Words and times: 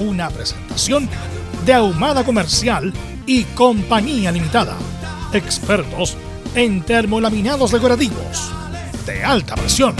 una 0.00 0.30
presentación 0.30 1.08
de 1.64 1.74
Ahumada 1.74 2.24
Comercial 2.24 2.92
y 3.26 3.44
Compañía 3.44 4.32
Limitada. 4.32 4.76
Expertos 5.32 6.16
en 6.54 6.82
termolaminados 6.82 7.72
decorativos 7.72 8.52
de 9.06 9.24
alta 9.24 9.54
presión. 9.54 9.94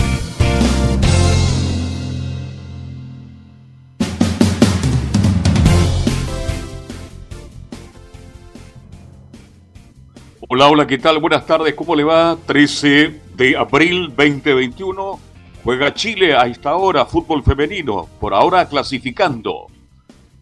Hola, 10.51 10.67
hola, 10.67 10.87
¿qué 10.87 10.97
tal? 10.97 11.19
Buenas 11.19 11.45
tardes, 11.45 11.75
¿cómo 11.75 11.95
le 11.95 12.03
va? 12.03 12.35
13 12.47 13.21
de 13.35 13.55
abril 13.55 14.07
2021. 14.07 15.19
Juega 15.63 15.93
Chile 15.93 16.35
a 16.35 16.47
esta 16.47 16.75
hora, 16.75 17.05
fútbol 17.05 17.43
femenino, 17.43 18.07
por 18.19 18.33
ahora 18.33 18.67
clasificando. 18.67 19.67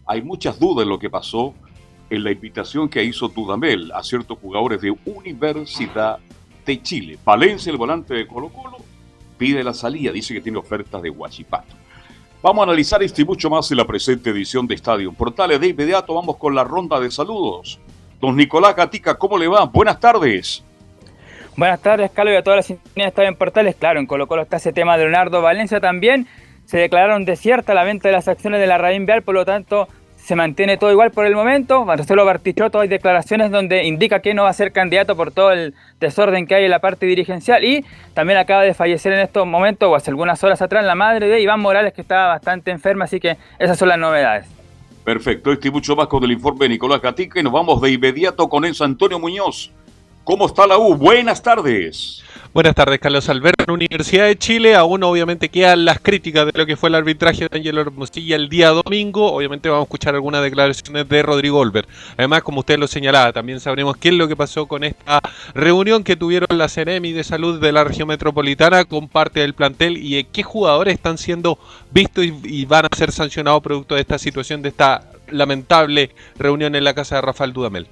Hay 0.08 0.22
muchas 0.22 0.58
dudas 0.58 0.84
en 0.84 0.88
lo 0.88 0.98
que 0.98 1.10
pasó 1.10 1.54
en 2.08 2.24
la 2.24 2.32
invitación 2.32 2.88
que 2.88 3.04
hizo 3.04 3.28
Dudamel 3.28 3.92
a 3.92 4.02
ciertos 4.02 4.38
jugadores 4.38 4.80
de 4.80 4.96
Universidad 5.04 6.18
de 6.64 6.82
Chile. 6.82 7.18
Valencia, 7.22 7.70
el 7.70 7.76
volante 7.76 8.14
de 8.14 8.26
Colo 8.26 8.48
Colo, 8.48 8.78
pide 9.36 9.62
la 9.62 9.74
salida, 9.74 10.10
dice 10.10 10.32
que 10.32 10.40
tiene 10.40 10.56
ofertas 10.56 11.02
de 11.02 11.10
Huachipato. 11.10 11.74
Vamos 12.42 12.62
a 12.62 12.64
analizar 12.64 13.02
esto 13.02 13.20
y 13.20 13.26
mucho 13.26 13.50
más 13.50 13.70
en 13.70 13.76
la 13.76 13.86
presente 13.86 14.30
edición 14.30 14.66
de 14.66 14.76
Estadio 14.76 15.12
Portales. 15.12 15.60
De 15.60 15.68
inmediato 15.68 16.14
vamos 16.14 16.38
con 16.38 16.54
la 16.54 16.64
ronda 16.64 16.98
de 16.98 17.10
saludos. 17.10 17.78
Don 18.18 18.34
Nicolás 18.34 18.74
Gatica, 18.74 19.18
¿cómo 19.18 19.36
le 19.36 19.46
va? 19.46 19.66
Buenas 19.66 20.00
tardes. 20.00 20.64
Buenas 21.54 21.80
tardes, 21.80 22.10
Carlos, 22.12 22.32
y 22.32 22.36
a 22.36 22.42
todas 22.42 22.58
las 22.58 22.66
sintonías 22.66 23.14
de 23.14 23.24
en 23.24 23.36
Portales. 23.36 23.76
Claro, 23.76 24.00
en 24.00 24.06
Colo 24.06 24.26
Colo 24.26 24.42
está 24.42 24.56
ese 24.56 24.72
tema 24.72 24.96
de 24.96 25.04
Leonardo 25.04 25.42
Valencia 25.42 25.80
también. 25.80 26.26
Se 26.68 26.76
declararon 26.76 27.24
desierta 27.24 27.72
la 27.72 27.82
venta 27.82 28.08
de 28.08 28.12
las 28.12 28.28
acciones 28.28 28.60
de 28.60 28.66
la 28.66 28.76
Raín 28.76 29.06
Vial, 29.06 29.22
por 29.22 29.34
lo 29.34 29.46
tanto 29.46 29.88
se 30.18 30.36
mantiene 30.36 30.76
todo 30.76 30.92
igual 30.92 31.12
por 31.12 31.24
el 31.24 31.34
momento. 31.34 31.86
Marcelo 31.86 32.26
Bartichotto 32.26 32.80
hay 32.80 32.88
declaraciones 32.88 33.50
donde 33.50 33.84
indica 33.84 34.20
que 34.20 34.34
no 34.34 34.42
va 34.42 34.50
a 34.50 34.52
ser 34.52 34.70
candidato 34.70 35.16
por 35.16 35.32
todo 35.32 35.50
el 35.50 35.72
desorden 35.98 36.46
que 36.46 36.56
hay 36.56 36.66
en 36.66 36.70
la 36.70 36.80
parte 36.80 37.06
dirigencial 37.06 37.64
y 37.64 37.86
también 38.12 38.38
acaba 38.38 38.64
de 38.64 38.74
fallecer 38.74 39.14
en 39.14 39.20
estos 39.20 39.46
momentos 39.46 39.88
o 39.88 39.94
hace 39.94 40.10
algunas 40.10 40.44
horas 40.44 40.60
atrás 40.60 40.84
la 40.84 40.94
madre 40.94 41.28
de 41.28 41.40
Iván 41.40 41.60
Morales 41.60 41.94
que 41.94 42.02
estaba 42.02 42.26
bastante 42.26 42.70
enferma, 42.70 43.06
así 43.06 43.18
que 43.18 43.38
esas 43.58 43.78
son 43.78 43.88
las 43.88 43.98
novedades. 43.98 44.46
Perfecto, 45.04 45.50
este 45.52 45.68
y 45.68 45.70
mucho 45.70 45.96
más 45.96 46.06
con 46.06 46.22
el 46.22 46.32
informe 46.32 46.66
de 46.66 46.68
Nicolás 46.68 47.00
Gatica 47.00 47.40
y 47.40 47.42
nos 47.42 47.52
vamos 47.54 47.80
de 47.80 47.92
inmediato 47.92 48.46
con 48.46 48.66
Enzo 48.66 48.84
Antonio 48.84 49.18
Muñoz. 49.18 49.72
¿Cómo 50.28 50.44
está 50.44 50.66
la 50.66 50.76
U? 50.76 50.94
Buenas 50.94 51.42
tardes. 51.42 52.22
Buenas 52.52 52.74
tardes, 52.74 52.98
Carlos 52.98 53.30
Alberto. 53.30 53.72
Universidad 53.72 54.26
de 54.26 54.36
Chile, 54.36 54.74
aún 54.74 55.02
obviamente 55.02 55.48
quedan 55.48 55.86
las 55.86 56.00
críticas 56.00 56.44
de 56.44 56.52
lo 56.54 56.66
que 56.66 56.76
fue 56.76 56.90
el 56.90 56.96
arbitraje 56.96 57.48
de 57.48 57.56
Ángelo 57.56 57.80
Hermosilla 57.80 58.36
el 58.36 58.50
día 58.50 58.68
domingo. 58.68 59.32
Obviamente 59.32 59.70
vamos 59.70 59.84
a 59.84 59.86
escuchar 59.86 60.14
algunas 60.14 60.42
declaraciones 60.42 61.08
de 61.08 61.22
Rodrigo 61.22 61.58
Olver. 61.60 61.88
Además, 62.18 62.42
como 62.42 62.60
usted 62.60 62.78
lo 62.78 62.86
señalaba, 62.86 63.32
también 63.32 63.58
sabremos 63.58 63.96
qué 63.96 64.10
es 64.10 64.16
lo 64.16 64.28
que 64.28 64.36
pasó 64.36 64.66
con 64.66 64.84
esta 64.84 65.18
reunión 65.54 66.04
que 66.04 66.14
tuvieron 66.14 66.58
la 66.58 66.68
CEREMI 66.68 67.12
de 67.12 67.24
Salud 67.24 67.58
de 67.58 67.72
la 67.72 67.84
región 67.84 68.08
metropolitana 68.08 68.84
con 68.84 69.08
parte 69.08 69.40
del 69.40 69.54
plantel 69.54 69.96
y 69.96 70.22
qué 70.24 70.42
jugadores 70.42 70.92
están 70.92 71.16
siendo 71.16 71.58
vistos 71.90 72.26
y, 72.26 72.66
van 72.66 72.84
a 72.84 72.94
ser 72.94 73.12
sancionados 73.12 73.62
producto 73.62 73.94
de 73.94 74.02
esta 74.02 74.18
situación, 74.18 74.60
de 74.60 74.68
esta 74.68 75.10
lamentable 75.30 76.10
reunión 76.38 76.74
en 76.74 76.84
la 76.84 76.92
casa 76.92 77.14
de 77.14 77.22
Rafael 77.22 77.54
Dudamel. 77.54 77.86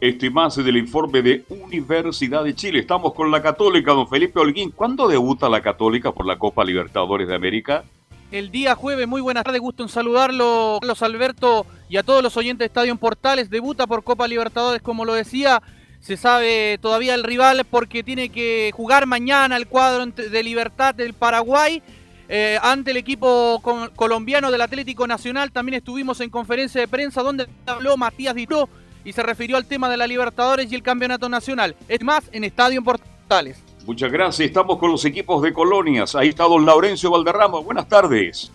Este 0.00 0.30
más 0.30 0.54
del 0.54 0.76
informe 0.76 1.22
de 1.22 1.44
Universidad 1.48 2.44
de 2.44 2.54
Chile. 2.54 2.78
Estamos 2.78 3.14
con 3.14 3.32
la 3.32 3.42
Católica, 3.42 3.92
don 3.92 4.08
Felipe 4.08 4.38
Holguín. 4.38 4.70
¿Cuándo 4.70 5.08
debuta 5.08 5.48
la 5.48 5.60
Católica 5.60 6.12
por 6.12 6.24
la 6.24 6.38
Copa 6.38 6.64
Libertadores 6.64 7.26
de 7.26 7.34
América? 7.34 7.82
El 8.30 8.52
día 8.52 8.76
jueves, 8.76 9.08
muy 9.08 9.20
buenas 9.20 9.42
tardes, 9.42 9.60
gusto 9.60 9.82
en 9.82 9.88
saludarlo, 9.88 10.78
Carlos 10.80 11.02
Alberto 11.02 11.66
y 11.88 11.96
a 11.96 12.04
todos 12.04 12.22
los 12.22 12.36
oyentes 12.36 12.60
de 12.60 12.66
Estadio 12.66 12.94
Portales. 12.94 13.50
Debuta 13.50 13.88
por 13.88 14.04
Copa 14.04 14.28
Libertadores, 14.28 14.82
como 14.82 15.04
lo 15.04 15.14
decía, 15.14 15.60
se 15.98 16.16
sabe 16.16 16.78
todavía 16.80 17.16
el 17.16 17.24
rival 17.24 17.66
porque 17.68 18.04
tiene 18.04 18.28
que 18.28 18.70
jugar 18.76 19.06
mañana 19.06 19.56
el 19.56 19.66
cuadro 19.66 20.06
de 20.06 20.42
Libertad 20.44 20.94
del 20.94 21.12
Paraguay. 21.12 21.82
Eh, 22.28 22.56
ante 22.62 22.92
el 22.92 22.98
equipo 22.98 23.60
colombiano 23.96 24.52
del 24.52 24.60
Atlético 24.60 25.08
Nacional 25.08 25.50
también 25.50 25.78
estuvimos 25.78 26.20
en 26.20 26.30
conferencia 26.30 26.80
de 26.80 26.86
prensa 26.86 27.22
donde 27.22 27.48
habló 27.66 27.96
Matías 27.96 28.36
Ditó 28.36 28.68
y 29.08 29.12
se 29.14 29.22
refirió 29.22 29.56
al 29.56 29.64
tema 29.64 29.88
de 29.88 29.96
la 29.96 30.06
Libertadores 30.06 30.70
y 30.70 30.74
el 30.74 30.82
Campeonato 30.82 31.30
Nacional. 31.30 31.74
Es 31.88 32.02
más, 32.04 32.24
en 32.30 32.44
Estadio 32.44 32.80
en 32.80 32.84
Portales. 32.84 33.56
Muchas 33.86 34.12
gracias. 34.12 34.48
Estamos 34.48 34.78
con 34.78 34.90
los 34.90 35.02
equipos 35.06 35.42
de 35.42 35.50
colonias. 35.50 36.14
Ahí 36.14 36.28
está 36.28 36.44
don 36.44 36.66
Laurencio 36.66 37.10
Valderrama. 37.10 37.58
Buenas 37.60 37.88
tardes. 37.88 38.52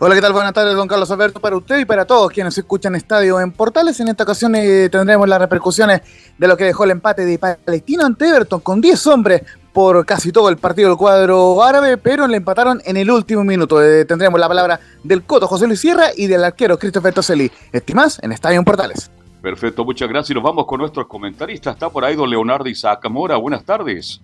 Hola, 0.00 0.14
¿qué 0.14 0.20
tal? 0.20 0.34
Buenas 0.34 0.52
tardes, 0.52 0.74
don 0.74 0.86
Carlos 0.86 1.10
Alberto, 1.10 1.40
para 1.40 1.56
usted 1.56 1.78
y 1.78 1.86
para 1.86 2.04
todos 2.04 2.30
quienes 2.30 2.58
escuchan 2.58 2.94
Estadio 2.94 3.40
en 3.40 3.52
Portales. 3.52 3.98
En 4.00 4.08
esta 4.08 4.24
ocasión 4.24 4.54
eh, 4.54 4.90
tendremos 4.90 5.26
las 5.26 5.40
repercusiones 5.40 6.02
de 6.36 6.46
lo 6.46 6.58
que 6.58 6.64
dejó 6.64 6.84
el 6.84 6.90
empate 6.90 7.24
de 7.24 7.38
Palestino 7.38 8.04
ante 8.04 8.28
Everton 8.28 8.60
con 8.60 8.82
10 8.82 9.06
hombres 9.06 9.42
por 9.72 10.04
casi 10.04 10.30
todo 10.30 10.50
el 10.50 10.58
partido 10.58 10.90
del 10.90 10.98
cuadro 10.98 11.62
árabe, 11.62 11.96
pero 11.96 12.26
le 12.26 12.36
empataron 12.36 12.82
en 12.84 12.98
el 12.98 13.10
último 13.10 13.44
minuto. 13.44 13.82
Eh, 13.82 14.04
tendremos 14.04 14.38
la 14.38 14.48
palabra 14.48 14.78
del 15.02 15.22
Coto 15.22 15.46
José 15.46 15.66
Luis 15.66 15.80
Sierra 15.80 16.08
y 16.14 16.26
del 16.26 16.44
arquero 16.44 16.78
Christopher 16.78 17.14
Toselli. 17.14 17.50
Estimás 17.72 18.18
en 18.22 18.32
Estadio 18.32 18.58
en 18.58 18.64
Portales. 18.66 19.10
Perfecto, 19.44 19.84
muchas 19.84 20.08
gracias. 20.08 20.30
Y 20.30 20.34
nos 20.34 20.42
vamos 20.42 20.64
con 20.64 20.80
nuestros 20.80 21.06
comentaristas. 21.06 21.74
Está 21.74 21.90
por 21.90 22.02
ahí 22.02 22.16
don 22.16 22.30
Leonardo 22.30 22.66
Isaac. 22.66 23.06
Buenas 23.10 23.62
tardes. 23.62 24.18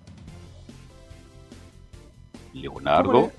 Leonardo. 2.51 3.29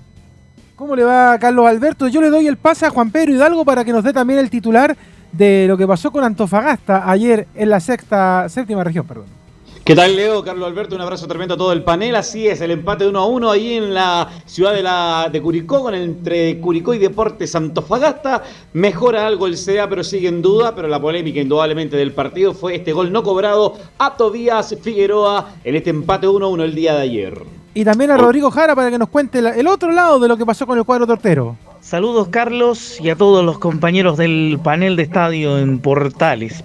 ¿Cómo 0.77 0.95
le, 0.95 1.03
va, 1.03 1.37
Carlos 1.37 1.67
Alberto? 1.67 2.07
Yo 2.07 2.21
le 2.21 2.29
doy 2.29 2.47
el 2.47 2.55
pase 2.55 2.85
a 2.85 2.89
Juan 2.89 3.11
Pedro 3.11 3.33
Hidalgo 3.33 3.65
para 3.65 3.83
que 3.83 3.91
nos 3.91 4.01
dé 4.01 4.13
también 4.13 4.39
el 4.39 4.49
titular 4.49 4.95
de 5.33 5.65
lo 5.67 5.75
que 5.75 5.85
pasó 5.85 6.09
con 6.09 6.23
Antofagasta 6.23 7.11
ayer 7.11 7.49
en 7.53 7.69
la 7.69 7.81
sexta, 7.81 8.47
séptima 8.47 8.85
región, 8.85 9.05
perdón. 9.05 9.42
¿Qué 9.83 9.95
tal, 9.97 10.15
Leo? 10.15 10.45
Carlos 10.45 10.65
Alberto, 10.65 10.95
un 10.95 11.01
abrazo 11.01 11.27
tremendo 11.27 11.55
a 11.55 11.57
todo 11.57 11.73
el 11.73 11.83
panel. 11.83 12.15
Así 12.15 12.47
es, 12.47 12.61
el 12.61 12.71
empate 12.71 13.03
de 13.03 13.09
1 13.09 13.19
a 13.19 13.25
1 13.25 13.51
ahí 13.51 13.73
en 13.73 13.93
la 13.93 14.29
ciudad 14.45 14.73
de, 14.73 14.81
la, 14.81 15.27
de 15.29 15.41
Curicó, 15.41 15.81
con 15.81 15.93
entre 15.93 16.57
Curicó 16.61 16.93
y 16.93 16.99
Deportes 16.99 17.53
Antofagasta. 17.53 18.43
Mejora 18.71 19.27
algo 19.27 19.45
el 19.45 19.57
CEA, 19.57 19.89
pero 19.89 20.05
sigue 20.05 20.29
en 20.29 20.41
duda. 20.41 20.73
Pero 20.73 20.87
la 20.87 21.01
polémica, 21.01 21.41
indudablemente, 21.41 21.97
del 21.97 22.13
partido 22.13 22.53
fue 22.53 22.75
este 22.75 22.93
gol 22.93 23.11
no 23.11 23.23
cobrado 23.23 23.75
a 23.97 24.15
Tobías 24.15 24.73
Figueroa 24.81 25.55
en 25.65 25.75
este 25.75 25.89
empate 25.89 26.29
1 26.29 26.45
a 26.45 26.49
1 26.49 26.63
el 26.63 26.75
día 26.75 26.93
de 26.93 27.01
ayer. 27.01 27.43
Y 27.73 27.83
también 27.83 28.11
a 28.11 28.15
Rodrigo 28.15 28.51
Jara 28.51 28.75
para 28.75 28.89
que 28.89 28.97
nos 28.97 29.09
cuente 29.09 29.39
el 29.39 29.67
otro 29.67 29.91
lado 29.91 30.17
de 30.17 30.29
lo 30.29 30.37
que 30.37 30.45
pasó 30.45 30.65
con 30.65 30.77
el 30.77 30.85
cuadro 30.85 31.05
tortero. 31.05 31.57
Saludos, 31.83 32.29
Carlos, 32.29 32.97
y 33.01 33.09
a 33.09 33.15
todos 33.15 33.43
los 33.45 33.59
compañeros 33.59 34.17
del 34.17 34.57
panel 34.63 34.95
de 34.95 35.03
estadio 35.03 35.59
en 35.59 35.79
Portales 35.79 36.63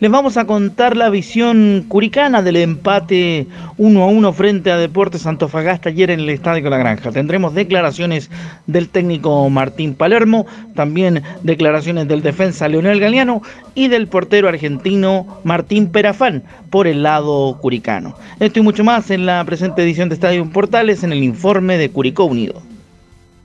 les 0.00 0.10
vamos 0.12 0.36
a 0.36 0.46
contar 0.46 0.96
la 0.96 1.10
visión 1.10 1.84
curicana 1.88 2.40
del 2.40 2.56
empate 2.56 3.48
1 3.78 4.02
a 4.02 4.06
1 4.06 4.32
frente 4.32 4.70
a 4.70 4.76
Deportes 4.76 5.26
Antofagasta 5.26 5.88
ayer 5.88 6.10
en 6.10 6.20
el 6.20 6.30
Estadio 6.30 6.70
la 6.70 6.78
Granja. 6.78 7.10
Tendremos 7.10 7.52
declaraciones 7.54 8.30
del 8.68 8.88
técnico 8.90 9.50
Martín 9.50 9.94
Palermo, 9.94 10.46
también 10.76 11.24
declaraciones 11.42 12.06
del 12.06 12.22
defensa 12.22 12.68
Leonel 12.68 13.00
Galeano 13.00 13.42
y 13.74 13.88
del 13.88 14.06
portero 14.06 14.48
argentino 14.48 15.40
Martín 15.42 15.90
Perafán 15.90 16.44
por 16.70 16.86
el 16.86 17.02
lado 17.02 17.58
curicano. 17.60 18.14
Esto 18.38 18.60
y 18.60 18.62
mucho 18.62 18.84
más 18.84 19.10
en 19.10 19.26
la 19.26 19.44
presente 19.44 19.82
edición 19.82 20.08
de 20.08 20.14
Estadio 20.14 20.48
Portales 20.50 21.02
en 21.02 21.10
el 21.10 21.24
informe 21.24 21.76
de 21.76 21.90
Curicó 21.90 22.24
Unido. 22.24 22.62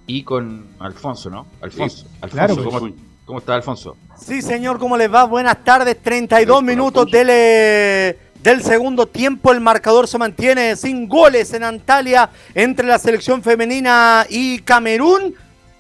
Y 0.06 0.24
con 0.24 0.68
Alfonso, 0.80 1.30
¿no? 1.30 1.46
Alfonso. 1.62 2.08
Alfonso, 2.22 2.94
¿Cómo 3.26 3.40
está, 3.40 3.56
Alfonso? 3.56 3.96
Sí, 4.18 4.42
señor, 4.42 4.80
¿cómo 4.80 4.98
les 4.98 5.12
va? 5.12 5.24
Buenas 5.24 5.64
tardes, 5.64 5.98
32 6.02 6.62
minutos 6.62 7.10
del, 7.10 7.28
del 7.28 8.64
segundo 8.64 9.08
tiempo. 9.08 9.54
El 9.54 9.62
marcador 9.62 10.10
se 10.10 10.18
mantiene 10.18 10.76
sin 10.76 11.08
goles 11.08 11.54
en 11.54 11.64
Antalya 11.64 12.30
entre 12.54 12.86
la 12.86 13.00
selección 13.00 13.42
femenina 13.42 14.26
y 14.30 14.60
Camerún. 14.60 15.36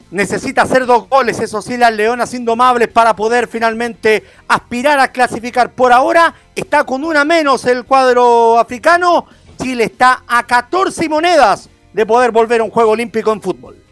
Necesita 0.10 0.62
hacer 0.62 0.86
dos 0.86 1.10
goles, 1.10 1.40
eso 1.40 1.62
sí, 1.62 1.75
las 1.75 1.92
Leonas 1.92 2.34
Indomables 2.34 2.88
para 2.88 3.16
poder 3.16 3.48
finalmente 3.48 4.24
aspirar 4.48 5.00
a 5.00 5.12
clasificar. 5.12 5.72
Por 5.72 5.92
ahora 5.92 6.34
está 6.56 6.86
con 6.86 7.04
una 7.04 7.25
menos 7.25 7.66
el 7.66 7.84
cuadro 7.84 8.58
africano. 8.58 9.25
Chile 9.62 9.86
está 9.86 10.24
a 10.28 10.44
14 10.44 11.10
monedas 11.10 11.68
de 11.92 12.06
poder 12.06 12.31
volver 12.31 12.62
a 12.62 12.64
un 12.64 12.70
juego 12.70 12.92
olímpico 12.92 13.34
en 13.34 13.42
fútbol. 13.42 13.83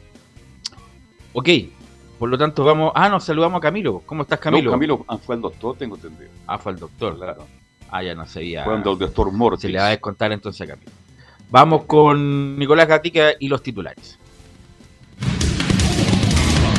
Ok, 1.33 1.49
por 2.19 2.29
lo 2.29 2.37
tanto 2.37 2.63
vamos... 2.63 2.91
Ah, 2.95 3.09
nos 3.09 3.23
saludamos 3.23 3.57
a 3.57 3.61
Camilo. 3.61 4.01
¿Cómo 4.05 4.23
estás, 4.23 4.39
Camilo? 4.39 4.65
No, 4.65 4.71
Camilo 4.71 5.05
ah, 5.07 5.17
fue 5.17 5.35
el 5.35 5.41
doctor, 5.41 5.77
tengo 5.77 5.95
entendido. 5.95 6.29
Ah, 6.45 6.57
fue 6.57 6.73
el 6.73 6.79
doctor, 6.79 7.17
claro. 7.17 7.47
Ah, 7.89 8.03
ya 8.03 8.15
no 8.15 8.25
sabía. 8.25 8.63
Fue 8.63 8.75
el 8.75 8.83
doctor 8.83 9.31
Mortis. 9.31 9.61
Se 9.61 9.69
le 9.69 9.79
va 9.79 9.87
a 9.87 9.89
descontar 9.89 10.31
entonces 10.31 10.61
a 10.61 10.73
Camilo. 10.73 10.91
Vamos 11.49 11.83
con 11.85 12.57
Nicolás 12.57 12.87
Gatica 12.87 13.31
y 13.39 13.47
los 13.47 13.61
titulares. 13.61 14.17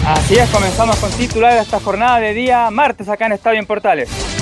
Así 0.06 0.34
es, 0.34 0.50
comenzamos 0.50 0.96
con 0.96 1.10
titulares 1.12 1.56
de 1.56 1.62
esta 1.62 1.78
jornada 1.78 2.18
de 2.18 2.34
día 2.34 2.70
martes 2.70 3.08
acá 3.08 3.26
en 3.26 3.32
Estadio 3.32 3.60
en 3.60 3.66
Portales. 3.66 4.41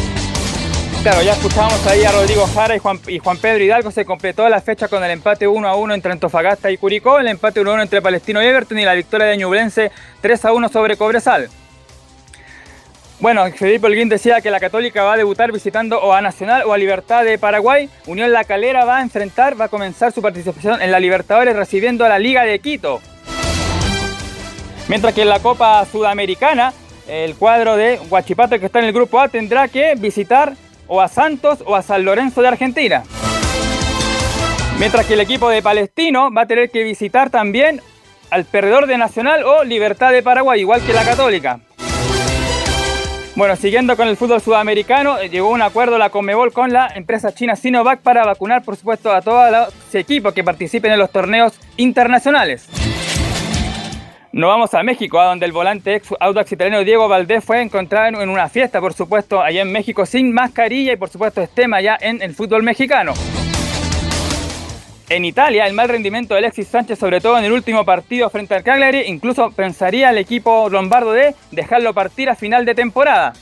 Claro, 1.03 1.23
ya 1.23 1.33
escuchábamos 1.33 1.87
ahí 1.87 2.05
a 2.05 2.13
Rodrigo 2.13 2.47
Jara 2.47 2.77
y 2.77 2.79
Juan, 2.79 3.01
y 3.09 3.19
Juan 3.21 3.39
Pedro 3.39 3.65
Hidalgo. 3.65 3.91
Se 3.91 4.05
completó 4.05 4.47
la 4.51 4.61
fecha 4.61 4.87
con 4.87 5.03
el 5.03 5.11
empate 5.11 5.49
1 5.49 5.67
a 5.67 5.75
1 5.75 5.95
entre 5.95 6.13
Antofagasta 6.13 6.71
y 6.71 6.77
Curicó, 6.77 7.19
el 7.19 7.29
empate 7.29 7.59
1 7.61 7.71
a 7.71 7.75
1 7.75 7.83
entre 7.85 8.03
Palestino 8.03 8.43
y 8.43 8.47
Everton 8.47 8.79
y 8.79 8.85
la 8.85 8.93
victoria 8.93 9.27
de 9.27 9.39
Ñublense 9.39 9.91
3 10.21 10.45
a 10.45 10.53
1 10.53 10.69
sobre 10.69 10.99
Cobresal. 10.99 11.49
Bueno, 13.19 13.51
Felipe 13.51 13.87
Holguín 13.87 14.11
decía 14.11 14.43
que 14.43 14.51
la 14.51 14.61
Católica 14.61 15.03
va 15.03 15.15
a 15.15 15.17
debutar 15.17 15.53
visitando 15.53 15.99
o 16.03 16.13
a 16.13 16.21
Nacional 16.21 16.65
o 16.67 16.75
a 16.75 16.79
Libertad 16.79 17.25
de 17.25 17.39
Paraguay. 17.39 17.89
Unión 18.07 18.31
La 18.31 18.45
Calera 18.45 18.85
va 18.85 18.99
a 18.99 19.03
enfrentar, 19.03 19.59
va 19.59 19.67
a 19.67 19.69
comenzar 19.69 20.13
su 20.13 20.21
participación 20.21 20.83
en 20.83 20.93
la 20.93 21.01
Libertadores 21.01 21.57
recibiendo 21.57 22.05
a 22.05 22.11
la 22.11 22.19
Liga 22.19 22.45
de 22.45 22.59
Quito. 22.59 23.01
Mientras 24.89 25.15
que 25.15 25.23
en 25.23 25.31
la 25.31 25.41
Copa 25.41 25.83
Sudamericana, 25.91 26.75
el 27.09 27.37
cuadro 27.37 27.77
de 27.77 27.99
Huachipato 28.11 28.59
que 28.61 28.67
está 28.67 28.81
en 28.81 28.85
el 28.85 28.93
grupo 28.93 29.19
A 29.19 29.29
tendrá 29.29 29.67
que 29.69 29.95
visitar 29.95 30.55
o 30.91 31.01
a 31.01 31.09
Santos 31.09 31.63
o 31.65 31.77
a 31.77 31.83
San 31.83 32.05
Lorenzo 32.05 32.43
de 32.43 32.49
Argentina. 32.49 33.05
Mientras 34.79 35.07
que 35.07 35.15
el 35.15 35.21
equipo 35.21 35.49
de 35.49 35.63
Palestino 35.63 36.33
va 36.33 36.43
a 36.43 36.47
tener 36.47 36.71
que 36.71 36.83
visitar 36.83 37.31
también 37.31 37.81
al 38.31 38.45
perdedor 38.45 38.87
de 38.87 38.99
Nacional 38.99 39.45
o 39.45 39.63
Libertad 39.63 40.11
de 40.13 40.23
Paraguay, 40.23 40.61
igual 40.61 40.83
que 40.83 40.93
la 40.93 41.05
Católica. 41.05 41.61
Bueno, 43.37 43.55
siguiendo 43.55 43.97
con 43.97 44.09
el 44.09 44.17
fútbol 44.17 44.41
sudamericano, 44.41 45.19
eh, 45.19 45.29
llegó 45.29 45.51
un 45.51 45.63
acuerdo 45.63 45.97
la 45.97 46.11
Conmebol 46.11 46.53
con 46.53 46.73
la 46.73 46.89
empresa 46.95 47.33
china 47.33 47.55
Sinovac 47.55 48.01
para 48.01 48.25
vacunar, 48.25 48.65
por 48.65 48.77
supuesto, 48.77 49.13
a 49.13 49.23
todos 49.23 49.51
los 49.51 49.95
equipos 49.95 50.35
que 50.35 50.43
participen 50.43 50.93
en 50.93 50.99
los 50.99 51.11
torneos 51.11 51.59
internacionales. 51.77 52.69
Nos 54.33 54.47
vamos 54.47 54.73
a 54.75 54.85
México, 54.85 55.19
a 55.19 55.25
donde 55.25 55.45
el 55.45 55.51
volante 55.51 55.97
ex 55.97 56.15
Audax 56.21 56.53
italiano 56.53 56.85
Diego 56.85 57.09
Valdés 57.09 57.45
fue 57.45 57.61
encontrado 57.63 58.23
en 58.23 58.29
una 58.29 58.49
fiesta, 58.49 58.81
por 58.81 58.95
supuesto, 58.95 59.41
allá 59.41 59.63
en 59.63 59.73
México 59.73 60.07
sin 60.07 60.33
mascarilla 60.33 60.93
y 60.93 60.97
por 60.97 61.09
supuesto 61.09 61.43
es 61.43 61.51
tema 61.51 61.81
ya 61.81 61.99
en 62.01 62.23
el 62.23 62.33
fútbol 62.33 62.63
mexicano. 62.63 63.13
En 65.09 65.25
Italia, 65.25 65.67
el 65.67 65.75
mal 65.75 65.89
rendimiento 65.89 66.35
de 66.35 66.39
Alexis 66.39 66.69
Sánchez, 66.69 67.01
sobre 67.01 67.21
todo 67.21 67.39
en 67.39 67.45
el 67.45 67.51
último 67.51 67.85
partido 67.85 68.31
frente 68.31 68.55
al 68.55 68.63
Cagliari, 68.63 69.01
incluso 69.07 69.51
pensaría 69.51 70.11
el 70.11 70.19
equipo 70.19 70.69
lombardo 70.71 71.11
de 71.11 71.35
dejarlo 71.51 71.93
partir 71.93 72.31
a 72.31 72.37
final 72.37 72.65
de 72.65 72.77
temporada. 72.77 73.33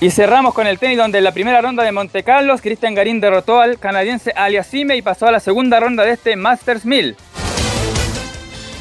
Y 0.00 0.10
cerramos 0.10 0.54
con 0.54 0.66
el 0.66 0.78
tenis 0.78 0.96
donde 0.96 1.18
en 1.18 1.24
la 1.24 1.32
primera 1.32 1.60
ronda 1.60 1.84
de 1.84 1.92
Monte 1.92 2.22
Carlos, 2.22 2.62
Cristian 2.62 2.94
Garín 2.94 3.20
derrotó 3.20 3.60
al 3.60 3.78
canadiense 3.78 4.32
Aliasime 4.34 4.96
y 4.96 5.02
pasó 5.02 5.26
a 5.26 5.30
la 5.30 5.40
segunda 5.40 5.78
ronda 5.78 6.04
de 6.06 6.12
este 6.12 6.36
Masters 6.36 6.86
1000. 6.86 7.16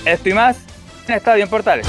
Esto 0.05 0.29
y 0.29 0.33
más 0.33 0.65
en 1.07 1.13
Estadio 1.13 1.43
en 1.43 1.49
Portales. 1.49 1.87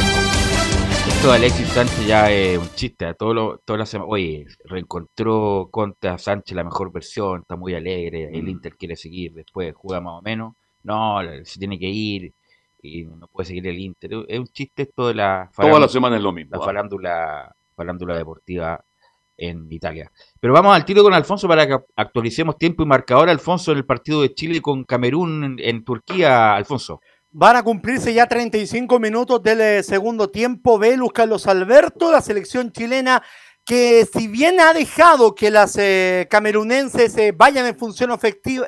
Esto 1.08 1.30
de 1.30 1.36
Alexis 1.36 1.66
Sánchez 1.68 2.06
ya 2.06 2.30
es 2.30 2.58
un 2.58 2.68
chiste. 2.74 3.06
A 3.06 3.14
todo 3.14 3.32
lo, 3.32 3.58
toda 3.64 3.78
la 3.78 3.86
semana. 3.86 4.10
Oye, 4.10 4.46
reencontró 4.66 5.68
contra 5.70 6.18
Sánchez 6.18 6.54
la 6.54 6.62
mejor 6.62 6.92
versión, 6.92 7.40
está 7.40 7.56
muy 7.56 7.74
alegre. 7.74 8.28
El 8.30 8.48
Inter 8.48 8.76
quiere 8.76 8.96
seguir, 8.96 9.32
después 9.32 9.74
juega 9.74 10.02
más 10.02 10.18
o 10.18 10.22
menos. 10.22 10.54
No, 10.82 11.20
se 11.44 11.58
tiene 11.58 11.78
que 11.78 11.88
ir 11.88 12.34
y 12.82 13.04
no 13.04 13.28
puede 13.28 13.46
seguir 13.46 13.66
el 13.66 13.78
Inter. 13.78 14.10
Es 14.28 14.38
un 14.38 14.48
chiste 14.48 14.82
esto 14.82 15.08
de 15.08 15.14
la. 15.14 15.50
Toda 15.56 15.80
la 15.80 15.88
semana 15.88 16.16
es 16.16 16.22
lo 16.22 16.32
mismo. 16.32 16.58
La 16.58 16.62
farándula, 16.62 17.54
farándula 17.74 18.14
deportiva 18.14 18.84
en 19.38 19.72
Italia. 19.72 20.12
Pero 20.38 20.52
vamos 20.52 20.76
al 20.76 20.84
tiro 20.84 21.02
con 21.02 21.14
Alfonso 21.14 21.48
para 21.48 21.66
que 21.66 21.78
actualicemos 21.96 22.58
tiempo 22.58 22.82
y 22.82 22.86
marcador. 22.86 23.30
Alfonso 23.30 23.72
en 23.72 23.78
el 23.78 23.86
partido 23.86 24.20
de 24.20 24.34
Chile 24.34 24.60
con 24.60 24.84
Camerún 24.84 25.44
en, 25.44 25.56
en 25.58 25.82
Turquía, 25.82 26.54
Alfonso. 26.54 27.00
Van 27.34 27.56
a 27.56 27.62
cumplirse 27.62 28.12
ya 28.12 28.26
35 28.26 28.98
minutos 28.98 29.42
del 29.42 29.62
eh, 29.62 29.82
segundo 29.82 30.28
tiempo. 30.28 30.78
Velus 30.78 31.14
Carlos 31.14 31.46
Alberto, 31.46 32.12
la 32.12 32.20
selección 32.20 32.70
chilena 32.72 33.22
que 33.64 34.08
si 34.12 34.26
bien 34.26 34.60
ha 34.60 34.72
dejado 34.72 35.34
que 35.34 35.50
las 35.50 35.76
eh, 35.78 36.26
camerunenses 36.28 37.16
eh, 37.16 37.32
vayan 37.32 37.66
en 37.66 37.78
función 37.78 38.10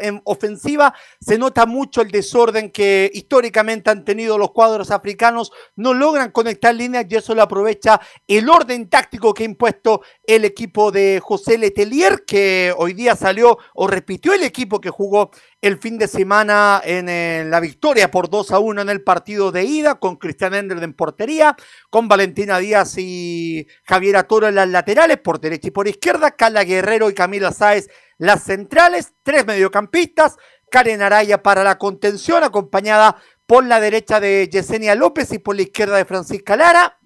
en 0.01 0.23
ofensiva, 0.25 0.95
se 1.21 1.37
nota 1.37 1.67
mucho 1.67 2.01
el 2.01 2.11
desorden 2.11 2.71
que 2.71 3.11
históricamente 3.13 3.91
han 3.91 4.05
tenido 4.05 4.39
los 4.39 4.53
cuadros 4.53 4.93
africanos, 4.93 5.51
no 5.75 5.95
logran 5.95 6.31
conectar 6.31 6.75
líneas 6.75 7.07
y 7.09 7.17
eso 7.17 7.35
lo 7.35 7.43
aprovecha 7.43 8.01
el 8.29 8.49
orden 8.49 8.89
táctico 8.89 9.35
que 9.35 9.43
ha 9.43 9.47
impuesto 9.47 10.03
el 10.25 10.45
equipo 10.45 10.93
de 10.93 11.21
José 11.23 11.59
Letelier, 11.59 12.25
que 12.25 12.73
hoy 12.77 12.93
día 12.93 13.17
salió 13.17 13.59
o 13.75 13.89
repitió 13.89 14.33
el 14.33 14.45
equipo 14.45 14.81
que 14.81 14.91
jugó 14.91 15.31
el 15.65 15.79
fin 15.79 15.97
de 15.97 16.09
semana 16.09 16.83
en, 16.85 17.51
la 17.51 17.59
victoria 17.59 18.11
por 18.11 18.29
2 18.29 18.51
a 18.51 18.59
1 18.59 18.83
en 18.83 18.91
el 18.91 19.03
partido 19.03 19.51
de 19.51 19.65
ida, 19.65 19.95
con 19.95 20.17
Cristian 20.17 20.53
Ender 20.53 20.83
en 20.83 20.93
portería, 20.93 21.57
con 21.89 22.07
Valentina 22.07 22.59
Díaz 22.59 22.99
y 22.99 23.67
Javier 23.85 24.23
Toro 24.25 24.47
en 24.47 24.57
las 24.57 24.69
laterales, 24.69 25.17
por 25.19 25.41
derecha 25.41 25.69
y 25.69 25.71
por 25.71 25.89
izquierda, 25.89 26.33
Carla 26.33 26.65
Guerrero 26.65 27.09
y 27.09 27.15
Camila 27.15 27.51
Sáez 27.51 27.89
las 28.19 28.45
centrales, 28.45 29.15
tres 29.23 29.47
mediocampistas, 29.47 30.37
Karen 30.71 31.01
Araya 31.01 31.43
para 31.43 31.65
la 31.65 31.79
contención, 31.79 32.45
acompañada 32.45 33.17
por 33.47 33.65
la 33.65 33.81
derecha 33.81 34.21
de 34.21 34.49
Yesenia 34.53 34.95
López 34.95 35.33
y 35.33 35.39
por 35.39 35.57
la 35.57 35.63
izquierda 35.63 35.97
de 35.97 36.05
Francisca 36.05 36.57
Lara, 36.57 36.99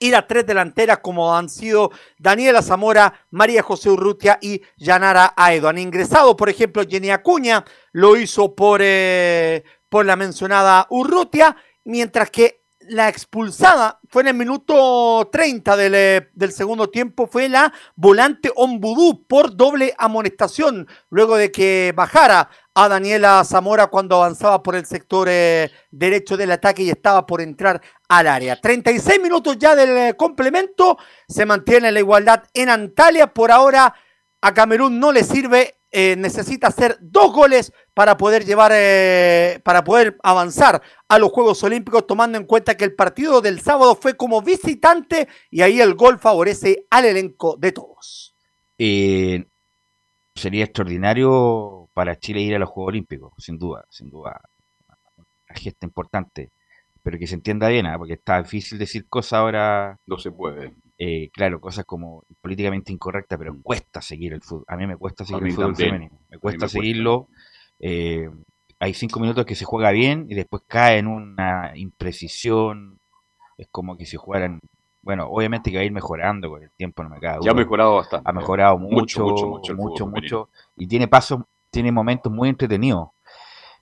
las 0.00 0.26
tres 0.26 0.46
delanteras 0.46 0.98
como 0.98 1.36
han 1.36 1.48
sido 1.48 1.90
Daniela 2.18 2.62
Zamora, 2.62 3.26
María 3.30 3.62
José 3.62 3.90
Urrutia 3.90 4.38
y 4.40 4.62
Yanara 4.76 5.34
Aedo. 5.36 5.68
Han 5.68 5.78
ingresado, 5.78 6.36
por 6.36 6.48
ejemplo, 6.48 6.84
Jenny 6.88 7.10
Acuña, 7.10 7.64
lo 7.92 8.16
hizo 8.16 8.54
por, 8.54 8.80
eh, 8.82 9.64
por 9.88 10.06
la 10.06 10.16
mencionada 10.16 10.86
Urrutia, 10.90 11.56
mientras 11.84 12.30
que 12.30 12.62
la 12.88 13.08
expulsada 13.08 14.00
fue 14.08 14.22
en 14.22 14.28
el 14.28 14.34
minuto 14.34 15.28
30 15.30 15.76
del, 15.76 15.94
eh, 15.94 16.30
del, 16.32 16.52
segundo 16.52 16.88
tiempo, 16.88 17.26
fue 17.26 17.48
la 17.48 17.72
volante 17.96 18.50
Ombudú 18.54 19.26
por 19.26 19.54
doble 19.54 19.94
amonestación, 19.98 20.88
luego 21.10 21.36
de 21.36 21.52
que 21.52 21.92
bajara 21.94 22.48
a 22.80 22.88
Daniela 22.88 23.42
Zamora 23.42 23.88
cuando 23.88 24.14
avanzaba 24.14 24.62
por 24.62 24.76
el 24.76 24.86
sector 24.86 25.26
eh, 25.28 25.68
derecho 25.90 26.36
del 26.36 26.52
ataque 26.52 26.84
y 26.84 26.90
estaba 26.90 27.26
por 27.26 27.40
entrar 27.40 27.82
al 28.08 28.28
área. 28.28 28.60
36 28.60 29.20
minutos 29.20 29.58
ya 29.58 29.74
del 29.74 29.96
eh, 29.96 30.14
complemento, 30.16 30.96
se 31.26 31.44
mantiene 31.44 31.90
la 31.90 31.98
igualdad 31.98 32.44
en 32.54 32.68
Antalya, 32.68 33.34
por 33.34 33.50
ahora 33.50 33.92
a 34.40 34.54
Camerún 34.54 35.00
no 35.00 35.10
le 35.10 35.24
sirve, 35.24 35.80
eh, 35.90 36.14
necesita 36.16 36.68
hacer 36.68 36.96
dos 37.00 37.32
goles 37.32 37.72
para 37.94 38.16
poder 38.16 38.44
llevar, 38.44 38.70
para 39.64 39.82
poder 39.82 40.16
avanzar 40.22 40.80
a 41.08 41.18
los 41.18 41.32
Juegos 41.32 41.60
Olímpicos, 41.64 42.06
tomando 42.06 42.38
en 42.38 42.44
cuenta 42.44 42.76
que 42.76 42.84
el 42.84 42.94
partido 42.94 43.40
del 43.40 43.60
sábado 43.60 43.98
fue 44.00 44.16
como 44.16 44.40
visitante 44.40 45.26
y 45.50 45.62
ahí 45.62 45.80
el 45.80 45.96
gol 45.96 46.20
favorece 46.20 46.86
al 46.90 47.06
elenco 47.06 47.56
de 47.58 47.72
todos. 47.72 48.36
sería 48.78 50.64
extraordinario 50.64 51.87
para 51.98 52.16
Chile 52.16 52.42
ir 52.42 52.54
a 52.54 52.60
los 52.60 52.68
Juegos 52.68 52.90
Olímpicos, 52.90 53.32
sin 53.38 53.58
duda, 53.58 53.84
sin 53.90 54.08
duda. 54.08 54.40
Una 55.16 55.26
gesta 55.56 55.84
importante, 55.84 56.52
pero 57.02 57.18
que 57.18 57.26
se 57.26 57.34
entienda 57.34 57.66
bien, 57.66 57.86
¿ah? 57.86 57.98
porque 57.98 58.12
está 58.12 58.40
difícil 58.40 58.78
decir 58.78 59.08
cosas 59.08 59.32
ahora. 59.32 59.98
No 60.06 60.16
se 60.16 60.30
puede. 60.30 60.76
Eh, 60.96 61.28
claro, 61.32 61.60
cosas 61.60 61.84
como 61.84 62.22
políticamente 62.40 62.92
incorrectas, 62.92 63.36
pero 63.36 63.52
cuesta 63.60 64.00
seguir 64.00 64.32
el 64.32 64.42
fútbol. 64.42 64.64
A 64.68 64.76
mí 64.76 64.86
me 64.86 64.96
cuesta 64.96 65.24
seguir 65.24 65.42
el 65.42 65.52
fútbol 65.54 65.74
femenino. 65.74 66.20
Me 66.30 66.38
cuesta 66.38 66.68
seguirlo. 66.68 67.26
Eh, 67.80 68.30
hay 68.78 68.94
cinco 68.94 69.18
minutos 69.18 69.44
que 69.44 69.56
se 69.56 69.64
juega 69.64 69.90
bien 69.90 70.26
y 70.28 70.36
después 70.36 70.62
cae 70.68 70.98
en 70.98 71.08
una 71.08 71.72
imprecisión. 71.74 73.00
Es 73.56 73.66
como 73.72 73.96
que 73.96 74.06
si 74.06 74.16
jugaran 74.16 74.60
bueno, 75.02 75.26
obviamente 75.28 75.72
que 75.72 75.78
va 75.78 75.82
a 75.82 75.86
ir 75.86 75.90
mejorando 75.90 76.48
con 76.48 76.62
el 76.62 76.70
tiempo, 76.72 77.02
no 77.02 77.08
me 77.08 77.18
cago. 77.18 77.42
Ya 77.44 77.50
ha 77.50 77.54
mejorado 77.54 77.96
bastante. 77.96 78.30
Ha 78.30 78.32
mejorado 78.32 78.78
mucho, 78.78 79.24
mucho, 79.24 79.46
mucho, 79.48 79.74
mucho, 79.74 80.06
mucho, 80.06 80.50
y 80.76 80.86
tiene 80.86 81.08
pasos 81.08 81.40
tiene 81.70 81.92
momentos 81.92 82.32
muy 82.32 82.48
entretenidos. 82.48 83.08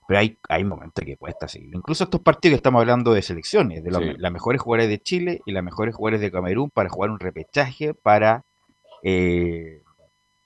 pero 0.09 0.21
hay, 0.21 0.37
hay 0.47 0.63
momentos 0.63 1.03
que 1.03 1.17
cuesta 1.17 1.49
seguirlo. 1.49 1.79
Incluso 1.79 2.05
estos 2.05 2.21
partidos 2.21 2.53
que 2.53 2.57
estamos 2.59 2.79
hablando 2.79 3.11
de 3.13 3.21
selecciones, 3.21 3.83
de 3.83 3.91
los- 3.91 4.01
Sí. 4.01 4.13
las 4.17 4.31
mejores 4.31 4.61
jugadores 4.61 4.87
de 4.89 4.99
Chile 4.99 5.41
y 5.45 5.51
las 5.51 5.61
mejores 5.65 5.93
jugadores 5.95 6.21
de 6.21 6.31
Camerún 6.31 6.69
para 6.69 6.87
jugar 6.89 7.09
un 7.11 7.19
repechaje 7.19 7.93
para 7.93 8.45
eh, 9.03 9.81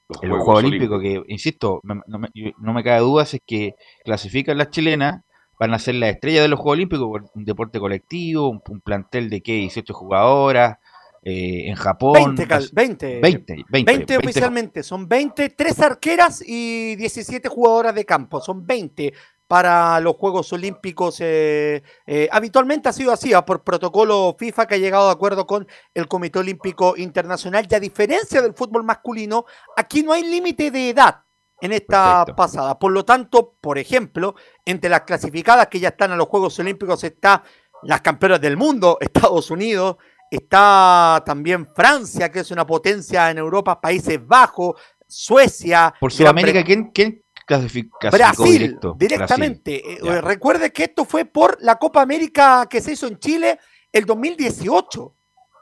Los 0.10 0.24
el 0.24 0.32
Juego 0.32 0.54
Olímpico, 0.56 1.00
que, 1.00 1.22
insisto, 1.28 1.80
me- 1.84 2.02
no 2.08 2.18
me, 2.20 2.30
no 2.58 2.74
me 2.74 2.84
cabe 2.84 3.02
duda 3.02 3.24
si 3.26 3.38
es 3.38 3.44
que 3.46 3.76
clasifican 4.04 4.58
las 4.58 4.72
chilenas, 4.72 5.22
van 5.60 5.74
a 5.76 5.80
ser 5.80 5.94
la 5.96 6.10
estrella 6.10 6.42
de 6.42 6.48
los 6.48 6.60
Juegos 6.60 6.74
Olímpicos, 6.78 7.08
por 7.08 7.30
un 7.36 7.46
deporte 7.46 7.80
colectivo, 7.80 8.50
un, 8.50 8.62
un 8.68 8.82
plantel 8.82 9.30
de 9.30 9.42
que 9.42 9.54
18 9.54 9.94
jugadoras, 9.94 10.80
eh, 11.24 11.68
en 11.70 11.76
Japón. 11.76 12.14
20, 12.14 12.48
cal- 12.48 12.62
las- 12.62 12.74
20. 12.74 13.20
20, 13.22 13.56
20, 13.70 13.92
20 13.92 14.18
oficialmente, 14.18 14.84
son 14.84 15.08
20, 15.08 15.50
tres 15.50 15.80
arqueras 15.80 16.44
y 16.46 16.96
17 16.96 17.48
jugadoras 17.50 17.94
de 17.96 18.06
campo, 18.06 18.42
son 18.42 18.66
20 18.66 19.14
para 19.48 20.00
los 20.00 20.16
Juegos 20.16 20.52
Olímpicos. 20.54 21.18
eh, 21.20 21.84
eh, 22.08 22.30
habitualmente 22.32 22.88
ha 22.90 22.94
sido 22.94 23.12
así, 23.12 23.34
ah, 23.34 23.46
por 23.46 23.64
protocolo 23.64 24.36
FIFA 24.40 24.66
que 24.66 24.76
ha 24.76 24.78
llegado 24.80 25.08
de 25.08 25.12
acuerdo 25.12 25.46
con 25.46 25.68
el 25.94 26.08
Comité 26.08 26.40
Olímpico 26.40 26.96
Internacional 26.98 27.68
y 27.70 27.76
a 27.76 27.80
diferencia 27.80 28.42
del 28.42 28.54
fútbol 28.54 28.84
masculino, 28.84 29.46
aquí 29.76 30.04
no 30.04 30.14
hay 30.14 30.24
límite 30.24 30.72
de 30.72 30.90
edad 30.92 31.18
en 31.60 31.74
esta 31.74 32.20
Perfecto. 32.26 32.36
pasada. 32.38 32.80
Por 32.80 32.94
lo 32.94 33.04
tanto, 33.06 33.56
por 33.62 33.78
ejemplo, 33.78 34.34
entre 34.66 34.90
las 34.90 35.02
clasificadas 35.02 35.68
que 35.68 35.80
ya 35.82 35.90
están 35.90 36.12
a 36.12 36.16
los 36.16 36.28
Juegos 36.28 36.58
Olímpicos 36.58 37.04
está 37.04 37.44
las 37.84 38.02
campeonas 38.02 38.40
del 38.42 38.58
mundo, 38.58 38.98
Estados 39.02 39.52
Unidos, 39.52 39.98
está 40.32 41.22
también 41.26 41.68
Francia, 41.76 42.32
que 42.32 42.40
es 42.40 42.50
una 42.52 42.66
potencia 42.66 43.30
en 43.30 43.38
Europa, 43.38 43.80
Países 43.80 44.26
Bajos, 44.26 44.76
Suecia. 45.08 45.94
Por 46.00 46.12
Sudamérica, 46.12 46.64
¿quién, 46.64 46.90
quién 46.92 47.22
clasifi- 47.46 47.90
clasificó 48.00 48.18
Brasil, 48.18 48.52
directo? 48.60 48.96
directamente. 48.98 49.82
Brasil. 49.86 50.08
Eh. 50.08 50.22
Recuerde 50.22 50.72
que 50.72 50.86
esto 50.86 51.04
fue 51.06 51.26
por 51.26 51.58
la 51.62 51.76
Copa 51.76 52.02
América 52.02 52.66
que 52.70 52.82
se 52.82 52.94
hizo 52.94 53.08
en 53.08 53.20
Chile 53.20 53.60
el 53.92 54.06
2018. 54.06 55.16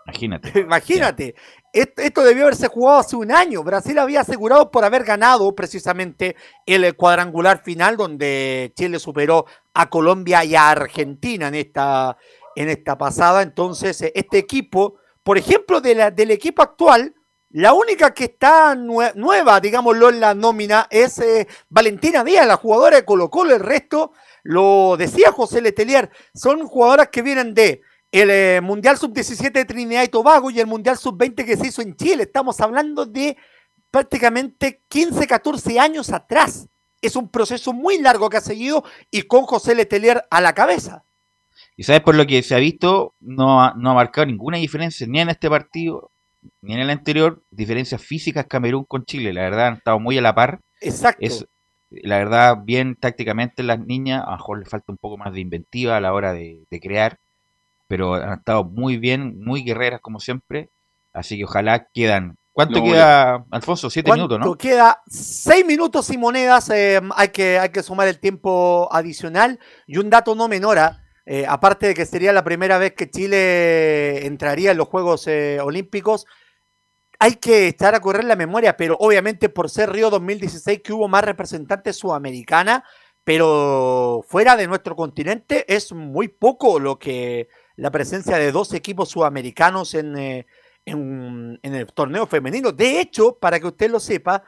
Imagínate. 0.06 0.60
Imagínate, 0.60 1.36
esto, 1.74 2.02
esto 2.02 2.24
debió 2.24 2.44
haberse 2.44 2.68
jugado 2.68 3.00
hace 3.00 3.16
un 3.16 3.32
año. 3.32 3.64
Brasil 3.64 3.98
había 3.98 4.22
asegurado 4.22 4.70
por 4.72 4.84
haber 4.86 5.04
ganado 5.04 5.54
precisamente 5.56 6.36
el 6.66 6.96
cuadrangular 6.96 7.64
final 7.64 7.98
donde 7.98 8.72
Chile 8.76 9.00
superó 9.00 9.46
a 9.74 9.90
Colombia 9.90 10.44
y 10.46 10.56
a 10.56 10.70
Argentina 10.70 11.48
en 11.48 11.56
esta, 11.56 12.18
en 12.56 12.70
esta 12.70 12.98
pasada. 12.98 13.42
Entonces, 13.42 14.02
eh, 14.02 14.12
este 14.16 14.38
equipo, 14.38 14.96
por 15.24 15.38
ejemplo, 15.38 15.82
de 15.82 15.96
la- 15.96 16.12
del 16.12 16.32
equipo 16.32 16.62
actual, 16.62 17.16
la 17.52 17.74
única 17.74 18.14
que 18.14 18.26
está 18.26 18.76
nue- 18.76 19.14
nueva, 19.16 19.60
digámoslo, 19.60 20.10
en 20.10 20.20
la 20.20 20.34
nómina 20.36 20.88
es 20.92 21.18
eh, 21.20 21.48
Valentina 21.70 22.24
Díaz, 22.24 22.46
la 22.46 22.58
jugadora 22.58 22.98
de 22.98 23.06
Colo 23.06 23.30
Colo. 23.30 23.56
El 23.56 23.62
resto, 23.62 24.12
lo 24.44 24.96
decía 24.98 25.32
José 25.32 25.60
Letelier, 25.62 26.10
son 26.34 26.66
jugadoras 26.68 27.10
que 27.10 27.22
vienen 27.22 27.54
de 27.54 27.82
el 28.12 28.30
eh, 28.32 28.60
Mundial 28.62 28.98
Sub-17 28.98 29.52
de 29.52 29.66
Trinidad 29.66 30.04
y 30.04 30.08
Tobago 30.08 30.50
y 30.52 30.60
el 30.60 30.68
Mundial 30.68 30.98
Sub-20 30.98 31.46
que 31.46 31.58
se 31.58 31.68
hizo 31.68 31.82
en 31.82 31.96
Chile. 31.96 32.24
Estamos 32.24 32.60
hablando 32.60 33.06
de 33.06 33.36
prácticamente 33.92 34.84
15, 34.88 35.28
14 35.28 35.80
años 35.80 36.12
atrás. 36.12 36.68
Es 37.02 37.16
un 37.16 37.30
proceso 37.30 37.74
muy 37.74 37.98
largo 38.00 38.30
que 38.30 38.38
ha 38.38 38.42
seguido 38.42 38.84
y 39.10 39.24
con 39.24 39.44
José 39.44 39.74
Letelier 39.76 40.26
a 40.30 40.42
la 40.42 40.54
cabeza. 40.54 41.04
Y 41.80 41.84
sabes, 41.84 42.02
por 42.02 42.14
lo 42.16 42.28
que 42.28 42.44
se 42.44 42.54
ha 42.56 42.58
visto, 42.58 43.14
no 43.22 43.64
ha, 43.64 43.74
no 43.78 43.92
ha 43.92 43.94
marcado 43.94 44.26
ninguna 44.26 44.58
diferencia 44.58 45.08
ni 45.08 45.22
en 45.22 45.30
este 45.30 45.50
partido, 45.50 46.12
ni 46.62 46.74
en 46.74 46.82
el 46.82 46.90
anterior, 46.90 47.42
diferencias 47.52 48.02
físicas 48.02 48.48
Camerún 48.48 48.84
con 48.84 49.06
Chile. 49.06 49.32
La 49.32 49.44
verdad, 49.44 49.68
han 49.68 49.74
estado 49.76 49.98
muy 49.98 50.18
a 50.18 50.22
la 50.22 50.36
par. 50.36 50.60
Exacto. 50.82 51.26
Es, 51.26 51.46
la 51.90 52.18
verdad, 52.18 52.58
bien 52.66 52.98
tácticamente 52.98 53.64
las 53.64 53.80
niñas, 53.80 54.24
a 54.28 54.32
lo 54.32 54.36
mejor 54.36 54.60
les 54.60 54.68
falta 54.68 54.92
un 54.92 54.98
poco 54.98 55.16
más 55.16 55.32
de 55.32 55.40
inventiva 55.40 55.96
a 55.96 56.02
la 56.02 56.12
hora 56.12 56.34
de, 56.34 56.66
de 56.70 56.80
crear, 56.82 57.16
pero 57.88 58.16
han 58.16 58.40
estado 58.40 58.66
muy 58.66 58.98
bien, 58.98 59.42
muy 59.42 59.64
guerreras 59.64 60.02
como 60.02 60.20
siempre. 60.20 60.68
Así 61.14 61.38
que 61.38 61.46
ojalá 61.46 61.88
quedan. 61.94 62.36
¿Cuánto 62.52 62.80
No, 62.80 62.84
queda, 62.92 63.46
Alfonso? 63.52 63.90
Siete 63.90 64.10
¿Cuánto 64.10 64.28
minutos, 64.28 64.46
¿no? 64.46 64.56
queda? 64.58 65.02
Seis 65.08 65.66
minutos 65.66 66.10
y 66.10 66.18
monedas. 66.18 66.70
eh, 66.72 67.00
hay, 67.16 67.30
que, 67.30 67.58
hay 67.58 67.70
que 67.70 67.84
sumar 67.84 68.10
el 68.10 68.20
tiempo 68.20 68.90
adicional. 68.92 69.62
Y 69.88 69.98
un 69.98 70.10
dato 70.10 70.36
no 70.36 70.50
menor, 70.50 70.78
ah, 70.78 71.06
eh, 71.32 71.46
aparte 71.48 71.86
de 71.86 71.94
que 71.94 72.08
sería 72.08 72.34
la 72.34 72.44
primera 72.44 72.80
vez 72.80 72.94
que 72.96 73.08
Chile 73.08 74.26
entraría 74.26 74.72
en 74.72 74.78
los 74.80 74.88
Juegos 74.88 75.28
eh, 75.28 75.60
Olímpicos, 75.62 76.26
hay 77.20 77.36
que 77.36 77.68
estar 77.68 77.94
a 77.94 78.00
correr 78.00 78.24
la 78.24 78.36
memoria, 78.36 78.76
pero 78.76 78.98
obviamente 79.00 79.48
por 79.48 79.70
ser 79.70 79.92
Río 79.92 80.10
2016 80.10 80.82
que 80.84 80.92
hubo 80.92 81.08
más 81.08 81.24
representantes 81.24 81.98
sudamericanas, 81.98 82.82
pero 83.24 84.26
fuera 84.28 84.56
de 84.56 84.66
nuestro 84.66 84.96
continente 84.96 85.72
es 85.72 85.92
muy 85.92 86.30
poco 86.30 86.80
lo 86.80 86.98
que 86.98 87.48
la 87.76 87.92
presencia 87.92 88.38
de 88.38 88.52
dos 88.52 88.74
equipos 88.74 89.10
sudamericanos 89.10 89.94
en, 89.94 90.18
eh, 90.18 90.48
en, 90.84 91.60
el 91.62 91.86
torneo 91.94 92.26
femenino. 92.26 92.72
De 92.72 93.00
hecho, 93.00 93.38
para 93.38 93.60
que 93.60 93.68
usted 93.68 93.92
lo 93.92 94.00
sepa, 94.00 94.44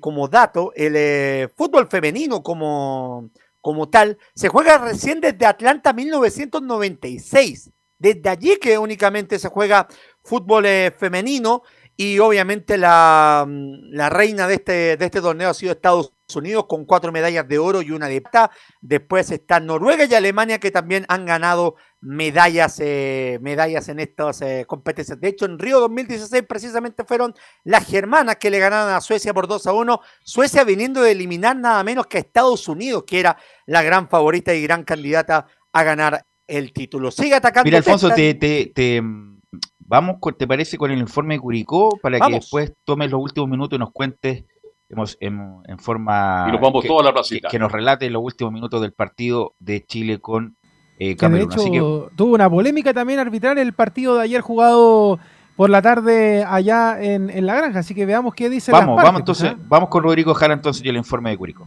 como 0.00 0.28
dato, 0.28 0.72
el 0.74 1.48
fútbol 1.56 1.88
femenino 1.88 2.42
como, 2.42 3.30
como 3.68 3.90
tal 3.90 4.16
se 4.34 4.48
juega 4.48 4.78
recién 4.78 5.20
desde 5.20 5.44
Atlanta 5.44 5.92
1996. 5.92 7.70
Desde 7.98 8.30
allí 8.30 8.56
que 8.56 8.78
únicamente 8.78 9.38
se 9.38 9.50
juega 9.50 9.86
fútbol 10.24 10.64
eh, 10.64 10.90
femenino 10.96 11.60
y 11.94 12.18
obviamente 12.18 12.78
la, 12.78 13.44
mm, 13.46 13.90
la 13.90 14.08
reina 14.08 14.48
de 14.48 14.54
este, 14.54 14.96
de 14.96 15.04
este 15.04 15.20
torneo 15.20 15.50
ha 15.50 15.54
sido 15.54 15.72
Estados 15.72 16.14
Unidos 16.36 16.66
con 16.68 16.84
cuatro 16.84 17.10
medallas 17.10 17.48
de 17.48 17.58
oro 17.58 17.80
y 17.82 17.90
una 17.90 18.06
de 18.06 18.20
plata. 18.20 18.50
Después 18.80 19.30
está 19.30 19.60
Noruega 19.60 20.04
y 20.04 20.14
Alemania 20.14 20.58
que 20.60 20.70
también 20.70 21.04
han 21.08 21.24
ganado 21.24 21.76
medallas, 22.00 22.78
eh, 22.80 23.38
medallas 23.40 23.88
en 23.88 24.00
estas 24.00 24.42
eh, 24.42 24.64
competencias. 24.66 25.18
De 25.20 25.28
hecho, 25.28 25.46
en 25.46 25.58
Río 25.58 25.80
2016 25.80 26.44
precisamente 26.48 27.04
fueron 27.04 27.34
las 27.64 27.86
germanas 27.86 28.36
que 28.36 28.50
le 28.50 28.58
ganaron 28.58 28.92
a 28.92 29.00
Suecia 29.00 29.32
por 29.32 29.48
2 29.48 29.66
a 29.66 29.72
1. 29.72 30.00
Suecia 30.22 30.64
viniendo 30.64 31.02
de 31.02 31.12
eliminar 31.12 31.56
nada 31.56 31.82
menos 31.82 32.06
que 32.06 32.18
a 32.18 32.20
Estados 32.20 32.68
Unidos, 32.68 33.04
que 33.06 33.20
era 33.20 33.38
la 33.66 33.82
gran 33.82 34.08
favorita 34.08 34.54
y 34.54 34.62
gran 34.62 34.84
candidata 34.84 35.46
a 35.72 35.82
ganar 35.82 36.24
el 36.46 36.72
título. 36.72 37.10
Sigue 37.10 37.34
atacando. 37.34 37.64
Mira, 37.66 37.78
Alfonso, 37.78 38.10
te, 38.10 38.34
te, 38.34 38.72
te, 38.74 39.00
mm, 39.02 39.40
vamos, 39.78 40.16
con- 40.20 40.36
¿te 40.36 40.46
parece 40.46 40.76
con 40.76 40.90
el 40.90 40.98
informe 40.98 41.34
de 41.34 41.40
Curicó 41.40 41.98
para 42.02 42.18
que 42.18 42.24
después 42.34 42.72
tomes 42.84 43.10
los 43.10 43.20
últimos 43.22 43.48
minutos 43.48 43.76
y 43.76 43.80
nos 43.80 43.92
cuentes 43.92 44.44
hemos- 44.88 45.16
en, 45.20 45.40
en 45.66 45.78
forma 45.78 46.46
Y 46.48 46.52
nos 46.52 46.60
vamos 46.60 46.82
que, 46.82 46.88
toda 46.88 47.02
la 47.02 47.10
que, 47.10 47.14
placita. 47.14 47.48
que 47.48 47.58
nos 47.58 47.70
relate 47.72 48.08
los 48.10 48.22
últimos 48.22 48.52
minutos 48.52 48.80
del 48.80 48.92
partido 48.92 49.54
de 49.58 49.84
Chile 49.84 50.18
con 50.20 50.56
eh, 50.98 50.98
Que 50.98 51.08
de 51.10 51.16
Camerún. 51.16 51.52
hecho 51.52 51.60
Así 51.60 51.70
que 51.70 52.16
tuvo 52.16 52.34
una 52.34 52.50
polémica 52.50 52.92
también 52.92 53.18
arbitrar 53.20 53.58
el 53.58 53.72
partido 53.72 54.16
de 54.16 54.22
ayer 54.22 54.40
jugado 54.40 55.18
por 55.56 55.70
la 55.70 55.82
tarde 55.82 56.44
allá 56.44 57.00
en, 57.00 57.30
en 57.30 57.46
la 57.46 57.54
granja. 57.56 57.80
Así 57.80 57.94
que 57.94 58.06
veamos 58.06 58.34
qué 58.34 58.48
dice 58.48 58.70
vamos, 58.72 58.96
vamos 59.02 59.20
entonces, 59.20 59.54
vamos 59.68 59.88
con 59.88 60.02
Rodrigo 60.04 60.34
Jara 60.34 60.54
entonces 60.54 60.84
y 60.84 60.88
el 60.88 60.96
informe 60.96 61.30
de 61.30 61.36
Curicó. 61.36 61.66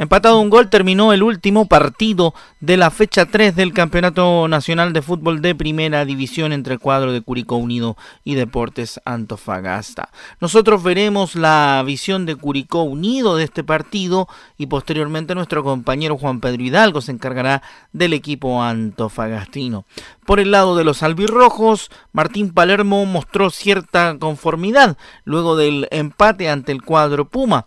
Empatado 0.00 0.38
un 0.38 0.48
gol, 0.48 0.70
terminó 0.70 1.12
el 1.12 1.24
último 1.24 1.66
partido 1.66 2.32
de 2.60 2.76
la 2.76 2.92
fecha 2.92 3.26
3 3.26 3.56
del 3.56 3.72
Campeonato 3.72 4.46
Nacional 4.46 4.92
de 4.92 5.02
Fútbol 5.02 5.42
de 5.42 5.56
Primera 5.56 6.04
División 6.04 6.52
entre 6.52 6.74
el 6.74 6.78
cuadro 6.78 7.10
de 7.12 7.20
Curicó 7.20 7.56
Unido 7.56 7.96
y 8.22 8.36
Deportes 8.36 9.00
Antofagasta. 9.04 10.10
Nosotros 10.40 10.84
veremos 10.84 11.34
la 11.34 11.82
visión 11.84 12.26
de 12.26 12.36
Curicó 12.36 12.84
Unido 12.84 13.34
de 13.34 13.42
este 13.42 13.64
partido 13.64 14.28
y 14.56 14.66
posteriormente 14.66 15.34
nuestro 15.34 15.64
compañero 15.64 16.16
Juan 16.16 16.38
Pedro 16.38 16.62
Hidalgo 16.62 17.00
se 17.00 17.10
encargará 17.10 17.64
del 17.92 18.12
equipo 18.12 18.62
antofagastino. 18.62 19.84
Por 20.24 20.38
el 20.38 20.52
lado 20.52 20.76
de 20.76 20.84
los 20.84 21.02
albirrojos, 21.02 21.90
Martín 22.12 22.54
Palermo 22.54 23.04
mostró 23.04 23.50
cierta 23.50 24.16
conformidad 24.20 24.96
luego 25.24 25.56
del 25.56 25.88
empate 25.90 26.48
ante 26.48 26.70
el 26.70 26.82
cuadro 26.82 27.28
Puma 27.28 27.66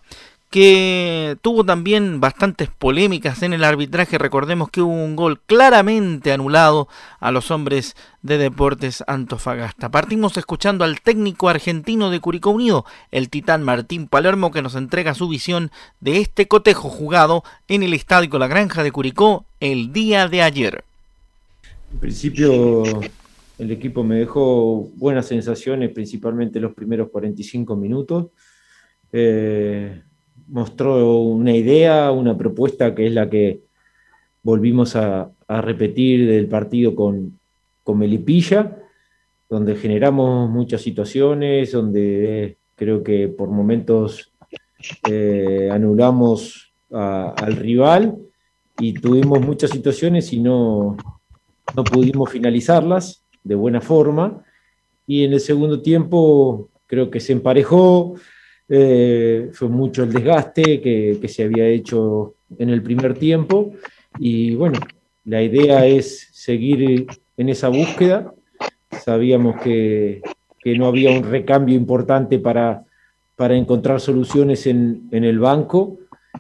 que 0.52 1.38
tuvo 1.42 1.64
también 1.64 2.20
bastantes 2.20 2.68
polémicas 2.70 3.42
en 3.42 3.54
el 3.54 3.64
arbitraje. 3.64 4.18
Recordemos 4.18 4.70
que 4.70 4.82
hubo 4.82 4.92
un 4.92 5.16
gol 5.16 5.40
claramente 5.40 6.34
anulado 6.34 6.90
a 7.22 7.32
los 7.32 7.52
hombres 7.52 7.96
de 8.22 8.38
Deportes 8.38 9.02
Antofagasta. 9.08 9.90
Partimos 9.90 10.36
escuchando 10.36 10.84
al 10.84 11.00
técnico 11.00 11.48
argentino 11.48 12.10
de 12.10 12.20
Curicó 12.20 12.50
Unido, 12.50 12.86
el 13.12 13.30
titán 13.30 13.64
Martín 13.64 14.08
Palermo, 14.08 14.52
que 14.52 14.62
nos 14.62 14.76
entrega 14.76 15.14
su 15.14 15.30
visión 15.30 15.72
de 16.02 16.18
este 16.18 16.50
cotejo 16.50 16.90
jugado 16.90 17.46
en 17.70 17.82
el 17.82 17.94
Estadio 17.94 18.38
La 18.38 18.48
Granja 18.48 18.84
de 18.84 18.92
Curicó 18.92 19.46
el 19.62 19.94
día 19.94 20.28
de 20.28 20.42
ayer. 20.42 20.84
En 21.94 22.00
principio 22.00 22.84
el 23.58 23.72
equipo 23.72 24.04
me 24.04 24.18
dejó 24.18 24.90
buenas 24.98 25.28
sensaciones, 25.28 25.92
principalmente 25.92 26.60
los 26.60 26.74
primeros 26.74 27.10
45 27.10 27.78
minutos. 27.78 28.28
Eh, 29.14 30.02
mostró 30.52 31.18
una 31.22 31.56
idea, 31.56 32.12
una 32.12 32.38
propuesta 32.38 32.94
que 32.94 33.08
es 33.08 33.14
la 33.14 33.30
que 33.30 33.62
volvimos 34.44 34.96
a, 34.96 35.32
repetir 35.48 36.30
del 36.30 36.48
partido 36.48 36.96
con, 36.96 37.38
con 37.84 37.98
Melipilla, 37.98 38.78
donde 39.50 39.76
generamos 39.76 40.50
muchas 40.50 40.82
situaciones, 40.82 41.74
donde 41.74 42.46
eh, 42.46 42.58
creo 42.76 43.04
que 43.04 43.28
por 43.28 43.50
momentos 43.50 44.32
eh, 45.10 45.68
anulamos 45.70 46.72
al 46.90 47.56
rival 47.58 48.18
y 48.80 48.94
tuvimos 48.94 49.42
muchas 49.42 49.72
situaciones 49.72 50.32
y 50.32 50.40
no 50.40 50.96
pudimos 51.92 52.30
finalizarlas 52.30 53.26
de 53.44 53.56
buena 53.56 53.82
forma. 53.82 54.44
Y 55.06 55.26
en 55.26 55.34
el 55.34 55.42
segundo 55.42 55.82
tiempo 55.82 56.70
creo 56.88 57.10
que 57.10 57.20
se 57.20 57.34
emparejó, 57.34 58.16
eh, 58.70 59.50
fue 59.54 59.68
mucho 59.70 60.04
el 60.04 60.14
desgaste 60.14 60.82
que, 60.82 61.28
se 61.28 61.44
había 61.44 61.68
hecho 61.68 62.36
en 62.58 62.70
el 62.70 62.82
primer 62.82 63.14
tiempo. 63.14 63.74
Y 64.20 64.56
bueno, 64.56 64.80
la 65.26 65.42
idea 65.42 65.86
es 65.86 66.30
seguir 66.32 67.08
en 67.38 67.50
esa 67.50 67.70
búsqueda. 67.70 68.34
Sabíamos 69.04 69.62
que, 69.62 70.22
que 70.60 70.78
no 70.78 70.88
había 70.88 71.12
un 71.12 71.24
recambio 71.24 71.76
importante 71.76 72.40
para, 72.40 72.84
para 73.36 73.56
encontrar 73.56 74.00
soluciones 74.00 74.68
en, 74.68 75.08
en 75.12 75.24
el 75.24 75.40
banco. 75.40 75.98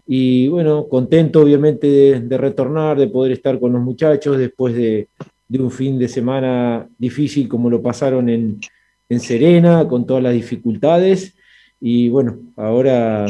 Y 0.08 0.48
bueno, 0.48 0.88
contento 0.88 1.42
obviamente 1.42 1.88
de, 1.88 2.20
de, 2.22 2.38
retornar, 2.38 2.98
de 2.98 3.08
poder 3.08 3.34
estar 3.34 3.60
con 3.60 3.74
los 3.74 3.82
muchachos 3.82 4.38
después 4.38 4.74
de, 4.76 5.08
de 5.52 5.62
un 5.62 5.70
fin 5.70 6.00
de 6.00 6.08
semana 6.08 6.88
difícil 6.98 7.50
como 7.50 7.70
lo 7.70 7.82
pasaron 7.82 8.30
en, 8.30 8.62
en 9.10 9.20
Serena, 9.20 9.86
con 9.86 10.06
todas 10.06 10.24
las 10.24 10.34
dificultades. 10.34 11.36
Y 11.82 12.10
bueno, 12.10 12.38
ahora 12.56 13.26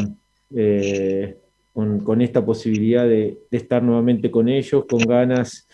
eh, 0.54 1.38
con, 1.72 2.20
esta 2.20 2.44
posibilidad 2.44 3.04
de, 3.04 3.38
estar 3.50 3.82
nuevamente 3.82 4.30
con 4.30 4.48
ellos, 4.50 4.84
con 4.84 5.00
ganas, 5.00 5.66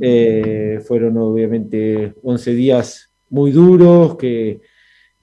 eh, 0.00 0.80
fueron 0.86 1.16
obviamente 1.18 2.14
11 2.24 2.54
días 2.54 3.10
muy 3.30 3.52
duros, 3.52 4.16
que, 4.16 4.60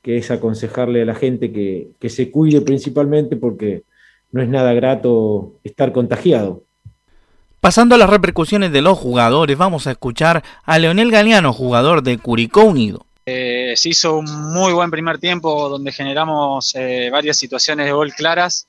que, 0.01 0.17
es 0.17 0.31
aconsejarle 0.31 1.01
a 1.01 1.05
la 1.05 1.15
gente 1.15 1.51
que, 1.51 1.89
que 2.00 2.10
se 2.10 2.31
cuide 2.31 2.62
principalmente 2.62 3.36
porque 3.36 3.83
no 4.31 4.41
es 4.41 4.48
nada 4.48 4.74
grato 4.74 5.60
estar 5.65 5.91
contagiado. 5.91 6.63
Pasando 7.60 7.95
a 7.95 7.98
las 7.98 8.10
repercusiones 8.10 8.72
de 8.72 8.81
los 8.81 8.98
jugadores, 8.98 9.57
vamos 9.57 9.88
a 9.88 9.91
escuchar 9.91 10.43
a 10.63 10.79
Leonel 10.79 11.12
Galeano, 11.12 11.53
jugador 11.53 12.01
de 12.03 12.17
Curicó 12.17 12.63
Unido. 12.63 13.05
Eh, 13.25 13.73
se 13.77 13.89
hizo 13.89 14.17
un 14.17 14.25
muy 14.53 14.73
buen 14.73 14.91
primer 14.91 15.17
tiempo 15.17 15.69
donde 15.69 15.91
generamos 15.91 16.75
eh, 16.75 17.09
varias 17.11 17.37
situaciones 17.37 17.85
de 17.85 17.91
gol 17.93 18.13
claras. 18.13 18.67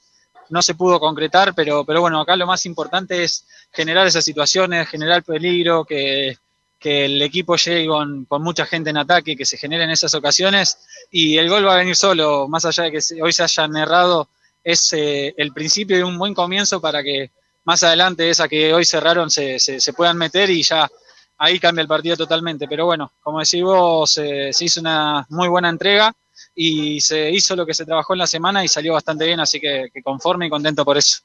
No 0.51 0.63
se 0.63 0.75
pudo 0.75 1.01
concretar, 1.01 1.55
pero, 1.55 1.85
pero 1.85 2.01
bueno, 2.01 2.21
acá 2.21 2.37
lo 2.37 2.47
más 2.47 2.67
importante 2.67 3.25
es 3.25 3.47
generar 3.73 4.07
esas 4.07 4.25
situaciones, 4.25 4.89
generar 4.89 5.23
peligro, 5.23 5.85
que, 5.85 6.37
que 6.79 7.07
el 7.07 7.23
equipo 7.23 7.57
llegue 7.57 7.87
con, 7.89 8.27
con, 8.27 8.43
mucha 8.43 8.67
gente 8.67 8.91
en 8.91 8.99
ataque, 8.99 9.37
que 9.37 9.47
se 9.47 9.57
generen 9.57 9.91
esas 9.91 10.15
ocasiones 10.15 10.79
y 11.11 11.39
el 11.39 11.49
gol 11.49 11.67
va 11.67 11.75
a 11.75 11.79
venir 11.79 11.97
solo, 11.97 12.47
más 12.47 12.65
allá 12.67 12.85
de 12.85 12.93
que 12.93 13.23
hoy 13.23 13.33
se 13.33 13.43
hayan 13.43 13.75
errado, 13.77 14.29
es 14.63 14.93
eh, 14.93 15.35
el 15.37 15.53
principio 15.53 15.97
de 15.97 16.05
un 16.05 16.19
buen 16.19 16.35
comienzo 16.35 16.81
para 16.81 17.03
que 17.03 17.31
más 17.65 17.83
adelante 17.83 18.29
esa 18.29 18.49
que 18.49 18.73
hoy 18.75 18.85
cerraron 18.85 19.31
se, 19.31 19.59
se, 19.59 19.81
se, 19.81 19.93
puedan 19.93 20.19
meter 20.19 20.51
y 20.51 20.63
ya 20.63 20.91
ahí 21.39 21.59
cambia 21.59 21.83
el 21.83 21.89
partido 21.89 22.17
totalmente. 22.17 22.67
Pero 22.69 22.87
bueno, 22.87 23.13
como 23.23 23.41
decís 23.41 23.63
vos, 23.63 24.11
se, 24.11 24.53
se 24.53 24.65
hizo 24.65 24.81
una 24.81 25.27
muy 25.29 25.49
buena 25.49 25.69
entrega 25.69 26.15
y 26.55 27.01
se 27.01 27.31
hizo 27.31 27.57
lo 27.57 27.67
que 27.67 27.75
se 27.75 27.85
trabajó 27.85 28.13
en 28.13 28.21
la 28.21 28.27
semana 28.27 28.65
y 28.65 28.69
salió 28.69 28.93
bastante 28.95 29.27
bien, 29.27 29.41
así 29.41 29.61
que, 29.61 29.89
que 29.93 30.03
conforme 30.03 30.47
y 30.47 30.51
contento 30.51 30.85
por 30.85 30.97
eso. 30.97 31.19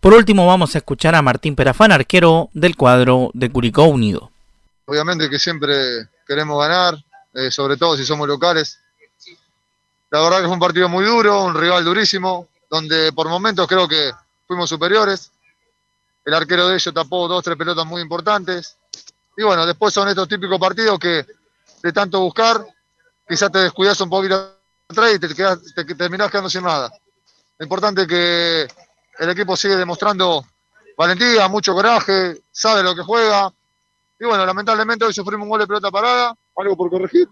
Por 0.00 0.12
último 0.12 0.46
vamos 0.46 0.74
a 0.74 0.78
escuchar 0.78 1.14
a 1.14 1.22
Martín 1.22 1.56
Perafán, 1.56 1.90
arquero 1.90 2.50
del 2.52 2.76
cuadro 2.76 3.30
de 3.32 3.50
Curicó 3.50 3.84
Unido. 3.84 4.30
Obviamente 4.84 5.30
que 5.30 5.38
siempre 5.38 5.74
queremos 6.26 6.60
ganar, 6.60 7.02
eh, 7.32 7.50
sobre 7.50 7.76
todo 7.78 7.96
si 7.96 8.04
somos 8.04 8.28
locales. 8.28 8.78
La 10.10 10.20
verdad 10.20 10.40
que 10.40 10.44
fue 10.44 10.52
un 10.52 10.60
partido 10.60 10.88
muy 10.88 11.04
duro, 11.04 11.42
un 11.44 11.54
rival 11.54 11.84
durísimo, 11.84 12.48
donde 12.70 13.12
por 13.12 13.28
momentos 13.28 13.66
creo 13.66 13.88
que 13.88 14.12
fuimos 14.46 14.68
superiores. 14.68 15.32
El 16.24 16.34
arquero 16.34 16.68
de 16.68 16.74
ellos 16.74 16.94
tapó 16.94 17.26
dos, 17.26 17.42
tres 17.42 17.56
pelotas 17.56 17.86
muy 17.86 18.02
importantes. 18.02 18.76
Y 19.36 19.42
bueno, 19.42 19.66
después 19.66 19.92
son 19.92 20.08
estos 20.08 20.28
típicos 20.28 20.58
partidos 20.58 20.98
que 20.98 21.26
de 21.82 21.92
tanto 21.92 22.20
buscar, 22.20 22.64
quizás 23.28 23.50
te 23.50 23.58
descuidas 23.58 24.00
un 24.00 24.10
poquito 24.10 24.56
atrás 24.88 25.14
y 25.14 25.18
te, 25.18 25.34
quedas, 25.34 25.60
te, 25.74 25.84
te 25.84 25.94
terminás 25.94 26.30
quedando 26.30 26.50
sin 26.50 26.62
nada. 26.62 26.90
Lo 27.58 27.64
importante 27.64 28.02
es 28.02 28.08
que 28.08 28.68
el 29.18 29.30
equipo 29.30 29.56
sigue 29.56 29.76
demostrando 29.76 30.44
valentía, 30.96 31.48
mucho 31.48 31.74
coraje, 31.74 32.42
sabe 32.50 32.82
lo 32.82 32.94
que 32.94 33.02
juega. 33.02 33.52
Y 34.18 34.24
bueno, 34.24 34.46
lamentablemente 34.46 35.04
hoy 35.04 35.12
sufrimos 35.12 35.44
un 35.44 35.50
gol 35.50 35.60
de 35.60 35.66
pelota 35.66 35.90
parada, 35.90 36.34
algo 36.56 36.76
por 36.76 36.90
corregir. 36.90 37.28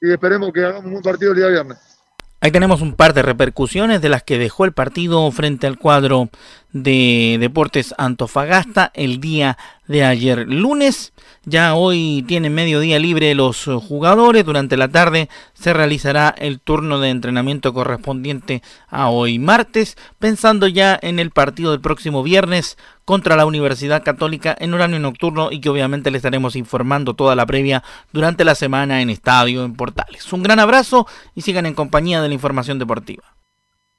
Y 0.00 0.12
esperemos 0.12 0.52
que 0.52 0.64
hagamos 0.64 0.92
un 0.92 1.02
partido 1.02 1.32
el 1.32 1.38
día 1.38 1.48
viernes. 1.48 1.95
Ahí 2.38 2.50
tenemos 2.50 2.82
un 2.82 2.92
par 2.92 3.14
de 3.14 3.22
repercusiones 3.22 4.02
de 4.02 4.10
las 4.10 4.22
que 4.22 4.38
dejó 4.38 4.66
el 4.66 4.72
partido 4.72 5.30
frente 5.32 5.66
al 5.66 5.78
cuadro 5.78 6.28
de 6.70 7.38
Deportes 7.40 7.94
Antofagasta 7.96 8.92
el 8.94 9.20
día 9.20 9.56
de 9.88 10.04
ayer 10.04 10.46
lunes. 10.46 11.14
Ya 11.46 11.74
hoy 11.74 12.22
tienen 12.28 12.54
mediodía 12.54 12.98
libre 12.98 13.34
los 13.34 13.64
jugadores. 13.64 14.44
Durante 14.44 14.76
la 14.76 14.88
tarde 14.88 15.30
se 15.54 15.72
realizará 15.72 16.28
el 16.36 16.60
turno 16.60 17.00
de 17.00 17.08
entrenamiento 17.08 17.72
correspondiente 17.72 18.62
a 18.88 19.08
hoy 19.08 19.38
martes, 19.38 19.96
pensando 20.18 20.68
ya 20.68 20.98
en 21.00 21.18
el 21.18 21.30
partido 21.30 21.70
del 21.70 21.80
próximo 21.80 22.22
viernes 22.22 22.76
contra 23.06 23.36
la 23.36 23.46
Universidad 23.46 24.02
Católica 24.02 24.54
en 24.58 24.74
horario 24.74 24.98
nocturno 24.98 25.50
y 25.50 25.60
que 25.60 25.70
obviamente 25.70 26.10
le 26.10 26.18
estaremos 26.18 26.56
informando 26.56 27.14
toda 27.14 27.34
la 27.34 27.46
previa 27.46 27.82
durante 28.12 28.44
la 28.44 28.54
semana 28.54 29.00
en 29.00 29.08
Estadio 29.08 29.64
en 29.64 29.74
Portales. 29.74 30.30
Un 30.32 30.42
gran 30.42 30.58
abrazo 30.58 31.06
y 31.34 31.40
sigan 31.40 31.64
en 31.64 31.74
compañía 31.74 32.20
de 32.20 32.28
la 32.28 32.34
información 32.34 32.78
deportiva. 32.78 33.22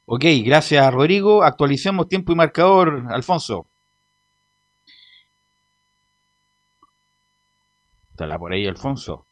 Ok, 0.05 0.25
gracias 0.43 0.93
Rodrigo. 0.93 1.43
Actualicemos 1.43 2.07
tiempo 2.07 2.33
y 2.33 2.35
marcador, 2.35 3.05
Alfonso. 3.09 3.65
¿Está 8.11 8.37
por 8.37 8.51
ahí 8.51 8.65
Alfonso? 8.67 9.26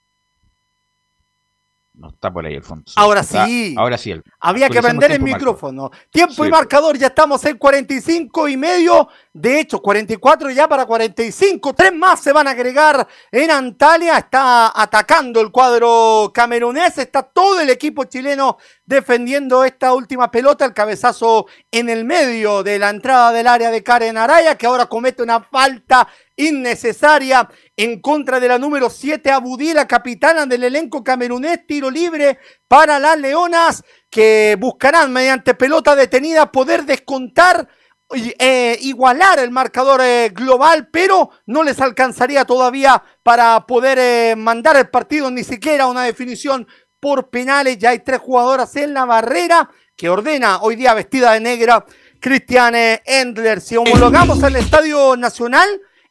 No 1.98 2.10
está 2.10 2.32
por 2.32 2.46
ahí 2.46 2.56
Alfonso. 2.56 2.94
Ahora 2.98 3.22
está, 3.22 3.46
sí. 3.46 3.74
Ahora 3.78 3.98
sí. 3.98 4.12
El, 4.12 4.24
Había 4.40 4.70
que 4.70 4.82
vender 4.82 5.12
el 5.12 5.22
micrófono. 5.22 5.92
Tiempo 6.12 6.44
sí. 6.44 6.50
y 6.50 6.52
marcador, 6.52 6.98
ya 6.98 7.08
estamos 7.08 7.44
en 7.46 7.58
45 7.58 8.50
y 8.50 8.58
medio. 8.58 9.08
De 9.32 9.60
hecho, 9.60 9.82
44 9.82 10.50
ya 10.52 10.68
para 10.68 10.86
45. 10.86 11.74
Tres 11.74 11.94
más 11.94 12.20
se 12.20 12.34
van 12.34 12.48
a 12.48 12.52
agregar 12.52 13.08
en 13.32 13.50
Antalya. 13.50 14.18
Está 14.18 14.72
atacando 14.76 15.40
el 15.40 15.52
cuadro 15.52 16.32
camerunés. 16.34 16.98
Está 16.98 17.24
todo 17.24 17.62
el 17.62 17.70
equipo 17.70 18.04
chileno 18.04 18.58
defendiendo 18.86 19.64
esta 19.64 19.94
última 19.94 20.30
pelota. 20.30 20.66
El 20.66 20.74
cabezazo 20.74 21.48
en 21.72 21.90
el 21.90 22.04
medio 22.04 22.64
de 22.64 22.78
la 22.78 22.90
entrada 22.90 23.32
del 23.32 23.48
área 23.48 23.72
de 23.72 23.84
Karen 23.84 24.18
Araya, 24.18 24.58
que 24.58 24.66
ahora 24.66 24.88
comete 24.88 25.24
una 25.24 25.40
falta 25.40 26.08
innecesaria 26.36 27.50
en 27.78 28.00
contra 28.00 28.40
de 28.40 28.48
la 28.48 28.58
número 28.58 28.90
7, 28.90 29.30
Abudí, 29.32 29.74
la 29.74 29.88
capitana 29.88 30.46
del 30.46 30.64
elenco 30.64 31.04
camerunés, 31.04 31.68
tiro 31.68 31.92
libre 31.92 32.40
para 32.68 33.00
las 33.00 33.20
Leonas, 33.20 33.84
que 34.10 34.56
buscarán 34.60 35.12
mediante 35.12 35.56
pelota 35.56 35.96
detenida 35.96 36.52
poder 36.52 36.86
descontar, 36.86 37.68
eh, 38.14 38.78
igualar 38.82 39.40
el 39.40 39.52
marcador 39.52 40.00
eh, 40.02 40.30
global, 40.34 40.88
pero 40.92 41.32
no 41.48 41.64
les 41.64 41.82
alcanzaría 41.82 42.46
todavía 42.46 43.04
para 43.24 43.66
poder 43.66 43.98
eh, 44.00 44.36
mandar 44.38 44.78
el 44.78 44.90
partido 44.90 45.30
ni 45.30 45.44
siquiera 45.44 45.88
una 45.88 46.04
definición 46.04 46.68
por 47.02 47.30
penales. 47.30 47.78
Ya 47.78 47.90
hay 47.90 48.00
tres 48.00 48.20
jugadoras 48.20 48.74
en 48.78 48.94
la 48.94 49.06
barrera 49.06 49.70
que 49.98 50.10
ordena 50.10 50.60
hoy 50.62 50.76
día 50.78 50.94
vestida 50.94 51.34
de 51.34 51.42
negra 51.42 51.86
Cristiane 52.22 53.02
Endler. 53.06 53.60
Si 53.60 53.76
homologamos 53.76 54.42
al 54.44 54.56
Estadio 54.56 55.18
Nacional, 55.18 55.68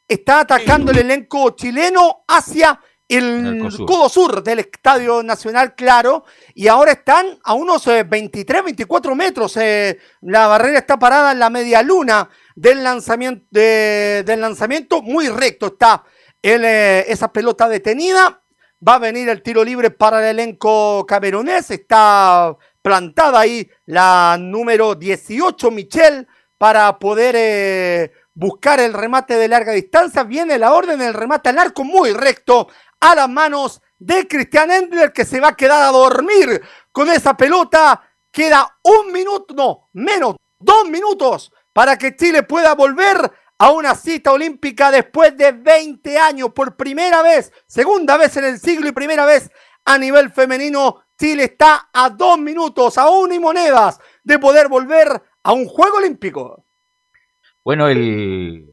está 0.07 0.41
atacando 0.41 0.93
el 0.93 0.99
elenco 0.99 1.51
chileno 1.51 2.25
hacia 2.29 2.81
el, 3.09 3.65
el 3.65 3.71
sur. 3.71 3.87
codo 3.87 4.09
sur 4.09 4.43
del 4.43 4.61
Estadio 4.61 5.23
Nacional, 5.23 5.75
claro, 5.75 6.25
y 6.55 6.69
ahora 6.69 6.93
están 6.93 7.39
a 7.45 7.55
unos 7.55 7.87
eh, 7.87 8.03
23, 8.03 8.65
24 8.65 9.15
metros. 9.15 9.57
Eh, 9.57 9.99
la 10.23 10.47
barrera 10.47 10.79
está 10.79 10.99
parada 10.99 11.33
en 11.33 11.39
la 11.39 11.51
media 11.51 11.83
luna 11.83 12.29
del 12.55 12.83
lanzamiento, 12.83 13.47
de, 13.51 14.23
del 14.25 14.41
lanzamiento 14.41 15.03
muy 15.03 15.29
recto 15.29 15.67
está 15.67 16.05
el, 16.43 16.65
eh, 16.65 17.05
esa 17.09 17.33
pelota 17.33 17.69
detenida. 17.69 18.41
Va 18.87 18.97
a 18.97 18.99
venir 18.99 19.29
el 19.31 19.43
tiro 19.43 19.65
libre 19.65 19.91
para 19.91 20.19
el 20.19 20.39
elenco 20.39 21.07
camerunés. 21.07 21.71
Está 21.71 22.55
plantada 22.83 23.41
ahí 23.41 23.69
la 23.87 24.37
número 24.39 24.95
18, 24.95 25.71
Michelle, 25.71 26.27
para 26.59 26.99
poder 26.99 27.35
eh, 27.37 28.13
buscar 28.35 28.81
el 28.81 28.93
remate 28.93 29.37
de 29.37 29.49
larga 29.49 29.73
distancia. 29.73 30.25
Viene 30.25 30.59
la 30.59 30.75
orden, 30.75 31.01
el 31.01 31.15
remate 31.15 31.49
al 31.49 31.59
arco 31.59 31.85
muy 31.85 32.13
recto 32.13 32.69
a 33.01 33.15
las 33.15 33.29
manos 33.29 33.81
de 33.99 34.29
Cristian 34.29 34.71
Endler 34.71 35.13
que 35.13 35.25
se 35.25 35.41
va 35.41 35.49
a 35.49 35.57
quedar 35.57 35.83
a 35.83 35.93
dormir 35.93 36.61
con 36.93 37.09
esa 37.09 37.37
pelota. 37.37 38.03
Queda 38.31 38.79
un 38.83 39.13
minuto, 39.13 39.55
no, 39.55 39.89
menos, 39.93 40.37
dos 40.59 40.89
minutos 40.89 41.53
para 41.73 41.97
que 41.97 42.17
Chile 42.17 42.43
pueda 42.43 42.75
volver 42.75 43.31
a 43.59 43.71
una 43.71 43.95
cita 43.95 44.33
olímpica 44.33 44.91
después 44.91 45.37
de 45.37 45.53
20 45.53 46.19
años, 46.19 46.51
por 46.53 46.77
primera 46.77 47.23
vez, 47.23 47.53
segunda 47.67 48.17
vez 48.17 48.37
en 48.37 48.45
el 48.45 48.59
siglo 48.59 48.89
y 48.89 48.93
primera 48.93 49.25
vez 49.25 49.51
a 49.85 49.99
nivel 49.99 50.33
femenino. 50.33 51.05
Chile 51.19 51.45
está 51.45 51.91
a 51.93 52.11
dos 52.11 52.39
minutos, 52.39 52.99
a 52.99 53.09
una 53.09 53.35
y 53.35 53.39
monedas 53.39 54.01
de 54.25 54.39
poder 54.39 54.69
volver 54.69 55.23
a 55.43 55.53
un 55.53 55.67
Juego 55.67 55.99
Olímpico. 55.99 56.64
Bueno, 57.65 57.89
el, 57.89 58.67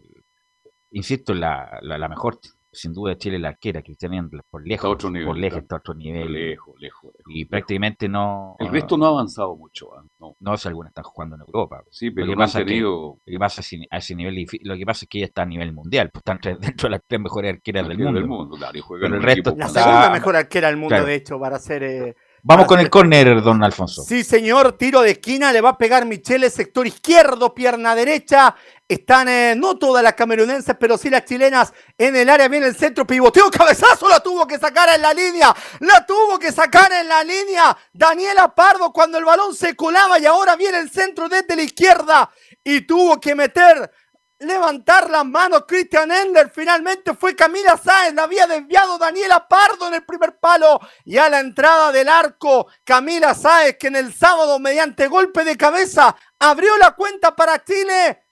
insisto, 0.92 1.34
la, 1.34 1.80
la, 1.82 1.98
la 1.98 2.10
mejor, 2.10 2.40
sin 2.74 2.94
duda, 2.94 3.12
de 3.12 3.18
Chile 3.18 3.40
la 3.40 3.50
arquera, 3.50 3.82
Cristian 3.82 4.14
Endler, 4.14 4.44
por 4.50 4.62
lejos. 4.68 4.76
Está 4.84 4.88
a 4.88 4.92
otro 4.92 5.10
nivel, 5.10 5.28
por 5.28 5.38
lejos, 5.38 5.60
está 5.60 5.76
a 5.76 5.80
otro 5.80 5.94
nivel. 5.94 6.32
Lejos, 6.34 6.76
lejos. 6.80 7.12
Y 7.28 7.46
prácticamente 7.46 8.10
no. 8.10 8.56
El 8.60 8.68
resto 8.70 8.98
no 8.98 9.06
ha 9.06 9.10
avanzado 9.10 9.56
mucho. 9.56 9.94
¿ah? 9.98 10.04
No. 10.20 10.36
No, 10.40 10.58
si 10.58 10.68
algunos 10.68 10.90
están 10.90 11.04
jugando 11.06 11.36
en 11.36 11.42
Europa. 11.42 11.84
Sí, 11.90 12.12
pero 12.12 12.28
lo 12.28 12.32
que 12.34 12.36
no 12.38 12.42
han 12.44 12.48
pasa 12.48 12.60
es 12.60 12.66
que- 12.66 12.80
lo 12.82 13.18
que 13.26 13.40
pasa 13.40 13.62
es 13.62 13.74
a 13.90 13.98
ese 13.98 14.16
nivel 14.16 14.46
lo 14.64 14.78
que 14.78 14.86
pasa 14.86 15.06
es 15.06 15.10
que 15.10 15.18
ella 15.20 15.28
está 15.28 15.42
a 15.44 15.46
nivel 15.46 15.72
mundial, 15.74 16.10
pues 16.12 16.22
están 16.26 16.40
dentro 16.60 16.88
de 16.88 16.92
las 16.92 17.02
tres 17.08 17.22
mejores 17.22 17.54
arqueras 17.56 17.88
del 17.88 17.98
mundo. 17.98 18.20
del 18.20 18.28
mundo, 18.28 18.58
claro, 18.58 18.78
y 18.78 18.82
juegan 18.82 19.12
Pero 19.12 19.22
el 19.22 19.24
resto 19.24 19.54
La 19.58 19.70
segunda 19.70 20.10
mejor 20.12 20.36
arquera 20.36 20.68
del 20.68 20.78
mundo, 20.78 20.90
Claro. 20.90 21.06
de 21.06 21.16
hecho, 21.16 21.40
para 21.40 21.60
ser. 21.60 21.84
eh, 21.84 22.16
Vamos 22.44 22.66
con 22.66 22.80
el 22.80 22.90
córner, 22.90 23.42
don 23.44 23.64
Alfonso. 23.64 24.04
Sí, 24.04 24.24
señor, 24.24 24.74
tiro 24.74 25.02
de 25.02 25.12
esquina, 25.12 25.54
le 25.54 25.62
va 25.62 25.70
a 25.70 25.78
pegar 25.78 26.06
Michele, 26.06 26.50
sector 26.50 26.88
izquierdo, 26.88 27.54
pierna 27.54 27.94
derecha. 27.94 28.56
Están 28.88 29.30
eh, 29.30 29.54
no 29.56 29.78
todas 29.78 30.04
las 30.04 30.16
camerunenses, 30.16 30.76
pero 30.80 30.98
sí 30.98 31.12
las 31.12 31.24
chilenas 31.26 31.72
en 31.98 32.16
el 32.16 32.28
área. 32.30 32.48
Viene 32.48 32.66
el 32.66 32.76
centro, 32.76 33.06
pivoteo, 33.06 33.52
cabezazo, 33.52 34.10
la 34.10 34.22
tuvo 34.22 34.48
que 34.48 34.58
sacar 34.58 34.90
en 34.90 35.04
la 35.04 35.14
línea. 35.14 35.56
La 35.82 36.04
tuvo 36.06 36.40
que 36.40 36.52
sacar 36.52 36.92
en 36.92 37.08
la 37.08 37.24
línea. 37.24 37.78
Daniela 37.94 38.54
Pardo 38.56 38.92
cuando 38.92 39.20
el 39.20 39.26
balón 39.26 39.54
se 39.54 39.76
colaba 39.76 40.18
y 40.18 40.26
ahora 40.26 40.56
viene 40.56 40.80
el 40.80 40.90
centro 40.90 41.30
desde 41.30 41.56
la 41.56 41.62
izquierda 41.62 42.32
y 42.64 42.82
tuvo 42.82 43.20
que 43.20 43.36
meter 43.36 43.92
levantar 44.42 45.10
las 45.10 45.26
manos 45.26 45.66
Christian 45.68 46.12
Ender. 46.12 46.52
Finalmente 46.54 47.14
fue 47.14 47.36
Camila 47.36 47.78
Sáenz. 47.78 48.16
La 48.16 48.24
había 48.24 48.48
desviado 48.48 48.98
Daniela 48.98 49.48
Pardo 49.48 49.88
en 49.88 49.96
el 49.96 50.06
primer 50.06 50.38
palo. 50.38 50.80
Y 51.06 51.18
a 51.18 51.30
la 51.30 51.40
entrada 51.40 51.92
del 51.92 52.10
arco, 52.10 52.68
Camila 52.84 53.34
Sáenz, 53.34 53.78
que 53.78 53.88
en 53.88 53.96
el 53.96 54.14
sábado, 54.14 54.60
mediante 54.60 55.08
golpe 55.08 55.44
de 55.44 55.58
cabeza, 55.58 56.16
abrió 56.40 56.78
la 56.78 56.92
cuenta 56.92 57.36
para 57.36 57.64
Chile. 57.64 58.24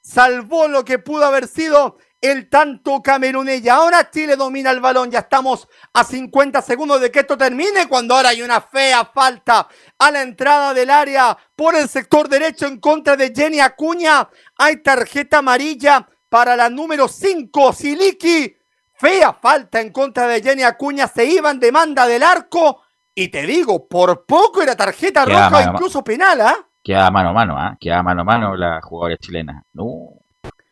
Salvó 0.00 0.68
lo 0.68 0.84
que 0.84 0.98
pudo 0.98 1.24
haber 1.26 1.46
sido 1.46 1.98
el 2.20 2.48
tanto 2.48 3.00
camerunés. 3.02 3.64
Y 3.64 3.68
ahora 3.68 4.10
Chile 4.10 4.36
domina 4.36 4.70
el 4.70 4.80
balón. 4.80 5.10
Ya 5.10 5.20
estamos 5.20 5.68
a 5.92 6.04
50 6.04 6.62
segundos 6.62 7.00
de 7.00 7.10
que 7.10 7.20
esto 7.20 7.36
termine. 7.36 7.88
Cuando 7.88 8.14
ahora 8.14 8.30
hay 8.30 8.42
una 8.42 8.60
fea 8.60 9.04
falta 9.04 9.68
a 9.98 10.10
la 10.10 10.22
entrada 10.22 10.74
del 10.74 10.90
área 10.90 11.36
por 11.54 11.74
el 11.76 11.88
sector 11.88 12.28
derecho 12.28 12.66
en 12.66 12.80
contra 12.80 13.16
de 13.16 13.32
Jenny 13.34 13.60
Acuña. 13.60 14.28
Hay 14.56 14.82
tarjeta 14.82 15.38
amarilla 15.38 16.08
para 16.28 16.56
la 16.56 16.68
número 16.68 17.08
5, 17.08 17.72
Siliki. 17.72 18.56
Fea 18.94 19.32
falta 19.32 19.80
en 19.80 19.92
contra 19.92 20.26
de 20.26 20.42
Jenny 20.42 20.62
Acuña. 20.62 21.06
Se 21.06 21.24
iba 21.24 21.50
en 21.50 21.60
demanda 21.60 22.06
del 22.06 22.22
arco. 22.22 22.82
Y 23.14 23.28
te 23.28 23.42
digo, 23.42 23.88
por 23.88 24.26
poco 24.26 24.62
era 24.62 24.76
tarjeta 24.76 25.24
Queda 25.24 25.48
roja, 25.48 25.50
mano 25.50 25.72
incluso 25.72 26.04
penal, 26.04 26.40
¿ah? 26.40 26.56
Queda 26.84 27.10
mano 27.10 27.30
a 27.30 27.32
mano, 27.32 27.58
¿ah? 27.58 27.76
Queda 27.80 28.00
mano 28.02 28.20
a 28.20 28.24
mano 28.24 28.56
la 28.56 28.80
jugadora 28.80 29.16
chilena. 29.16 29.64
No, 29.72 30.20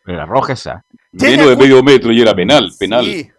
pero 0.05 0.19
la 0.19 0.27
roja 0.27 0.53
esa. 0.53 0.85
Menos 1.21 1.49
de 1.51 1.57
medio 1.57 1.83
metro 1.83 2.13
y 2.13 2.21
era 2.21 2.35
penal, 2.35 2.71
penal. 2.79 3.05
Sí. 3.05 3.31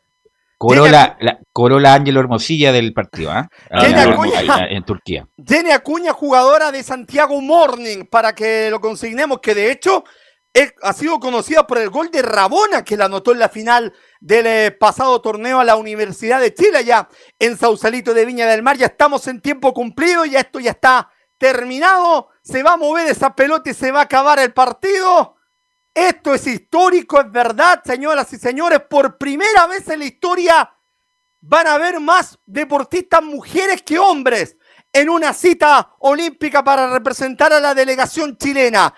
Cobró 0.57 0.87
la, 0.87 1.15
la- 1.19 1.39
cobró 1.53 1.79
la 1.79 1.93
Ángelo 1.93 2.19
Hermosilla 2.19 2.71
del 2.71 2.91
partido. 2.93 3.31
Jenny 3.71 3.93
Ángelo 3.93 4.13
Acuña. 4.13 4.67
En 4.69 4.83
Turquía. 4.83 5.27
Jenny 5.45 5.71
Acuña, 5.71 6.13
jugadora 6.13 6.71
de 6.71 6.81
Santiago 6.81 7.39
Morning, 7.41 8.05
para 8.05 8.33
que 8.33 8.69
lo 8.71 8.79
consignemos, 8.81 9.39
que 9.39 9.53
de 9.53 9.71
hecho 9.71 10.03
es- 10.51 10.73
ha 10.81 10.93
sido 10.93 11.19
conocida 11.19 11.67
por 11.67 11.77
el 11.77 11.91
gol 11.91 12.09
de 12.09 12.23
Rabona 12.23 12.83
que 12.83 12.97
la 12.97 13.05
anotó 13.05 13.33
en 13.33 13.39
la 13.39 13.49
final 13.49 13.93
del 14.19 14.47
eh, 14.47 14.71
pasado 14.71 15.21
torneo 15.21 15.59
a 15.59 15.63
la 15.63 15.75
Universidad 15.75 16.41
de 16.41 16.51
Chile, 16.55 16.83
ya 16.83 17.07
en 17.37 17.55
Sausalito 17.55 18.15
de 18.15 18.25
Viña 18.25 18.47
del 18.47 18.63
Mar. 18.63 18.77
Ya 18.77 18.87
estamos 18.87 19.27
en 19.27 19.39
tiempo 19.41 19.71
cumplido, 19.75 20.25
ya 20.25 20.39
esto 20.39 20.59
ya 20.59 20.71
está 20.71 21.11
terminado. 21.37 22.29
Se 22.41 22.63
va 22.63 22.73
a 22.73 22.77
mover 22.77 23.07
esa 23.07 23.35
pelota 23.35 23.69
y 23.69 23.73
se 23.75 23.91
va 23.91 23.99
a 23.99 24.03
acabar 24.03 24.39
el 24.39 24.53
partido. 24.53 25.36
Esto 25.97 26.35
es 26.35 26.45
histórico, 26.45 27.19
es 27.19 27.31
verdad, 27.31 27.81
señoras 27.83 28.31
y 28.31 28.37
señores. 28.37 28.81
Por 28.87 29.17
primera 29.17 29.65
vez 29.65 29.89
en 29.89 29.97
la 29.97 30.05
historia 30.05 30.71
van 31.41 31.65
a 31.65 31.73
haber 31.73 31.99
más 31.99 32.37
deportistas 32.45 33.23
mujeres 33.23 33.81
que 33.81 33.97
hombres 33.97 34.57
en 34.93 35.09
una 35.09 35.33
cita 35.33 35.95
olímpica 36.01 36.63
para 36.63 36.87
representar 36.87 37.51
a 37.51 37.59
la 37.59 37.73
delegación 37.73 38.37
chilena. 38.37 38.93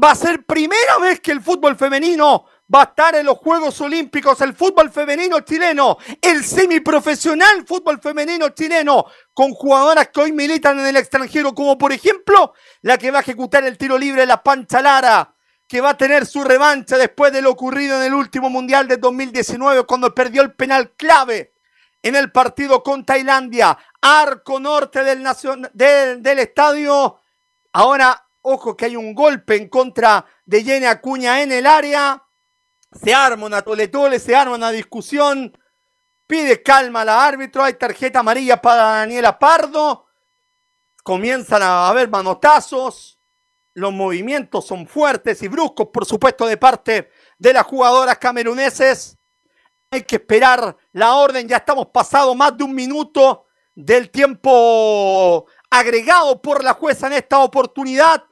Va 0.00 0.12
a 0.12 0.14
ser 0.14 0.46
primera 0.46 0.98
vez 1.00 1.18
que 1.18 1.32
el 1.32 1.42
fútbol 1.42 1.74
femenino 1.74 2.44
va 2.72 2.82
a 2.82 2.84
estar 2.84 3.16
en 3.16 3.26
los 3.26 3.38
Juegos 3.38 3.80
Olímpicos, 3.80 4.40
el 4.40 4.54
fútbol 4.54 4.90
femenino 4.92 5.40
chileno, 5.40 5.98
el 6.22 6.44
semiprofesional 6.44 7.66
fútbol 7.66 8.00
femenino 8.00 8.50
chileno, 8.50 9.06
con 9.34 9.54
jugadoras 9.54 10.10
que 10.10 10.20
hoy 10.20 10.30
militan 10.30 10.78
en 10.78 10.86
el 10.86 10.98
extranjero, 10.98 11.52
como 11.52 11.76
por 11.76 11.92
ejemplo 11.92 12.54
la 12.82 12.96
que 12.96 13.10
va 13.10 13.18
a 13.18 13.22
ejecutar 13.22 13.64
el 13.64 13.76
tiro 13.76 13.98
libre, 13.98 14.24
la 14.24 14.40
Pancha 14.40 14.80
Lara, 14.80 15.34
que 15.68 15.82
va 15.82 15.90
a 15.90 15.96
tener 15.98 16.24
su 16.24 16.42
revancha 16.42 16.96
después 16.96 17.30
de 17.30 17.42
lo 17.42 17.50
ocurrido 17.50 17.98
en 17.98 18.04
el 18.04 18.14
último 18.14 18.48
Mundial 18.48 18.88
de 18.88 18.96
2019, 18.96 19.84
cuando 19.84 20.14
perdió 20.14 20.40
el 20.40 20.54
penal 20.54 20.92
clave 20.96 21.52
en 22.02 22.16
el 22.16 22.32
partido 22.32 22.82
con 22.82 23.04
Tailandia, 23.04 23.76
arco 24.00 24.58
norte 24.58 25.04
del, 25.04 26.38
estadio. 26.38 27.20
Ahora, 27.72 28.26
ojo 28.40 28.76
que 28.76 28.86
hay 28.86 28.96
un 28.96 29.14
golpe 29.14 29.56
en 29.56 29.68
contra 29.68 30.24
de 30.46 30.64
Jenny 30.64 30.86
Acuña 30.86 31.42
en 31.42 31.52
el 31.52 31.66
área. 31.66 32.24
Se 32.90 33.12
arma 33.12 33.44
una 33.44 33.60
toletole, 33.60 34.18
se 34.18 34.34
arma 34.34 34.54
una 34.54 34.70
discusión. 34.70 35.56
Pide 36.26 36.62
calma 36.62 37.02
al 37.02 37.10
árbitro. 37.10 37.62
Hay 37.62 37.74
tarjeta 37.74 38.20
amarilla 38.20 38.62
para 38.62 38.84
Daniela 38.84 39.38
Pardo. 39.38 40.06
Comienzan 41.02 41.62
a 41.62 41.88
haber 41.88 42.08
manotazos. 42.08 43.17
Los 43.78 43.92
movimientos 43.92 44.66
son 44.66 44.88
fuertes 44.88 45.40
y 45.44 45.46
bruscos, 45.46 45.90
por 45.92 46.04
supuesto, 46.04 46.46
de 46.46 46.56
parte 46.56 47.12
de 47.38 47.52
las 47.52 47.62
jugadoras 47.64 48.18
cameruneses. 48.18 49.16
Hay 49.92 50.02
que 50.02 50.16
esperar 50.16 50.76
la 50.90 51.14
orden. 51.14 51.46
Ya 51.46 51.58
estamos 51.58 51.86
pasado 51.86 52.34
más 52.34 52.56
de 52.56 52.64
un 52.64 52.74
minuto 52.74 53.46
del 53.76 54.10
tiempo 54.10 55.46
agregado 55.70 56.42
por 56.42 56.64
la 56.64 56.74
jueza 56.74 57.06
en 57.06 57.12
esta 57.12 57.38
oportunidad. 57.38 58.24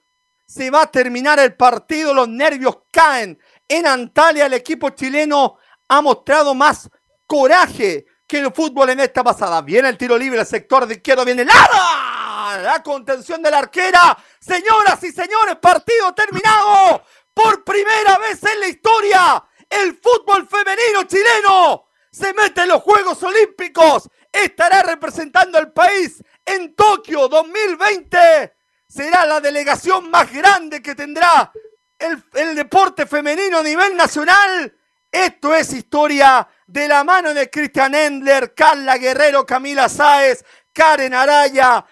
Se 0.44 0.68
va 0.68 0.82
a 0.82 0.90
terminar 0.90 1.38
el 1.38 1.54
partido. 1.54 2.12
Los 2.12 2.28
nervios 2.28 2.78
caen. 2.90 3.38
En 3.68 3.87
Antalya 3.87 4.46
el 4.46 4.54
equipo 4.54 4.90
chileno 4.90 5.59
ha 5.87 6.00
mostrado 6.00 6.56
más 6.56 6.90
coraje 7.24 8.04
que 8.26 8.40
el 8.40 8.52
fútbol 8.52 8.90
en 8.90 8.98
esta 8.98 9.22
pasada. 9.22 9.62
Viene 9.62 9.90
el 9.90 9.96
tiro 9.96 10.18
libre, 10.18 10.40
el 10.40 10.46
sector 10.46 10.87
de 10.87 10.94
izquierdo 10.94 11.24
viene 11.24 11.44
Lara. 11.44 12.25
La 12.62 12.83
contención 12.83 13.42
de 13.42 13.51
la 13.51 13.59
arquera. 13.59 14.16
Señoras 14.40 15.03
y 15.03 15.12
señores, 15.12 15.57
partido 15.57 16.14
terminado. 16.14 17.03
Por 17.33 17.64
primera 17.64 18.19
vez 18.19 18.42
en 18.45 18.61
la 18.61 18.69
historia, 18.69 19.45
el 19.69 19.99
fútbol 19.99 20.49
femenino 20.49 21.05
chileno 21.05 21.87
se 22.11 22.33
mete 22.33 22.62
en 22.62 22.69
los 22.69 22.83
Juegos 22.83 23.23
Olímpicos. 23.23 24.09
Estará 24.33 24.83
representando 24.83 25.59
al 25.59 25.73
país 25.73 26.23
en 26.45 26.75
Tokio 26.75 27.29
2020. 27.29 28.55
Será 28.88 29.27
la 29.27 29.40
delegación 29.40 30.11
más 30.11 30.33
grande 30.33 30.81
que 30.81 30.95
tendrá 30.95 31.53
el, 31.99 32.55
deporte 32.55 33.07
femenino 33.07 33.59
a 33.59 33.62
nivel 33.62 33.97
nacional. 33.97 34.75
Esto 35.11 35.55
es 35.55 35.73
historia 35.73 36.49
de 36.66 36.88
la 36.88 37.05
mano 37.05 37.33
de 37.33 37.51
Cristian 37.51 37.95
Endler, 37.95 38.55
Carla 38.55 38.97
Guerrero, 38.99 39.45
Camila 39.45 39.88
Sáez, 39.88 40.45
Karen 40.73 41.14
Araya, 41.14 41.85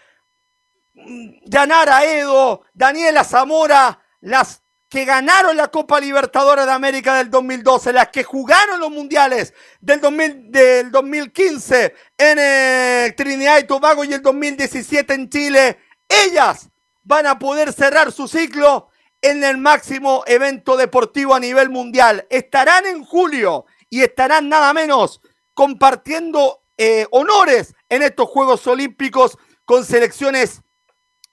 Yanara 0.95 2.05
Edo, 2.05 2.63
Daniela 2.73 3.25
Zamora, 3.25 4.01
las 4.21 4.63
que 4.89 5.05
ganaron 5.05 5.57
la 5.57 5.69
Copa 5.69 5.99
Libertadores 5.99 6.67
de 6.67 6.73
América 6.73 7.17
del 7.17 7.29
2012, 7.31 7.93
las 7.93 8.11
que 8.11 8.23
jugaron 8.23 8.79
los 8.79 8.91
mundiales 8.91 9.53
del, 9.81 10.01
2000 10.01 10.53
del 10.53 10.91
2015 10.93 11.95
en 12.17 12.39
eh, 12.39 13.15
Trinidad 13.17 13.59
y 13.59 13.65
Tobago 13.65 14.05
y 14.05 14.13
el 14.13 14.23
2017 14.23 15.15
en 15.15 15.29
Chile, 15.29 15.79
ellas 16.09 16.71
van 17.03 17.27
a 17.27 17.39
poder 17.39 17.73
cerrar 17.73 18.13
su 18.13 18.29
ciclo 18.29 18.89
en 19.21 19.43
el 19.43 19.57
máximo 19.59 20.23
evento 20.27 20.77
deportivo 20.77 21.35
a 21.35 21.41
nivel 21.41 21.71
mundial. 21.71 22.27
Estarán 22.31 22.87
en 22.87 23.05
julio 23.05 23.67
y 23.91 24.03
estarán 24.03 24.49
nada 24.49 24.73
menos 24.73 25.21
compartiendo 25.55 26.63
eh, 26.77 27.07
honores 27.11 27.75
en 27.89 28.03
estos 28.03 28.29
Juegos 28.29 28.67
Olímpicos 28.67 29.39
con 29.65 29.85
selecciones 29.85 30.61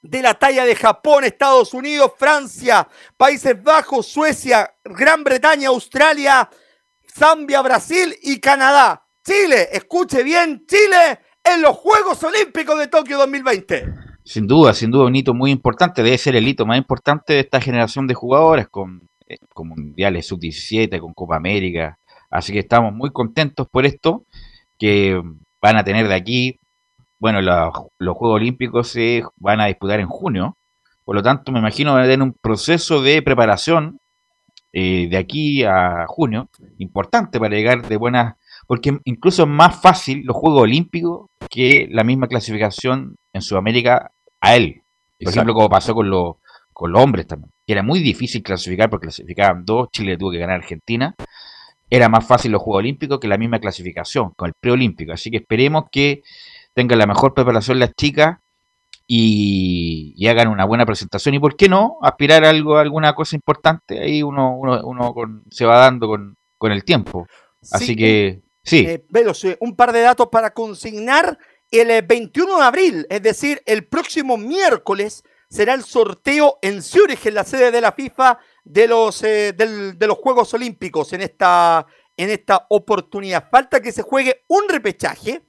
de 0.02 0.22
la 0.22 0.34
talla 0.34 0.66
de 0.66 0.76
Japón, 0.76 1.24
Estados 1.24 1.74
Unidos, 1.74 2.14
Francia, 2.18 2.88
Países 3.18 3.62
Bajos, 3.62 4.08
Suecia, 4.08 4.74
Gran 4.84 5.24
Bretaña, 5.24 5.70
Australia, 5.70 6.50
Zambia, 7.08 7.62
Brasil 7.62 8.16
y 8.22 8.40
Canadá. 8.40 9.06
Chile, 9.24 9.70
escuche 9.72 10.24
bien, 10.24 10.66
Chile 10.68 11.20
en 11.44 11.62
los 11.62 11.76
Juegos 11.78 12.24
Olímpicos 12.24 12.80
de 12.80 12.88
Tokio 12.88 13.18
2020. 13.18 13.86
Sin 14.24 14.48
duda, 14.48 14.74
sin 14.74 14.92
duda, 14.92 15.06
un 15.06 15.16
hito 15.16 15.34
muy 15.34 15.52
importante. 15.52 16.04
Debe 16.04 16.18
ser 16.18 16.36
el 16.36 16.48
hito 16.48 16.66
más 16.66 16.78
importante 16.78 17.34
de 17.34 17.40
esta 17.42 17.60
generación 17.60 18.08
de 18.08 18.14
jugadores 18.14 18.68
con, 18.70 19.10
eh, 19.28 19.38
con 19.54 19.68
mundiales 19.68 20.28
sub-17, 20.28 21.00
con 21.00 21.14
Copa 21.14 21.36
América. 21.36 21.98
Así 22.30 22.54
que 22.54 22.60
estamos 22.60 22.94
muy 22.94 23.12
contentos 23.12 23.68
por 23.70 23.86
esto, 23.86 24.24
que 24.78 25.22
van 25.62 25.78
a 25.78 25.84
tener 25.84 26.08
de 26.08 26.16
aquí. 26.16 26.60
Bueno, 27.22 27.40
la- 27.40 27.72
los 28.00 28.18
Juegos 28.18 28.38
Olímpicos 28.38 28.88
se 28.88 29.22
van 29.38 29.62
a 29.62 29.68
disputar 29.68 30.00
en 30.00 30.08
junio. 30.08 30.58
Por 31.06 31.16
lo 31.16 31.22
tanto, 31.22 31.52
me 31.52 31.60
imagino 31.60 31.94
van 31.94 32.02
a 32.02 32.06
tener 32.06 32.24
un 32.24 32.34
proceso 32.34 33.00
de 33.04 33.22
preparación 33.22 34.00
eh, 34.74 35.08
de 35.10 35.18
aquí 35.18 35.64
a 35.64 36.06
junio, 36.08 36.50
importante 36.80 37.40
para 37.40 37.56
llegar 37.56 37.88
de 37.88 37.98
buenas, 37.98 38.36
porque 38.68 38.98
incluso 39.04 39.44
es 39.44 39.50
más 39.50 39.80
fácil 39.82 40.24
los 40.26 40.36
Juegos 40.36 40.64
Olímpicos 40.64 41.28
que 41.50 41.88
la 41.92 42.04
misma 42.04 42.28
clasificación 42.28 43.18
en 43.34 43.42
Sudamérica 43.42 44.12
a 44.40 44.56
él. 44.56 44.76
Por 44.76 44.84
Exacto. 45.20 45.30
ejemplo, 45.32 45.54
como 45.54 45.70
pasó 45.70 45.94
con 45.94 46.10
los, 46.10 46.38
con 46.74 46.92
los 46.92 47.04
hombres 47.04 47.28
también, 47.28 47.52
que 47.68 47.74
era 47.74 47.84
muy 47.84 48.00
difícil 48.00 48.42
clasificar 48.42 48.90
porque 48.90 49.08
clasificaban 49.08 49.64
dos, 49.64 49.90
Chile 49.92 50.18
tuvo 50.18 50.32
que 50.32 50.40
ganar 50.40 50.56
a 50.56 50.60
Argentina. 50.64 51.14
Era 51.90 52.08
más 52.08 52.26
fácil 52.26 52.52
los 52.54 52.62
Juegos 52.62 52.80
Olímpicos 52.80 53.20
que 53.20 53.28
la 53.28 53.38
misma 53.38 53.60
clasificación, 53.60 54.32
con 54.38 54.48
el 54.48 54.54
preolímpico. 54.60 55.12
Así 55.12 55.30
que 55.30 55.38
esperemos 55.38 55.86
que 55.92 56.24
tengan 56.74 57.00
la 57.00 57.08
mejor 57.08 57.34
preparación 57.34 57.80
las 57.80 57.94
chicas 57.96 58.38
y, 59.08 60.14
y 60.16 60.28
hagan 60.28 60.48
una 60.48 60.66
buena 60.66 60.86
presentación. 60.86 61.36
Y 61.36 61.40
por 61.40 61.56
qué 61.56 61.68
no, 61.70 61.98
aspirar 62.02 62.46
a 62.46 62.50
algo, 62.50 62.78
a 62.78 62.82
alguna 62.82 63.14
cosa 63.14 63.36
importante, 63.36 64.00
ahí 64.00 64.24
uno, 64.24 64.56
uno, 64.58 64.82
uno 64.86 65.14
con- 65.14 65.44
se 65.50 65.66
va 65.66 65.78
dando 65.80 66.08
con, 66.08 66.36
con 66.58 66.72
el 66.72 66.84
tiempo. 66.84 67.28
Así 67.72 67.88
Sí, 67.88 67.96
que, 67.96 68.42
sí, 68.64 68.86
Eh, 68.88 69.06
Velos, 69.10 69.44
eh, 69.46 69.58
un 69.60 69.76
par 69.76 69.92
de 69.92 70.02
datos 70.02 70.28
para 70.32 70.52
consignar. 70.54 71.38
El 71.70 71.90
eh, 71.90 72.02
21 72.02 72.58
de 72.58 72.64
abril, 72.66 73.08
es 73.10 73.22
decir, 73.22 73.62
el 73.66 73.86
próximo 73.88 74.36
miércoles, 74.38 75.24
será 75.50 75.74
el 75.74 75.84
sorteo 75.84 76.58
en 76.62 76.82
Zúrich, 76.82 77.26
en 77.28 77.34
la 77.36 77.46
sede 77.46 77.72
de 77.72 77.80
la 77.80 77.94
FIFA, 77.94 78.40
de 78.66 78.88
los, 78.90 79.24
eh, 79.24 79.54
del- 79.54 79.98
de 79.98 80.08
los 80.08 80.18
Juegos 80.18 80.54
Olímpicos 80.54 81.14
en 81.14 81.22
esta, 81.22 81.86
en 82.18 82.30
esta 82.30 82.66
oportunidad. 82.70 83.48
Falta 83.50 83.82
que 83.82 83.94
se 83.94 84.02
juegue 84.02 84.44
un 84.50 84.64
repechaje 84.68 85.44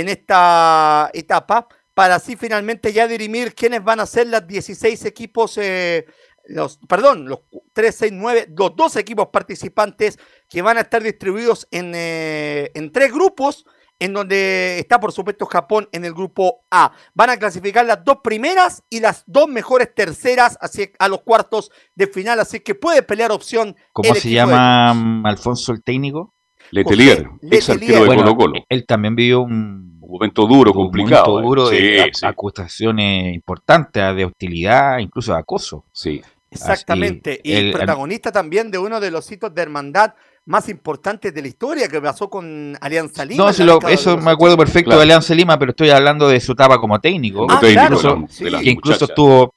en 0.00 0.08
esta 0.08 1.10
etapa 1.14 1.66
para 1.94 2.16
así 2.16 2.36
finalmente 2.36 2.92
ya 2.92 3.08
dirimir 3.08 3.54
quiénes 3.54 3.82
van 3.82 4.00
a 4.00 4.06
ser 4.06 4.26
las 4.26 4.46
16 4.46 5.06
equipos, 5.06 5.56
eh, 5.56 6.04
los, 6.44 6.78
perdón, 6.86 7.26
los 7.26 7.40
3, 7.72 7.94
6, 7.94 8.12
9, 8.14 8.48
los 8.54 8.76
dos 8.76 8.96
equipos 8.96 9.28
participantes 9.32 10.18
que 10.46 10.60
van 10.60 10.76
a 10.76 10.82
estar 10.82 11.02
distribuidos 11.02 11.66
en, 11.70 11.92
eh, 11.94 12.70
en 12.74 12.92
tres 12.92 13.10
grupos, 13.10 13.64
en 13.98 14.12
donde 14.12 14.78
está 14.78 15.00
por 15.00 15.10
supuesto 15.12 15.46
Japón 15.46 15.88
en 15.90 16.04
el 16.04 16.12
grupo 16.12 16.66
A. 16.70 16.92
Van 17.14 17.30
a 17.30 17.38
clasificar 17.38 17.86
las 17.86 18.04
dos 18.04 18.18
primeras 18.22 18.82
y 18.90 19.00
las 19.00 19.24
dos 19.26 19.48
mejores 19.48 19.94
terceras 19.94 20.58
así, 20.60 20.92
a 20.98 21.08
los 21.08 21.22
cuartos 21.22 21.70
de 21.94 22.08
final, 22.08 22.38
así 22.40 22.60
que 22.60 22.74
puede 22.74 23.02
pelear 23.02 23.32
opción. 23.32 23.74
¿cómo 23.94 24.12
el 24.12 24.20
se 24.20 24.28
de 24.28 24.34
llama 24.34 25.22
Alfonso 25.24 25.72
el 25.72 25.82
técnico? 25.82 26.35
Letelier, 26.70 27.28
ex 27.50 27.70
arquero 27.70 28.00
de 28.00 28.06
Bueno, 28.06 28.22
Colo 28.22 28.36
Colo. 28.36 28.52
Él 28.68 28.84
también 28.86 29.14
vivió 29.16 29.40
un 29.42 29.98
momento 30.00 30.46
duro, 30.46 30.70
un 30.72 30.76
complicado. 30.76 31.26
momento 31.28 31.48
duro 31.48 31.72
eh. 31.72 31.80
de 31.80 32.10
Sí, 32.14 32.24
ac- 32.24 32.28
acusaciones 32.28 33.34
importantes 33.34 34.14
de 34.16 34.24
hostilidad, 34.24 34.98
incluso 34.98 35.32
de 35.32 35.38
acoso. 35.38 35.84
Sí. 35.92 36.22
Exactamente. 36.50 37.40
Y 37.42 37.52
el- 37.52 37.72
protagonista 37.72 38.32
también 38.32 38.70
de 38.70 38.78
uno 38.78 39.00
de 39.00 39.10
los 39.10 39.30
hitos 39.30 39.54
de 39.54 39.62
hermandad 39.62 40.14
más 40.46 40.68
importantes 40.68 41.34
de 41.34 41.42
la 41.42 41.48
historia 41.48 41.88
que 41.88 42.00
pasó 42.00 42.30
con 42.30 42.76
Alianza 42.80 43.24
Lima. 43.24 43.44
No, 43.46 43.52
si 43.52 43.64
lo- 43.64 43.78
de 43.80 43.92
eso 43.92 44.16
me 44.16 44.30
acuerdo 44.30 44.56
perfecto 44.56 44.90
Claro. 44.90 45.00
de 45.00 45.04
Alianza 45.04 45.34
Lima, 45.34 45.58
pero 45.58 45.70
estoy 45.72 45.90
hablando 45.90 46.28
de 46.28 46.38
su 46.40 46.52
etapa 46.52 46.78
como 46.78 47.00
técnico. 47.00 47.46
Ah, 47.50 47.58
que 47.60 47.72
incluso, 47.72 48.24
de 48.38 48.50
que 48.62 49.04
estuvo, 49.04 49.54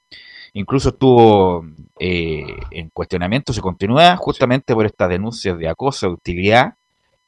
incluso 0.53 0.89
estuvo 0.89 1.65
eh, 1.99 2.43
en 2.71 2.89
cuestionamiento, 2.89 3.53
se 3.53 3.61
continúa 3.61 4.15
justamente 4.17 4.73
por 4.73 4.85
estas 4.85 5.09
denuncias 5.09 5.57
de 5.59 5.67
acoso, 5.69 6.07
de 6.07 6.13
utilidad, 6.13 6.73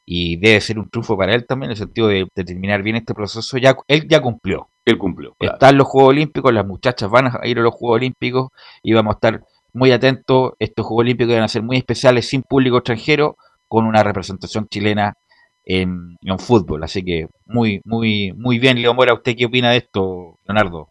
y 0.05 0.37
debe 0.37 0.61
ser 0.61 0.79
un 0.79 0.89
triunfo 0.89 1.17
para 1.17 1.33
él 1.33 1.45
también 1.45 1.69
en 1.69 1.71
el 1.71 1.77
sentido 1.77 2.07
de, 2.07 2.27
de 2.35 2.43
terminar 2.43 2.83
bien 2.83 2.95
este 2.95 3.13
proceso. 3.13 3.57
Ya, 3.57 3.75
él 3.87 4.07
ya 4.07 4.21
cumplió. 4.21 4.67
Él 4.85 4.97
cumplió. 4.97 5.35
claro. 5.37 5.53
Están 5.55 5.77
los 5.77 5.87
Juegos 5.87 6.09
Olímpicos, 6.09 6.53
las 6.53 6.65
muchachas 6.65 7.09
van 7.09 7.27
a 7.27 7.47
ir 7.47 7.59
a 7.59 7.61
los 7.61 7.73
Juegos 7.73 7.97
Olímpicos 7.97 8.49
y 8.81 8.93
vamos 8.93 9.13
a 9.13 9.17
estar 9.17 9.43
muy 9.73 9.91
atentos. 9.91 10.53
Estos 10.59 10.85
Juegos 10.85 11.03
Olímpicos 11.03 11.33
van 11.33 11.43
a 11.43 11.47
ser 11.47 11.61
muy 11.61 11.77
especiales, 11.77 12.27
sin 12.27 12.41
público 12.41 12.77
extranjero, 12.77 13.37
con 13.67 13.85
una 13.85 14.03
representación 14.03 14.67
chilena 14.67 15.13
en, 15.65 16.17
en 16.21 16.39
fútbol. 16.39 16.83
Así 16.83 17.03
que 17.03 17.27
muy, 17.45 17.81
muy, 17.85 18.33
muy 18.35 18.59
bien, 18.59 18.81
Leo 18.81 18.93
Mora. 18.93 19.13
¿Usted 19.13 19.35
qué 19.37 19.45
opina 19.45 19.71
de 19.71 19.77
esto, 19.77 20.37
Leonardo? 20.45 20.89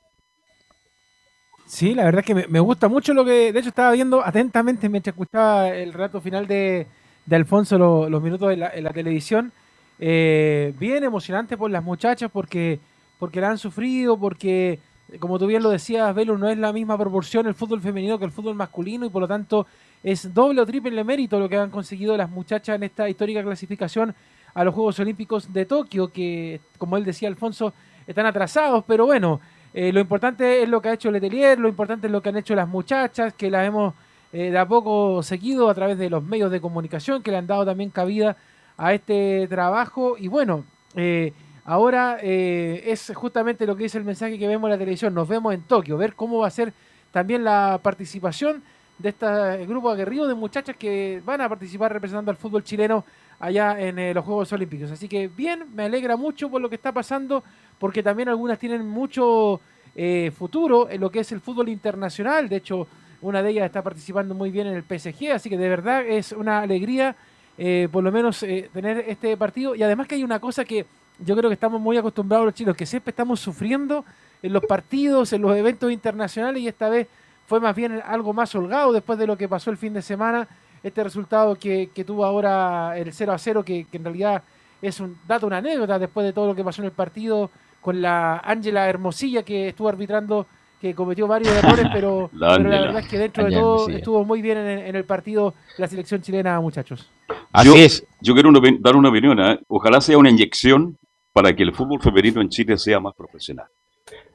Sí, 1.66 1.94
la 1.94 2.05
verdad 2.05 2.20
es 2.20 2.27
que 2.27 2.35
me, 2.35 2.46
me 2.49 2.61
gusta 2.61 2.88
mucho 2.88 3.12
lo 3.12 3.25
que, 3.25 3.53
de 3.53 3.59
hecho 3.59 3.68
estaba 3.68 3.92
viendo 3.92 4.25
atentamente 4.25 4.88
mientras 4.88 5.14
escuchaba 5.14 5.68
el 5.68 5.92
relato 5.92 6.20
final 6.20 6.46
de, 6.49 6.88
de 7.30 7.36
Alfonso, 7.36 7.78
lo- 7.78 8.10
los 8.10 8.20
minutos 8.20 8.52
en 8.52 8.84
la 8.84 8.92
televisión. 8.92 9.52
Eh, 10.00 10.74
bien 10.78 11.04
emocionante 11.04 11.56
por 11.56 11.70
las 11.70 11.84
muchachas 11.84 12.28
porque, 12.32 12.80
porque 13.18 13.40
la 13.40 13.50
han 13.50 13.58
sufrido, 13.58 14.18
porque 14.18 14.80
como 15.20 15.38
tú 15.38 15.46
bien 15.46 15.62
lo 15.62 15.70
decías, 15.70 16.12
Velo, 16.14 16.36
no 16.38 16.48
es 16.48 16.58
la 16.58 16.72
misma 16.72 16.98
proporción 16.98 17.46
el 17.46 17.54
fútbol 17.54 17.80
femenino 17.80 18.18
que 18.18 18.24
el 18.24 18.32
fútbol 18.32 18.54
masculino 18.54 19.06
y 19.06 19.10
por 19.10 19.22
lo 19.22 19.28
tanto 19.28 19.66
es 20.02 20.32
doble 20.34 20.60
o 20.60 20.66
triple 20.66 21.04
mérito 21.04 21.38
lo 21.38 21.48
que 21.48 21.56
han 21.56 21.70
conseguido 21.70 22.16
las 22.16 22.30
muchachas 22.30 22.76
en 22.76 22.82
esta 22.82 23.08
histórica 23.08 23.42
clasificación 23.42 24.14
a 24.54 24.64
los 24.64 24.74
Juegos 24.74 24.98
Olímpicos 24.98 25.52
de 25.52 25.66
Tokio, 25.66 26.08
que 26.12 26.60
como 26.78 26.96
él 26.96 27.04
decía 27.04 27.28
Alfonso, 27.28 27.72
están 28.06 28.26
atrasados, 28.26 28.82
pero 28.86 29.06
bueno, 29.06 29.40
eh, 29.74 29.92
lo 29.92 30.00
importante 30.00 30.62
es 30.62 30.68
lo 30.68 30.80
que 30.80 30.88
ha 30.88 30.94
hecho 30.94 31.10
Letelier, 31.12 31.58
lo 31.60 31.68
importante 31.68 32.06
es 32.08 32.12
lo 32.12 32.20
que 32.22 32.30
han 32.30 32.36
hecho 32.38 32.54
las 32.56 32.66
muchachas, 32.66 33.34
que 33.34 33.50
las 33.50 33.66
hemos 33.68 33.94
eh, 34.32 34.50
de 34.50 34.58
a 34.58 34.66
poco 34.66 35.22
seguido 35.22 35.68
a 35.68 35.74
través 35.74 35.98
de 35.98 36.10
los 36.10 36.22
medios 36.22 36.50
de 36.50 36.60
comunicación, 36.60 37.22
que 37.22 37.30
le 37.30 37.38
han 37.38 37.46
dado 37.46 37.64
también 37.64 37.90
cabida 37.90 38.36
a 38.76 38.94
este 38.94 39.46
trabajo. 39.48 40.16
Y 40.18 40.28
bueno, 40.28 40.64
eh, 40.94 41.32
ahora 41.64 42.18
eh, 42.22 42.82
es 42.86 43.12
justamente 43.14 43.66
lo 43.66 43.76
que 43.76 43.84
dice 43.84 43.98
el 43.98 44.04
mensaje 44.04 44.38
que 44.38 44.48
vemos 44.48 44.68
en 44.68 44.72
la 44.72 44.78
televisión, 44.78 45.14
nos 45.14 45.28
vemos 45.28 45.54
en 45.54 45.62
Tokio, 45.62 45.96
ver 45.96 46.14
cómo 46.14 46.38
va 46.38 46.46
a 46.46 46.50
ser 46.50 46.72
también 47.12 47.44
la 47.44 47.80
participación 47.82 48.62
de 48.98 49.08
este 49.08 49.66
grupo 49.66 49.90
aguerrido 49.90 50.28
de 50.28 50.34
muchachas 50.34 50.76
que 50.76 51.22
van 51.24 51.40
a 51.40 51.48
participar 51.48 51.92
representando 51.92 52.30
al 52.30 52.36
fútbol 52.36 52.62
chileno 52.62 53.04
allá 53.38 53.80
en 53.80 53.98
eh, 53.98 54.14
los 54.14 54.24
Juegos 54.24 54.52
Olímpicos. 54.52 54.90
Así 54.90 55.08
que 55.08 55.28
bien, 55.28 55.64
me 55.74 55.84
alegra 55.84 56.16
mucho 56.16 56.50
por 56.50 56.60
lo 56.60 56.68
que 56.68 56.74
está 56.74 56.92
pasando, 56.92 57.42
porque 57.78 58.02
también 58.02 58.28
algunas 58.28 58.58
tienen 58.58 58.86
mucho 58.86 59.60
eh, 59.96 60.30
futuro 60.36 60.88
en 60.90 61.00
lo 61.00 61.10
que 61.10 61.20
es 61.20 61.32
el 61.32 61.40
fútbol 61.40 61.70
internacional. 61.70 62.48
De 62.48 62.56
hecho, 62.56 62.86
una 63.22 63.42
de 63.42 63.50
ellas 63.50 63.66
está 63.66 63.83
participando 63.83 64.35
muy 64.35 64.50
bien 64.50 64.66
en 64.66 64.74
el 64.74 64.83
PSG, 64.83 65.33
así 65.33 65.50
que 65.50 65.59
de 65.59 65.68
verdad 65.68 66.04
es 66.06 66.33
una 66.33 66.61
alegría 66.61 67.16
eh, 67.62 67.88
por 67.92 68.02
lo 68.02 68.11
menos 68.11 68.42
eh, 68.42 68.70
tener 68.72 69.04
este 69.06 69.37
partido. 69.37 69.74
Y 69.74 69.83
además 69.83 70.06
que 70.06 70.14
hay 70.14 70.24
una 70.24 70.40
cosa 70.40 70.64
que 70.64 70.87
yo 71.18 71.37
creo 71.37 71.50
que 71.50 71.54
estamos 71.54 71.78
muy 71.78 71.96
acostumbrados 71.98 72.46
los 72.46 72.54
chinos, 72.54 72.74
que 72.74 72.87
siempre 72.87 73.11
estamos 73.11 73.38
sufriendo 73.38 74.04
en 74.42 74.52
los 74.54 74.64
partidos, 74.64 75.33
en 75.35 75.42
los 75.42 75.54
eventos 75.54 75.92
internacionales, 75.92 76.62
y 76.62 76.68
esta 76.68 76.88
vez 76.88 77.06
fue 77.46 77.61
más 77.61 77.76
bien 77.76 78.00
algo 78.06 78.33
más 78.33 78.54
holgado 78.54 78.92
después 78.92 79.18
de 79.18 79.26
lo 79.26 79.37
que 79.37 79.46
pasó 79.46 79.70
el 79.70 79.76
fin 79.76 79.92
de 79.92 80.00
semana. 80.00 80.48
Este 80.83 81.04
resultado 81.04 81.54
que, 81.56 81.90
tuvo 82.06 82.24
ahora 82.24 82.96
el 82.96 83.12
0 83.12 83.33
a 83.33 83.38
0, 83.38 83.62
que, 83.62 83.85
que 83.90 83.98
en 83.98 84.04
realidad 84.04 84.42
es 84.80 84.98
un 84.98 85.18
dato, 85.28 85.46
una 85.46 85.59
anécdota 85.59 85.98
después 85.98 86.24
de 86.24 86.33
todo 86.33 86.46
lo 86.46 86.54
que 86.54 86.64
pasó 86.64 86.80
en 86.80 86.87
el 86.87 86.92
partido 86.92 87.50
con 87.83 88.00
la 88.00 88.38
Ángela 88.38 88.88
Hermosilla 88.88 89.42
que 89.42 89.68
estuvo 89.68 89.88
arbitrando, 89.90 90.46
que 90.80 90.94
cometió 90.94 91.26
varios 91.26 91.52
errores, 91.54 91.86
pero, 91.92 92.30
La 92.32 92.56
pero 92.56 92.68
la 92.68 92.76
Ángela. 92.76 92.80
verdad 92.86 93.00
es 93.02 93.08
que 93.08 93.18
dentro 93.18 93.44
de 93.44 93.50
todo 93.52 93.88
estuvo 93.90 94.24
muy 94.24 94.40
bien 94.42 94.58
en, 94.58 94.78
en 94.78 94.96
el 94.96 95.04
partido 95.04 95.54
la 95.78 95.86
selección 95.86 96.22
chilena, 96.22 96.58
muchachos. 96.60 97.08
Así 97.52 97.68
yo, 97.68 97.76
es. 97.76 98.04
Yo 98.20 98.34
quiero 98.34 98.48
una 98.48 98.60
dar 98.80 98.96
una 98.96 99.08
opinión. 99.10 99.38
¿eh? 99.40 99.58
Ojalá 99.68 100.00
sea 100.00 100.16
una 100.18 100.30
inyección 100.30 100.96
para 101.32 101.54
que 101.54 101.62
el 101.62 101.72
fútbol 101.74 102.00
femenino 102.00 102.40
en 102.40 102.48
Chile 102.48 102.76
sea 102.78 102.98
más 102.98 103.14
profesional. 103.14 103.66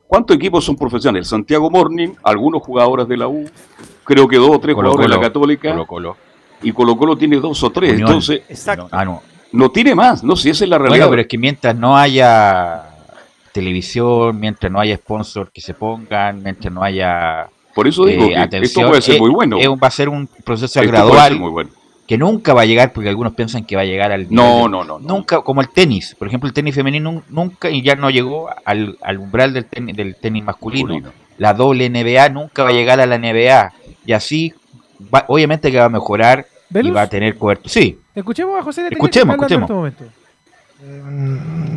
¿Cuántos 0.07 0.37
equipos 0.37 0.63
son 0.63 0.75
profesionales? 0.75 1.27
Santiago 1.27 1.69
Morning, 1.71 2.09
algunos 2.23 2.61
jugadores 2.61 3.07
de 3.07 3.17
la 3.17 3.27
U, 3.27 3.43
creo 4.03 4.27
que 4.27 4.37
dos 4.37 4.51
o 4.51 4.59
tres 4.59 4.75
Colo 4.75 4.91
jugadores 4.91 5.11
de 5.11 5.15
la 5.21 5.27
Católica, 5.27 5.71
Colo 5.71 5.87
Colo. 5.87 6.17
y 6.61 6.71
Colo 6.71 6.95
Colo 6.95 7.17
tiene 7.17 7.37
dos 7.37 7.61
o 7.63 7.71
tres. 7.71 7.93
Unión. 7.93 8.07
Entonces, 8.09 8.43
Exacto. 8.47 8.87
Ah, 8.91 9.03
no. 9.03 9.23
no 9.51 9.71
tiene 9.71 9.95
más. 9.95 10.23
No 10.23 10.35
sé 10.35 10.43
si 10.43 10.49
esa 10.51 10.63
es 10.65 10.69
la 10.69 10.77
realidad. 10.77 11.05
Bueno, 11.05 11.09
pero 11.09 11.21
es 11.23 11.27
que 11.27 11.37
mientras 11.39 11.75
no 11.75 11.97
haya 11.97 12.94
televisión, 13.55 14.39
mientras 14.39 14.71
no 14.71 14.79
haya 14.79 14.95
sponsors 14.97 15.49
que 15.51 15.61
se 15.61 15.73
pongan, 15.73 16.43
mientras 16.43 16.71
no 16.73 16.83
haya 16.83 17.47
Por 17.73 17.87
eso 17.87 18.05
digo 18.05 18.25
eh, 18.25 18.27
que 18.27 18.33
esto 18.33 18.43
atención, 18.43 18.89
puede 18.89 19.01
ser 19.01 19.15
eh, 19.15 19.19
muy 19.19 19.29
bueno. 19.31 19.57
eh, 19.59 19.67
va 19.69 19.87
a 19.87 19.91
ser 19.91 20.09
un 20.09 20.27
proceso 20.43 20.79
Esto 20.79 20.91
gradual 20.91 21.31
ser 21.31 21.39
muy 21.39 21.49
bueno. 21.51 21.69
que 22.07 22.17
nunca 22.17 22.53
va 22.53 22.61
a 22.61 22.65
llegar 22.65 22.93
porque 22.93 23.09
algunos 23.09 23.33
piensan 23.33 23.63
que 23.65 23.75
va 23.75 23.81
a 23.81 23.85
llegar 23.85 24.11
al 24.11 24.27
No, 24.29 24.43
de- 24.43 24.61
no, 24.61 24.67
no, 24.69 24.83
no. 24.83 24.99
nunca 24.99 25.41
como 25.41 25.61
el 25.61 25.69
tenis 25.69 26.15
por 26.19 26.27
ejemplo 26.27 26.47
el 26.47 26.53
tenis 26.53 26.75
femenino 26.75 27.11
nun- 27.11 27.23
nunca 27.29 27.69
y 27.69 27.81
ya 27.81 27.95
no 27.95 28.09
llegó 28.09 28.49
al, 28.65 28.97
al 29.01 29.17
umbral 29.17 29.53
del 29.53 29.65
tenis, 29.65 29.95
del 29.95 30.15
tenis 30.15 30.43
masculino. 30.43 30.89
Masculino. 30.93 31.11
la 31.37 31.53
doble 31.53 31.89
NBA 31.89 32.29
nunca 32.29 32.63
va 32.63 32.69
a 32.69 32.73
llegar 32.73 32.99
a 32.99 33.05
la 33.05 33.17
NBA 33.17 33.73
y 34.05 34.11
así 34.13 34.53
va- 35.13 35.25
obviamente 35.29 35.71
que 35.71 35.79
va 35.79 35.85
a 35.85 35.89
mejorar 35.89 36.45
y 36.73 36.89
va 36.91 37.03
a 37.03 37.09
tener 37.09 37.37
cobertura 37.37 37.69
sí 37.73 37.97
Escuchemos 38.13 38.57
a 38.57 38.63
José 38.63 38.81
Letelier, 38.83 38.97
Escuchemos, 39.03 39.35
escuchemos. 39.35 39.59
en 39.59 39.63
este 39.63 39.73
momento. 39.73 40.24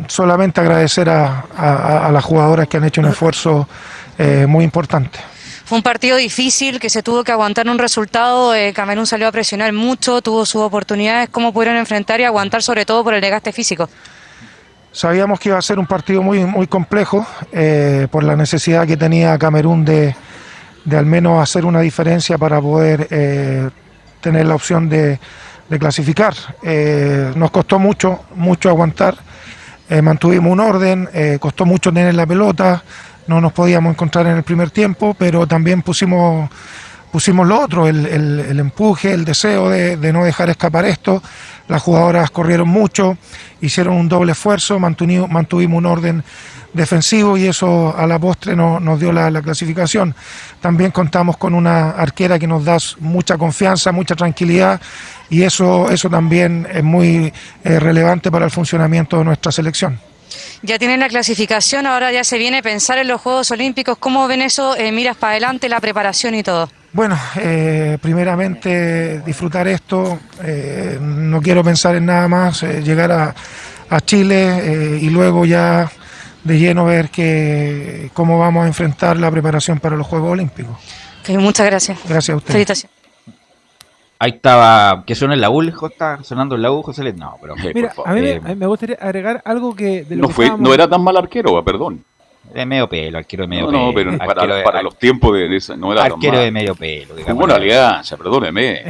Solamente 0.07 0.61
agradecer 0.61 1.09
a, 1.09 1.45
a- 1.55 2.07
a 2.07 2.11
las 2.11 2.23
jugadoras 2.23 2.67
que 2.67 2.77
han 2.77 2.83
hecho 2.85 3.01
un 3.01 3.07
esfuerzo 3.07 3.67
eh, 4.17 4.45
muy 4.47 4.63
importante. 4.63 5.19
Fue 5.65 5.77
un 5.77 5.83
partido 5.83 6.17
difícil 6.17 6.79
que 6.79 6.89
se 6.89 7.03
tuvo 7.03 7.23
que 7.23 7.31
aguantar 7.31 7.69
un 7.69 7.77
resultado. 7.77 8.55
eh, 8.55 8.73
Camerún 8.73 9.05
salió 9.05 9.27
a 9.27 9.31
presionar 9.31 9.71
mucho, 9.71 10.21
tuvo 10.21 10.45
sus 10.45 10.61
oportunidades. 10.63 11.29
¿Cómo 11.29 11.53
pudieron 11.53 11.77
enfrentar 11.77 12.19
y 12.19 12.23
aguantar, 12.23 12.63
sobre 12.63 12.85
todo 12.85 13.03
por 13.03 13.13
el 13.13 13.21
desgaste 13.21 13.51
físico? 13.51 13.87
Sabíamos 14.91 15.39
que 15.39 15.49
iba 15.49 15.57
a 15.59 15.61
ser 15.61 15.77
un 15.77 15.85
partido 15.85 16.23
muy, 16.23 16.43
muy 16.43 16.65
complejo 16.65 17.25
eh, 17.51 18.07
por 18.09 18.23
la 18.23 18.35
necesidad 18.35 18.87
que 18.87 18.97
tenía 18.97 19.37
Camerún 19.37 19.85
de, 19.85 20.15
de 20.85 20.97
al 20.97 21.05
menos 21.05 21.41
hacer 21.41 21.65
una 21.65 21.81
diferencia 21.81 22.39
para 22.39 22.59
poder 22.59 23.07
eh, 23.11 23.69
tener 24.21 24.47
la 24.47 24.55
opción 24.55 24.89
de, 24.89 25.19
de 25.69 25.79
clasificar. 25.79 26.33
Eh, 26.63 27.31
nos 27.35 27.51
costó 27.51 27.79
mucho, 27.79 28.23
mucho 28.35 28.69
aguantar, 28.69 29.15
eh, 29.89 30.01
mantuvimos 30.01 30.51
un 30.51 30.59
orden, 30.59 31.09
eh, 31.13 31.37
costó 31.39 31.65
mucho 31.65 31.91
tener 31.91 32.13
la 32.15 32.25
pelota, 32.25 32.83
no 33.27 33.39
nos 33.39 33.53
podíamos 33.53 33.91
encontrar 33.91 34.27
en 34.27 34.37
el 34.37 34.43
primer 34.43 34.71
tiempo, 34.71 35.15
pero 35.17 35.45
también 35.47 35.81
pusimos, 35.83 36.49
pusimos 37.11 37.47
lo 37.47 37.59
otro, 37.61 37.87
el, 37.87 38.05
el- 38.05 38.59
empuje, 38.59 39.13
el 39.13 39.25
deseo 39.25 39.69
de, 39.69 39.97
de 39.97 40.13
no 40.13 40.23
dejar 40.23 40.49
escapar 40.49 40.85
esto. 40.85 41.21
Las 41.67 41.81
jugadoras 41.83 42.31
corrieron 42.31 42.67
mucho, 42.67 43.17
hicieron 43.61 43.95
un 43.95 44.09
doble 44.09 44.31
esfuerzo, 44.31 44.79
mantuvimos 44.79 45.77
un 45.77 45.85
orden 45.85 46.23
defensivo 46.73 47.37
y 47.37 47.47
eso 47.47 47.95
a 47.97 48.05
la 48.05 48.19
postre 48.19 48.55
no- 48.55 48.79
nos 48.79 48.99
dio 48.99 49.11
la, 49.11 49.29
la 49.31 49.41
clasificación. 49.41 50.13
También 50.61 50.91
contamos 50.91 51.37
con 51.37 51.53
una 51.53 51.91
arquera 51.91 52.37
que 52.37 52.47
nos 52.47 52.63
da 52.65 52.77
mucha 52.99 53.37
confianza, 53.37 53.91
mucha 53.91 54.15
tranquilidad 54.15 54.79
y 55.29 55.43
eso, 55.43 55.89
eso 55.89 56.09
también 56.09 56.67
es 56.71 56.83
muy 56.83 57.33
eh, 57.63 57.79
relevante 57.79 58.29
para 58.31 58.45
el 58.45 58.51
funcionamiento 58.51 59.17
de 59.17 59.25
nuestra 59.25 59.51
selección. 59.51 59.99
Ya 60.61 60.77
tienen 60.77 60.99
la 60.99 61.07
clasificación, 61.07 61.87
ahora 61.87 62.11
ya 62.11 62.23
se 62.23 62.37
viene 62.37 62.61
pensar 62.61 62.97
en 62.99 63.07
los 63.07 63.19
Juegos 63.21 63.49
Olímpicos. 63.51 63.97
¿Cómo 63.97 64.27
ven 64.27 64.41
eso? 64.41 64.75
Eh, 64.75 64.91
miras 64.91 65.15
para 65.17 65.31
adelante, 65.31 65.69
la 65.69 65.79
preparación 65.79 66.35
y 66.35 66.43
todo. 66.43 66.69
Bueno, 66.91 67.17
eh, 67.37 67.97
primeramente 68.01 69.21
disfrutar 69.21 69.67
esto, 69.67 70.19
eh, 70.43 70.97
no 71.01 71.41
quiero 71.41 71.63
pensar 71.63 71.95
en 71.95 72.05
nada 72.07 72.27
más, 72.27 72.61
llegar 72.63 73.11
a, 73.11 73.35
a 73.89 74.01
Chile 74.01 74.97
y 75.01 75.09
luego 75.09 75.45
ya 75.45 75.89
de 76.43 76.57
lleno 76.59 76.85
ver 76.85 77.09
que, 77.09 78.09
cómo 78.13 78.39
vamos 78.39 78.63
a 78.63 78.67
enfrentar 78.67 79.17
la 79.17 79.29
preparación 79.31 79.79
para 79.79 79.95
los 79.95 80.07
Juegos 80.07 80.31
Olímpicos. 80.31 80.75
Muchas 81.29 81.65
gracias. 81.65 81.99
Gracias 82.07 82.33
a 82.33 82.37
usted. 82.37 82.51
Felicitaciones. 82.53 82.97
Ahí 84.21 84.31
estaba, 84.31 85.03
que 85.05 85.15
suena 85.15 85.33
en 85.33 85.41
la 85.41 85.49
U, 85.49 85.61
lejos, 85.61 85.91
está 85.91 86.21
sonando 86.23 86.55
en 86.55 86.61
la 86.61 86.71
U, 86.71 86.81
José 86.81 87.03
Le- 87.03 87.13
No, 87.13 87.37
pero. 87.41 87.55
Mira, 87.73 87.91
por 87.95 88.07
a 88.09 88.13
mí, 88.13 88.29
a 88.31 88.39
mí 88.39 88.55
me 88.55 88.65
gustaría 88.67 88.97
agregar 88.99 89.41
algo 89.45 89.73
que 89.75 90.03
de 90.03 90.15
lo 90.17 90.23
No, 90.23 90.27
que 90.27 90.33
fue, 90.33 90.45
estábamos- 90.45 90.67
no 90.67 90.73
era 90.73 90.87
tan 90.89 91.01
mal 91.01 91.15
arquero, 91.15 91.63
perdón. 91.63 92.03
De 92.53 92.65
medio 92.65 92.89
pelo, 92.89 93.17
arquero 93.19 93.43
de 93.43 93.47
medio 93.47 93.65
No, 93.65 93.71
pelo. 93.71 93.85
no, 93.85 93.93
pero 93.93 94.09
arquero 94.11 94.27
para, 94.41 94.55
de- 94.57 94.63
para 94.63 94.81
los 94.81 94.97
tiempos 94.97 95.33
de 95.37 95.55
esa, 95.55 95.77
no 95.77 95.91
era 95.93 96.03
Arquero 96.05 96.39
de 96.39 96.51
medio 96.51 96.73
pelo. 96.75 97.13
Jugó 97.27 97.45
en 97.45 97.51
Alianza, 97.51 98.17
perdóneme. 98.17 98.83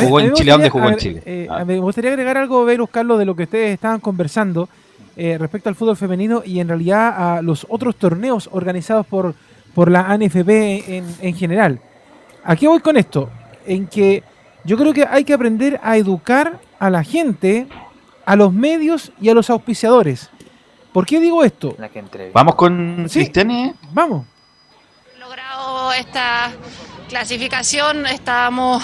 Jugó 0.00 0.20
en 0.20 0.32
Chile, 0.34 0.50
¿a 0.50 0.54
dónde 0.54 0.70
jugó 0.70 0.88
en 0.88 0.96
Chile? 0.96 1.22
eh, 1.26 1.46
Ah. 1.50 1.64
Me 1.64 1.78
gustaría 1.78 2.10
agregar 2.10 2.36
algo, 2.36 2.64
Velus, 2.64 2.88
Carlos, 2.90 3.18
de 3.18 3.24
lo 3.24 3.34
que 3.34 3.42
ustedes 3.44 3.74
estaban 3.74 4.00
conversando 4.00 4.68
eh, 5.16 5.36
respecto 5.38 5.68
al 5.68 5.74
fútbol 5.74 5.96
femenino 5.96 6.42
y 6.44 6.60
en 6.60 6.68
realidad 6.68 7.36
a 7.38 7.42
los 7.42 7.66
otros 7.68 7.96
torneos 7.96 8.48
organizados 8.52 9.06
por, 9.06 9.34
por 9.74 9.90
la 9.90 10.02
ANFP 10.10 10.48
en, 10.96 11.04
en 11.20 11.34
general. 11.34 11.80
¿A 12.44 12.56
qué 12.56 12.66
voy 12.68 12.80
con 12.80 12.96
esto? 12.96 13.30
En 13.66 13.86
que 13.86 14.22
yo 14.64 14.76
creo 14.76 14.92
que 14.92 15.06
hay 15.08 15.24
que 15.24 15.32
aprender 15.34 15.78
a 15.82 15.96
educar 15.96 16.58
a 16.78 16.90
la 16.90 17.02
gente, 17.04 17.66
a 18.24 18.36
los 18.36 18.52
medios 18.52 19.12
y 19.20 19.28
a 19.28 19.34
los 19.34 19.50
auspiciadores. 19.50 20.30
¿Por 20.92 21.06
qué 21.06 21.20
digo 21.20 21.44
esto? 21.44 21.76
Vamos 22.32 22.54
con 22.56 23.06
Sí. 23.08 23.20
Cristiane. 23.20 23.74
Vamos. 23.92 24.26
logrado 25.20 25.92
esta 25.92 26.50
clasificación, 27.08 28.06
estábamos 28.06 28.82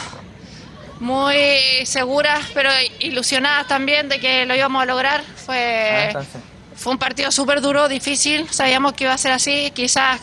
muy 1.01 1.37
seguras, 1.85 2.41
pero 2.55 2.71
ilusionadas 3.01 3.67
también 3.69 4.09
de 4.09 4.19
que 4.21 4.47
lo 4.47 4.55
íbamos 4.55 4.83
a 4.83 4.87
lograr. 4.87 5.23
Fue, 5.45 6.09
fue 6.77 6.93
un 6.93 6.99
partido 6.99 7.31
súper 7.31 7.61
duro, 7.61 7.89
difícil, 7.89 8.49
sabíamos 8.51 8.93
que 8.95 9.05
iba 9.05 9.13
a 9.13 9.19
ser 9.19 9.33
así, 9.33 9.71
quizás 9.75 10.21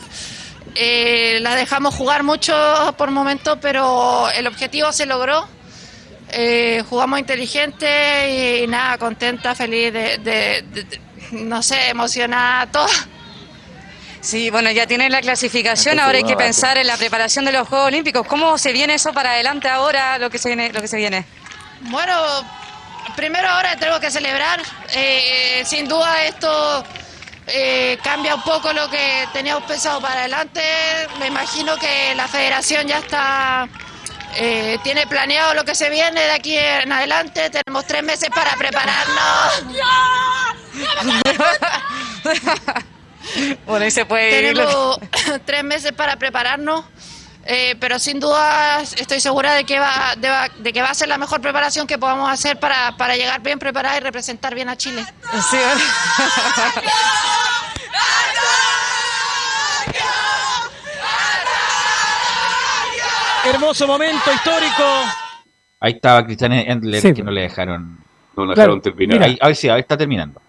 eh, 0.74 1.38
la 1.40 1.54
dejamos 1.54 1.94
jugar 1.94 2.22
mucho 2.22 2.94
por 2.98 3.10
momentos, 3.10 3.58
pero 3.60 4.28
el 4.30 4.46
objetivo 4.46 4.92
se 4.92 5.06
logró. 5.06 5.46
Eh, 6.36 6.82
jugamos 6.88 7.20
inteligente 7.20 8.60
y, 8.62 8.66
nada, 8.66 8.98
contenta, 8.98 9.54
feliz, 9.54 9.92
de, 9.92 10.18
de- 10.18 10.62
de- 10.72 10.82
de- 10.84 11.00
no 11.32 11.62
sé, 11.62 11.90
emocionada, 11.90 12.66
todo. 12.72 12.86
Sí, 14.24 14.48
bueno, 14.48 14.70
ya 14.70 14.86
tienen 14.86 15.12
la 15.12 15.20
clasificación, 15.20 16.00
ahora 16.00 16.16
hay 16.16 16.24
que 16.24 16.34
pensar 16.34 16.78
en 16.78 16.86
la 16.86 16.96
preparación 16.96 17.44
de 17.44 17.52
los 17.52 17.68
Juegos 17.68 17.88
Olímpicos. 17.88 18.26
¿Cómo 18.26 18.56
se 18.56 18.72
viene 18.72 18.94
eso 18.94 19.12
para 19.12 19.32
adelante 19.32 19.68
ahora, 19.68 20.16
lo 20.16 20.30
que 20.30 20.38
se 20.38 20.48
viene? 20.48 20.72
Lo 20.72 20.80
que 20.80 20.88
se 20.88 20.96
viene? 20.96 21.26
Bueno, 21.82 22.14
primero 23.16 23.46
ahora 23.46 23.76
tenemos 23.76 24.00
que 24.00 24.10
celebrar. 24.10 24.62
Eh, 24.94 25.62
sin 25.66 25.86
duda 25.86 26.24
esto 26.24 26.82
eh, 27.48 27.98
cambia 28.02 28.34
un 28.34 28.42
poco 28.42 28.72
lo 28.72 28.88
que 28.88 29.28
teníamos 29.34 29.64
pensado 29.64 30.00
para 30.00 30.20
adelante. 30.20 30.62
Me 31.18 31.26
imagino 31.26 31.76
que 31.76 32.14
la 32.14 32.26
federación 32.26 32.88
ya 32.88 33.00
está... 33.00 33.68
eh, 34.36 34.78
tiene 34.82 35.06
planeado 35.06 35.52
lo 35.52 35.66
que 35.66 35.74
se 35.74 35.90
viene 35.90 36.22
de 36.22 36.30
aquí 36.30 36.56
en 36.56 36.90
adelante. 36.90 37.50
Tenemos 37.50 37.86
tres 37.86 38.02
meses 38.02 38.30
para 38.30 38.56
prepararnos. 38.56 39.64
Bueno, 43.66 43.84
ahí 43.84 43.90
se 43.90 44.04
puede 44.06 44.50
ir. 44.50 44.54
Tenemos 44.56 44.98
tres 45.44 45.64
meses 45.64 45.92
para 45.92 46.16
prepararnos, 46.16 46.84
eh, 47.46 47.74
pero 47.80 47.98
sin 47.98 48.20
duda 48.20 48.80
estoy 48.82 49.20
segura 49.20 49.54
de 49.54 49.64
que 49.64 49.78
va, 49.78 50.14
de, 50.16 50.28
va- 50.28 50.48
de 50.58 50.72
que 50.72 50.82
va 50.82 50.90
a 50.90 50.94
ser 50.94 51.08
la 51.08 51.18
mejor 51.18 51.40
preparación 51.40 51.86
que 51.86 51.98
podamos 51.98 52.30
hacer 52.30 52.58
para, 52.58 52.96
para 52.96 53.16
llegar 53.16 53.40
bien 53.42 53.58
preparada 53.58 53.96
y 53.96 54.00
representar 54.00 54.54
bien 54.54 54.68
a 54.68 54.76
Chile. 54.76 55.04
Sí, 55.50 55.56
Hermoso 63.46 63.86
momento 63.86 64.32
histórico. 64.32 64.84
Ahí 65.80 65.92
estaba 65.92 66.24
Cristiane 66.24 66.70
Endler, 66.70 67.00
Sí. 67.02 67.12
que 67.12 67.22
no 67.22 67.30
le 67.30 67.42
dejaron. 67.42 67.98
No 68.36 68.46
le 68.46 68.54
dejaron 68.54 68.80
terminar. 68.80 69.22
Ahí, 69.22 69.38
ahí 69.40 69.54
sí, 69.54 69.68
ahí 69.68 69.80
está 69.80 69.96
terminando. 69.96 70.40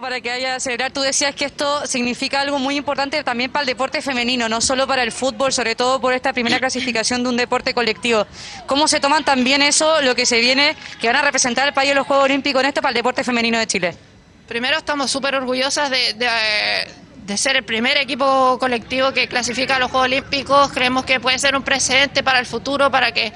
Para 0.00 0.20
que 0.20 0.30
haya 0.30 0.58
celebrar, 0.60 0.92
tú 0.92 1.00
decías 1.00 1.34
que 1.34 1.44
esto 1.44 1.86
significa 1.86 2.40
algo 2.40 2.58
muy 2.58 2.76
importante 2.76 3.22
también 3.24 3.50
para 3.50 3.62
el 3.62 3.66
deporte 3.66 4.00
femenino, 4.02 4.48
no 4.48 4.60
solo 4.60 4.86
para 4.86 5.02
el 5.02 5.12
fútbol, 5.12 5.52
sobre 5.52 5.74
todo 5.74 6.00
por 6.00 6.12
esta 6.14 6.32
primera 6.32 6.58
clasificación 6.58 7.22
de 7.22 7.28
un 7.28 7.36
deporte 7.36 7.74
colectivo. 7.74 8.26
¿Cómo 8.66 8.88
se 8.88 9.00
toman 9.00 9.24
también 9.24 9.62
eso, 9.62 10.00
lo 10.02 10.14
que 10.14 10.26
se 10.26 10.38
viene, 10.40 10.76
que 11.00 11.06
van 11.08 11.16
a 11.16 11.22
representar 11.22 11.66
al 11.68 11.74
país 11.74 11.90
en 11.90 11.96
los 11.96 12.06
Juegos 12.06 12.24
Olímpicos 12.24 12.62
en 12.62 12.68
esto 12.68 12.80
para 12.80 12.90
el 12.90 12.96
deporte 12.96 13.24
femenino 13.24 13.58
de 13.58 13.66
Chile? 13.66 13.96
Primero 14.48 14.78
estamos 14.78 15.10
súper 15.10 15.34
orgullosas 15.34 15.90
de, 15.90 16.14
de- 16.14 17.10
de 17.26 17.36
ser 17.36 17.54
el 17.54 17.62
primer 17.64 17.96
equipo 17.98 18.58
colectivo 18.58 19.12
que 19.12 19.28
clasifica 19.28 19.76
a 19.76 19.78
los 19.78 19.90
Juegos 19.92 20.06
Olímpicos. 20.06 20.72
Creemos 20.72 21.04
que 21.04 21.20
puede 21.20 21.38
ser 21.38 21.54
un 21.54 21.62
precedente 21.62 22.24
para 22.24 22.40
el 22.40 22.46
futuro, 22.46 22.90
para 22.90 23.12
que 23.12 23.32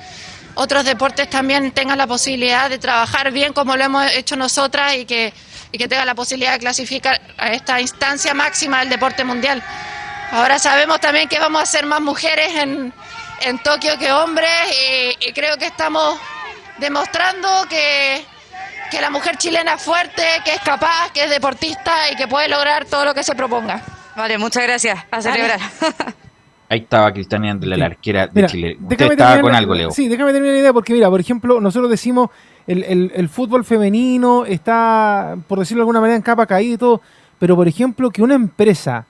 otros 0.57 0.85
deportes 0.85 1.31
también 1.31 1.70
tengan 1.70 1.99
la 1.99 2.07
posibilidad 2.09 2.68
de 2.68 2.79
trabajar 2.79 3.31
bien 3.31 3.53
como 3.53 3.77
lo 3.77 3.85
hemos 3.85 4.11
hecho 4.12 4.35
nosotras 4.35 4.97
y 4.97 5.05
que, 5.05 5.33
y 5.74 5.78
que 5.78 5.88
tengan 5.88 6.06
la 6.06 6.14
posibilidad 6.14 6.52
de 6.52 6.60
clasificar 6.60 7.20
a 7.37 7.52
esta 7.52 7.80
instancia 7.80 8.32
máxima 8.32 8.78
del 8.78 8.90
deporte 8.90 9.24
mundial. 9.24 9.60
Ahora 10.30 10.56
sabemos 10.60 11.00
también 11.00 11.28
que 11.28 11.40
vamos 11.40 11.62
a 11.62 11.66
ser 11.66 11.84
más 11.84 12.00
mujeres 12.00 12.54
en, 12.54 12.92
en 13.42 13.58
Tokio 13.58 13.98
que 13.98 14.12
hombres 14.12 14.48
y, 14.70 15.30
y 15.30 15.32
creo 15.32 15.56
que 15.56 15.66
estamos 15.66 16.16
demostrando 16.78 17.48
que, 17.68 18.24
que 18.88 19.00
la 19.00 19.10
mujer 19.10 19.37
chilena 19.37 19.74
es 19.74 19.82
fuerte, 19.82 20.22
que 20.44 20.52
es 20.52 20.60
capaz, 20.60 21.10
que 21.12 21.24
es 21.24 21.30
deportista 21.30 22.08
y 22.12 22.14
que 22.14 22.28
puede 22.28 22.48
lograr 22.48 22.84
todo 22.84 23.04
lo 23.04 23.12
que 23.12 23.24
se 23.24 23.34
proponga. 23.34 23.82
Vale, 24.14 24.38
muchas 24.38 24.62
gracias. 24.62 24.96
A 25.10 25.20
celebrar. 25.20 25.58
Ahí 26.68 26.78
estaba 26.78 27.12
Cristiane 27.12 27.50
Endler, 27.50 27.80
la 27.80 27.87
arquera 27.87 28.28
de 28.28 28.32
Mira, 28.32 28.48
Chile. 28.48 28.76
Usted 28.80 28.96
déjame 28.96 29.14
estaba 29.14 29.30
terminar 29.32 29.42
con 29.42 29.54
algo, 29.56 29.74
Leo. 29.74 29.90
Sí, 29.90 30.06
déjame 30.06 30.32
terminar 30.32 30.54
la 30.54 30.60
idea, 30.60 30.72
porque 30.72 30.92
mira, 30.92 31.10
por 31.10 31.18
ejemplo, 31.18 31.60
nosotros 31.60 31.90
decimos 31.90 32.30
el, 32.66 32.83
el- 32.85 33.12
el 33.14 33.29
fútbol 33.29 33.64
femenino 33.64 34.44
está, 34.44 35.37
por 35.48 35.59
decirlo 35.59 35.81
de 35.81 35.83
alguna 35.83 36.00
manera, 36.00 36.16
en 36.16 36.22
capa 36.22 36.46
caída 36.46 36.74
y 36.74 36.79
todo, 36.79 37.00
pero 37.38 37.57
por 37.57 37.68
ejemplo, 37.68 38.11
que 38.11 38.22
una 38.22 38.35
empresa 38.35 39.07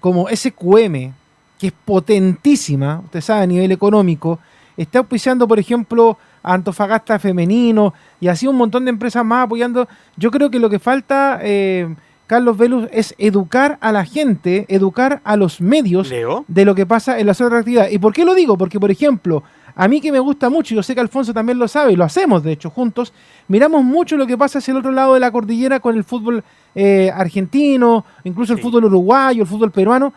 como 0.00 0.28
SQM, 0.28 1.12
que 1.58 1.68
es 1.68 1.72
potentísima, 1.84 3.00
usted 3.04 3.20
sabe, 3.20 3.42
a 3.42 3.46
nivel 3.46 3.72
económico, 3.72 4.38
está 4.76 4.98
auspiciando, 5.00 5.46
por 5.48 5.58
ejemplo, 5.58 6.18
a 6.42 6.54
Antofagasta 6.54 7.18
Femenino 7.18 7.94
y 8.20 8.28
así 8.28 8.46
un 8.46 8.56
montón 8.56 8.84
de 8.84 8.90
empresas 8.90 9.24
más 9.24 9.44
apoyando. 9.46 9.88
Yo 10.16 10.30
creo 10.30 10.50
que 10.50 10.58
lo 10.58 10.68
que 10.68 10.78
falta, 10.78 11.38
eh, 11.42 11.94
Carlos 12.26 12.56
Velus, 12.58 12.88
es 12.92 13.14
educar 13.18 13.78
a 13.80 13.92
la 13.92 14.04
gente, 14.04 14.66
educar 14.68 15.20
a 15.24 15.36
los 15.36 15.60
medios 15.60 16.08
de 16.48 16.64
lo 16.64 16.74
que 16.74 16.86
pasa 16.86 17.18
en 17.18 17.26
las 17.26 17.40
otras 17.40 17.60
actividades. 17.60 17.92
¿Y 17.92 17.98
por 17.98 18.12
qué 18.12 18.24
lo 18.24 18.34
digo? 18.34 18.56
Porque, 18.58 18.78
por 18.80 18.90
ejemplo, 18.90 19.42
a 19.76 19.88
mí 19.88 20.00
que 20.00 20.12
me 20.12 20.20
gusta 20.20 20.48
mucho, 20.50 20.74
y 20.74 20.76
yo 20.76 20.82
sé 20.82 20.94
que 20.94 21.00
Alfonso 21.00 21.34
también 21.34 21.58
lo 21.58 21.66
sabe, 21.66 21.92
y 21.92 21.96
lo 21.96 22.04
hacemos 22.04 22.42
de 22.42 22.52
hecho 22.52 22.70
juntos, 22.70 23.12
miramos 23.48 23.84
mucho 23.84 24.16
lo 24.16 24.26
que 24.26 24.38
pasa 24.38 24.58
hacia 24.58 24.72
el 24.72 24.78
otro 24.78 24.92
lado 24.92 25.14
de 25.14 25.20
la 25.20 25.30
cordillera 25.30 25.80
con 25.80 25.96
el 25.96 26.04
fútbol 26.04 26.44
eh, 26.74 27.10
argentino, 27.14 28.04
incluso 28.24 28.52
el 28.52 28.60
fútbol 28.60 28.84
uruguayo, 28.84 29.42
el 29.42 29.48
fútbol 29.48 29.70
peruano, 29.70 30.12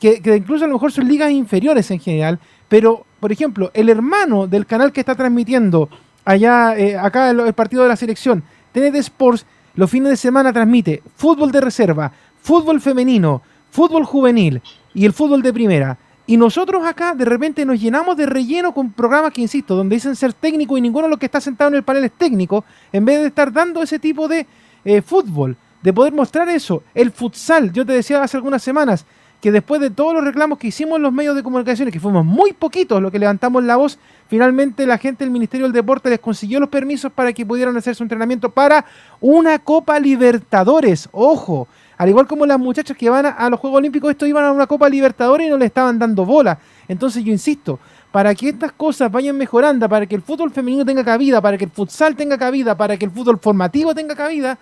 que, 0.00 0.20
que 0.20 0.36
incluso 0.36 0.64
a 0.64 0.68
lo 0.68 0.74
mejor 0.74 0.92
son 0.92 1.06
ligas 1.06 1.30
inferiores 1.30 1.90
en 1.90 2.00
general, 2.00 2.38
pero, 2.68 3.04
por 3.20 3.30
ejemplo, 3.30 3.70
el 3.74 3.88
hermano 3.88 4.46
del 4.46 4.66
canal 4.66 4.92
que 4.92 5.00
está 5.00 5.14
transmitiendo 5.14 5.88
allá, 6.24 6.76
eh, 6.76 6.96
acá 6.96 7.30
el, 7.30 7.40
el 7.40 7.52
partido 7.52 7.82
de 7.82 7.90
la 7.90 7.96
selección, 7.96 8.42
TNT 8.72 8.96
Sports, 8.96 9.44
los 9.74 9.90
fines 9.90 10.10
de 10.10 10.16
semana 10.16 10.52
transmite 10.52 11.02
fútbol 11.16 11.52
de 11.52 11.60
reserva, 11.60 12.12
fútbol 12.40 12.80
femenino, 12.80 13.42
fútbol 13.70 14.04
juvenil 14.04 14.60
y 14.94 15.04
el 15.04 15.12
fútbol 15.12 15.42
de 15.42 15.52
primera. 15.52 15.98
Y 16.26 16.36
nosotros 16.36 16.84
acá 16.86 17.14
de 17.14 17.24
repente 17.24 17.64
nos 17.64 17.80
llenamos 17.80 18.16
de 18.16 18.26
relleno 18.26 18.72
con 18.72 18.92
programas 18.92 19.32
que, 19.32 19.40
insisto, 19.40 19.74
donde 19.74 19.96
dicen 19.96 20.14
ser 20.14 20.32
técnicos 20.32 20.78
y 20.78 20.80
ninguno 20.80 21.06
de 21.06 21.10
los 21.10 21.18
que 21.18 21.26
está 21.26 21.40
sentado 21.40 21.68
en 21.70 21.76
el 21.76 21.82
panel 21.82 22.04
es 22.04 22.12
técnico, 22.12 22.64
en 22.92 23.04
vez 23.04 23.20
de 23.20 23.26
estar 23.26 23.52
dando 23.52 23.82
ese 23.82 23.98
tipo 23.98 24.28
de 24.28 24.46
eh, 24.84 25.02
fútbol, 25.02 25.56
de 25.82 25.92
poder 25.92 26.12
mostrar 26.12 26.48
eso. 26.48 26.84
El 26.94 27.10
futsal, 27.10 27.72
yo 27.72 27.84
te 27.84 27.92
decía 27.92 28.22
hace 28.22 28.36
algunas 28.36 28.62
semanas, 28.62 29.04
que 29.42 29.50
después 29.50 29.80
de 29.80 29.90
todos 29.90 30.14
los 30.14 30.22
reclamos 30.22 30.56
que 30.56 30.68
hicimos 30.68 30.96
en 30.96 31.02
los 31.02 31.12
medios 31.12 31.34
de 31.34 31.42
comunicaciones, 31.42 31.92
que 31.92 31.98
fuimos 31.98 32.24
muy 32.24 32.52
poquitos 32.52 33.02
los 33.02 33.10
que 33.10 33.18
levantamos 33.18 33.64
la 33.64 33.74
voz, 33.74 33.98
finalmente 34.28 34.86
la 34.86 34.98
gente 34.98 35.24
del 35.24 35.32
Ministerio 35.32 35.66
del 35.66 35.72
Deporte 35.72 36.08
les 36.08 36.20
consiguió 36.20 36.60
los 36.60 36.68
permisos 36.68 37.10
para 37.10 37.32
que 37.32 37.44
pudieran 37.44 37.76
hacer 37.76 37.96
su 37.96 38.04
entrenamiento 38.04 38.50
para 38.50 38.84
una 39.20 39.58
Copa 39.58 39.98
Libertadores. 39.98 41.08
Ojo, 41.10 41.66
al 42.02 42.08
igual 42.08 42.26
como 42.26 42.44
las 42.44 42.58
muchachas 42.58 42.96
que 42.96 43.08
van 43.08 43.26
a, 43.26 43.48
los 43.48 43.60
Juegos 43.60 43.78
Olímpicos, 43.78 44.10
estos 44.10 44.28
iban 44.28 44.44
a 44.44 44.50
una 44.50 44.66
Copa 44.66 44.88
Libertadores 44.88 45.46
y 45.46 45.50
no 45.50 45.56
le 45.56 45.66
estaban 45.66 46.00
dando 46.00 46.24
bola. 46.24 46.58
Entonces 46.88 47.22
yo 47.22 47.30
insisto, 47.30 47.78
para 48.10 48.34
que 48.34 48.48
estas 48.48 48.72
cosas 48.72 49.08
vayan 49.12 49.36
mejorando, 49.36 49.88
para 49.88 50.04
que 50.04 50.16
el 50.16 50.22
fútbol 50.22 50.50
femenino 50.50 50.84
tenga 50.84 51.04
cabida, 51.04 51.40
para 51.40 51.56
que 51.56 51.66
el 51.66 51.70
futsal 51.70 52.16
tenga 52.16 52.36
cabida, 52.36 52.76
para 52.76 52.96
que 52.96 53.04
el 53.04 53.12
fútbol 53.12 53.38
formativo 53.38 53.94
tenga 53.94 54.16
cabida, 54.16 54.58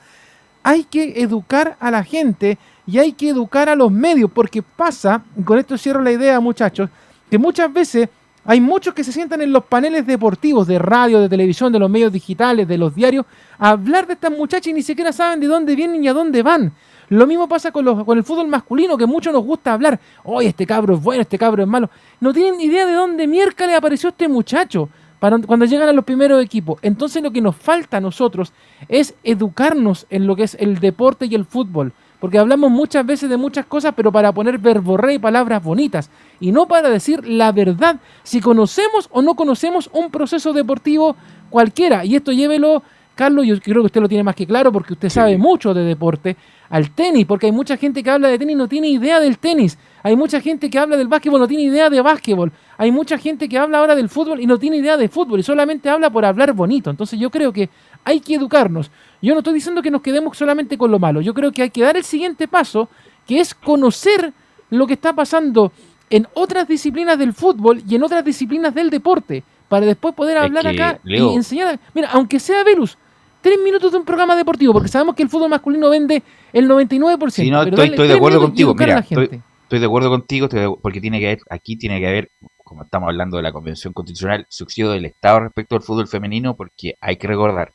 hay 0.62 0.84
que 0.84 1.22
educar 1.22 1.78
a 1.80 1.90
la 1.90 2.04
gente 2.04 2.58
y 2.86 2.98
hay 2.98 3.12
que 3.12 3.30
educar 3.30 3.70
a 3.70 3.74
los 3.74 3.90
medios, 3.90 4.30
porque 4.30 4.60
pasa, 4.60 5.22
y 5.34 5.42
con 5.42 5.58
esto 5.58 5.78
cierro 5.78 6.02
la 6.02 6.12
idea 6.12 6.40
muchachos, 6.40 6.90
que 7.30 7.38
muchas 7.38 7.72
veces 7.72 8.10
hay 8.44 8.60
muchos 8.60 8.92
que 8.92 9.02
se 9.02 9.12
sientan 9.12 9.40
en 9.40 9.50
los 9.50 9.64
paneles 9.64 10.06
deportivos 10.06 10.66
de 10.66 10.78
radio, 10.78 11.20
de 11.20 11.28
televisión, 11.30 11.72
de 11.72 11.78
los 11.78 11.88
medios 11.88 12.12
digitales, 12.12 12.68
de 12.68 12.76
los 12.76 12.94
diarios, 12.94 13.24
a 13.58 13.70
hablar 13.70 14.06
de 14.06 14.12
estas 14.12 14.30
muchachas 14.30 14.66
y 14.66 14.74
ni 14.74 14.82
siquiera 14.82 15.10
saben 15.10 15.40
de 15.40 15.46
dónde 15.46 15.74
vienen 15.74 16.04
y 16.04 16.08
a 16.08 16.12
dónde 16.12 16.42
van. 16.42 16.74
Lo 17.10 17.26
mismo 17.26 17.48
pasa 17.48 17.72
con, 17.72 17.84
los, 17.84 18.04
con 18.04 18.16
el 18.16 18.24
fútbol 18.24 18.48
masculino, 18.48 18.96
que 18.96 19.04
mucho 19.04 19.32
nos 19.32 19.44
gusta 19.44 19.72
hablar. 19.72 20.00
Oye, 20.24 20.48
este 20.48 20.64
cabro 20.64 20.94
es 20.94 21.02
bueno, 21.02 21.22
este 21.22 21.38
cabro 21.38 21.62
es 21.62 21.68
malo. 21.68 21.90
No 22.20 22.32
tienen 22.32 22.60
idea 22.60 22.86
de 22.86 22.92
dónde 22.92 23.26
mierda 23.26 23.66
le 23.66 23.74
apareció 23.74 24.10
este 24.10 24.28
muchacho 24.28 24.88
cuando 25.20 25.66
llegan 25.66 25.88
a 25.88 25.92
los 25.92 26.04
primeros 26.04 26.42
equipos. 26.42 26.78
Entonces 26.82 27.22
lo 27.22 27.30
que 27.30 27.40
nos 27.40 27.56
falta 27.56 27.98
a 27.98 28.00
nosotros 28.00 28.52
es 28.88 29.14
educarnos 29.22 30.06
en 30.08 30.26
lo 30.26 30.34
que 30.34 30.44
es 30.44 30.56
el 30.58 30.78
deporte 30.78 31.26
y 31.26 31.34
el 31.34 31.44
fútbol. 31.44 31.92
Porque 32.20 32.38
hablamos 32.38 32.70
muchas 32.70 33.04
veces 33.04 33.28
de 33.28 33.36
muchas 33.36 33.66
cosas, 33.66 33.94
pero 33.96 34.12
para 34.12 34.32
poner 34.32 34.58
verborrea 34.58 35.14
y 35.14 35.18
palabras 35.18 35.62
bonitas. 35.62 36.10
Y 36.38 36.52
no 36.52 36.68
para 36.68 36.90
decir 36.90 37.26
la 37.26 37.50
verdad, 37.50 37.96
si 38.22 38.40
conocemos 38.40 39.08
o 39.10 39.20
no 39.22 39.34
conocemos 39.34 39.90
un 39.92 40.10
proceso 40.10 40.52
deportivo 40.52 41.16
cualquiera. 41.48 42.04
Y 42.04 42.16
esto 42.16 42.32
llévelo, 42.32 42.82
Carlos, 43.20 43.44
yo 43.46 43.60
creo 43.60 43.82
que 43.82 43.86
usted 43.86 44.00
lo 44.00 44.08
tiene 44.08 44.24
más 44.24 44.34
que 44.34 44.46
claro 44.46 44.72
porque 44.72 44.94
usted 44.94 45.10
sabe 45.10 45.36
mucho 45.36 45.74
de 45.74 45.82
deporte, 45.84 46.36
al 46.70 46.90
tenis, 46.92 47.26
porque 47.26 47.44
hay 47.46 47.52
mucha 47.52 47.76
gente 47.76 48.02
que 48.02 48.08
habla 48.08 48.28
de 48.28 48.38
tenis 48.38 48.54
y 48.54 48.56
no 48.56 48.66
tiene 48.66 48.88
idea 48.88 49.20
del 49.20 49.36
tenis. 49.36 49.76
Hay 50.02 50.16
mucha 50.16 50.40
gente 50.40 50.70
que 50.70 50.78
habla 50.78 50.96
del 50.96 51.06
básquetbol, 51.08 51.38
no 51.40 51.46
tiene 51.46 51.64
idea 51.64 51.90
de 51.90 52.00
básquetbol. 52.00 52.50
Hay 52.78 52.90
mucha 52.90 53.18
gente 53.18 53.46
que 53.46 53.58
habla 53.58 53.76
ahora 53.78 53.94
del 53.94 54.08
fútbol 54.08 54.40
y 54.40 54.46
no 54.46 54.58
tiene 54.58 54.78
idea 54.78 54.96
de 54.96 55.08
fútbol 55.10 55.38
y 55.40 55.42
solamente 55.42 55.90
habla 55.90 56.08
por 56.08 56.24
hablar 56.24 56.54
bonito. 56.54 56.88
Entonces 56.88 57.20
yo 57.20 57.28
creo 57.28 57.52
que 57.52 57.68
hay 58.04 58.20
que 58.20 58.36
educarnos. 58.36 58.90
Yo 59.20 59.34
no 59.34 59.40
estoy 59.40 59.52
diciendo 59.52 59.82
que 59.82 59.90
nos 59.90 60.00
quedemos 60.00 60.34
solamente 60.38 60.78
con 60.78 60.90
lo 60.90 60.98
malo. 60.98 61.20
Yo 61.20 61.34
creo 61.34 61.52
que 61.52 61.60
hay 61.62 61.70
que 61.70 61.82
dar 61.82 61.98
el 61.98 62.04
siguiente 62.04 62.48
paso, 62.48 62.88
que 63.26 63.38
es 63.40 63.52
conocer 63.54 64.32
lo 64.70 64.86
que 64.86 64.94
está 64.94 65.12
pasando 65.12 65.72
en 66.08 66.26
otras 66.34 66.66
disciplinas 66.66 67.18
del 67.18 67.34
fútbol 67.34 67.82
y 67.86 67.96
en 67.96 68.02
otras 68.02 68.24
disciplinas 68.24 68.74
del 68.74 68.88
deporte, 68.88 69.42
para 69.68 69.84
después 69.86 70.14
poder 70.14 70.38
hablar 70.38 70.62
que, 70.64 70.82
acá 70.82 70.98
Leo- 71.04 71.32
y 71.32 71.36
enseñar. 71.36 71.78
Mira, 71.94 72.08
aunque 72.12 72.40
sea 72.40 72.64
Velus, 72.64 72.96
tres 73.40 73.58
minutos 73.62 73.92
de 73.92 73.98
un 73.98 74.04
programa 74.04 74.36
deportivo, 74.36 74.72
porque 74.72 74.88
sabemos 74.88 75.14
que 75.14 75.22
el 75.22 75.28
fútbol 75.28 75.50
masculino 75.50 75.90
vende 75.90 76.22
el 76.52 76.68
99%. 76.68 77.30
Sí, 77.30 77.50
no, 77.50 77.60
pero 77.64 77.70
estoy, 77.76 77.88
estoy 77.90 78.08
de 78.08 78.14
acuerdo 78.14 78.40
contigo. 78.40 78.74
Mira, 78.74 78.98
estoy, 79.00 79.40
estoy 79.62 79.78
de 79.78 79.86
acuerdo 79.86 80.10
contigo 80.10 80.46
estoy 80.46 80.60
de- 80.60 80.76
porque 80.82 81.00
tiene 81.00 81.20
que 81.20 81.26
haber, 81.26 81.38
aquí 81.50 81.76
tiene 81.76 82.00
que 82.00 82.06
haber, 82.06 82.30
como 82.64 82.82
estamos 82.82 83.08
hablando 83.08 83.36
de 83.36 83.42
la 83.42 83.52
Convención 83.52 83.92
Constitucional, 83.92 84.46
subsidio 84.48 84.90
del 84.90 85.04
Estado 85.06 85.40
respecto 85.40 85.76
al 85.76 85.82
fútbol 85.82 86.08
femenino, 86.08 86.56
porque 86.56 86.94
hay 87.00 87.16
que 87.16 87.26
recordar 87.26 87.72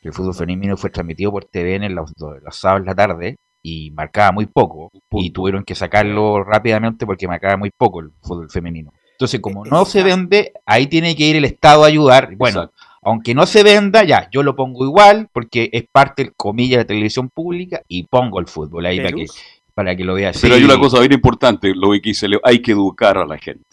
que 0.00 0.08
el 0.08 0.14
fútbol 0.14 0.34
femenino 0.34 0.76
fue 0.76 0.90
transmitido 0.90 1.30
por 1.30 1.44
TVN 1.44 1.84
en 1.84 1.94
los, 1.94 2.12
los 2.18 2.56
sábados 2.56 2.80
en 2.80 2.86
la 2.86 2.94
tarde 2.94 3.36
y 3.62 3.92
marcaba 3.92 4.32
muy 4.32 4.46
poco, 4.46 4.90
y 5.12 5.30
tuvieron 5.30 5.62
que 5.62 5.76
sacarlo 5.76 6.42
rápidamente 6.42 7.06
porque 7.06 7.28
marcaba 7.28 7.56
muy 7.56 7.70
poco 7.70 8.00
el 8.00 8.10
fútbol 8.20 8.50
femenino. 8.50 8.92
Entonces, 9.12 9.38
como 9.40 9.64
no 9.64 9.84
se 9.84 10.02
vende, 10.02 10.52
ahí 10.66 10.88
tiene 10.88 11.14
que 11.14 11.22
ir 11.24 11.36
el 11.36 11.44
Estado 11.44 11.84
a 11.84 11.86
ayudar. 11.86 12.34
Bueno, 12.36 12.72
aunque 13.02 13.34
no 13.34 13.46
se 13.46 13.64
venda, 13.64 14.04
ya, 14.04 14.28
yo 14.30 14.42
lo 14.42 14.54
pongo 14.54 14.84
igual 14.84 15.28
porque 15.32 15.68
es 15.72 15.84
parte, 15.90 16.32
comillas, 16.36 16.78
de 16.78 16.84
la 16.84 16.86
televisión 16.86 17.28
pública 17.28 17.82
y 17.88 18.04
pongo 18.04 18.38
el 18.38 18.46
fútbol 18.46 18.86
ahí 18.86 18.98
para 18.98 19.12
que, 19.12 19.26
para 19.74 19.96
que 19.96 20.04
lo 20.04 20.14
vea. 20.14 20.32
Pero 20.40 20.54
hay 20.54 20.62
una 20.62 20.78
cosa 20.78 21.00
bien 21.00 21.12
importante, 21.12 21.74
lo 21.74 21.90
que 21.90 22.00
dice 22.00 22.28
Leo, 22.28 22.40
hay 22.44 22.62
que 22.62 22.72
educar 22.72 23.18
a 23.18 23.26
la 23.26 23.38
gente. 23.38 23.64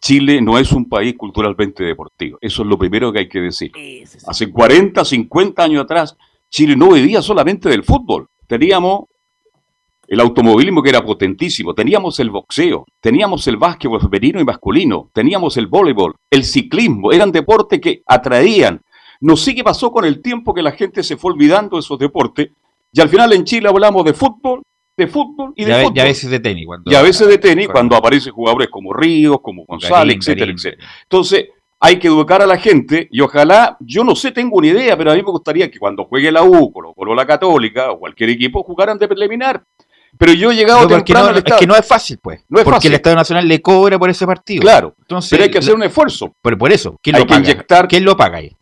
Chile 0.00 0.40
no 0.40 0.58
es 0.58 0.72
un 0.72 0.88
país 0.88 1.14
culturalmente 1.16 1.84
deportivo, 1.84 2.38
eso 2.40 2.62
es 2.62 2.68
lo 2.68 2.76
primero 2.76 3.12
que 3.12 3.20
hay 3.20 3.28
que 3.28 3.40
decir. 3.40 3.70
Hace 4.26 4.50
40, 4.50 5.04
50 5.04 5.62
años 5.62 5.84
atrás, 5.84 6.16
Chile 6.50 6.74
no 6.74 6.90
vivía 6.90 7.22
solamente 7.22 7.68
del 7.68 7.84
fútbol, 7.84 8.26
teníamos 8.48 9.04
el 10.12 10.20
automovilismo 10.20 10.82
que 10.82 10.90
era 10.90 11.02
potentísimo, 11.02 11.72
teníamos 11.72 12.20
el 12.20 12.28
boxeo, 12.28 12.84
teníamos 13.00 13.48
el 13.48 13.56
básquetbol 13.56 13.98
femenino 13.98 14.40
y 14.42 14.44
masculino, 14.44 15.08
teníamos 15.14 15.56
el 15.56 15.68
voleibol, 15.68 16.14
el 16.30 16.44
ciclismo, 16.44 17.12
eran 17.12 17.32
deportes 17.32 17.80
que 17.80 18.02
atraían. 18.04 18.82
No 19.22 19.38
sé 19.38 19.54
qué 19.54 19.64
pasó 19.64 19.90
con 19.90 20.04
el 20.04 20.20
tiempo 20.20 20.52
que 20.52 20.60
la 20.60 20.72
gente 20.72 21.02
se 21.02 21.16
fue 21.16 21.32
olvidando 21.32 21.76
de 21.76 21.80
esos 21.80 21.98
deportes 21.98 22.50
y 22.92 23.00
al 23.00 23.08
final 23.08 23.32
en 23.32 23.44
Chile 23.44 23.70
hablamos 23.70 24.04
de 24.04 24.12
fútbol, 24.12 24.60
de 24.98 25.06
fútbol 25.06 25.54
y 25.56 25.64
de 25.64 25.76
fútbol. 25.76 25.96
y 25.96 26.00
a 26.00 26.04
veces 26.04 26.28
de 26.28 26.40
tenis. 26.40 26.66
Cuando, 26.66 26.92
Y 26.92 26.94
a 26.94 27.00
veces 27.00 27.26
de 27.26 27.38
tenis 27.38 27.68
cuando 27.68 27.96
aparecen 27.96 28.34
jugadores 28.34 28.68
como 28.68 28.92
Ríos, 28.92 29.38
como 29.40 29.64
González, 29.64 29.92
Garín, 29.98 30.18
etcétera, 30.18 30.40
Garín. 30.40 30.56
etcétera. 30.56 30.88
Entonces, 31.04 31.48
hay 31.80 31.98
que 31.98 32.08
educar 32.08 32.42
a 32.42 32.46
la 32.46 32.58
gente 32.58 33.08
y 33.10 33.22
ojalá, 33.22 33.78
yo 33.80 34.04
no 34.04 34.14
sé, 34.14 34.30
tengo 34.30 34.58
una 34.58 34.68
idea, 34.68 34.94
pero 34.96 35.10
a 35.10 35.14
mí 35.14 35.22
me 35.22 35.30
gustaría 35.30 35.70
que 35.70 35.78
cuando 35.78 36.04
juegue 36.04 36.30
la 36.30 36.42
U, 36.44 36.70
Colo 36.70 36.92
Colo 36.92 37.14
la 37.14 37.26
Católica 37.26 37.90
o 37.90 37.98
cualquier 37.98 38.28
equipo, 38.28 38.62
jugaran 38.62 38.98
de 38.98 39.08
preliminar. 39.08 39.64
Pero 40.18 40.32
yo 40.34 40.50
he 40.52 40.54
llegado 40.54 40.82
No, 40.82 40.88
porque 40.88 41.04
temprano 41.12 41.30
no, 41.30 41.36
al 41.36 41.42
es 41.46 41.54
que 41.58 41.66
no 41.66 41.74
es 41.74 41.86
fácil, 41.86 42.18
pues. 42.22 42.40
No 42.48 42.58
es 42.58 42.64
porque 42.64 42.76
fácil. 42.76 42.90
el 42.92 42.94
Estado 42.96 43.16
Nacional 43.16 43.48
le 43.48 43.60
cobra 43.62 43.98
por 43.98 44.10
ese 44.10 44.26
partido. 44.26 44.60
Claro, 44.62 44.94
Entonces, 45.00 45.30
pero 45.30 45.44
hay 45.44 45.50
que 45.50 45.58
hacer 45.58 45.74
un 45.74 45.82
esfuerzo. 45.82 46.32
Por, 46.40 46.56
por 46.58 46.70
eso, 46.72 46.96
¿quién 47.02 47.16
Hay 47.16 47.22
lo 47.22 47.26
que 47.26 47.34
paga? 47.34 47.44
inyectar- 47.44 47.88
¿Quién 47.88 48.04
lo 48.04 48.16
paga 48.16 48.38
ahí? 48.38 48.56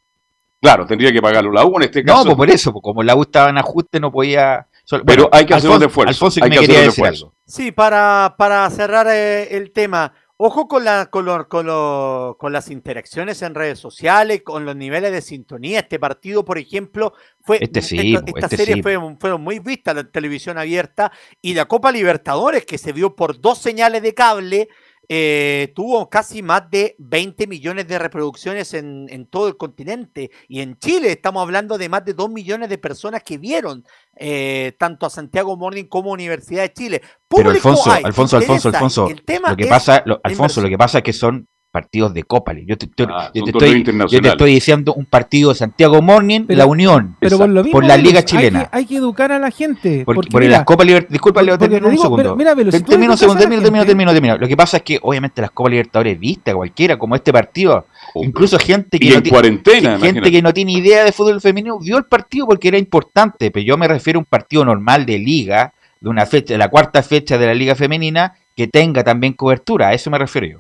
Claro, 0.63 0.87
tendría 0.87 1.11
que 1.13 1.21
pagarlo 1.23 1.51
la 1.53 1.65
U 1.65 1.77
en 1.77 1.83
este 1.85 2.03
No, 2.05 2.13
caso. 2.15 2.25
pues 2.27 2.37
por 2.37 2.51
eso, 2.51 2.73
pues 2.73 2.83
como 2.83 3.03
la 3.03 3.15
U 3.17 3.23
estaba 3.23 3.51
en 3.51 3.59
ajuste, 3.59 3.99
no 3.99 4.13
podía. 4.13 4.67
solo- 4.85 5.05
Pero 5.07 5.25
bueno, 5.25 5.37
hay 5.39 5.47
que 5.47 5.55
hacer 5.55 5.71
un 5.71 5.83
esfuerzo, 5.83 6.09
Alfonso, 6.11 6.41
que 6.41 6.45
hay 6.45 6.51
me 6.51 6.57
que 6.59 6.65
hacer 6.65 6.83
un 6.83 6.89
esfuerzo. 6.89 7.25
algo. 7.27 7.37
Sí, 7.47 7.73
para, 7.73 8.35
para 8.39 8.69
cerrar 8.71 9.07
eh, 9.09 9.57
el 9.57 9.73
tema, 9.73 10.13
ojo 10.43 10.69
con, 10.69 10.85
la, 10.85 11.07
con, 11.07 11.27
lo- 11.27 11.47
con, 11.49 11.67
lo- 11.67 12.37
con 12.41 12.53
las 12.53 12.71
interacciones 12.71 13.43
en 13.43 13.55
redes 13.55 13.79
sociales, 13.79 14.41
con 14.43 14.65
los 14.65 14.75
niveles 14.75 15.13
de 15.13 15.21
sintonía. 15.21 15.81
Este 15.81 15.99
partido, 15.99 16.45
por 16.47 16.57
ejemplo, 16.57 17.13
fue 17.43 17.59
Este 17.61 17.83
sí, 17.83 18.15
esta, 18.15 18.25
este 18.47 18.57
serie 18.57 18.75
sí. 18.77 18.83
fue, 18.83 18.99
muy 19.39 19.59
vistas 19.59 19.93
en 19.93 19.97
la 19.99 20.11
televisión 20.11 20.57
abierta 20.57 21.13
y 21.43 21.53
la 21.53 21.67
Copa 21.67 21.93
Libertadores, 21.93 22.65
que 22.65 22.79
se 22.79 22.93
vio 22.93 23.15
por 23.15 23.39
dos 23.41 23.59
señales 23.59 24.03
de 24.03 24.15
cable, 24.15 24.69
eh, 25.13 25.73
tuvo 25.75 26.09
casi 26.09 26.41
más 26.41 26.71
de 26.71 26.95
20 26.99 27.49
millones 27.49 27.89
de 27.89 27.99
reproducciones 27.99 28.75
en, 28.75 29.09
en 29.11 29.27
todo 29.27 29.49
el 29.49 29.57
continente. 29.57 30.31
Y 30.47 30.61
en 30.61 30.79
Chile 30.79 31.11
estamos 31.11 31.43
hablando 31.43 31.79
de 31.79 31.89
más 31.89 32.05
de 32.05 32.15
2 32.15 32.31
millones 32.31 32.69
de 32.69 32.79
personas 32.79 33.25
que 33.25 33.37
vieron 33.37 33.85
eh, 34.15 34.77
tanto 34.79 35.07
a 35.07 35.11
Santiago 35.11 35.57
Morning 35.57 35.87
como 35.87 36.11
a 36.11 36.15
Universidad 36.15 36.63
de 36.63 36.73
Chile. 36.73 37.01
Pero 37.29 37.49
Público 37.49 37.71
Alfonso, 37.71 37.91
hay, 37.91 38.05
Alfonso, 38.05 38.37
Alfonso. 38.37 38.69
Alfonso, 38.69 39.09
El 39.09 39.23
tema 39.25 39.51
lo 39.51 39.57
que 39.57 39.67
pasa, 39.67 40.01
lo- 40.07 40.21
Alfonso, 40.23 40.61
lo 40.63 40.69
que 40.69 40.79
pasa 40.79 40.99
es 40.99 41.05
que 41.05 41.13
son 41.13 41.49
partidos 41.71 42.13
de 42.15 42.25
Copa. 42.25 42.53
Yo 42.67 42.77
te, 42.77 42.87
te- 42.89 43.05
Ah, 43.09 43.31
yo 43.35 43.45
te 43.45 43.51
estoy, 43.51 43.69
yo 43.69 43.73
te 43.75 43.79
internacionales. 43.79 44.33
estoy 44.33 44.53
diciendo 44.55 44.95
un 44.95 45.05
partido 45.07 45.51
de 45.51 45.55
Santiago 45.57 46.03
Morning, 46.03 46.43
Pero- 46.47 46.59
la 46.59 46.67
Unión, 46.67 47.17
Pero 47.21 47.39
por 47.39 47.49
lo 47.49 47.63
mismo, 47.63 47.73
por 47.79 47.85
la 47.87 47.97
Liga 47.97 48.19
hay 48.19 48.25
chilena. 48.25 48.65
que- 48.65 48.77
Hay 48.77 48.87
que, 48.87 48.97
educar 48.97 49.31
a 49.33 49.39
la 49.39 49.51
gente. 49.51 50.05
Por, 50.05 50.17
porque 50.17 50.31
por 50.31 50.43
mira, 50.43 50.59
las 50.59 50.65
Copas 50.65 50.87
Libertadores. 50.87 51.13
Disculpa, 51.13 51.43
Leo, 51.43 51.59
porque 51.59 51.69
termino 51.77 51.81
te 51.81 51.89
un 51.89 51.93
digo, 51.93 52.03
segundo. 52.03 52.37
mira, 52.37 52.55
si 52.73 52.83
termino 52.83 53.17
segundo, 53.17 53.41
termino, 53.41 53.63
termino, 53.63 53.85
termino, 53.87 54.13
termino. 54.13 54.37
Lo 54.39 54.49
que 54.49 54.57
pasa 54.57 54.79
es 54.79 54.83
que, 54.83 54.99
obviamente, 55.03 55.41
las 55.41 55.51
Copas 55.53 55.71
Libertadores 55.71 56.19
viste 56.19 56.51
a 56.51 56.55
cualquiera, 56.55 56.99
como 56.99 57.15
este 57.15 57.33
partido. 57.33 57.87
Incluso 58.17 58.59
gente 58.59 58.99
que, 58.99 59.07
Y 59.07 59.11
no 59.11 59.23
cuarentena, 59.29 59.91
gente 59.93 60.07
imagínate. 60.09 60.31
que 60.33 60.43
no 60.43 60.53
tiene 60.53 60.73
idea 60.73 61.05
de 61.05 61.13
fútbol 61.13 61.41
femenino 61.41 61.79
vio 61.79 61.97
el 61.99 62.05
partido 62.05 62.47
porque 62.47 62.69
era 62.69 62.79
importante. 62.79 63.51
Pero 63.53 63.65
yo 63.65 63.77
me 63.79 63.87
refiero 63.87 64.19
a 64.19 64.21
un 64.21 64.27
partido 64.27 64.65
normal 64.65 65.07
de 65.07 65.19
liga, 65.19 65.73
de 66.01 66.09
una 66.09 66.27
fecha, 66.27 66.55
de 66.55 66.59
la 66.59 66.69
cuarta 66.69 67.03
fecha 67.03 67.39
de 67.39 67.47
la 67.47 67.55
Liga 67.55 67.75
Femenina, 67.77 68.35
que 68.57 68.67
tenga 68.67 69.05
también 69.05 69.35
cobertura. 69.35 69.89
A 69.89 69.95
eso 69.95 70.11
me 70.11 70.19
refiero 70.19 70.47
yo. 70.47 70.59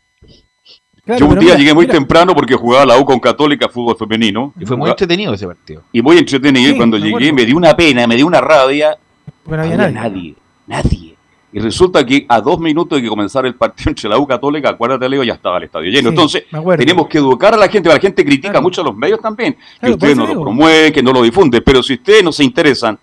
Yo 1.18 1.26
un 1.26 1.38
día 1.38 1.56
llegué 1.56 1.74
muy 1.74 1.86
temprano 1.86 2.34
porque 2.34 2.54
jugaba 2.54 2.86
la 2.86 2.98
U 2.98 3.04
con 3.04 3.18
Católica 3.18 3.68
fútbol 3.68 3.96
femenino. 3.96 4.52
Y 4.58 4.66
fue 4.66 4.76
muy 4.76 4.90
entretenido 4.90 5.34
ese 5.34 5.46
partido. 5.46 5.82
Y 5.92 6.02
muy 6.02 6.18
entretenido. 6.18 6.70
y 6.72 6.76
cuando 6.76 6.96
me 6.96 7.04
llegué 7.04 7.16
acuerdo. 7.16 7.34
me 7.34 7.44
dio 7.44 7.56
una 7.56 7.76
pena, 7.76 8.06
me 8.06 8.16
dio 8.16 8.26
una 8.26 8.40
rabia. 8.40 8.96
Porque 9.42 9.56
no 9.56 9.62
había 9.62 9.74
había 9.74 9.90
nadie. 9.90 10.34
nadie, 10.66 10.82
nadie. 10.82 11.16
Y 11.52 11.58
resulta 11.58 12.06
que 12.06 12.26
a 12.28 12.40
dos 12.40 12.60
minutos 12.60 12.96
de 12.96 13.02
que 13.02 13.08
comenzara 13.08 13.48
el 13.48 13.54
partido 13.54 13.88
entre 13.90 14.08
la 14.08 14.18
U 14.18 14.26
Católica, 14.26 14.70
acuérdate, 14.70 15.08
Leo, 15.08 15.24
ya 15.24 15.34
estaba 15.34 15.58
el 15.58 15.64
estadio 15.64 15.90
lleno. 15.90 16.02
Sí, 16.02 16.08
Entonces, 16.08 16.44
tenemos 16.78 17.08
que 17.08 17.18
educar 17.18 17.54
a 17.54 17.56
la 17.56 17.68
gente. 17.68 17.88
La 17.88 17.98
gente 17.98 18.24
critica 18.24 18.60
mucho 18.60 18.82
a 18.82 18.84
los 18.84 18.96
medios 18.96 19.20
también. 19.20 19.54
que 19.54 19.60
Claro, 19.80 19.94
ustedes 19.94 20.16
no 20.16 20.26
lo 20.26 20.40
promueven, 20.40 20.92
que 20.92 21.02
no 21.02 21.12
lo 21.12 21.22
difunden. 21.22 21.62
Pero 21.64 21.82
si 21.82 21.94
ustedes 21.94 22.22
no 22.22 22.32
se 22.32 22.44
interesan 22.44 22.98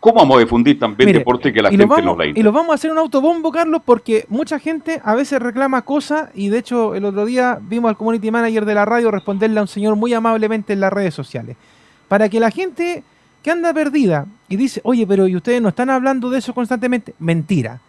¿Cómo 0.00 0.20
vamos 0.20 0.36
a 0.36 0.40
difundir 0.40 0.78
también 0.78 1.08
Mire, 1.08 1.18
deporte 1.18 1.52
que 1.52 1.60
la 1.60 1.70
gente 1.70 1.84
vamos, 1.84 2.04
no 2.04 2.16
la 2.16 2.26
Y 2.26 2.42
lo 2.42 2.52
vamos 2.52 2.70
a 2.70 2.74
hacer 2.74 2.92
un 2.92 2.98
autobombo, 2.98 3.50
Carlos, 3.50 3.82
porque 3.84 4.26
mucha 4.28 4.60
gente 4.60 5.00
a 5.04 5.16
veces 5.16 5.40
reclama 5.40 5.82
cosas 5.82 6.30
y 6.34 6.50
de 6.50 6.58
hecho 6.58 6.94
el 6.94 7.04
otro 7.04 7.24
día 7.24 7.58
vimos 7.60 7.88
al 7.88 7.96
community 7.96 8.30
manager 8.30 8.64
de 8.64 8.74
la 8.74 8.84
radio 8.84 9.10
responderle 9.10 9.58
a 9.58 9.62
un 9.62 9.68
señor 9.68 9.96
muy 9.96 10.14
amablemente 10.14 10.72
en 10.72 10.80
las 10.80 10.92
redes 10.92 11.14
sociales. 11.14 11.56
Para 12.06 12.28
que 12.28 12.38
la 12.38 12.52
gente 12.52 13.02
que 13.42 13.50
anda 13.50 13.74
perdida 13.74 14.26
y 14.48 14.56
dice, 14.56 14.80
oye, 14.84 15.04
pero 15.04 15.26
¿y 15.26 15.34
ustedes 15.34 15.60
no 15.60 15.70
están 15.70 15.90
hablando 15.90 16.30
de 16.30 16.38
eso 16.38 16.54
constantemente? 16.54 17.14
Mentira. 17.18 17.80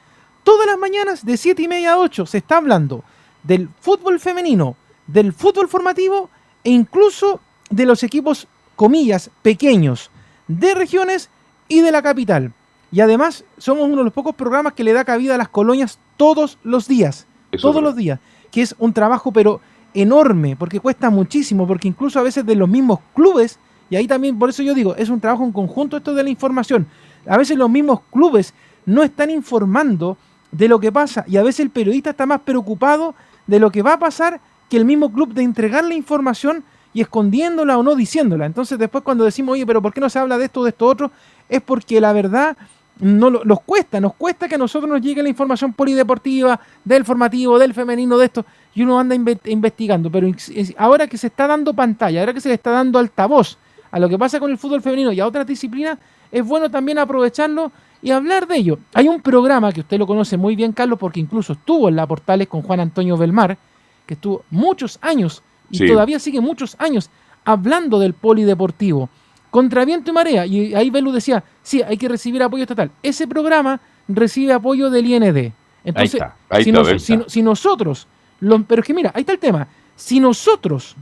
Todas 0.43 0.66
las 0.66 0.80
mañanas 0.80 1.24
de 1.24 1.38
7 1.38 1.62
y 1.62 1.68
media 1.68 1.93
a 1.93 1.99
8 1.99 2.26
se 2.26 2.39
está 2.39 2.57
hablando 2.57 3.03
del 3.43 3.70
fútbol 3.82 4.20
femenino, 4.20 4.76
del 5.05 5.32
fútbol 5.32 5.68
formativo 5.68 6.32
e 6.64 6.72
incluso 6.72 7.39
de 7.70 7.86
los 7.86 8.01
equipos, 8.01 8.47
comillas, 8.76 9.30
pequeños, 9.43 10.10
de 10.47 10.74
regiones 10.74 11.30
y 11.70 11.80
de 11.80 11.91
la 11.91 12.01
capital. 12.01 12.51
Y 12.91 12.99
además 12.99 13.45
somos 13.57 13.86
uno 13.86 13.97
de 13.97 14.03
los 14.03 14.13
pocos 14.13 14.36
programas 14.36 14.74
que 14.74 14.84
le 14.84 14.91
da 14.91 15.05
cabida 15.05 15.36
a 15.36 15.38
las 15.38 15.47
colonias 15.47 15.99
todos 16.17 16.57
los 16.63 16.88
días. 16.88 17.28
Eso 17.51 17.70
todos 17.70 17.82
los 17.82 17.95
días. 17.95 18.20
Que 18.51 18.61
es 18.61 18.76
un 18.78 18.91
trabajo 18.91 19.32
pero 19.32 19.61
enorme, 19.93 20.57
porque 20.57 20.82
cuesta 20.82 21.09
muchísimo, 21.09 21.65
porque 21.65 21.88
incluso 21.88 22.20
a 22.20 22.24
veces 22.24 22.45
de 22.45 22.55
los 22.55 22.67
mismos 22.67 22.99
clubes, 23.15 23.59
y 23.89 23.95
ahí 23.95 24.07
también, 24.07 24.38
por 24.38 24.49
eso 24.49 24.63
yo 24.63 24.74
digo, 24.74 24.95
es 24.95 25.09
un 25.09 25.20
trabajo 25.20 25.45
en 25.45 25.51
conjunto 25.51 25.97
esto 25.97 26.13
de 26.13 26.24
la 26.24 26.30
información. 26.30 26.88
A 27.28 27.38
veces 27.38 27.57
los 27.57 27.70
mismos 27.70 28.01
clubes 28.11 28.53
no 28.86 29.03
están 29.03 29.30
informando 29.30 30.17
de 30.51 30.67
lo 30.67 30.80
que 30.80 30.91
pasa 30.91 31.26
y 31.28 31.38
a 31.38 31.43
veces 31.43 31.59
el 31.59 31.70
periodista 31.70 32.11
está 32.11 32.26
más 32.26 32.41
preocupado 32.41 33.13
de 33.45 33.59
lo 33.59 33.72
que 33.72 33.84
va 33.84 33.93
a 33.93 33.99
pasar 33.99 34.41
que 34.70 34.78
el 34.78 34.86
mismo 34.86 35.11
club 35.11 35.34
de 35.34 35.43
entregar 35.43 35.84
la 35.84 35.93
información 35.93 36.63
y 36.93 37.01
escondiéndola 37.01 37.78
o 37.78 37.84
no 37.84 37.95
diciéndola. 37.95 38.45
Entonces 38.45 38.78
después 38.80 39.03
cuando 39.03 39.24
decimos, 39.24 39.53
oye, 39.53 39.65
pero 39.65 39.82
¿por 39.82 39.93
qué 39.93 40.01
no 40.01 40.09
se 40.09 40.20
habla 40.20 40.38
de 40.38 40.45
esto 40.45 40.61
o 40.61 40.63
de 40.63 40.70
esto 40.70 40.86
otro? 40.88 41.11
Es 41.49 41.61
porque 41.61 41.99
la 41.99 42.13
verdad 42.13 42.55
no 42.99 43.29
nos 43.29 43.61
cuesta, 43.61 43.99
nos 43.99 44.13
cuesta 44.13 44.47
que 44.47 44.55
a 44.55 44.57
nosotros 44.57 44.89
nos 44.89 45.01
llegue 45.01 45.23
la 45.23 45.29
información 45.29 45.73
polideportiva, 45.73 46.59
del 46.83 47.05
formativo, 47.05 47.57
del 47.57 47.73
femenino, 47.73 48.17
de 48.17 48.25
esto, 48.25 48.45
y 48.75 48.83
uno 48.83 48.99
anda 48.99 49.15
inve- 49.15 49.39
investigando. 49.45 50.11
Pero 50.11 50.29
ahora 50.77 51.07
que 51.07 51.17
se 51.17 51.27
está 51.27 51.47
dando 51.47 51.73
pantalla, 51.73 52.19
ahora 52.19 52.33
que 52.33 52.41
se 52.41 52.49
le 52.49 52.55
está 52.55 52.71
dando 52.71 52.99
altavoz 52.99 53.57
a 53.91 53.99
lo 53.99 54.07
que 54.09 54.17
pasa 54.19 54.39
con 54.39 54.51
el 54.51 54.57
fútbol 54.57 54.81
femenino 54.81 55.11
y 55.11 55.19
a 55.19 55.25
otras 55.27 55.47
disciplinas, 55.47 55.97
es 56.31 56.45
bueno 56.45 56.69
también 56.69 56.99
aprovecharlo 56.99 57.71
y 58.01 58.11
hablar 58.11 58.45
de 58.47 58.57
ello. 58.57 58.77
Hay 58.93 59.07
un 59.07 59.21
programa 59.21 59.71
que 59.71 59.79
usted 59.79 59.97
lo 59.97 60.05
conoce 60.05 60.37
muy 60.37 60.55
bien, 60.55 60.73
Carlos, 60.73 60.99
porque 60.99 61.19
incluso 61.19 61.53
estuvo 61.53 61.89
en 61.89 61.95
la 61.95 62.05
Portales 62.05 62.47
con 62.47 62.61
Juan 62.61 62.81
Antonio 62.81 63.17
Belmar, 63.17 63.57
que 64.05 64.13
estuvo 64.15 64.43
muchos 64.51 64.99
años 65.01 65.41
y 65.71 65.77
Sí. 65.77 65.87
todavía 65.87 66.19
sigue 66.19 66.41
muchos 66.41 66.75
años 66.79 67.09
hablando 67.45 67.97
del 67.99 68.13
polideportivo. 68.13 69.09
Contra 69.51 69.83
viento 69.85 70.11
y 70.11 70.13
marea. 70.13 70.45
Y 70.45 70.73
ahí 70.75 70.89
Belu 70.89 71.11
decía, 71.11 71.43
sí, 71.63 71.81
hay 71.81 71.97
que 71.97 72.07
recibir 72.07 72.41
apoyo 72.43 72.63
estatal. 72.63 72.91
Ese 73.01 73.27
programa 73.27 73.79
recibe 74.07 74.53
apoyo 74.53 74.89
del 74.89 75.05
IND. 75.07 75.51
Entonces, 75.83 76.13
está, 76.15 76.35
ahí 76.49 76.63
si, 76.63 76.69
está, 76.69 76.79
nos- 76.81 76.87
ahí 76.89 76.99
si 76.99 77.13
está. 77.13 77.29
si 77.29 77.41
nosotros, 77.41 78.07
lo- 78.41 78.63
pero 78.63 78.81
es 78.81 78.87
que 78.87 78.93
mira, 78.93 79.11
ahí 79.15 79.21
está 79.21 79.31
el 79.33 79.39
tema. 79.39 79.67
Si 79.95 80.19
nosotros 80.19 80.95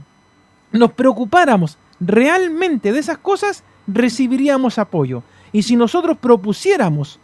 nos 0.72 0.92
preocupáramos 0.92 1.76
realmente 2.00 2.92
de 2.92 2.98
esas 2.98 3.18
cosas, 3.18 3.64
recibiríamos 3.86 4.78
apoyo. 4.78 5.22
Y 5.52 5.62
si 5.62 5.76
nosotros 5.76 6.16
propusiéramos 6.18 7.18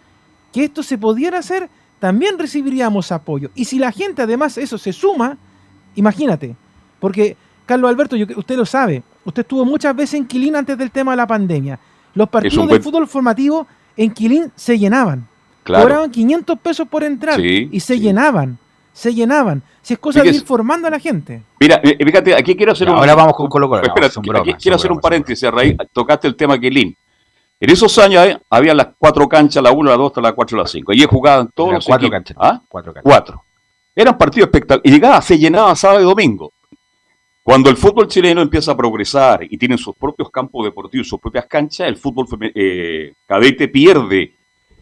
que 0.52 0.64
esto 0.64 0.82
se 0.82 0.98
pudiera 0.98 1.38
hacer, 1.38 1.68
también 2.00 2.38
recibiríamos 2.38 3.12
apoyo. 3.12 3.50
Y 3.54 3.64
si 3.66 3.78
la 3.78 3.92
gente 3.92 4.22
además 4.22 4.58
eso 4.58 4.76
se 4.78 4.92
suma, 4.92 5.38
imagínate, 5.94 6.56
porque 7.00 7.36
Carlos 7.66 7.88
Alberto, 7.88 8.16
yo- 8.16 8.26
usted 8.36 8.56
lo 8.56 8.66
sabe, 8.66 9.02
usted 9.24 9.42
estuvo 9.42 9.64
muchas 9.64 9.94
veces 9.96 10.14
en 10.14 10.26
Quilín 10.26 10.56
antes 10.56 10.76
del 10.78 10.90
tema 10.90 11.12
de 11.12 11.16
la 11.16 11.26
pandemia. 11.26 11.78
Los 12.14 12.28
partidos 12.28 12.68
de 12.68 12.80
fútbol 12.80 13.06
formativo 13.06 13.66
en 13.96 14.12
Quilín 14.12 14.52
se 14.54 14.78
llenaban. 14.78 15.26
Claro. 15.64 15.84
Cobraban 15.84 16.10
500 16.10 16.58
pesos 16.58 16.86
por 16.88 17.02
entrar 17.04 17.40
Sí, 17.40 17.68
y 17.72 17.80
se 17.80 17.98
llenaban, 17.98 18.58
se 18.92 19.14
llenaban. 19.14 19.62
Si 19.80 19.94
es 19.94 19.98
cosa 19.98 20.22
de 20.22 20.28
ir 20.28 20.44
formando 20.44 20.86
a 20.88 20.90
la 20.90 20.98
gente. 20.98 21.42
Mira, 21.58 21.80
eh, 21.82 21.96
fíjate, 22.04 22.34
aquí 22.34 22.54
quiero 22.54 22.72
hacer 22.72 22.86
Ya, 22.86 22.92
un. 22.92 22.98
ahora 22.98 23.14
vamos 23.14 23.34
con 23.34 23.48
Colo 23.48 23.68
Colo, 23.68 23.80
no, 23.82 23.86
Espérate, 23.88 24.18
aquí 24.18 24.28
bromas, 24.28 24.56
quiero 24.62 24.76
hacer 24.76 24.92
un 24.92 25.00
paréntesis, 25.00 25.42
a 25.44 25.50
raíz, 25.50 25.76
tocaste 25.92 26.28
el 26.28 26.36
tema 26.36 26.58
Quilín. 26.58 26.94
En 27.60 27.70
esos 27.70 27.96
años 27.98 28.26
eh, 28.26 28.38
había 28.50 28.74
las 28.74 28.88
cuatro 28.98 29.26
canchas, 29.26 29.62
la 29.62 29.72
1, 29.72 29.90
la 29.90 29.96
2, 29.96 30.12
la 30.22 30.32
4 30.32 30.56
y 30.56 30.60
la 30.60 30.66
5. 30.66 30.92
Allí 30.92 31.04
jugaban 31.08 31.48
todos 31.54 31.68
Eran 31.68 31.76
los 31.78 31.86
cuatro 31.86 32.06
equipos. 32.08 32.16
canchas. 32.16 32.36
¿Ah? 32.38 32.60
Cuatro 32.68 32.92
canchas. 32.92 33.10
Cuatro. 33.10 33.44
Eran 33.96 34.18
partidos 34.18 34.48
espectaculares. 34.48 34.90
Y 34.90 34.94
llegaba, 34.94 35.22
se 35.22 35.38
llenaba 35.38 35.74
sábado 35.76 36.00
y 36.00 36.04
domingo. 36.04 36.52
Cuando 37.45 37.68
el 37.68 37.76
fútbol 37.76 38.09
chileno 38.09 38.40
empieza 38.40 38.72
a 38.72 38.76
progresar 38.76 39.47
y 39.49 39.59
tienen 39.59 39.76
sus 39.76 39.95
propios 39.95 40.30
campos 40.30 40.64
deportivos, 40.64 41.07
sus 41.07 41.20
propias 41.20 41.45
canchas, 41.45 41.86
el 41.86 41.99
fútbol 41.99 42.26
eh, 42.55 43.12
cadete 43.26 43.68
pierde 43.68 44.32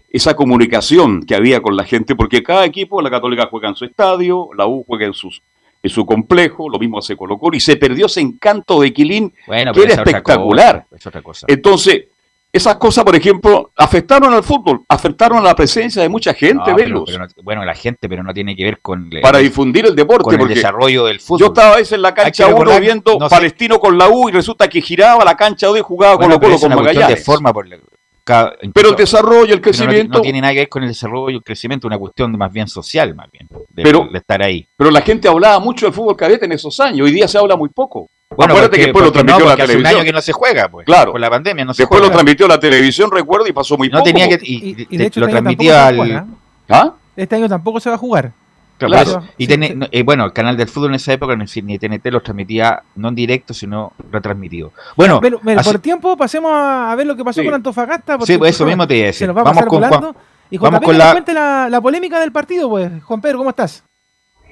esa 0.08 0.36
comunicación 0.36 1.24
que 1.24 1.34
había 1.34 1.60
con 1.60 1.74
la 1.74 1.82
gente, 1.82 2.14
porque 2.14 2.40
cada 2.40 2.64
equipo, 2.64 3.02
la 3.02 3.10
Católica 3.10 3.48
juega 3.50 3.68
en 3.68 3.74
su 3.74 3.84
estadio, 3.84 4.50
la 4.56 4.68
U 4.68 4.84
juega 4.86 5.06
en, 5.06 5.12
sus, 5.12 5.42
en 5.82 5.90
su 5.90 6.06
complejo, 6.06 6.70
lo 6.70 6.78
mismo 6.78 7.00
hace 7.00 7.16
Colo 7.16 7.36
Colo, 7.36 7.56
y 7.56 7.60
se 7.60 7.76
perdió 7.76 8.06
ese 8.06 8.20
encanto 8.20 8.80
de 8.80 8.92
Quilín 8.92 9.34
Bueno, 9.48 9.72
que 9.72 9.82
era 9.82 9.94
espectacular. 9.94 10.86
cosa, 11.24 11.46
es. 11.48 11.56
Entonces, 11.56 12.04
esas 12.52 12.76
cosas, 12.76 13.02
por 13.04 13.16
ejemplo, 13.16 13.70
afectaron 13.76 14.34
al 14.34 14.42
fútbol, 14.42 14.82
afectaron 14.88 15.38
a 15.38 15.42
la 15.42 15.54
presencia 15.54 16.02
de 16.02 16.08
mucha 16.10 16.34
gente, 16.34 16.70
No, 16.70 16.76
pero- 16.76 17.04
no- 17.06 17.26
bueno, 17.42 17.64
la 17.64 17.74
gente, 17.74 18.08
pero 18.08 18.22
no 18.22 18.34
tiene 18.34 18.54
que 18.54 18.64
ver 18.64 18.80
con, 18.80 19.08
el- 19.10 19.22
para 19.22 19.38
difundir 19.38 19.86
el 19.86 19.96
deporte. 19.96 20.24
con 20.24 20.34
el 20.34 20.40
porque 20.40 20.54
desarrollo 20.56 21.06
del 21.06 21.18
fútbol. 21.20 21.40
Yo 21.40 21.46
estaba 21.46 21.72
a 21.72 21.76
veces 21.76 21.92
en 21.92 22.02
la 22.02 22.12
cancha 22.12 22.46
1 22.48 22.52
recordar, 22.58 22.80
viendo 22.82 23.16
no 23.18 23.28
sé- 23.28 23.34
Palestino 23.34 23.78
con 23.80 23.96
la 23.96 24.08
U 24.10 24.28
y 24.28 24.32
resulta 24.32 24.68
que 24.68 24.82
giraba 24.82 25.24
la 25.24 25.34
cancha 25.34 25.66
2 25.68 25.78
y 25.78 25.80
jugaba 25.80 26.16
Bueno, 26.16 26.34
Colo 26.34 26.34
es 26.34 26.40
con 26.40 26.50
cuestión 26.50 26.70
de 26.70 26.76
Magallanes. 26.76 27.24
forma 27.24 27.52
por 27.54 27.66
la- 27.66 27.78
cada- 28.24 28.50
Pero 28.50 28.60
el 28.60 28.68
incluso- 28.68 28.94
desarrollo, 28.96 29.54
el 29.54 29.60
crecimiento. 29.62 30.18
No, 30.18 30.20
tiene 30.22 30.40
nada 30.40 30.52
que 30.52 30.58
ver 30.60 30.68
con 30.68 30.82
el 30.82 30.90
desarrollo 30.90 31.30
y 31.30 31.34
el 31.36 31.42
crecimiento, 31.42 31.86
una 31.86 31.98
cuestión 31.98 32.36
más 32.36 32.52
bien 32.52 32.68
social, 32.68 33.14
más 33.14 33.30
bien, 33.32 33.48
de, 33.70 33.82
Pero- 33.82 34.08
de 34.12 34.18
estar 34.18 34.42
ahí. 34.42 34.66
Pero 34.76 34.90
la 34.90 35.00
gente 35.00 35.26
hablaba 35.26 35.58
mucho 35.58 35.86
del 35.86 35.94
fútbol 35.94 36.16
cadete 36.16 36.44
en 36.44 36.52
esos 36.52 36.78
años. 36.80 37.06
Hoy 37.06 37.12
día 37.12 37.26
se 37.26 37.38
habla 37.38 37.56
muy 37.56 37.70
poco. 37.70 38.08
Bueno, 38.36 38.52
Acuérdate 38.54 38.68
porque- 38.68 38.76
que 38.78 38.84
después 38.86 39.04
lo 39.04 39.12
porque 39.12 39.18
no, 39.18 39.24
transmitió 39.26 39.46
la 39.46 39.52
porque 39.52 39.62
hace 39.62 39.72
un 39.72 39.76
televisión. 39.82 40.00
año 40.00 40.04
que 40.06 40.12
no 40.12 40.20
se 40.22 40.32
juega, 40.32 40.68
pues. 40.68 40.86
Claro. 40.86 41.12
Por 41.12 41.20
la 41.20 41.30
pandemia 41.30 41.64
no 41.64 41.74
se 41.74 41.82
Después 41.82 42.00
lo 42.00 42.10
transmitió 42.10 42.48
la 42.48 42.58
televisión, 42.60 43.10
recuerdo, 43.10 43.46
y 43.46 43.52
pasó 43.52 43.76
muy 43.78 43.88
No 43.88 43.98
poco. 43.98 44.04
tenía 44.04 44.28
que- 44.28 44.38
Y, 44.42 44.70
y- 44.70 44.86
y 44.90 44.96
de 44.96 45.06
hecho 45.06 45.20
lo 45.20 45.26
este 45.26 45.32
transmitía 45.40 45.72
se 45.74 45.78
al- 45.80 45.96
jugar, 45.96 46.24
¿Ah? 46.68 46.92
Este 47.16 47.36
año 47.36 47.48
tampoco 47.48 47.80
se 47.80 47.88
va 47.90 47.96
a 47.96 47.98
jugar. 47.98 48.32
Claro. 48.78 49.22
Y 49.38 49.46
sí, 49.46 49.54
sí. 49.54 49.78
eh, 49.92 50.02
bueno, 50.02 50.24
el 50.24 50.32
canal 50.32 50.56
del 50.56 50.66
fútbol 50.66 50.88
en 50.90 50.94
esa 50.96 51.12
época 51.12 51.36
ni 51.36 51.44
ni 51.62 51.78
TNT 51.78 52.10
los 52.10 52.22
transmitía 52.24 52.82
no 52.96 53.08
en 53.10 53.14
directo, 53.14 53.54
sino 53.54 53.92
retransmitido. 54.10 54.72
Bueno, 54.96 55.20
Pero, 55.20 55.38
mira, 55.44 55.60
así- 55.60 55.70
por 55.70 55.78
tiempo 55.80 56.16
pasemos 56.16 56.50
a, 56.52 56.92
ver 56.96 57.06
lo 57.06 57.14
que 57.14 57.22
pasó 57.22 57.40
Sí. 57.40 57.46
con 57.46 57.54
Antofagasta. 57.54 58.18
Sí, 58.24 58.38
pues 58.38 58.56
eso 58.56 58.66
mismo 58.66 58.86
te 58.88 58.96
iba 58.96 59.04
a 59.04 59.12
Se 59.12 59.12
decir. 59.12 59.26
nos 59.28 59.36
va 59.36 59.42
a 59.42 59.44
Vamos 59.44 59.56
pasar 59.58 59.68
con 59.68 59.78
Juan- 59.78 59.90
volando. 59.90 60.20
Y 60.50 60.56
Juan 60.56 60.72
vamos 60.72 60.84
con 60.86 60.96
nos 60.98 61.06
la- 61.06 61.12
cuente 61.12 61.32
la, 61.32 61.68
la 61.70 61.80
polémica 61.80 62.18
del 62.18 62.32
partido, 62.32 62.68
pues. 62.70 62.90
Juan 63.04 63.20
Pedro, 63.20 63.38
¿cómo 63.38 63.50
estás? 63.50 63.84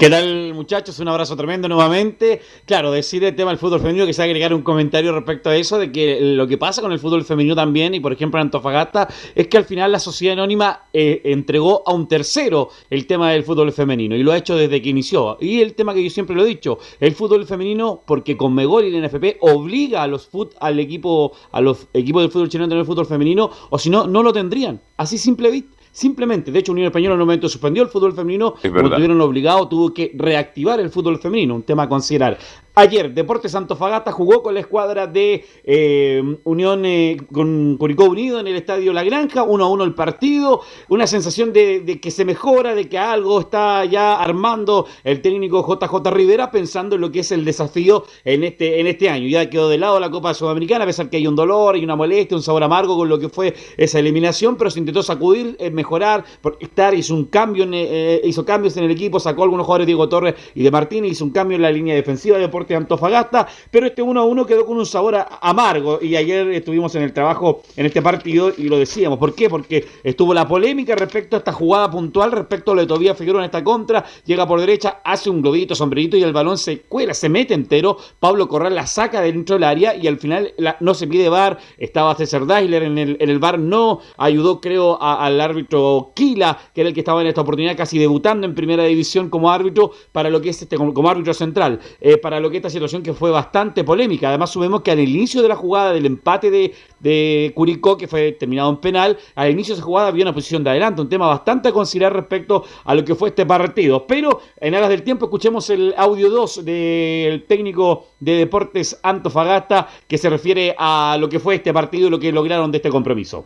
¿Qué 0.00 0.08
tal 0.08 0.54
muchachos? 0.54 0.98
Un 0.98 1.08
abrazo 1.08 1.36
tremendo 1.36 1.68
nuevamente. 1.68 2.40
Claro, 2.64 2.90
decir 2.90 3.22
el 3.22 3.36
tema 3.36 3.50
del 3.50 3.58
fútbol 3.58 3.80
femenino, 3.80 4.06
que 4.06 4.14
se 4.14 4.22
agregar 4.22 4.54
un 4.54 4.62
comentario 4.62 5.12
respecto 5.12 5.50
a 5.50 5.56
eso, 5.56 5.78
de 5.78 5.92
que 5.92 6.18
lo 6.22 6.46
que 6.46 6.56
pasa 6.56 6.80
con 6.80 6.90
el 6.92 6.98
fútbol 6.98 7.22
femenino 7.22 7.54
también, 7.54 7.92
y 7.92 8.00
por 8.00 8.10
ejemplo 8.10 8.40
en 8.40 8.46
Antofagasta, 8.46 9.08
es 9.34 9.48
que 9.48 9.58
al 9.58 9.66
final 9.66 9.92
la 9.92 9.98
sociedad 9.98 10.32
anónima 10.32 10.84
eh, 10.94 11.20
entregó 11.26 11.82
a 11.84 11.92
un 11.92 12.08
tercero 12.08 12.70
el 12.88 13.06
tema 13.06 13.32
del 13.32 13.44
fútbol 13.44 13.72
femenino, 13.72 14.16
y 14.16 14.22
lo 14.22 14.32
ha 14.32 14.38
hecho 14.38 14.56
desde 14.56 14.80
que 14.80 14.88
inició. 14.88 15.36
Y 15.38 15.60
el 15.60 15.74
tema 15.74 15.92
que 15.92 16.02
yo 16.02 16.08
siempre 16.08 16.34
lo 16.34 16.44
he 16.44 16.48
dicho, 16.48 16.78
el 16.98 17.14
fútbol 17.14 17.44
femenino, 17.44 18.02
porque 18.06 18.38
con 18.38 18.54
Megol 18.54 18.86
y 18.86 18.90
la 18.90 19.06
NFP 19.06 19.36
obliga 19.40 20.02
a 20.02 20.06
los 20.06 20.28
fut, 20.28 20.54
al 20.60 20.80
equipo, 20.80 21.32
a 21.52 21.60
los 21.60 21.88
equipos 21.92 22.22
del 22.22 22.30
fútbol 22.30 22.48
chileno 22.48 22.64
a 22.64 22.68
tener 22.70 22.86
fútbol 22.86 23.04
femenino, 23.04 23.50
o 23.68 23.78
si 23.78 23.90
no, 23.90 24.06
no 24.06 24.22
lo 24.22 24.32
tendrían. 24.32 24.80
Así 24.96 25.18
simple 25.18 25.50
vista. 25.50 25.79
Simplemente, 25.92 26.52
de 26.52 26.58
hecho, 26.60 26.72
Unión 26.72 26.86
Española 26.86 27.14
en 27.14 27.20
un 27.20 27.26
momento 27.26 27.48
suspendió 27.48 27.82
el 27.82 27.88
fútbol 27.88 28.14
femenino, 28.14 28.54
verdad. 28.62 28.96
tuvieron 28.96 29.20
obligado, 29.20 29.68
tuvo 29.68 29.92
que 29.92 30.12
reactivar 30.14 30.78
el 30.80 30.90
fútbol 30.90 31.18
femenino, 31.18 31.54
un 31.54 31.62
tema 31.62 31.84
a 31.84 31.88
considerar. 31.88 32.38
Ayer, 32.76 33.12
Deportes 33.12 33.56
Antofagasta 33.56 34.12
jugó 34.12 34.44
con 34.44 34.54
la 34.54 34.60
escuadra 34.60 35.08
de 35.08 35.44
eh, 35.64 36.22
Unión 36.44 36.84
eh, 36.86 37.16
con 37.32 37.76
Curicó 37.76 38.04
Unido 38.04 38.38
en 38.38 38.46
el 38.46 38.54
Estadio 38.54 38.92
La 38.92 39.02
Granja, 39.02 39.42
1 39.42 39.64
a 39.64 39.68
1 39.68 39.84
el 39.84 39.94
partido, 39.94 40.60
una 40.88 41.08
sensación 41.08 41.52
de, 41.52 41.98
que 42.00 42.12
se 42.12 42.24
mejora, 42.24 42.76
de 42.76 42.88
que 42.88 42.96
algo 42.96 43.40
está 43.40 43.84
ya 43.86 44.20
armando 44.20 44.86
el 45.02 45.20
técnico 45.20 45.66
JJ 45.66 46.10
Rivera 46.12 46.52
pensando 46.52 46.94
en 46.94 47.00
lo 47.00 47.10
que 47.10 47.20
es 47.20 47.32
el 47.32 47.44
desafío 47.44 48.04
en 48.24 48.44
este, 48.44 48.78
en 48.78 48.86
este 48.86 49.10
año. 49.10 49.26
Ya 49.26 49.50
quedó 49.50 49.68
de 49.68 49.76
lado 49.76 49.98
la 49.98 50.08
Copa 50.08 50.32
Sudamericana, 50.32 50.84
a 50.84 50.86
pesar 50.86 51.10
que 51.10 51.16
hay 51.16 51.26
un 51.26 51.34
dolor, 51.34 51.74
hay 51.74 51.82
una 51.82 51.96
molestia, 51.96 52.36
un 52.36 52.42
sabor 52.42 52.62
amargo 52.62 52.96
con 52.96 53.08
lo 53.08 53.18
que 53.18 53.28
fue 53.28 53.52
esa 53.76 53.98
eliminación, 53.98 54.54
pero 54.54 54.70
se 54.70 54.78
intentó 54.78 55.02
sacudir, 55.02 55.56
eh, 55.58 55.70
mejorar, 55.70 56.24
estar, 56.60 56.94
hizo 56.94 57.16
un 57.16 57.24
cambio, 57.24 57.64
en, 57.64 57.74
hizo 58.22 58.44
cambios 58.44 58.76
en 58.76 58.84
el 58.84 58.92
equipo, 58.92 59.18
sacó 59.18 59.42
algunos 59.42 59.66
jugadores 59.66 59.88
Diego 59.88 60.08
Torres 60.08 60.36
y 60.54 60.62
de 60.62 60.70
Martínez, 60.70 61.10
hizo 61.10 61.24
un 61.24 61.32
cambio 61.32 61.56
en 61.56 61.62
la 61.62 61.72
línea 61.72 61.96
defensiva 61.96 62.36
de 62.36 62.44
Deportes 62.44 62.59
Deportes 62.60 62.76
Antofagasta, 62.76 63.48
pero 63.70 63.86
este 63.86 64.02
1 64.02 64.20
a 64.20 64.24
1 64.24 64.46
quedó 64.46 64.66
con 64.66 64.76
un 64.76 64.86
sabor 64.86 65.16
amargo 65.40 65.98
y 66.02 66.16
ayer 66.16 66.48
estuvimos 66.50 66.94
en 66.94 67.02
el 67.02 67.12
trabajo 67.12 67.62
en 67.76 67.86
este 67.86 68.02
partido 68.02 68.52
y 68.56 68.64
lo 68.64 68.78
decíamos. 68.78 69.18
¿Por 69.18 69.34
qué? 69.34 69.48
Porque 69.48 69.86
estuvo 70.04 70.34
la 70.34 70.46
polémica 70.46 70.94
respecto 70.94 71.36
a 71.36 71.38
esta 71.38 71.52
jugada 71.52 71.90
puntual, 71.90 72.32
respecto 72.32 72.72
a 72.72 72.74
lo 72.74 72.80
de 72.82 72.86
Tobías 72.86 73.16
Figueroa 73.16 73.42
en 73.42 73.46
esta 73.46 73.64
contra, 73.64 74.04
llega 74.26 74.46
por 74.46 74.60
derecha, 74.60 75.00
hace 75.04 75.30
un 75.30 75.40
globito, 75.40 75.74
sombrerito 75.74 76.16
y 76.16 76.22
el 76.22 76.32
balón 76.32 76.58
se 76.58 76.82
cuela, 76.82 77.14
se 77.14 77.28
mete 77.28 77.54
entero, 77.54 77.96
Pablo 78.18 78.48
Corral 78.48 78.74
la 78.74 78.86
saca 78.86 79.22
dentro 79.22 79.54
del 79.54 79.64
área 79.64 79.94
y 79.94 80.06
al 80.06 80.18
final 80.18 80.52
no 80.80 80.94
se 80.94 81.06
pide 81.06 81.28
VAR, 81.28 81.58
estaba 81.78 82.14
César 82.14 82.46
Daisler 82.46 82.82
en 82.82 82.98
el, 82.98 83.16
en 83.20 83.30
el 83.30 83.38
VAR, 83.38 83.58
no. 83.58 84.00
Ayudó 84.18 84.60
creo 84.60 85.00
al 85.00 85.40
árbitro 85.40 86.12
Kila, 86.14 86.58
que 86.74 86.82
era 86.82 86.88
el 86.88 86.94
que 86.94 87.00
estaba 87.00 87.22
en 87.22 87.28
esta 87.28 87.40
oportunidad 87.40 87.76
casi 87.76 87.98
debutando 87.98 88.46
en 88.46 88.54
primera 88.54 88.84
división 88.84 89.30
como 89.30 89.50
árbitro 89.50 89.92
para 90.12 90.28
lo 90.28 90.40
que 90.40 90.50
es 90.50 90.60
este 90.62 90.76
como, 90.76 90.92
como 90.92 91.08
árbitro 91.08 91.32
central, 91.32 91.80
eh, 92.00 92.16
para 92.16 92.40
lo 92.40 92.49
que 92.50 92.58
esta 92.58 92.70
situación 92.70 93.02
que 93.02 93.12
fue 93.12 93.30
bastante 93.30 93.84
polémica. 93.84 94.28
Además 94.28 94.50
subimos 94.50 94.82
que 94.82 94.90
al 94.90 95.00
inicio 95.00 95.42
de 95.42 95.48
la 95.48 95.56
jugada 95.56 95.92
del 95.92 96.06
empate 96.06 96.50
de, 96.50 96.74
de 96.98 97.52
Curicó, 97.54 97.96
que 97.96 98.08
fue 98.08 98.32
terminado 98.32 98.70
en 98.70 98.76
penal, 98.78 99.18
al 99.34 99.50
inicio 99.50 99.74
de 99.74 99.78
esa 99.78 99.86
jugada 99.86 100.08
había 100.08 100.24
una 100.24 100.34
posición 100.34 100.64
de 100.64 100.70
adelante, 100.70 101.00
un 101.00 101.08
tema 101.08 101.26
bastante 101.26 101.68
a 101.68 101.72
considerar 101.72 102.14
respecto 102.14 102.64
a 102.84 102.94
lo 102.94 103.04
que 103.04 103.14
fue 103.14 103.30
este 103.30 103.46
partido. 103.46 104.06
Pero 104.06 104.40
en 104.60 104.74
aras 104.74 104.88
del 104.88 105.02
tiempo 105.02 105.26
escuchemos 105.26 105.70
el 105.70 105.94
audio 105.96 106.30
2 106.30 106.64
del 106.64 107.44
técnico 107.44 108.06
de 108.18 108.34
Deportes 108.34 108.98
Antofagasta 109.02 109.88
que 110.06 110.18
se 110.18 110.30
refiere 110.30 110.74
a 110.78 111.16
lo 111.18 111.28
que 111.28 111.40
fue 111.40 111.56
este 111.56 111.72
partido 111.72 112.08
y 112.08 112.10
lo 112.10 112.18
que 112.18 112.32
lograron 112.32 112.70
de 112.70 112.78
este 112.78 112.90
compromiso. 112.90 113.44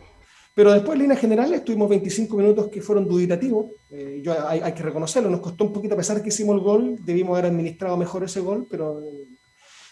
Pero 0.55 0.71
después, 0.71 0.95
en 0.95 1.01
líneas 1.01 1.19
generales, 1.19 1.65
tuvimos 1.65 1.89
25 1.89 2.37
minutos 2.37 2.69
que 2.69 2.81
fueron 2.81 3.05
dubitativos. 3.07 3.71
Eh, 3.91 4.21
yo, 4.23 4.33
hay, 4.47 4.61
hay 4.61 4.73
que 4.73 4.83
reconocerlo, 4.83 5.29
nos 5.29 5.41
costó 5.41 5.65
un 5.65 5.73
poquito, 5.73 5.95
a 5.95 5.97
pesar 5.97 6.23
que 6.23 6.29
hicimos 6.29 6.55
el 6.55 6.61
gol, 6.61 6.95
debimos 7.05 7.33
haber 7.37 7.51
administrado 7.51 7.97
mejor 7.97 8.23
ese 8.23 8.39
gol, 8.39 8.65
pero 8.69 9.01
eh, 9.01 9.27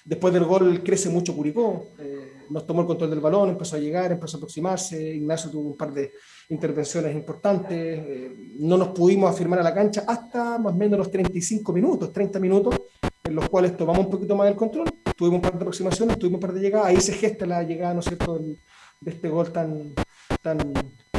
después 0.05 0.33
del 0.33 0.45
gol 0.45 0.81
crece 0.81 1.09
mucho 1.09 1.35
Curicó. 1.35 1.87
Eh, 1.99 2.33
nos 2.49 2.65
tomó 2.65 2.81
el 2.81 2.87
control 2.87 3.09
del 3.09 3.19
balón, 3.19 3.49
empezó 3.49 3.75
a 3.75 3.79
llegar, 3.79 4.11
empezó 4.11 4.37
a 4.37 4.39
aproximarse. 4.39 5.15
Ignacio 5.15 5.49
tuvo 5.49 5.69
un 5.69 5.77
par 5.77 5.93
de 5.93 6.13
intervenciones 6.49 7.13
importantes. 7.13 7.71
eh, 7.71 8.31
no 8.59 8.77
nos 8.77 8.89
pudimos 8.89 9.29
afirmar 9.29 9.59
a 9.59 9.63
la 9.63 9.73
cancha 9.73 10.03
hasta 10.07 10.57
más 10.59 10.73
o 10.73 10.77
menos 10.77 10.97
los 10.97 11.11
35 11.11 11.73
minutos, 11.73 12.13
30 12.13 12.39
minutos, 12.39 12.75
en 13.23 13.35
los 13.35 13.49
cuales 13.49 13.75
tomamos 13.75 14.05
un 14.05 14.11
poquito 14.11 14.35
más 14.35 14.47
el 14.47 14.55
control. 14.55 14.89
Tuvimos 15.15 15.37
un 15.37 15.41
par 15.41 15.53
de 15.53 15.57
aproximaciones, 15.57 16.17
tuvimos 16.17 16.37
un 16.37 16.41
par 16.41 16.53
de 16.53 16.61
llegadas. 16.61 16.87
Ahí 16.87 17.01
se 17.01 17.13
gesta 17.13 17.45
la 17.45 17.63
llegada, 17.63 17.93
¿no 17.93 17.99
es 17.99 18.05
cierto?, 18.05 18.39
de 18.39 19.11
este 19.11 19.27
gol 19.27 19.51
tan, 19.51 19.93
tan, 20.41 20.59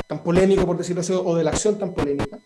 tan 0.07 0.23
polémico, 0.23 0.67
por 0.67 0.77
decirlo 0.77 1.01
así, 1.01 1.13
o 1.13 1.35
de 1.37 1.45
la 1.45 1.51
acción 1.51 1.79
tan 1.79 1.93
polémica. 1.93 2.39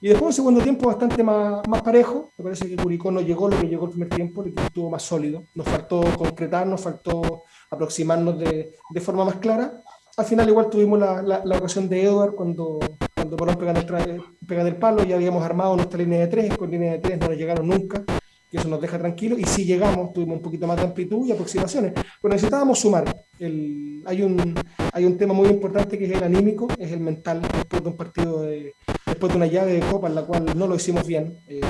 Y 0.00 0.08
después 0.08 0.28
un 0.28 0.32
segundo 0.32 0.60
tiempo 0.60 0.86
bastante 0.86 1.22
más, 1.24 1.66
más 1.68 1.82
parejo. 1.82 2.30
Me 2.38 2.44
parece 2.44 2.68
que 2.68 2.76
Curicó 2.76 3.10
no 3.10 3.20
llegó 3.20 3.48
lo 3.48 3.60
que 3.60 3.66
llegó 3.66 3.86
el 3.86 3.90
primer 3.90 4.08
tiempo, 4.08 4.44
el 4.44 4.54
estuvo 4.56 4.90
más 4.90 5.02
sólido. 5.02 5.42
Nos 5.54 5.68
faltó 5.68 6.00
concretar, 6.16 6.66
nos 6.66 6.80
faltó 6.80 7.42
aproximarnos 7.70 8.38
de, 8.38 8.74
de 8.90 9.00
forma 9.00 9.24
más 9.24 9.36
clara. 9.36 9.82
Al 10.16 10.24
final 10.24 10.48
igual 10.48 10.68
tuvimos 10.68 10.98
la, 10.98 11.22
la, 11.22 11.44
la 11.44 11.58
ocasión 11.58 11.88
de 11.88 12.04
Edward 12.04 12.34
cuando, 12.34 12.78
cuando 13.14 13.36
Colón 13.36 13.56
pega 13.56 13.72
el 13.72 14.22
pega 14.46 14.62
el 14.62 14.76
palo, 14.76 15.04
ya 15.04 15.14
habíamos 15.14 15.44
armado 15.44 15.76
nuestra 15.76 15.98
línea 15.98 16.20
de 16.20 16.26
tres, 16.26 16.56
con 16.56 16.70
línea 16.70 16.92
de 16.92 16.98
tres 16.98 17.18
no 17.20 17.28
nos 17.28 17.36
llegaron 17.36 17.68
nunca, 17.68 18.02
que 18.50 18.56
eso 18.58 18.68
nos 18.68 18.80
deja 18.80 18.98
tranquilos, 18.98 19.38
y 19.38 19.44
si 19.44 19.64
llegamos 19.64 20.12
tuvimos 20.12 20.36
un 20.38 20.42
poquito 20.42 20.66
más 20.66 20.76
de 20.76 20.84
amplitud 20.84 21.26
y 21.26 21.32
aproximaciones, 21.32 21.92
pero 22.20 22.32
necesitábamos 22.32 22.78
sumar. 22.78 23.04
El, 23.38 24.02
hay, 24.06 24.22
un, 24.22 24.54
hay 24.92 25.04
un 25.04 25.16
tema 25.16 25.34
muy 25.34 25.48
importante 25.48 25.98
que 25.98 26.06
es 26.06 26.12
el 26.12 26.24
anímico, 26.24 26.68
es 26.78 26.92
el 26.92 27.00
mental, 27.00 27.42
después 27.42 27.82
de 27.82 27.88
un 27.88 27.96
partido, 27.96 28.42
de, 28.42 28.74
después 29.06 29.32
de 29.32 29.36
una 29.36 29.46
llave 29.46 29.74
de 29.74 29.80
copa 29.80 30.08
en 30.08 30.14
la 30.14 30.22
cual 30.22 30.46
no 30.56 30.66
lo 30.66 30.74
hicimos 30.74 31.06
bien. 31.06 31.38
eh, 31.48 31.62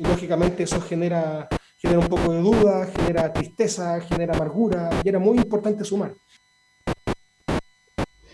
y 0.00 0.04
lógicamente 0.04 0.62
eso 0.62 0.80
genera, 0.80 1.48
genera 1.76 1.98
un 1.98 2.06
poco 2.06 2.32
de 2.32 2.40
duda, 2.40 2.86
genera 2.86 3.32
tristeza, 3.32 4.00
genera 4.00 4.34
amargura, 4.34 4.90
y 5.02 5.08
era 5.08 5.18
muy 5.18 5.38
importante 5.38 5.84
sumar. 5.84 6.14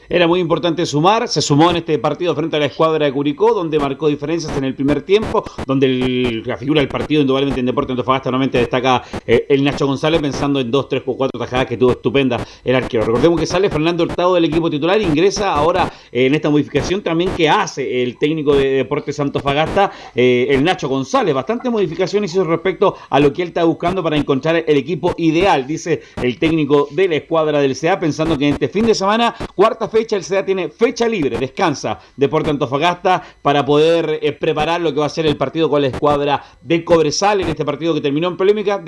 Era 0.09 0.27
muy 0.27 0.41
importante 0.41 0.85
sumar, 0.85 1.29
se 1.29 1.41
sumó 1.41 1.71
en 1.71 1.77
este 1.77 1.99
partido 1.99 2.35
frente 2.35 2.57
a 2.57 2.59
la 2.61 2.67
escuadra 2.67 3.07
de 3.07 3.13
Curicó, 3.13 3.55
donde 3.55 3.79
marcó 3.79 4.09
diferencias 4.09 4.57
en 4.57 4.65
el 4.65 4.75
primer 4.75 5.03
tiempo, 5.03 5.43
donde 5.67 5.87
el- 5.87 6.43
la 6.45 6.57
figura 6.59 6.81
del 6.81 6.89
partido 6.89 7.23
indudablemente 7.23 7.61
en 7.61 7.67
Deporte 7.67 7.93
Antofagasta 7.93 8.31
normalmente 8.31 8.59
destaca 8.59 9.03
eh, 9.27 9.47
el 9.49 9.65
Nacho 9.65 9.87
González 9.87 10.21
pensando 10.21 10.61
en 10.61 10.71
dos, 10.71 10.89
tres 10.89 11.03
o 11.07 11.17
cuatro 11.17 11.39
tajadas 11.41 11.67
que 11.67 11.77
tuvo 11.77 11.93
estupenda 11.93 12.45
el 12.65 12.75
arquero. 12.75 13.05
Recordemos 13.05 13.41
que 13.41 13.47
sale 13.47 13.71
Fernando 13.71 14.05
Hurtado 14.05 14.35
del 14.35 14.45
equipo 14.45 14.69
titular, 14.69 15.01
ingresa 15.01 15.55
ahora 15.55 15.91
eh, 16.13 16.27
en 16.27 16.35
esta 16.35 16.51
modificación 16.51 17.01
también 17.03 17.31
que 17.37 17.49
hace 17.49 18.03
el 18.03 18.19
técnico 18.19 18.55
de 18.55 18.69
Deportes 18.73 19.19
Antofagasta, 19.21 19.91
eh, 20.15 20.49
el 20.51 20.63
Nacho 20.65 20.89
González. 20.89 21.35
Bastante 21.35 21.71
modificaciones 21.71 22.33
hizo 22.33 22.45
respecto 22.45 22.95
a 23.09 23.19
lo 23.21 23.33
que 23.33 23.43
él 23.43 23.49
está 23.49 23.65
buscando 23.65 24.03
para 24.03 24.17
encontrar 24.17 24.57
el 24.67 24.77
equipo 24.77 25.15
ideal, 25.17 25.67
dice 25.67 26.03
el 26.23 26.39
técnico 26.39 26.89
de 26.91 27.09
la 27.09 27.17
escuadra 27.17 27.61
del 27.61 27.75
CA, 27.77 27.99
pensando 27.99 28.37
que 28.37 28.49
en 28.49 28.55
este 28.55 28.69
fin 28.69 28.85
de 28.87 28.95
semana, 28.95 29.35
cuarta 29.55 29.89
fecha, 29.95 30.17
el 30.17 30.27
CA 30.27 30.45
tiene 30.45 30.71
fecha 30.71 31.07
libre, 31.07 31.39
descansa 31.39 32.01
Deporte 32.17 32.51
Antofagasta 32.51 33.23
para 33.41 33.65
poder 33.65 34.19
eh, 34.21 34.33
preparar 34.33 34.81
lo 34.81 34.93
que 34.93 34.99
va 34.99 35.07
a 35.07 35.09
ser 35.09 35.25
el 35.25 35.37
partido 35.37 35.71
con 35.71 35.83
la 35.83 35.87
escuadra 35.87 36.43
de 36.63 36.85
Cobresal 36.85 37.41
en 37.43 37.49
este 37.49 37.65
partido 37.65 37.95
que 37.95 38.01
terminó 38.01 38.27
en 38.27 38.37
polémica. 38.37 38.83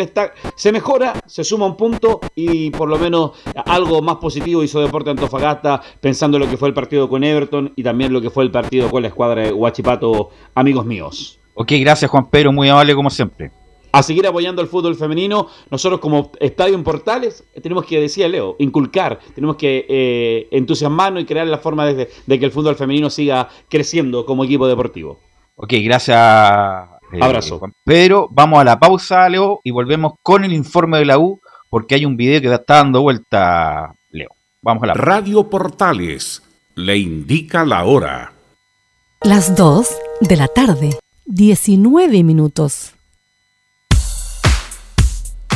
Se 0.56 0.72
mejora, 0.72 1.12
se 1.24 1.44
suma 1.44 1.66
un 1.66 1.76
punto 1.76 2.20
y 2.34 2.70
por 2.70 2.88
lo 2.88 2.98
menos 2.98 3.30
algo 3.66 4.02
más 4.02 4.16
positivo 4.16 4.64
hizo 4.64 4.80
Deporte 4.80 5.10
Antofagasta 5.10 5.80
pensando 6.00 6.38
en 6.38 6.42
lo 6.42 6.50
que 6.50 6.56
fue 6.56 6.66
el 6.66 6.74
partido 6.74 7.08
con 7.08 7.22
Everton 7.22 7.72
y 7.76 7.84
también 7.84 8.12
lo 8.12 8.20
que 8.20 8.30
fue 8.30 8.42
el 8.42 8.50
partido 8.50 8.90
con 8.90 9.02
la 9.02 9.08
escuadra 9.08 9.42
de 9.42 9.52
Huachipato, 9.52 10.30
amigos 10.56 10.86
míos. 10.86 11.38
Ok, 11.54 11.70
gracias 11.78 12.10
Juan 12.10 12.28
Pedro, 12.28 12.50
muy 12.50 12.68
amable 12.68 12.96
como 12.96 13.10
siempre. 13.10 13.52
A 13.96 14.02
seguir 14.02 14.26
apoyando 14.26 14.62
al 14.62 14.68
fútbol 14.68 14.94
femenino, 14.94 15.48
nosotros 15.70 16.00
como 16.00 16.32
Estadio 16.40 16.74
en 16.74 16.84
Portales 16.84 17.44
eh, 17.54 17.60
tenemos 17.60 17.84
que, 17.84 18.00
decía 18.00 18.28
Leo, 18.28 18.56
inculcar, 18.58 19.18
tenemos 19.34 19.56
que 19.56 19.86
eh, 19.88 20.48
entusiasmarnos 20.50 21.22
y 21.22 21.26
crear 21.26 21.46
la 21.46 21.58
forma 21.58 21.86
de, 21.86 22.08
de 22.26 22.38
que 22.38 22.44
el 22.44 22.52
fútbol 22.52 22.76
femenino 22.76 23.10
siga 23.10 23.48
creciendo 23.68 24.26
como 24.26 24.44
equipo 24.44 24.66
deportivo. 24.66 25.18
Ok, 25.56 25.72
gracias. 25.82 26.18
eh, 27.12 27.18
Abrazo. 27.20 27.58
Juan 27.58 27.72
Pedro, 27.84 28.28
vamos 28.30 28.60
a 28.60 28.64
la 28.64 28.78
pausa, 28.78 29.28
Leo, 29.28 29.60
y 29.64 29.70
volvemos 29.70 30.14
con 30.22 30.44
el 30.44 30.52
informe 30.52 30.98
de 30.98 31.06
la 31.06 31.18
U, 31.18 31.40
porque 31.70 31.94
hay 31.94 32.04
un 32.04 32.16
video 32.16 32.40
que 32.40 32.52
está 32.52 32.76
dando 32.76 33.02
vuelta, 33.02 33.94
Leo. 34.10 34.30
Vamos 34.62 34.82
a 34.82 34.86
la 34.86 34.94
Radio 34.94 35.48
Portales 35.48 36.42
le 36.76 36.98
indica 36.98 37.64
la 37.64 37.84
hora. 37.84 38.32
Las 39.22 39.56
2 39.56 39.88
de 40.20 40.36
la 40.36 40.46
tarde, 40.46 40.98
19 41.24 42.22
minutos. 42.22 42.95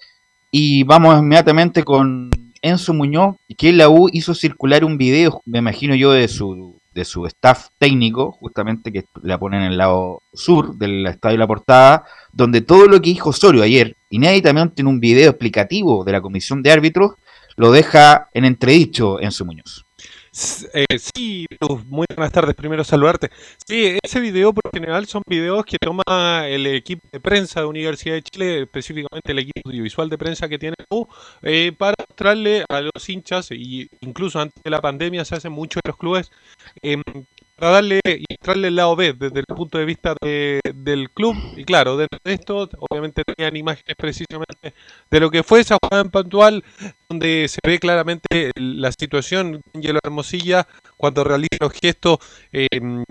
y 0.50 0.84
vamos 0.84 1.20
inmediatamente 1.20 1.84
con 1.84 2.32
Enzo 2.62 2.94
Muñoz, 2.94 3.36
que 3.58 3.74
la 3.74 3.90
U 3.90 4.10
hizo 4.12 4.34
circular 4.34 4.84
un 4.84 4.98
video, 4.98 5.42
me 5.46 5.60
imagino 5.60 5.96
yo, 5.96 6.12
de 6.12 6.28
su, 6.28 6.80
de 6.94 7.06
su 7.06 7.26
staff 7.26 7.68
técnico, 7.78 8.32
justamente 8.32 8.92
que 8.92 9.06
la 9.22 9.38
ponen 9.38 9.62
en 9.62 9.72
el 9.72 9.78
lado 9.78 10.22
sur 10.34 10.78
del 10.78 11.06
estadio 11.06 11.38
la 11.38 11.48
portada, 11.48 12.06
donde 12.32 12.62
todo 12.62 12.88
lo 12.88 13.02
que 13.02 13.10
dijo 13.10 13.30
Osorio 13.30 13.64
ayer, 13.64 13.96
inéditamente 14.10 14.82
en 14.82 14.88
un 14.88 15.00
video 15.00 15.30
explicativo 15.30 16.04
de 16.04 16.12
la 16.12 16.22
comisión 16.22 16.62
de 16.64 16.72
árbitros, 16.72 17.14
lo 17.56 17.72
deja 17.72 18.30
en 18.34 18.46
entredicho 18.46 19.20
Enzo 19.20 19.46
Muñoz. 19.46 19.86
Eh, 20.74 20.86
sí, 20.98 21.46
muy 21.88 22.06
buenas 22.16 22.32
tardes, 22.32 22.56
primero 22.56 22.84
saludarte. 22.86 23.30
Sí, 23.68 23.98
ese 24.02 24.22
video 24.22 24.54
por 24.54 24.72
general 24.72 25.06
son 25.06 25.22
videos 25.28 25.66
que 25.66 25.78
toma 25.78 26.48
el 26.48 26.66
equipo 26.68 27.06
de 27.12 27.20
prensa 27.20 27.60
de 27.60 27.66
Universidad 27.66 28.16
de 28.16 28.24
Chile, 28.24 28.62
específicamente 28.62 29.32
el 29.32 29.40
equipo 29.40 29.70
audiovisual 29.70 30.10
de 30.10 30.18
prensa 30.18 30.48
que 30.48 30.58
tiene 30.58 30.76
U, 30.92 31.08
eh, 31.42 31.74
para 31.78 31.96
mostrarle 32.08 32.64
a 32.70 32.80
los 32.82 33.10
hinchas, 33.10 33.52
y 33.52 33.90
incluso 34.00 34.40
antes 34.40 34.64
de 34.64 34.70
la 34.70 34.80
pandemia 34.80 35.26
se 35.26 35.36
hace 35.36 35.50
mucho 35.50 35.80
en 35.84 35.90
los 35.90 35.98
clubes, 35.98 36.32
eh, 36.82 37.02
para 37.58 37.74
darle 37.74 38.00
y 38.06 38.24
mostrarle 38.30 38.70
el 38.70 38.76
lado 38.78 38.96
B 38.96 39.14
desde 39.14 39.40
el 39.40 39.46
punto 39.46 39.78
de 39.78 39.86
vista 39.86 40.16
de, 40.22 40.62
del 40.74 41.10
club. 41.12 41.36
Y 41.58 41.66
claro, 41.66 41.98
dentro 41.98 42.20
de 42.24 42.34
esto, 42.34 42.70
obviamente 42.90 43.24
tenían 43.26 43.58
imágenes 43.58 43.96
precisamente 43.98 44.74
de 45.12 45.20
lo 45.20 45.30
que 45.30 45.44
fue 45.44 45.60
esa 45.60 45.78
jugada 45.82 46.04
en 46.04 46.10
puntual, 46.10 46.64
donde 47.10 47.48
se 47.48 47.60
ve 47.66 47.80
claramente 47.80 48.52
la 48.56 48.92
situación 48.92 49.54
de 49.54 49.62
Angelo 49.74 50.00
Hermosilla 50.04 50.68
cuando 50.96 51.24
realiza 51.24 51.58
los 51.60 51.74
gestos 51.74 52.20
eh, 52.54 52.68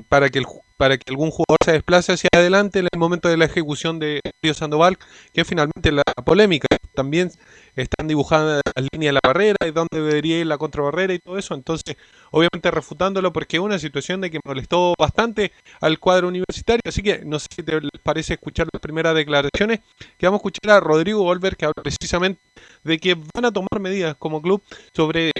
para 0.08 0.28
que 0.30 0.38
el 0.38 0.46
para 0.78 0.96
que 0.96 1.10
algún 1.10 1.30
jugador 1.30 1.58
se 1.62 1.72
desplace 1.72 2.12
hacia 2.12 2.30
adelante 2.32 2.78
en 2.78 2.86
el 2.90 2.98
momento 2.98 3.28
de 3.28 3.36
la 3.36 3.46
ejecución 3.46 3.98
de 3.98 4.20
Río 4.40 4.54
Sandoval, 4.54 4.96
que 5.34 5.44
finalmente 5.44 5.92
la 5.92 6.04
polémica. 6.24 6.68
También 6.94 7.30
están 7.74 8.08
dibujando 8.08 8.60
las 8.64 8.86
líneas 8.92 9.10
de 9.10 9.12
la 9.14 9.20
barrera 9.22 9.56
y 9.66 9.72
dónde 9.72 10.00
debería 10.00 10.38
ir 10.38 10.46
la 10.46 10.56
contrabarrera 10.56 11.14
y 11.14 11.18
todo 11.18 11.36
eso. 11.36 11.54
Entonces, 11.54 11.96
obviamente 12.30 12.70
refutándolo 12.70 13.32
porque 13.32 13.56
es 13.56 13.62
una 13.62 13.78
situación 13.78 14.20
de 14.20 14.30
que 14.30 14.40
molestó 14.44 14.94
bastante 14.98 15.52
al 15.80 15.98
cuadro 15.98 16.28
universitario. 16.28 16.80
Así 16.86 17.02
que 17.02 17.24
no 17.24 17.38
sé 17.40 17.48
si 17.54 17.62
te 17.64 17.80
parece 18.02 18.34
escuchar 18.34 18.68
las 18.72 18.80
primeras 18.80 19.14
declaraciones, 19.14 19.80
que 20.16 20.26
vamos 20.26 20.38
a 20.38 20.42
escuchar 20.42 20.70
a 20.70 20.80
Rodrigo 20.80 21.24
Volver, 21.24 21.56
que 21.56 21.64
habla 21.64 21.82
precisamente 21.82 22.40
de 22.84 22.98
que 22.98 23.14
van 23.14 23.44
a 23.44 23.52
tomar 23.52 23.80
medidas 23.80 24.16
como 24.18 24.42
club 24.42 24.62
sobre 24.94 25.32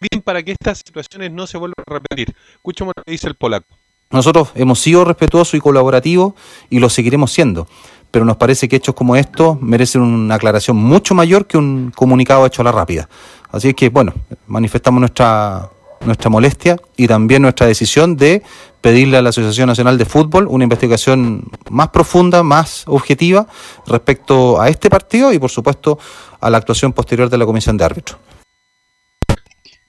bien 0.00 0.22
para 0.22 0.42
que 0.42 0.52
estas 0.52 0.78
situaciones 0.78 1.30
no 1.32 1.46
se 1.46 1.58
vuelvan 1.58 1.84
a 1.86 1.94
repetir. 1.94 2.34
Escuchemos 2.54 2.92
lo 2.96 3.02
que 3.02 3.12
dice 3.12 3.28
el 3.28 3.34
polaco. 3.34 3.66
Nosotros 4.10 4.50
hemos 4.54 4.78
sido 4.78 5.04
respetuosos 5.04 5.54
y 5.54 5.60
colaborativos 5.60 6.34
y 6.70 6.78
lo 6.78 6.88
seguiremos 6.88 7.32
siendo, 7.32 7.66
pero 8.10 8.24
nos 8.24 8.36
parece 8.36 8.68
que 8.68 8.76
hechos 8.76 8.94
como 8.94 9.16
estos 9.16 9.60
merecen 9.60 10.00
una 10.02 10.36
aclaración 10.36 10.76
mucho 10.76 11.14
mayor 11.14 11.46
que 11.46 11.58
un 11.58 11.92
comunicado 11.94 12.46
hecho 12.46 12.62
a 12.62 12.64
la 12.66 12.72
rápida. 12.72 13.08
Así 13.50 13.68
es 13.68 13.74
que, 13.74 13.88
bueno, 13.88 14.14
manifestamos 14.46 15.00
nuestra, 15.00 15.70
nuestra 16.06 16.30
molestia 16.30 16.76
y 16.96 17.06
también 17.06 17.42
nuestra 17.42 17.66
decisión 17.66 18.16
de 18.16 18.42
pedirle 18.80 19.16
a 19.16 19.22
la 19.22 19.30
Asociación 19.30 19.66
Nacional 19.66 19.98
de 19.98 20.04
Fútbol 20.04 20.46
una 20.48 20.64
investigación 20.64 21.44
más 21.70 21.88
profunda, 21.88 22.42
más 22.42 22.84
objetiva 22.86 23.46
respecto 23.86 24.60
a 24.60 24.68
este 24.68 24.88
partido 24.88 25.32
y, 25.32 25.38
por 25.38 25.50
supuesto, 25.50 25.98
a 26.40 26.50
la 26.50 26.58
actuación 26.58 26.92
posterior 26.92 27.28
de 27.28 27.38
la 27.38 27.46
Comisión 27.46 27.76
de 27.76 27.84
Árbitros. 27.84 28.18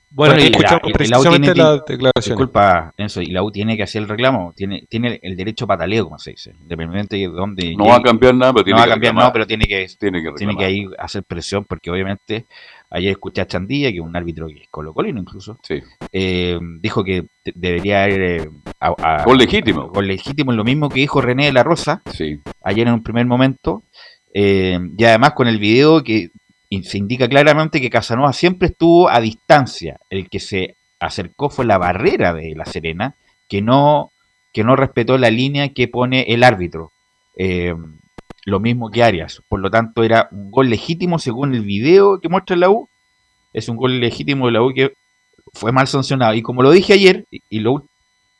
Bueno, 0.10 0.34
Bueno, 0.34 0.48
y 0.50 0.52
escuchamos 0.52 0.82
la- 0.82 0.90
y 0.90 0.90
la 0.90 0.90
U 0.90 0.94
precisamente 0.98 1.54
tiene- 1.54 1.64
la 1.70 1.74
declaración. 1.88 2.36
Disculpa, 2.38 2.94
Enzo, 2.98 3.22
y 3.22 3.28
la 3.28 3.44
U 3.44 3.52
tiene 3.52 3.78
que 3.78 3.84
hacer 3.84 4.02
el 4.02 4.08
reclamo, 4.10 4.52
tiene, 4.56 4.84
tiene 4.90 5.20
el 5.22 5.36
derecho 5.38 5.66
a 5.66 5.68
pataleo, 5.68 6.06
como 6.06 6.18
se 6.18 6.32
dice, 6.32 6.56
independientemente 6.60 7.18
de 7.18 7.28
dónde 7.28 7.76
No 7.76 7.84
llegue. 7.84 7.90
va 7.92 7.96
a 7.98 8.02
cambiar 8.02 8.34
nada, 8.34 8.52
pero 8.54 8.64
tiene 8.64 8.78
no 8.78 8.82
va 8.82 8.86
que 8.86 8.90
a 8.90 8.94
cambiar 8.96 9.12
reclamar. 9.12 9.24
nada, 9.26 9.34
pero 9.34 9.46
tiene 9.46 9.66
que, 9.68 9.88
Tiene 10.00 10.24
que 10.24 10.32
tiene 10.32 10.58
que 10.58 10.66
ahí 10.66 10.86
hacer 10.98 11.24
presión, 11.24 11.66
porque 11.66 11.92
obviamente 11.92 12.48
ayer 12.90 13.12
escuché 13.12 13.42
a 13.42 13.48
Chandilla, 13.48 13.90
que 13.92 13.98
es 13.98 14.02
un 14.04 14.16
árbitro 14.16 14.48
que 14.48 14.64
es 14.64 14.70
colocolino 14.70 15.20
incluso, 15.20 15.58
eh, 16.12 16.58
dijo 16.80 17.04
que 17.04 17.26
debería 17.54 18.04
haber 18.04 18.22
eh, 18.22 18.50
a- 18.80 18.94
a- 18.98 19.24
Gol 19.24 19.38
legítimo. 19.40 19.90
Gol 19.90 20.08
legítimo, 20.08 20.52
lo 20.54 20.64
mismo 20.64 20.90
que 20.90 21.00
dijo 21.02 21.22
René 21.22 21.46
de 21.46 21.54
la 21.54 21.64
Rosa 21.64 22.02
Sí. 22.14 22.40
ayer 22.64 22.88
en 22.88 22.94
un 22.94 23.04
primer 23.04 23.26
momento, 23.26 23.84
eh, 24.34 24.80
y 24.98 25.04
además 25.04 25.34
con 25.34 25.48
el 25.48 25.58
video 25.60 26.04
que 26.04 26.30
se 26.84 26.98
indica 26.98 27.28
claramente 27.30 27.80
que 27.82 27.90
Casanova 27.90 28.34
siempre 28.34 28.68
estuvo 28.70 29.10
a 29.10 29.22
distancia. 29.22 30.00
El 30.10 30.30
que 30.30 30.40
se 30.40 30.76
acercó 31.00 31.50
fue 31.50 31.66
la 31.66 31.78
barrera 31.78 32.34
de 32.34 32.54
La 32.56 32.66
Serena, 32.66 33.16
que 33.48 33.62
no, 33.62 34.12
que 34.54 34.64
no 34.64 34.76
respetó 34.76 35.18
la 35.18 35.30
línea 35.30 35.70
que 35.70 35.88
pone 35.88 36.24
el 36.28 36.44
árbitro. 36.44 36.92
Eh, 37.38 37.74
lo 38.48 38.62
mismo 38.62 38.90
que 38.90 39.04
Arias. 39.04 39.42
Por 39.50 39.60
lo 39.60 39.70
tanto, 39.70 40.04
era 40.04 40.30
un 40.32 40.50
gol 40.52 40.70
legítimo 40.70 41.20
según 41.20 41.54
el 41.54 41.64
video 41.64 42.22
que 42.22 42.30
muestra 42.30 42.56
la 42.56 42.70
U. 42.70 42.88
Es 43.52 43.68
un 43.68 43.76
gol 43.76 44.00
legítimo 44.00 44.46
de 44.46 44.54
la 44.54 44.62
U 44.62 44.74
que 44.74 44.94
fue 45.54 45.74
mal 45.74 45.86
sancionado. 45.86 46.34
Y 46.34 46.42
como 46.42 46.64
lo 46.64 46.72
dije 46.72 46.94
ayer, 46.94 47.26
y, 47.30 47.60
lo, 47.60 47.84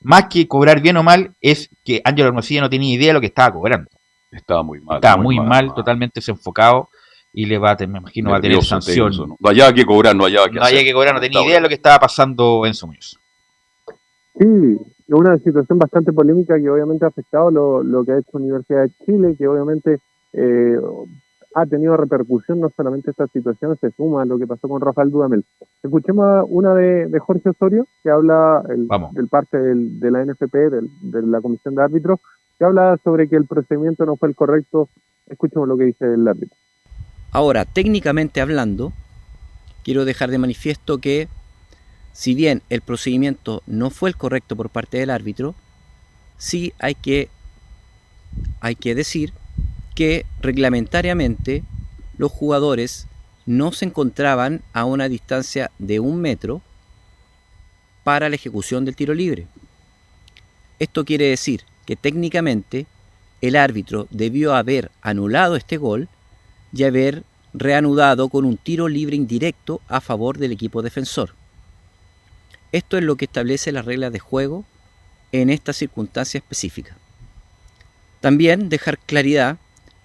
más 0.02 0.28
que 0.30 0.48
cobrar 0.48 0.80
bien 0.80 0.96
o 0.96 1.04
mal, 1.04 1.34
es 1.42 1.70
que 1.84 2.02
Ángelo 2.06 2.30
Hermosilla 2.30 2.62
no 2.62 2.70
tenía 2.70 2.96
idea 2.96 3.08
de 3.08 3.14
lo 3.16 3.20
que 3.20 3.28
estaba 3.28 3.54
cobrando. 3.54 3.90
Estaba 4.32 4.64
muy 4.64 4.80
mal. 4.80 4.96
Estaba 4.96 5.22
muy, 5.22 5.42
mal, 5.42 5.74
totalmente 5.74 6.22
desenfocado 6.22 6.88
y 7.34 7.46
le 7.46 7.58
va 7.58 7.72
a 7.72 7.78
tener, 7.78 7.92
me 7.92 8.00
imagino, 8.00 8.32
va 8.32 8.38
a 8.38 8.42
tener 8.42 8.64
sanción. 8.64 9.10
tenso, 9.10 9.28
¿no? 9.28 9.36
No 9.38 9.50
hallaba 9.50 9.74
que 9.74 9.86
cobrar, 9.86 10.16
no 10.16 10.24
hallaba 10.24 10.48
que 10.48 10.54
No 10.54 10.64
había 10.64 10.78
hacer. 10.78 10.88
que 10.88 10.94
cobrar, 10.94 11.16
no 11.16 11.20
tenía 11.20 11.44
idea 11.44 11.56
de 11.56 11.62
lo 11.62 11.68
que 11.68 11.76
estaba 11.76 12.00
pasando 12.00 12.66
en 12.66 12.74
Muñoz. 12.82 13.20
Sí, 14.40 14.78
es 15.08 15.14
una 15.14 15.38
situación 15.40 15.80
bastante 15.80 16.12
polémica 16.14 16.58
que 16.58 16.70
obviamente 16.70 17.06
ha 17.06 17.10
afectado 17.10 17.50
lo, 17.52 17.84
lo 17.84 18.04
que 18.04 18.12
ha 18.12 18.18
hecho 18.20 18.38
Universidad 18.38 18.84
de 18.84 18.92
Chile, 19.06 19.36
que 19.38 19.48
obviamente 19.48 20.00
eh, 20.34 20.78
ha 21.56 21.66
tenido 21.66 21.96
repercusión, 21.98 22.60
no 22.60 22.70
solamente 22.76 23.10
esta 23.12 23.26
situación, 23.28 23.78
se 23.80 23.90
suma 23.92 24.22
a 24.22 24.26
lo 24.26 24.38
que 24.38 24.46
pasó 24.46 24.68
con 24.68 24.82
Rafael 24.82 25.10
Dudamel. 25.10 25.44
Escuchemos 25.82 26.46
una 26.50 26.74
de, 26.76 27.08
de 27.08 27.20
Jorge 27.20 27.50
Osorio, 27.50 27.88
que 28.04 28.10
habla 28.10 28.62
el, 28.70 28.88
del 29.14 29.28
parte 29.28 29.58
del- 29.58 30.00
de 30.00 30.12
la 30.12 30.22
NFP, 30.24 30.70
del- 30.70 30.90
de 31.02 31.22
la 31.24 31.42
Comisión 31.42 31.74
de 31.76 31.84
Árbitros, 31.84 32.20
que 32.60 32.66
habla 32.66 32.98
sobre 33.04 33.28
que 33.30 33.38
el 33.38 33.46
procedimiento 33.46 34.06
no 34.06 34.18
fue 34.18 34.30
el 34.30 34.36
correcto. 34.36 34.90
Escuchemos 35.28 35.68
lo 35.68 35.78
que 35.78 35.86
dice 35.86 36.06
el 36.14 36.28
árbitro. 36.28 36.56
Ahora, 37.32 37.66
técnicamente 37.66 38.40
hablando, 38.42 38.92
quiero 39.84 40.06
dejar 40.06 40.30
de 40.30 40.38
manifiesto 40.38 41.00
que 41.00 41.28
si 42.18 42.34
bien 42.34 42.64
el 42.72 42.82
procedimiento 42.82 43.62
no 43.68 43.92
fue 43.92 44.10
el 44.10 44.18
correcto 44.18 44.56
por 44.56 44.72
parte 44.72 44.98
del 44.98 45.12
árbitro, 45.12 45.54
sí 46.40 46.74
hay 46.80 46.96
que, 46.96 47.30
hay 48.60 48.74
que 48.74 48.96
decir 48.96 49.34
que 49.94 50.26
reglamentariamente 50.42 51.64
los 52.18 52.32
jugadores 52.32 53.06
no 53.46 53.72
se 53.72 53.86
encontraban 53.86 54.64
a 54.74 54.86
una 54.86 55.10
distancia 55.10 55.70
de 55.78 56.00
un 56.00 56.20
metro 56.20 56.64
para 58.04 58.30
la 58.30 58.36
ejecución 58.36 58.84
del 58.84 58.96
tiro 58.96 59.14
libre. 59.14 59.46
Esto 60.80 61.06
quiere 61.06 61.26
decir 61.26 61.66
que 61.86 61.96
técnicamente 61.96 62.88
el 63.42 63.56
árbitro 63.56 64.08
debió 64.10 64.56
haber 64.56 64.90
anulado 65.04 65.56
este 65.56 65.78
gol 65.78 66.10
y 66.74 66.84
haber 66.84 67.22
reanudado 67.54 68.28
con 68.30 68.44
un 68.44 68.58
tiro 68.58 68.88
libre 68.88 69.16
indirecto 69.16 69.82
a 69.88 70.02
favor 70.02 70.40
del 70.40 70.52
equipo 70.52 70.82
defensor. 70.82 71.36
Esto 72.72 72.98
es 72.98 73.04
lo 73.04 73.16
que 73.16 73.26
establece 73.26 73.72
las 73.72 73.86
reglas 73.86 74.12
de 74.12 74.20
juego 74.20 74.66
en 75.32 75.50
esta 75.50 75.74
circunstancia 75.74 76.38
específica. 76.38 76.98
También 78.22 78.70
dejar 78.70 78.98
claridad 78.98 79.58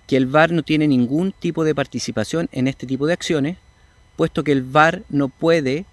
que 0.06 0.16
el 0.16 0.26
VAR 0.26 0.52
no 0.52 0.62
tiene 0.62 0.86
ningún 0.86 1.32
tipo 1.32 1.64
de 1.64 1.74
participación 1.74 2.48
en 2.52 2.68
este 2.68 2.86
tipo 2.86 3.06
de 3.06 3.14
acciones, 3.14 3.56
puesto 4.16 4.44
que 4.44 4.52
el 4.52 4.62
VAR 4.62 5.02
no 5.08 5.28
puede 5.28 5.86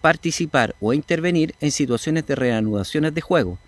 participar 0.00 0.74
o 0.80 0.92
intervenir 0.92 1.54
en 1.60 1.70
situaciones 1.70 2.26
de 2.26 2.34
reanudaciones 2.34 3.14
de 3.14 3.20
juego. 3.20 3.58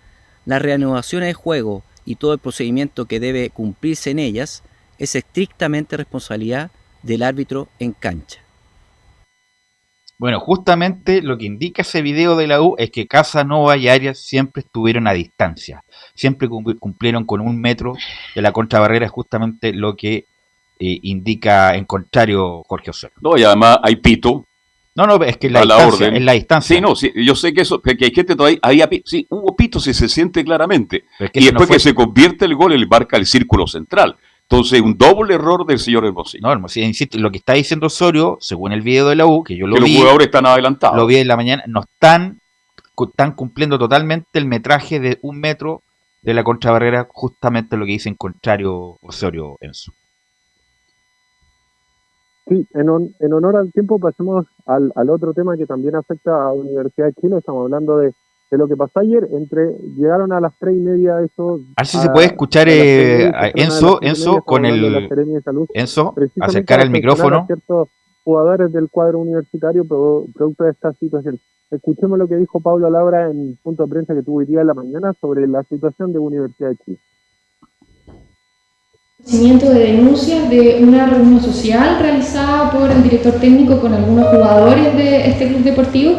Las 0.45 0.61
reanudaciones 0.61 1.27
de 1.27 1.33
juego 1.33 1.83
y 2.05 2.15
todo 2.15 2.33
el 2.33 2.39
procedimiento 2.39 3.05
que 3.05 3.19
debe 3.19 3.49
cumplirse 3.49 4.11
en 4.11 4.19
ellas 4.19 4.63
es 4.97 5.15
estrictamente 5.15 5.97
responsabilidad 5.97 6.71
del 7.01 7.23
árbitro 7.23 7.69
en 7.79 7.93
cancha. 7.93 8.42
Bueno, 10.23 10.39
justamente 10.39 11.21
lo 11.21 11.37
que 11.37 11.43
indica 11.43 11.81
ese 11.81 12.01
video 12.01 12.37
de 12.37 12.47
la 12.47 12.61
U 12.61 12.75
es 12.77 12.91
que 12.91 13.07
Casanova 13.07 13.75
y 13.75 13.89
Arias 13.89 14.19
siempre 14.19 14.61
estuvieron 14.61 15.05
a 15.05 15.11
distancia. 15.11 15.83
Siempre 16.15 16.47
cum- 16.47 16.77
cumplieron 16.79 17.25
con 17.25 17.41
un 17.41 17.59
metro 17.59 17.93
de 18.33 18.41
la 18.41 18.53
contrabarrera, 18.53 19.05
es 19.05 19.11
justamente 19.11 19.73
lo 19.73 19.97
que 19.97 20.13
eh, 20.79 20.99
indica 21.01 21.75
en 21.75 21.83
contrario 21.83 22.63
Jorge 22.65 22.91
Osorio. 22.91 23.17
No, 23.19 23.37
y 23.37 23.43
además 23.43 23.79
hay 23.83 23.97
pito. 23.97 24.45
No, 24.95 25.05
no, 25.05 25.21
es 25.25 25.35
que 25.35 25.49
la 25.49 25.65
la 25.65 25.75
distancia, 25.75 26.05
orden. 26.07 26.15
es 26.15 26.23
la 26.23 26.31
distancia. 26.31 26.73
Sí, 26.77 26.81
no, 26.81 26.95
sí, 26.95 27.11
yo 27.17 27.35
sé 27.35 27.53
que 27.53 27.63
eso, 27.63 27.81
que 27.81 27.97
hay 27.99 28.11
gente 28.13 28.33
todavía, 28.37 28.59
había 28.61 28.87
pi- 28.89 29.03
sí, 29.05 29.27
hubo 29.29 29.53
pito, 29.57 29.81
sí 29.81 29.93
se 29.93 30.07
siente 30.07 30.41
claramente. 30.45 31.03
Es 31.19 31.31
que 31.31 31.41
y 31.41 31.43
no 31.43 31.49
después 31.59 31.69
que 31.69 31.79
se 31.79 31.93
convierte 31.93 32.45
el 32.45 32.55
gol, 32.55 32.71
él 32.71 32.87
marca 32.87 33.17
el 33.17 33.25
círculo 33.25 33.67
central. 33.67 34.15
Entonces, 34.49 34.81
un 34.81 34.97
doble 34.97 35.35
error 35.35 35.65
del 35.65 35.79
señor 35.79 36.05
Hermosillo. 36.05 36.41
No, 36.43 36.51
Hermosillo, 36.51 36.85
insisto, 36.85 37.17
lo 37.17 37.31
que 37.31 37.37
está 37.37 37.53
diciendo 37.53 37.87
Osorio, 37.87 38.37
según 38.39 38.71
el 38.71 38.81
video 38.81 39.07
de 39.09 39.15
la 39.15 39.25
U, 39.25 39.43
que 39.43 39.55
yo 39.55 39.65
lo 39.65 39.75
que 39.75 39.81
los 39.81 39.89
vi, 39.89 39.97
jugadores 39.97 40.27
están 40.27 40.45
adelantados. 40.45 40.95
lo 40.97 41.07
vi 41.07 41.17
en 41.17 41.27
la 41.27 41.35
mañana, 41.35 41.63
no 41.67 41.81
están, 41.81 42.39
están 42.95 43.31
cumpliendo 43.31 43.79
totalmente 43.79 44.27
el 44.33 44.45
metraje 44.45 44.99
de 44.99 45.17
un 45.21 45.39
metro 45.39 45.81
de 46.21 46.33
la 46.33 46.43
contrabarrera, 46.43 47.07
justamente 47.11 47.77
lo 47.77 47.85
que 47.85 47.93
dice 47.93 48.09
en 48.09 48.15
contrario 48.15 48.97
Osorio 49.01 49.57
Enzo. 49.59 49.91
Sí, 52.47 52.67
en, 52.73 53.15
en 53.19 53.33
honor 53.33 53.55
al 53.55 53.71
tiempo 53.71 53.97
pasemos 53.99 54.45
al, 54.65 54.91
al 54.95 55.09
otro 55.09 55.33
tema 55.33 55.55
que 55.57 55.65
también 55.65 55.95
afecta 55.95 56.35
a 56.35 56.45
la 56.45 56.53
Universidad 56.53 57.07
de 57.07 57.13
Chile. 57.13 57.37
Estamos 57.37 57.63
hablando 57.63 57.97
de, 57.97 58.13
de 58.53 58.57
lo 58.59 58.67
que 58.67 58.75
pasó 58.77 58.99
ayer. 58.99 59.27
Entre 59.31 59.75
Llegaron 59.97 60.31
a 60.31 60.39
las 60.39 60.53
tres 60.59 60.75
y 60.75 60.79
media 60.79 61.19
eso. 61.21 61.59
A 61.75 61.81
ver 61.81 61.87
si 61.87 61.97
se 61.97 62.09
puede 62.09 62.27
escuchar 62.27 62.67
eh, 62.69 63.31
a 63.33 63.47
Enzo, 63.55 63.97
Enzo 64.01 64.41
con 64.43 64.63
el 64.65 65.09
Enzo, 65.73 66.13
acercar 66.39 66.81
el 66.81 66.91
micrófono. 66.91 67.45
ciertos 67.47 67.89
jugadores 68.23 68.71
del 68.71 68.89
cuadro 68.89 69.19
universitario 69.19 69.83
pro- 69.85 70.25
producto 70.33 70.63
de 70.65 70.71
esta 70.71 70.93
situación. 70.93 71.39
Escuchemos 71.71 72.19
lo 72.19 72.27
que 72.27 72.35
dijo 72.37 72.59
Pablo 72.59 72.89
Labra 72.89 73.31
en 73.31 73.57
punto 73.63 73.83
de 73.83 73.89
prensa 73.89 74.13
que 74.13 74.21
tuvo 74.21 74.37
hoy 74.37 74.45
día 74.45 74.61
en 74.61 74.67
la 74.67 74.75
mañana 74.75 75.13
sobre 75.19 75.47
la 75.47 75.63
situación 75.63 76.13
de 76.13 76.19
Universidad 76.19 76.69
de 76.69 76.77
Chile. 76.85 76.97
conocimiento 79.17 79.69
de 79.69 79.79
denuncias 79.79 80.49
de 80.49 80.79
una 80.83 81.07
reunión 81.07 81.41
social 81.41 81.97
realizada 81.99 82.71
por 82.71 82.91
el 82.91 83.01
director 83.03 83.33
técnico 83.39 83.79
con 83.79 83.93
algunos 83.93 84.27
jugadores 84.27 84.95
de 84.95 85.27
este 85.29 85.47
club 85.47 85.63
deportivo, 85.63 86.11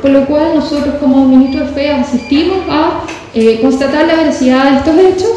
por 0.00 0.10
lo 0.10 0.26
cual 0.26 0.54
nosotros 0.54 0.96
como 1.00 1.24
ministro 1.26 1.64
de 1.64 1.72
Fe 1.72 1.90
asistimos 1.90 2.58
a 2.68 3.00
eh, 3.34 3.60
constatar 3.60 4.06
la 4.06 4.16
veracidad 4.16 4.70
de 4.70 4.76
estos 4.78 4.98
hechos, 4.98 5.30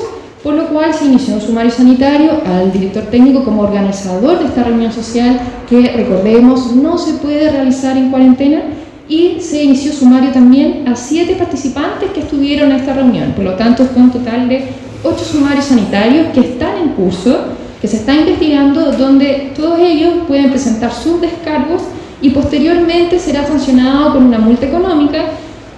por 0.43 0.53
lo 0.53 0.68
cual 0.68 0.93
se 0.93 1.05
inició 1.05 1.36
un 1.36 1.41
sumario 1.41 1.72
sanitario 1.72 2.32
al 2.45 2.72
director 2.72 3.03
técnico 3.03 3.43
como 3.43 3.64
organizador 3.64 4.39
de 4.39 4.45
esta 4.45 4.64
reunión 4.64 4.91
social 4.91 5.39
que 5.70 5.91
recordemos 5.91 6.76
no 6.76 6.97
se 6.97 7.14
puede 7.14 7.51
realizar 7.51 7.97
en 7.97 8.10
cuarentena 8.10 8.62
y 9.10 9.41
se 9.41 9.64
inició 9.64 9.91
sumario 9.91 10.32
también 10.32 10.88
a 10.88 10.95
siete 10.95 11.34
participantes 11.34 12.12
que 12.12 12.22
estuvieron 12.22 12.72
en 12.72 12.78
esta 12.78 12.93
reunión, 12.93 13.34
por 13.34 13.43
lo 13.43 13.53
tanto 13.55 13.84
fue 13.86 14.03
un 14.03 14.12
total 14.12 14.47
de 14.47 14.68
ocho 15.03 15.26
sumarios 15.26 15.66
sanitarios 15.66 16.28
que 16.34 16.41
están 16.41 16.78
en 16.78 16.89
curso, 16.89 17.38
que 17.82 17.88
se 17.88 17.97
está 17.97 18.14
investigando, 18.14 18.91
donde 18.91 19.51
todos 19.55 19.80
ellos 19.80 20.14
pueden 20.28 20.49
presentar 20.49 20.91
sus 20.93 21.20
descargos 21.22 21.82
y 22.22 22.30
posteriormente 22.32 23.20
será 23.20 23.45
sancionado 23.45 24.13
con 24.13 24.26
una 24.26 24.39
multa 24.39 24.67
económica 24.67 25.26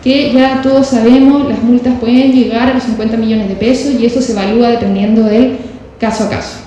que 0.04 0.34
ya 0.34 0.62
todos 0.62 0.88
sabemos, 0.88 1.48
las 1.48 1.62
multas 1.62 2.00
pueden 2.00 2.32
llegar 2.32 2.70
a 2.70 2.74
los 2.74 2.84
50 2.84 3.18
millones 3.18 3.50
de 3.50 3.56
pesos 3.56 3.94
y 3.94 4.06
eso 4.06 4.20
se 4.22 4.32
evalúa 4.34 4.70
dependiendo 4.70 5.24
del 5.24 5.58
caso 6.00 6.24
a 6.24 6.30
caso. 6.30 6.58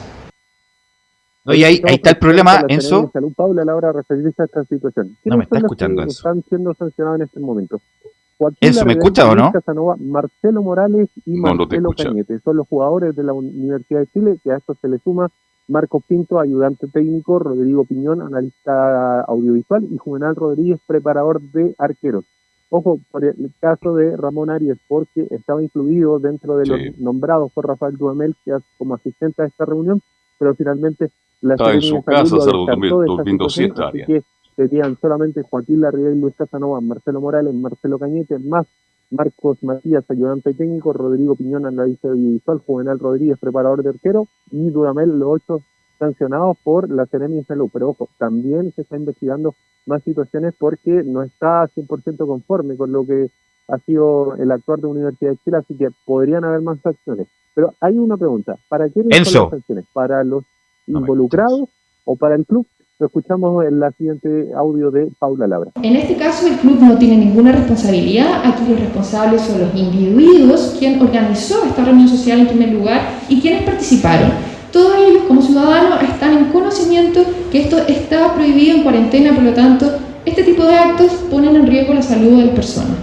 No, 1.45 1.53
y 1.53 1.65
ahí, 1.65 1.83
ahí 1.85 1.97
está 1.97 2.11
el 2.11 2.19
problema, 2.19 2.65
Enzo. 2.69 3.11
Salud, 3.13 3.33
Paula, 3.35 3.63
a 3.63 3.65
la 3.67 3.77
hora 3.77 3.89
de 3.89 3.95
referirse 3.95 4.41
a 4.41 4.45
esta 4.47 4.65
situación. 4.65 5.17
No 5.25 5.37
me 5.37 5.45
¿Quiénes 5.45 5.47
está 5.47 5.59
escuchando, 5.59 6.03
Enzo. 6.03 6.19
Están 6.19 6.45
siendo 6.49 6.75
sancionados 6.75 7.21
en 7.21 7.27
este 7.27 7.41
momento. 7.41 7.81
Joaquín 8.39 8.59
Enzo, 8.61 8.85
¿me 8.87 8.93
escucha 8.95 9.29
o 9.29 9.35
no? 9.35 9.53
Casanova, 9.53 9.97
Marcelo 9.99 10.63
Morales 10.63 11.09
y 11.27 11.33
No, 11.33 11.55
no 11.55 11.69
te 11.69 11.77
Marcelo 11.77 11.91
escucha. 11.91 12.05
Cañete. 12.05 12.39
Son 12.39 12.57
los 12.57 12.67
jugadores 12.67 13.15
de 13.15 13.25
la 13.25 13.33
Universidad 13.33 14.01
de 14.01 14.07
Chile, 14.15 14.39
que 14.43 14.53
a 14.53 14.57
esto 14.57 14.77
se 14.81 14.89
le 14.89 14.99
suma 15.01 15.29
Marco 15.69 16.01
Pinto, 16.01 16.39
ayudante 16.41 16.87
técnico, 16.89 17.39
Rodrigo 17.39 17.85
Piñón, 17.85 18.21
analista 18.23 19.23
audiovisual, 19.23 19.87
y 19.91 19.97
Juvenal 19.99 20.37
Rodríguez, 20.37 20.79
preparador 20.87 21.41
de 21.41 21.75
arqueros. 21.79 22.25
Ojo, 22.71 22.99
por 23.11 23.25
el 23.25 23.51
caso 23.61 23.95
de 23.95 24.17
Ramón 24.17 24.51
Arias, 24.51 24.79
porque 24.89 25.27
estaba 25.31 25.63
incluido 25.63 26.19
dentro 26.19 26.57
de 26.57 26.67
los 26.67 26.99
nombrados 26.99 27.53
por 27.53 27.67
Rafael 27.67 27.97
Dudamel, 27.97 28.35
que 28.45 28.53
es 28.53 28.63
como 28.79 28.95
asistente 28.95 29.43
a 29.43 29.47
esta 29.47 29.65
reunión, 29.65 30.03
pero 30.39 30.55
finalmente 30.55 31.11
la 31.41 31.55
Estaba 31.55 31.73
en 31.73 31.83
su 31.83 32.03
casa, 32.03 32.37
durmiendo- 32.37 33.49
siesta, 33.49 33.89
Arias. 33.89 34.07
que 34.09 34.23
serían 34.57 34.97
solamente 35.01 35.43
Joaquín 35.43 35.81
Larribey, 35.81 36.19
Luis 36.19 36.35
Casanova, 36.37 36.81
Marcelo 36.81 37.21
Morales, 37.21 37.55
Marcelo 37.55 37.99
Cañete, 37.99 38.39
más 38.39 38.67
Marcos 39.15 39.63
Matías, 39.63 40.05
ayudante 40.11 40.55
técnico, 40.55 40.93
Rodrigo 40.93 41.37
Piñón, 41.37 41.67
analista 41.67 42.09
audiovisual, 42.09 42.59
Juvenal 42.67 42.99
Rodríguez, 42.99 43.39
preparador 43.39 43.83
de 43.83 43.91
arquero, 43.91 44.27
y 44.51 44.71
Dudamel, 44.71 45.19
los 45.19 45.41
ocho 45.41 45.61
sancionados 45.99 46.57
por 46.65 46.91
la 46.91 47.07
Serena 47.07 47.37
de 47.37 47.45
Salud. 47.45 47.71
Pero 47.73 47.91
ojo, 47.91 48.09
también 48.19 48.73
se 48.75 48.83
está 48.83 48.97
investigando 48.97 49.55
más 49.87 50.03
situaciones 50.03 50.55
porque 50.59 51.03
no 51.05 51.23
está 51.23 51.69
100% 51.69 52.27
conforme 52.27 52.77
con 52.77 52.91
lo 52.91 53.07
que 53.07 53.31
ha 53.69 53.79
sido 53.79 54.35
el 54.37 54.51
actuar 54.51 54.81
de 54.81 54.89
Universidad 54.89 55.31
de 55.31 55.39
Chile, 55.45 55.57
así 55.59 55.77
que 55.77 55.89
podrían 56.05 56.45
haber 56.45 56.61
más 56.61 56.81
sanciones. 56.81 57.29
Pero 57.55 57.73
hay 57.81 57.99
una 57.99 58.17
pregunta, 58.17 58.57
¿para 58.69 58.89
quiénes 58.89 59.29
son 59.29 59.43
las 59.43 59.51
sanciones? 59.51 59.85
¿Para 59.93 60.25
los 60.25 60.45
involucrados 60.87 61.69
o 62.05 62.17
para 62.17 62.35
el 62.35 62.45
club? 62.45 62.67
Lo 63.01 63.07
escuchamos 63.07 63.65
en 63.65 63.81
la 63.81 63.91
siguiente 63.91 64.53
audio 64.55 64.93
de 64.93 65.11
Paula 65.19 65.49
Labra. 65.49 65.73
En 65.83 65.97
este 65.97 66.17
caso 66.17 66.47
el 66.47 66.55
club 66.59 66.79
no 66.81 66.97
tiene 66.97 67.17
ninguna 67.17 67.51
responsabilidad, 67.51 68.43
aquí 68.45 68.71
los 68.71 68.79
responsables 68.79 69.41
son 69.41 69.63
los 69.63 69.75
individuos, 69.75 70.77
quien 70.79 71.03
organizó 71.03 71.65
esta 71.65 71.85
reunión 71.85 72.07
social 72.07 72.39
en 72.39 72.47
primer 72.47 72.69
lugar 72.69 73.01
y 73.29 73.41
quienes 73.41 73.65
participaron. 73.65 74.31
Todos 74.73 74.95
ellos 74.97 75.25
como 75.25 75.43
ciudadanos 75.43 76.03
están 76.03 76.39
en 76.39 76.53
conocimiento 76.53 77.21
que 77.51 77.63
esto 77.63 77.79
está 77.79 78.33
prohibido 78.33 78.77
en 78.77 78.85
cuarentena, 78.85 79.35
por 79.35 79.43
lo 79.43 79.55
tanto 79.55 79.87
este 80.25 80.45
tipo 80.45 80.63
de 80.63 80.77
actos 80.77 81.13
ponen 81.29 81.57
en 81.57 81.67
riesgo 81.67 81.95
la 81.95 82.03
salud 82.03 82.39
de 82.39 82.47
las 82.47 82.55
personas. 82.55 82.97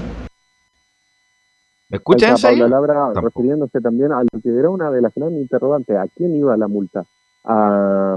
¿Me 1.89 1.97
escucha 1.97 2.27
Ahí 2.27 2.31
Enzo 2.31 2.47
está 2.47 2.47
ahí? 2.47 2.59
Paula 2.59 2.79
Labra 2.79 3.21
refiriéndose 3.21 3.81
también 3.81 4.13
a 4.13 4.21
lo 4.23 4.39
que 4.41 4.57
era 4.57 4.69
una 4.69 4.89
de 4.89 5.01
las 5.01 5.13
grandes 5.13 5.41
interrogantes, 5.41 5.97
¿a 5.97 6.07
quién 6.15 6.33
iba 6.33 6.55
la 6.55 6.69
multa? 6.69 7.03
¿A, 7.43 8.15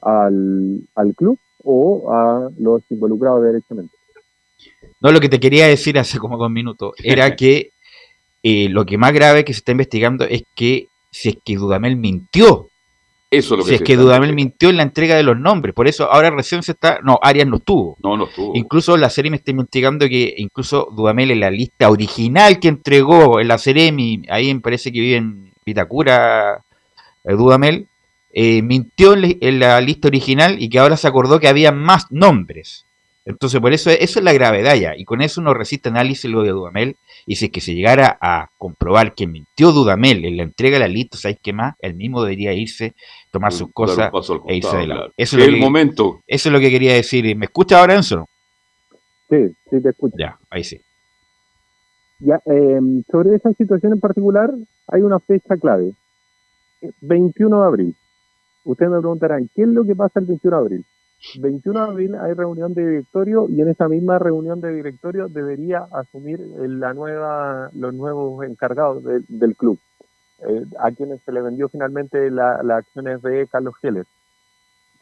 al, 0.00 0.80
¿Al 0.94 1.14
club 1.14 1.38
o 1.64 2.12
a 2.12 2.50
los 2.58 2.82
involucrados 2.90 3.44
directamente? 3.44 3.94
No, 5.00 5.12
lo 5.12 5.20
que 5.20 5.28
te 5.28 5.40
quería 5.40 5.66
decir 5.66 5.98
hace 5.98 6.18
como 6.18 6.36
dos 6.36 6.50
minutos 6.50 6.92
era 7.02 7.36
que 7.36 7.72
eh, 8.42 8.68
lo 8.68 8.84
que 8.86 8.98
más 8.98 9.12
grave 9.12 9.44
que 9.44 9.52
se 9.52 9.58
está 9.58 9.72
investigando 9.72 10.24
es 10.24 10.42
que 10.54 10.88
si 11.10 11.30
es 11.30 11.38
que 11.44 11.56
Dudamel 11.56 11.96
mintió. 11.96 12.68
Eso 13.30 13.54
es 13.54 13.58
lo 13.58 13.64
que 13.64 13.70
si 13.70 13.74
es 13.74 13.82
que 13.82 13.96
Dudamel 13.96 14.32
mintió 14.32 14.70
en 14.70 14.78
la 14.78 14.82
entrega 14.84 15.16
de 15.16 15.22
los 15.22 15.38
nombres. 15.38 15.74
Por 15.74 15.86
eso 15.86 16.10
ahora 16.10 16.30
recién 16.30 16.62
se 16.62 16.72
está. 16.72 17.00
No, 17.02 17.18
Arias 17.20 17.46
no 17.46 17.56
estuvo. 17.56 17.96
No, 18.02 18.16
no 18.16 18.24
estuvo. 18.24 18.52
Incluso 18.54 18.96
la 18.96 19.10
Seremi 19.10 19.36
está 19.36 19.50
investigando 19.50 20.08
que 20.08 20.34
incluso 20.38 20.88
Dudamel 20.96 21.32
en 21.32 21.40
la 21.40 21.50
lista 21.50 21.90
original 21.90 22.58
que 22.58 22.68
entregó 22.68 23.40
en 23.40 23.48
la 23.48 23.58
Seremi, 23.58 24.22
ahí 24.30 24.52
me 24.54 24.60
parece 24.60 24.90
que 24.92 25.00
vive 25.00 25.16
en 25.16 25.52
Vitacura, 25.66 26.64
eh, 27.24 27.32
Dudamel, 27.34 27.86
eh, 28.40 28.62
mintió 28.62 29.14
en, 29.14 29.22
la- 29.22 29.34
en 29.40 29.58
la 29.58 29.80
lista 29.80 30.06
original 30.06 30.62
y 30.62 30.68
que 30.68 30.78
ahora 30.78 30.96
se 30.96 31.08
acordó 31.08 31.40
que 31.40 31.48
había 31.48 31.72
más 31.72 32.06
nombres. 32.12 32.84
Entonces, 33.24 33.60
por 33.60 33.72
eso, 33.72 33.90
eso 33.90 34.18
es 34.20 34.24
la 34.24 34.32
gravedad 34.32 34.74
ya. 34.76 34.96
Y 34.96 35.04
con 35.04 35.20
eso 35.20 35.42
no 35.42 35.52
resiste 35.52 35.88
análisis 35.88 36.30
lo 36.30 36.42
de 36.42 36.50
Dudamel. 36.50 36.96
Y 37.26 37.36
si 37.36 37.46
es 37.46 37.50
que 37.50 37.60
se 37.60 37.74
llegara 37.74 38.16
a 38.22 38.48
comprobar 38.56 39.14
que 39.14 39.26
mintió 39.26 39.72
Dudamel 39.72 40.24
en 40.24 40.36
la 40.38 40.44
entrega 40.44 40.76
de 40.76 40.80
la 40.80 40.88
lista, 40.88 41.18
¿sabes 41.18 41.36
qué 41.42 41.52
más? 41.52 41.74
Él 41.80 41.94
mismo 41.94 42.22
debería 42.22 42.54
irse, 42.54 42.94
tomar 43.30 43.50
sus 43.52 43.60
Dar 43.60 43.66
un 43.68 44.10
cosas 44.10 44.38
e 44.46 44.56
irse 44.56 44.76
de 44.78 44.86
lado. 44.86 45.00
claro. 45.00 45.12
Eso 45.16 45.36
es 45.38 45.44
el 45.48 45.54
que- 45.56 45.60
momento. 45.60 46.20
Eso 46.26 46.48
es 46.48 46.52
lo 46.52 46.60
que 46.60 46.70
quería 46.70 46.94
decir. 46.94 47.36
¿Me 47.36 47.46
escucha 47.46 47.80
ahora, 47.80 47.96
Enzo? 47.96 48.26
Sí, 49.28 49.36
sí 49.68 49.82
te 49.82 49.88
escucho. 49.90 50.16
Ya, 50.18 50.38
ahí 50.48 50.64
sí. 50.64 50.80
Ya, 52.20 52.36
eh, 52.46 52.78
sobre 53.12 53.36
esa 53.36 53.52
situación 53.52 53.92
en 53.92 54.00
particular, 54.00 54.50
hay 54.86 55.02
una 55.02 55.18
fecha 55.20 55.56
clave. 55.60 55.92
Eh, 56.80 56.90
21 57.02 57.60
de 57.60 57.66
abril. 57.66 57.94
Ustedes 58.68 58.90
me 58.90 58.98
preguntarán, 59.00 59.48
¿qué 59.54 59.62
es 59.62 59.68
lo 59.68 59.82
que 59.82 59.96
pasa 59.96 60.20
el 60.20 60.26
21 60.26 60.56
de 60.56 60.60
abril? 60.62 60.84
21 61.40 61.84
de 61.86 61.90
abril 61.90 62.14
hay 62.16 62.34
reunión 62.34 62.74
de 62.74 62.86
directorio 62.86 63.48
y 63.48 63.62
en 63.62 63.68
esa 63.70 63.88
misma 63.88 64.18
reunión 64.18 64.60
de 64.60 64.74
directorio 64.74 65.28
debería 65.28 65.88
asumir 65.90 66.38
la 66.38 66.92
nueva, 66.92 67.70
los 67.74 67.94
nuevos 67.94 68.44
encargados 68.44 69.02
de- 69.02 69.24
del 69.26 69.56
club, 69.56 69.78
eh, 70.46 70.66
a 70.78 70.90
quienes 70.90 71.22
se 71.22 71.32
le 71.32 71.40
vendió 71.40 71.70
finalmente 71.70 72.30
la- 72.30 72.62
las 72.62 72.80
acciones 72.80 73.22
de 73.22 73.46
Carlos 73.50 73.74
Heller. 73.82 74.04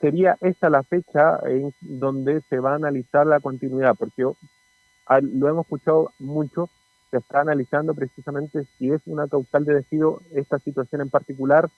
Sería 0.00 0.36
esta 0.42 0.70
la 0.70 0.84
fecha 0.84 1.40
en 1.46 1.72
donde 1.80 2.42
se 2.42 2.60
va 2.60 2.72
a 2.72 2.76
analizar 2.76 3.26
la 3.26 3.40
continuidad, 3.40 3.96
porque 3.98 4.22
lo 4.22 5.48
hemos 5.48 5.66
escuchado 5.66 6.12
mucho, 6.20 6.70
se 7.10 7.16
está 7.16 7.40
analizando 7.40 7.94
precisamente 7.94 8.64
si 8.78 8.92
es 8.92 9.00
una 9.06 9.26
causal 9.26 9.64
de 9.64 9.74
despido 9.74 10.20
esta 10.32 10.60
situación 10.60 11.00
en 11.00 11.10
particular, 11.10 11.68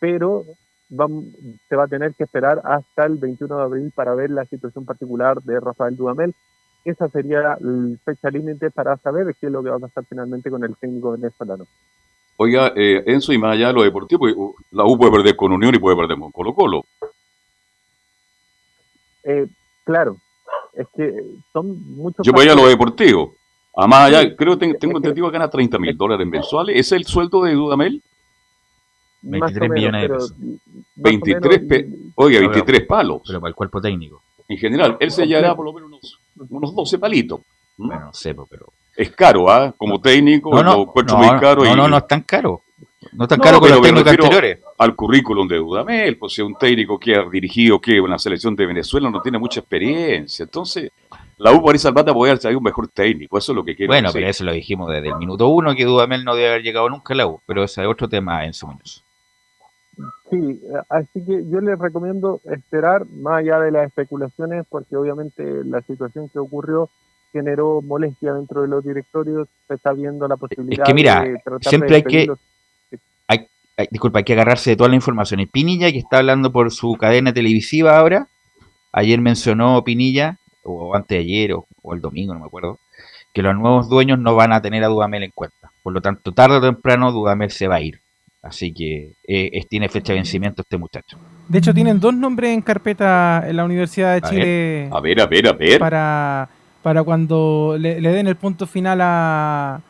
pero 0.00 0.44
se 1.68 1.76
va 1.76 1.84
a 1.84 1.88
tener 1.88 2.14
que 2.14 2.24
esperar 2.24 2.60
hasta 2.64 3.06
el 3.06 3.16
21 3.16 3.56
de 3.56 3.62
abril 3.62 3.92
para 3.94 4.14
ver 4.14 4.30
la 4.30 4.44
situación 4.44 4.84
particular 4.84 5.40
de 5.42 5.60
Rafael 5.60 5.96
Dudamel. 5.96 6.34
Esa 6.84 7.08
sería 7.08 7.40
la 7.40 7.58
fecha 8.04 8.30
límite 8.30 8.70
para 8.70 8.96
saber 8.96 9.34
qué 9.40 9.46
es 9.46 9.52
lo 9.52 9.62
que 9.62 9.70
va 9.70 9.76
a 9.76 9.80
pasar 9.80 10.04
finalmente 10.08 10.50
con 10.50 10.64
el 10.64 10.76
técnico 10.76 11.12
venezolano. 11.12 11.66
Oiga, 12.36 12.72
eh, 12.74 13.02
Enzo, 13.06 13.32
y 13.32 13.38
más 13.38 13.52
allá 13.52 13.68
de 13.68 13.74
lo 13.74 13.82
deportivo, 13.82 14.26
uh, 14.26 14.54
la 14.70 14.84
U 14.84 14.96
puede 14.96 15.12
perder 15.12 15.36
con 15.36 15.52
Unión 15.52 15.74
y 15.74 15.78
puede 15.78 15.96
perder 15.96 16.18
con 16.18 16.32
Colo 16.32 16.54
Colo. 16.54 16.84
Eh, 19.22 19.46
claro, 19.84 20.16
es 20.72 20.86
que 20.96 21.22
son 21.52 21.96
muchos. 21.96 22.26
Yo 22.26 22.32
voy 22.32 22.48
a 22.48 22.54
lo 22.54 22.66
deportivo. 22.66 23.34
A 23.76 23.86
más 23.86 24.08
allá, 24.08 24.34
creo 24.34 24.58
que 24.58 24.74
tengo 24.74 24.96
entendido 24.96 25.26
que 25.28 25.34
gana 25.34 25.48
30 25.48 25.78
mil 25.78 25.96
dólares 25.96 26.26
mensuales. 26.26 26.76
¿Es 26.76 26.92
el 26.92 27.04
sueldo 27.04 27.44
de 27.44 27.52
Dudamel? 27.52 28.02
Más 29.22 29.40
o 29.52 29.60
23 29.60 29.70
millones 29.70 30.02
de 30.02 30.08
pesos. 30.08 30.30
más 30.38 30.48
o 30.48 30.80
23, 30.96 31.62
menos, 31.62 31.68
pe- 31.68 31.88
oiga, 32.16 32.40
No, 32.40 32.46
pero- 32.48 32.64
23 32.64 32.86
palos. 32.86 33.22
Pero 33.26 33.40
para 33.40 33.48
el 33.48 33.54
cuerpo 33.54 33.80
técnico. 33.80 34.22
En 34.48 34.56
general, 34.58 34.96
él 34.98 35.10
se 35.10 35.26
llevará 35.26 35.54
por 35.54 35.64
lo 35.64 35.72
menos 35.72 35.88
unos, 35.90 36.18
unos 36.50 36.74
12 36.74 36.98
palitos. 36.98 37.40
¿Mm? 37.76 37.86
Bueno, 37.86 38.06
no 38.06 38.12
sé, 38.14 38.34
po, 38.34 38.46
pero. 38.50 38.66
Es 38.96 39.10
caro, 39.12 39.48
¿ah? 39.50 39.72
Como 39.76 40.00
técnico, 40.00 40.50
No, 40.54 40.62
no, 40.62 40.76
lo 40.76 40.82
encuentro 40.82 41.16
no, 41.18 41.24
muy 41.24 41.40
caro. 41.40 41.64
no, 41.64 41.72
y- 41.72 41.76
no, 41.76 41.88
no 41.88 41.96
es 41.98 42.06
tan 42.06 42.22
caro. 42.22 42.62
No 43.12 43.24
es 43.24 43.28
tan 43.28 43.38
No, 43.38 43.44
caro 43.44 43.60
pero 43.60 43.76
los 43.76 43.82
técnicos 43.82 44.10
anteriores. 44.10 44.58
Al 44.78 44.94
currículum 44.94 45.48
de 45.48 45.56
Dudamel, 45.56 46.16
pues 46.18 46.34
si 46.34 46.42
un 46.42 46.54
técnico 46.54 46.98
que 46.98 47.14
ha 47.14 47.22
dirigido 47.30 47.80
que 47.80 48.00
una 48.00 48.18
selección 48.18 48.54
de 48.56 48.66
Venezuela 48.66 49.10
no 49.10 49.22
tiene 49.22 49.38
mucha 49.38 49.60
experiencia. 49.60 50.42
Entonces, 50.42 50.90
la 51.38 51.52
U 51.52 51.62
por 51.62 51.74
esa 51.74 51.92
plata 51.92 52.12
puede 52.12 52.32
haber 52.32 52.56
un 52.56 52.62
mejor 52.62 52.88
técnico. 52.88 53.38
Eso 53.38 53.52
es 53.52 53.56
lo 53.56 53.64
que 53.64 53.74
quiero 53.74 53.90
Bueno, 53.92 54.08
decir. 54.08 54.20
pero 54.20 54.30
eso 54.30 54.44
lo 54.44 54.52
dijimos 54.52 54.90
desde 54.90 55.08
el 55.08 55.16
minuto 55.16 55.48
uno, 55.48 55.74
que 55.74 55.84
Dudamel 55.84 56.24
no 56.24 56.34
debe 56.34 56.48
haber 56.50 56.62
llegado 56.62 56.88
nunca 56.90 57.14
a 57.14 57.16
la 57.16 57.26
U. 57.26 57.40
Pero 57.46 57.64
ese 57.64 57.80
es 57.82 57.88
otro 57.88 58.08
tema, 58.08 58.44
Enzo 58.44 58.66
Muñoz. 58.66 59.02
Sí, 60.30 60.60
así 60.88 61.24
que 61.24 61.44
yo 61.50 61.60
les 61.60 61.78
recomiendo 61.78 62.40
esperar 62.44 63.06
más 63.06 63.38
allá 63.40 63.58
de 63.60 63.70
las 63.70 63.86
especulaciones, 63.86 64.64
porque 64.68 64.96
obviamente 64.96 65.64
la 65.64 65.80
situación 65.82 66.28
que 66.28 66.38
ocurrió 66.38 66.88
generó 67.32 67.80
molestia 67.82 68.32
dentro 68.34 68.62
de 68.62 68.68
los 68.68 68.84
directorios, 68.84 69.48
se 69.68 69.74
está 69.74 69.92
viendo 69.92 70.26
la 70.28 70.34
Es 70.34 70.40
posibilidad 70.40 70.84
que 70.84 70.94
mira, 70.94 71.22
de 71.22 71.38
tratar 71.44 71.68
siempre 71.68 71.88
de 71.90 71.94
hay 71.96 72.02
que, 72.02 72.32
hay, 73.28 73.46
hay- 73.76 73.88
disculpa, 73.90 74.18
hay 74.18 74.24
que 74.24 74.32
agarrarse 74.32 74.70
de 74.70 74.76
toda 74.76 74.88
la 74.88 74.96
información. 74.96 75.40
Y 75.40 75.46
Pinilla, 75.46 75.90
que 75.92 75.98
está 75.98 76.18
hablando 76.18 76.50
por 76.52 76.70
su 76.72 76.94
cadena 76.94 77.32
televisiva 77.32 77.98
ahora, 77.98 78.26
ayer 78.92 79.20
mencionó 79.20 79.82
Pinilla, 79.84 80.38
o 80.64 80.94
antes 80.94 81.16
de 81.16 81.18
ayer, 81.18 81.52
o, 81.54 81.66
o 81.82 81.94
el 81.94 82.00
domingo, 82.00 82.34
no 82.34 82.40
me 82.40 82.46
acuerdo, 82.46 82.78
que 83.32 83.42
los 83.42 83.56
nuevos 83.56 83.88
dueños 83.88 84.18
no 84.18 84.34
van 84.34 84.52
a 84.52 84.60
tener 84.60 84.82
a 84.84 84.88
Dudamel 84.88 85.22
en 85.22 85.30
cuenta. 85.32 85.70
Por 85.82 85.92
lo 85.92 86.00
tanto, 86.00 86.32
tarde 86.32 86.56
o 86.56 86.60
temprano 86.60 87.12
Dudamel 87.12 87.50
se 87.50 87.68
va 87.68 87.76
a 87.76 87.80
ir. 87.80 88.00
Así 88.42 88.72
que 88.72 89.16
eh, 89.28 89.60
tiene 89.68 89.88
fecha 89.88 90.12
de 90.12 90.20
vencimiento 90.20 90.62
este 90.62 90.78
muchacho. 90.78 91.18
De 91.48 91.58
hecho, 91.58 91.74
tienen 91.74 92.00
dos 92.00 92.14
nombres 92.14 92.52
en 92.52 92.62
carpeta 92.62 93.44
en 93.46 93.56
la 93.56 93.64
Universidad 93.64 94.12
de 94.12 94.16
A 94.16 94.30
Chile. 94.30 94.88
A 94.90 95.00
ver, 95.00 95.20
a 95.20 95.26
ver, 95.26 95.48
a 95.48 95.52
ver. 95.52 95.78
Para, 95.78 96.48
para 96.82 97.02
cuando 97.02 97.76
le, 97.78 98.00
le 98.00 98.10
den 98.10 98.28
el 98.28 98.36
punto 98.36 98.66
final 98.66 99.00
a, 99.02 99.82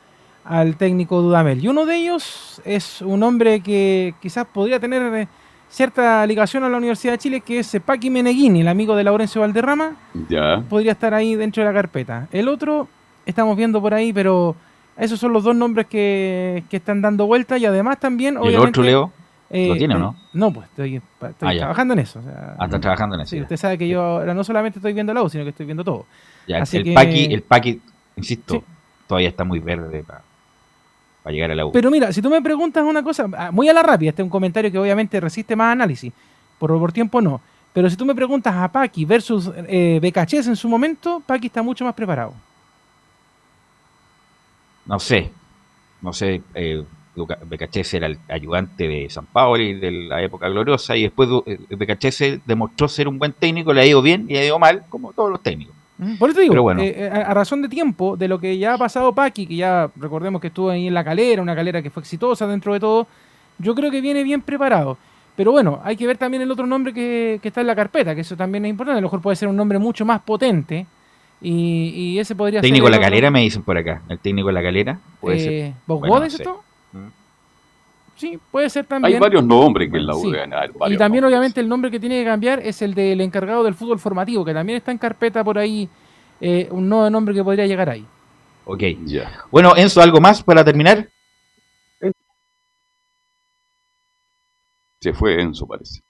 al 0.44 0.76
técnico 0.76 1.22
Dudamel. 1.22 1.62
Y 1.62 1.68
uno 1.68 1.86
de 1.86 1.96
ellos 1.96 2.60
es 2.64 3.02
un 3.02 3.22
hombre 3.22 3.60
que 3.60 4.14
quizás 4.20 4.46
podría 4.46 4.80
tener 4.80 5.14
eh, 5.14 5.28
cierta 5.68 6.26
ligación 6.26 6.64
a 6.64 6.68
la 6.68 6.78
Universidad 6.78 7.12
de 7.12 7.18
Chile, 7.18 7.40
que 7.42 7.60
es 7.60 7.76
Paqui 7.84 8.10
Meneghini, 8.10 8.62
el 8.62 8.68
amigo 8.68 8.96
de 8.96 9.04
Laurencio 9.04 9.42
Valderrama. 9.42 9.96
Ya. 10.28 10.64
Podría 10.68 10.92
estar 10.92 11.14
ahí 11.14 11.36
dentro 11.36 11.62
de 11.62 11.68
la 11.68 11.74
carpeta. 11.74 12.26
El 12.32 12.48
otro, 12.48 12.88
estamos 13.26 13.56
viendo 13.56 13.80
por 13.80 13.94
ahí, 13.94 14.12
pero 14.12 14.56
esos 15.00 15.18
son 15.18 15.32
los 15.32 15.42
dos 15.44 15.56
nombres 15.56 15.86
que, 15.86 16.62
que 16.70 16.76
están 16.76 17.00
dando 17.02 17.26
vuelta 17.26 17.58
y 17.58 17.64
además 17.66 17.98
también, 17.98 18.38
¿Y 18.42 18.48
el 18.48 18.56
otro, 18.58 18.82
Leo? 18.82 19.12
eh, 19.50 19.68
¿Lo 19.68 19.76
tiene 19.76 19.94
o 19.96 19.98
no? 19.98 20.16
No, 20.32 20.52
pues 20.52 20.68
estoy, 20.68 20.96
estoy 20.96 21.48
Ah, 21.48 21.56
trabajando 21.58 21.94
en 21.94 22.00
eso. 22.00 22.18
o 22.20 22.22
sea, 22.22 22.54
Ah, 22.58 22.64
está 22.66 22.78
trabajando 22.80 23.14
en 23.16 23.22
eso. 23.22 23.30
Sí, 23.30 23.36
ya. 23.36 23.42
usted 23.42 23.56
sabe 23.56 23.78
que 23.78 23.88
yo 23.88 24.00
ahora 24.00 24.34
no 24.34 24.44
solamente 24.44 24.78
estoy 24.78 24.92
viendo 24.92 25.12
la 25.12 25.22
U, 25.22 25.28
sino 25.28 25.42
que 25.44 25.50
estoy 25.50 25.66
viendo 25.66 25.82
todo. 25.84 26.06
Ya, 26.46 26.62
Así 26.62 26.76
el 26.76 26.84
que- 26.84 26.92
Paqui, 26.94 27.24
el 27.32 27.42
Paqui, 27.42 27.80
insisto, 28.16 28.62
todavía 29.06 29.28
está 29.28 29.42
muy 29.44 29.58
verde 29.58 30.04
para 30.04 30.22
llegar 31.32 31.50
a 31.50 31.54
la 31.54 31.66
U. 31.66 31.72
Pero 31.72 31.90
mira, 31.90 32.12
si 32.12 32.22
tú 32.22 32.30
me 32.30 32.40
preguntas 32.42 32.84
una 32.84 33.02
cosa, 33.02 33.26
ah, 33.36 33.50
muy 33.50 33.68
a 33.68 33.72
la 33.72 33.82
rápida, 33.82 34.10
este 34.10 34.22
es 34.22 34.24
un 34.24 34.30
comentario 34.30 34.70
que 34.70 34.78
obviamente 34.78 35.18
resiste 35.20 35.54
más 35.56 35.72
análisis, 35.72 36.12
por, 36.58 36.70
por 36.78 36.92
tiempo 36.92 37.20
no. 37.20 37.40
Pero 37.72 37.88
si 37.88 37.96
tú 37.96 38.04
me 38.04 38.14
preguntas 38.14 38.52
a 38.54 38.66
Paqui 38.70 39.04
versus 39.04 39.50
eh, 39.68 39.98
Becachés 40.02 40.46
en 40.48 40.56
su 40.56 40.68
momento, 40.68 41.22
Paqui 41.24 41.46
está 41.46 41.62
mucho 41.62 41.84
más 41.84 41.94
preparado. 41.94 42.34
No 44.90 44.98
sé, 44.98 45.30
no 46.02 46.12
sé, 46.12 46.42
eh, 46.54 46.82
Becachese 47.46 47.98
era 47.98 48.08
el 48.08 48.18
ayudante 48.28 48.88
de 48.88 49.08
San 49.08 49.24
Paoli 49.26 49.74
de 49.74 49.90
la 49.92 50.20
época 50.20 50.48
gloriosa 50.48 50.96
y 50.96 51.02
después 51.04 51.28
eh, 51.46 51.58
Becachese 51.70 52.40
demostró 52.44 52.88
ser 52.88 53.06
un 53.06 53.16
buen 53.16 53.32
técnico, 53.32 53.72
le 53.72 53.82
ha 53.82 53.86
ido 53.86 54.02
bien 54.02 54.26
y 54.28 54.32
le 54.32 54.40
ha 54.40 54.46
ido 54.46 54.58
mal, 54.58 54.82
como 54.88 55.12
todos 55.12 55.30
los 55.30 55.40
técnicos. 55.42 55.74
Por 56.18 56.30
eso 56.30 56.36
te 56.38 56.42
digo, 56.42 56.52
Pero 56.54 56.62
bueno. 56.62 56.82
eh, 56.82 57.08
a, 57.12 57.30
a 57.30 57.34
razón 57.34 57.62
de 57.62 57.68
tiempo, 57.68 58.16
de 58.16 58.26
lo 58.26 58.40
que 58.40 58.58
ya 58.58 58.74
ha 58.74 58.78
pasado 58.78 59.14
Paqui, 59.14 59.46
que 59.46 59.54
ya 59.56 59.88
recordemos 59.96 60.40
que 60.40 60.48
estuvo 60.48 60.70
ahí 60.70 60.88
en 60.88 60.94
la 60.94 61.04
calera, 61.04 61.40
una 61.40 61.54
calera 61.54 61.82
que 61.82 61.90
fue 61.90 62.00
exitosa 62.02 62.46
dentro 62.48 62.72
de 62.72 62.80
todo, 62.80 63.06
yo 63.58 63.74
creo 63.76 63.90
que 63.92 64.00
viene 64.00 64.24
bien 64.24 64.40
preparado. 64.42 64.96
Pero 65.36 65.52
bueno, 65.52 65.80
hay 65.84 65.96
que 65.96 66.06
ver 66.06 66.16
también 66.18 66.42
el 66.42 66.50
otro 66.50 66.66
nombre 66.66 66.92
que, 66.92 67.38
que 67.40 67.48
está 67.48 67.60
en 67.60 67.66
la 67.68 67.76
carpeta, 67.76 68.14
que 68.14 68.22
eso 68.22 68.34
también 68.36 68.64
es 68.64 68.70
importante. 68.70 68.98
A 68.98 69.00
lo 69.02 69.06
mejor 69.06 69.20
puede 69.22 69.36
ser 69.36 69.48
un 69.48 69.56
nombre 69.56 69.78
mucho 69.78 70.04
más 70.04 70.20
potente 70.22 70.86
y, 71.40 71.88
y 72.14 72.18
ese 72.18 72.34
podría 72.34 72.60
Técnico 72.60 72.86
ser. 72.86 72.90
de 72.92 72.96
el 72.96 73.00
la 73.00 73.06
otro- 73.06 73.10
calera, 73.10 73.30
me 73.30 73.40
dicen 73.40 73.62
por 73.62 73.76
acá. 73.78 74.02
El 74.08 74.18
técnico 74.18 74.48
de 74.48 74.52
la 74.54 74.62
calera 74.62 75.00
puede 75.20 75.36
Eh, 75.36 75.40
ser. 75.40 75.74
¿Vos 75.86 76.00
Bueno, 76.00 76.16
no 76.16 76.24
dices 76.24 76.36
sé. 76.38 76.42
esto? 76.42 76.62
Sí, 78.16 78.38
puede 78.50 78.68
ser 78.68 78.84
también. 78.84 79.14
Hay 79.14 79.18
varios 79.20 79.42
nombres 79.42 79.90
que 79.90 79.96
en 79.96 80.06
la 80.06 80.14
U 80.14 80.20
Sí. 80.20 80.30
deben 80.30 80.52
haber, 80.52 80.70
Y 80.70 80.96
también, 80.98 80.98
nombres. 80.98 81.24
obviamente, 81.24 81.60
el 81.60 81.68
nombre 81.68 81.90
que 81.90 81.98
tiene 81.98 82.18
que 82.18 82.26
cambiar 82.26 82.58
es 82.60 82.82
el 82.82 82.92
del 82.94 83.20
encargado 83.22 83.64
del 83.64 83.74
fútbol 83.74 83.98
formativo, 83.98 84.44
que 84.44 84.52
también 84.52 84.76
está 84.76 84.92
en 84.92 84.98
carpeta 84.98 85.42
por 85.42 85.58
ahí. 85.58 85.88
eh, 86.42 86.68
un 86.70 86.88
nuevo 86.88 87.10
nombre 87.10 87.34
que 87.34 87.44
podría 87.44 87.66
llegar 87.66 87.90
ahí. 87.90 88.06
Ok. 88.64 88.82
Bueno, 89.50 89.76
Enzo, 89.76 90.00
¿algo 90.00 90.20
más 90.22 90.42
para 90.42 90.64
terminar? 90.64 91.06
Se 95.02 95.12
fue 95.12 95.40
Enzo, 95.40 95.66
parece. 95.66 96.00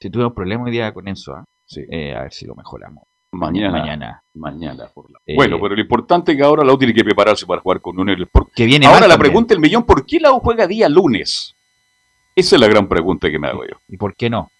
Si 0.00 0.10
tuvimos 0.10 0.32
problemas 0.32 0.66
hoy 0.66 0.72
día 0.72 0.92
con 0.92 1.06
Enzo, 1.08 1.34
¿ah? 1.34 1.44
Eh, 1.90 2.14
a 2.14 2.22
ver 2.22 2.32
si 2.32 2.46
lo 2.46 2.54
mejoramos. 2.54 3.04
Mañana. 3.32 3.78
Mañana. 3.78 4.22
Mañana. 4.34 4.86
Por 4.92 5.10
la... 5.10 5.18
Eh, 5.26 5.34
Bueno, 5.34 5.58
pero 5.60 5.74
lo 5.74 5.80
importante 5.80 6.32
es 6.32 6.38
que 6.38 6.44
ahora 6.44 6.64
la 6.64 6.72
U 6.72 6.78
tiene 6.78 6.92
que 6.94 7.02
prepararse 7.04 7.46
para 7.46 7.60
jugar 7.60 7.80
con 7.80 7.98
Unión. 7.98 8.28
Por- 8.30 8.50
Que 8.52 8.66
viene 8.66 8.86
ahora 8.86 9.00
la 9.00 9.08
también. 9.14 9.20
pregunta 9.20 9.54
del 9.54 9.60
millón, 9.60 9.84
¿por 9.84 10.04
qué 10.06 10.20
la 10.20 10.32
U 10.32 10.40
juega 10.40 10.66
día 10.66 10.88
lunes? 10.88 11.54
Esa 12.36 12.56
es 12.56 12.60
la 12.60 12.68
gran 12.68 12.86
pregunta 12.88 13.30
que 13.30 13.38
me 13.38 13.48
hago 13.48 13.64
yo. 13.64 13.76
¿Y 13.88 13.96
por 13.96 14.14
qué 14.14 14.28
no? 14.30 14.50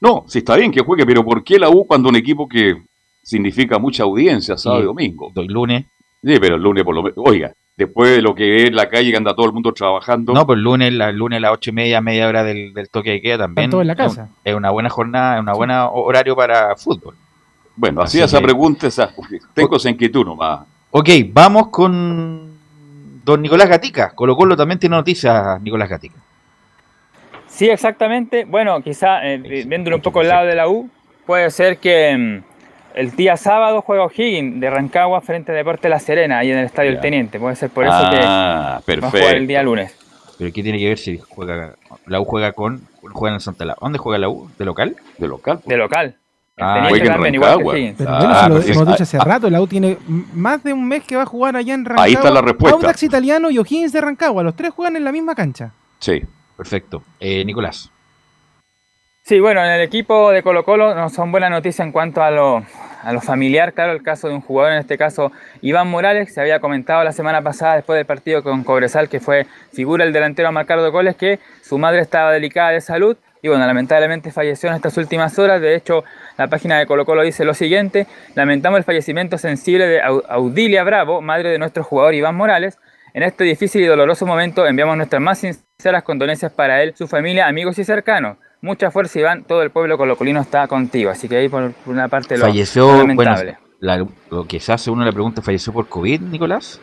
No, 0.00 0.24
sí 0.28 0.38
está 0.38 0.56
bien 0.56 0.70
que 0.70 0.80
juegue, 0.80 1.04
pero 1.06 1.24
¿por 1.24 1.42
qué 1.42 1.58
la 1.58 1.68
U 1.70 1.86
cuando 1.86 2.08
un 2.08 2.16
equipo 2.16 2.48
que 2.48 2.82
significa 3.22 3.78
mucha 3.78 4.02
audiencia 4.04 4.56
sábado 4.56 4.82
y 4.82 4.86
domingo? 4.86 5.30
Doy 5.34 5.48
lunes. 5.48 5.84
Sí, 6.22 6.36
pero 6.40 6.56
el 6.56 6.62
lunes 6.62 6.84
por 6.84 6.94
lo 6.94 7.02
menos. 7.02 7.18
Oiga, 7.18 7.52
después 7.76 8.10
de 8.16 8.22
lo 8.22 8.34
que 8.34 8.64
es 8.64 8.72
la 8.72 8.88
calle 8.88 9.10
que 9.10 9.16
anda 9.16 9.34
todo 9.34 9.46
el 9.46 9.52
mundo 9.52 9.72
trabajando. 9.72 10.32
No, 10.32 10.44
pues 10.46 10.56
el 10.56 10.62
lunes, 10.64 10.92
la, 10.92 11.08
el 11.10 11.16
lunes 11.16 11.36
a 11.38 11.40
las 11.40 11.52
ocho 11.52 11.70
y 11.70 11.72
media, 11.72 12.00
media 12.00 12.28
hora 12.28 12.42
del, 12.44 12.72
del 12.74 12.88
toque 12.88 13.10
de 13.10 13.20
queda 13.20 13.38
también. 13.38 13.64
Están 13.64 13.70
todos 13.70 13.82
en 13.82 13.86
la 13.88 13.92
es 13.94 13.98
un- 13.98 14.04
casa. 14.16 14.28
Es, 14.44 14.54
una 14.54 14.70
buena 14.70 14.88
jornada, 14.90 15.36
es 15.36 15.42
una 15.42 15.52
buena 15.54 15.88
horario 15.88 16.34
para 16.36 16.76
fútbol. 16.76 17.14
Bueno, 17.80 18.02
hacía 18.02 18.24
esa 18.24 18.38
que- 18.38 18.44
pregunta, 18.44 18.88
esa, 18.88 19.10
tengo 19.54 19.76
esa 19.76 19.88
inquietud 19.88 20.24
nomás. 20.26 20.66
Ok, 20.90 21.08
vamos 21.32 21.68
con 21.68 22.58
don 23.24 23.40
Nicolás 23.40 23.68
Gatica. 23.68 24.10
Colo 24.14 24.34
Colo 24.36 24.56
también 24.56 24.80
tiene 24.80 24.96
noticias, 24.96 25.60
Nicolás 25.62 25.88
Gatica. 25.88 26.16
Sí, 27.46 27.68
exactamente. 27.70 28.44
Bueno, 28.44 28.80
quizá 28.82 29.24
eh, 29.26 29.38
viéndolo 29.38 29.96
un 29.96 30.02
poco 30.02 30.20
al 30.20 30.28
lado 30.28 30.46
de 30.46 30.54
la 30.54 30.68
U, 30.68 30.90
puede 31.24 31.50
ser 31.50 31.78
que 31.78 32.16
mm, 32.16 32.42
el 32.94 33.10
día 33.16 33.36
sábado 33.36 33.80
juega 33.82 34.04
O'Higgins 34.04 34.60
de 34.60 34.70
Rancagua 34.70 35.20
frente 35.20 35.52
a 35.52 35.54
Deporte 35.54 35.88
La 35.88 36.00
Serena, 36.00 36.38
ahí 36.38 36.50
en 36.50 36.58
el 36.58 36.66
Estadio 36.66 36.90
El 36.90 37.00
Teniente. 37.00 37.38
Puede 37.38 37.54
ser 37.56 37.70
por 37.70 37.84
eso 37.84 37.92
Ah, 37.94 38.80
que 38.84 38.96
va 39.00 39.08
a 39.08 39.10
jugar 39.10 39.36
el 39.36 39.46
día 39.46 39.62
lunes. 39.62 39.94
Pero 40.36 40.52
¿qué 40.52 40.62
tiene 40.62 40.78
que 40.78 40.88
ver 40.88 40.98
si 40.98 41.18
juega 41.18 41.74
la 42.06 42.20
U 42.20 42.24
juega 42.24 42.52
con 42.52 42.82
juega 43.02 43.30
en 43.30 43.34
el 43.36 43.40
Santa 43.40 43.64
Laura? 43.64 43.78
¿Dónde 43.82 43.98
juega 43.98 44.18
la 44.18 44.28
U? 44.28 44.48
¿De 44.58 44.64
local? 44.64 44.96
De 45.18 45.26
local. 45.28 45.60
De 45.64 45.76
local. 45.76 46.16
Ah, 46.60 46.86
juega 46.88 47.14
en 47.26 47.34
igual 47.34 47.58
que 47.58 47.64
Rancagua. 47.64 47.74
Pero 47.98 48.10
Ah, 48.10 48.18
bueno, 48.18 48.48
lo 48.48 48.54
pues 48.56 48.68
hemos 48.68 48.86
dicho 48.88 49.00
Ah, 49.00 49.02
hace 49.02 49.18
rato. 49.18 49.50
La 49.50 49.60
U 49.60 49.66
tiene 49.66 49.96
más 50.34 50.62
de 50.64 50.72
un 50.72 50.86
mes 50.86 51.04
que 51.04 51.16
va 51.16 51.22
a 51.22 51.26
jugar 51.26 51.56
allá 51.56 51.74
en 51.74 51.84
Rancagua. 51.84 52.04
Ahí 52.04 52.12
está 52.14 52.30
la 52.30 52.40
respuesta. 52.42 52.76
Audax 52.76 53.02
Italiano 53.02 53.50
y 53.50 53.58
O'Higgins 53.58 53.92
de 53.92 54.00
Rancagua. 54.00 54.42
Los 54.42 54.56
tres 54.56 54.70
juegan 54.72 54.96
en 54.96 55.04
la 55.04 55.12
misma 55.12 55.34
cancha. 55.34 55.72
Sí. 55.98 56.22
Perfecto. 56.56 57.04
Eh, 57.20 57.44
Nicolás. 57.44 57.88
Sí, 59.22 59.38
bueno, 59.38 59.64
en 59.64 59.70
el 59.70 59.82
equipo 59.82 60.32
de 60.32 60.42
Colo 60.42 60.64
Colo 60.64 60.92
no 60.94 61.08
son 61.08 61.30
buenas 61.30 61.50
noticias 61.50 61.86
en 61.86 61.92
cuanto 61.92 62.20
a 62.22 62.30
lo, 62.32 62.64
a 63.02 63.12
lo 63.12 63.20
familiar, 63.20 63.74
claro, 63.74 63.92
el 63.92 64.02
caso 64.02 64.26
de 64.28 64.34
un 64.34 64.40
jugador, 64.40 64.72
en 64.72 64.78
este 64.78 64.98
caso 64.98 65.30
Iván 65.60 65.88
Morales, 65.88 66.32
se 66.34 66.40
había 66.40 66.58
comentado 66.60 67.04
la 67.04 67.12
semana 67.12 67.42
pasada 67.42 67.76
después 67.76 67.96
del 67.96 68.06
partido 68.06 68.42
con 68.42 68.64
Cobresal, 68.64 69.08
que 69.08 69.20
fue 69.20 69.46
figura 69.72 70.04
el 70.04 70.12
delantero 70.12 70.48
a 70.48 70.52
marcar 70.52 70.80
goles, 70.90 71.14
que 71.14 71.38
su 71.62 71.78
madre 71.78 72.00
estaba 72.00 72.32
delicada 72.32 72.70
de 72.70 72.80
salud 72.80 73.16
y 73.42 73.48
bueno, 73.48 73.66
lamentablemente 73.66 74.32
falleció 74.32 74.68
en 74.68 74.76
estas 74.76 74.96
últimas 74.96 75.38
horas. 75.38 75.60
De 75.60 75.74
hecho, 75.74 76.04
la 76.36 76.48
página 76.48 76.78
de 76.78 76.86
Colo 76.86 77.04
Colo 77.04 77.22
dice 77.22 77.44
lo 77.44 77.54
siguiente, 77.54 78.06
lamentamos 78.34 78.78
el 78.78 78.84
fallecimiento 78.84 79.38
sensible 79.38 79.86
de 79.86 80.00
Audilia 80.00 80.84
Bravo, 80.84 81.20
madre 81.20 81.50
de 81.50 81.58
nuestro 81.58 81.84
jugador 81.84 82.14
Iván 82.14 82.34
Morales. 82.34 82.78
En 83.14 83.22
este 83.22 83.44
difícil 83.44 83.82
y 83.82 83.86
doloroso 83.86 84.26
momento 84.26 84.66
enviamos 84.66 84.96
nuestras 84.96 85.22
más 85.22 85.38
sinceras 85.38 86.02
condolencias 86.02 86.52
para 86.52 86.82
él, 86.82 86.94
su 86.96 87.08
familia, 87.08 87.46
amigos 87.46 87.78
y 87.78 87.84
cercanos. 87.84 88.36
Mucha 88.60 88.90
fuerza, 88.90 89.20
Iván. 89.20 89.44
Todo 89.44 89.62
el 89.62 89.70
pueblo 89.70 89.96
colocolino 89.96 90.40
está 90.40 90.66
contigo. 90.66 91.10
Así 91.10 91.28
que 91.28 91.36
ahí 91.36 91.48
por, 91.48 91.72
una 91.86 92.08
parte 92.08 92.36
lo, 92.36 92.46
falleció, 92.46 92.96
lamentable. 92.98 93.56
Bueno, 93.80 94.08
lo 94.30 94.44
que 94.46 94.58
se 94.58 94.72
hace 94.72 94.90
uno 94.90 95.04
le 95.04 95.12
pregunta, 95.12 95.42
¿falleció 95.42 95.72
por 95.72 95.88
COVID, 95.88 96.22
Nicolás? 96.22 96.80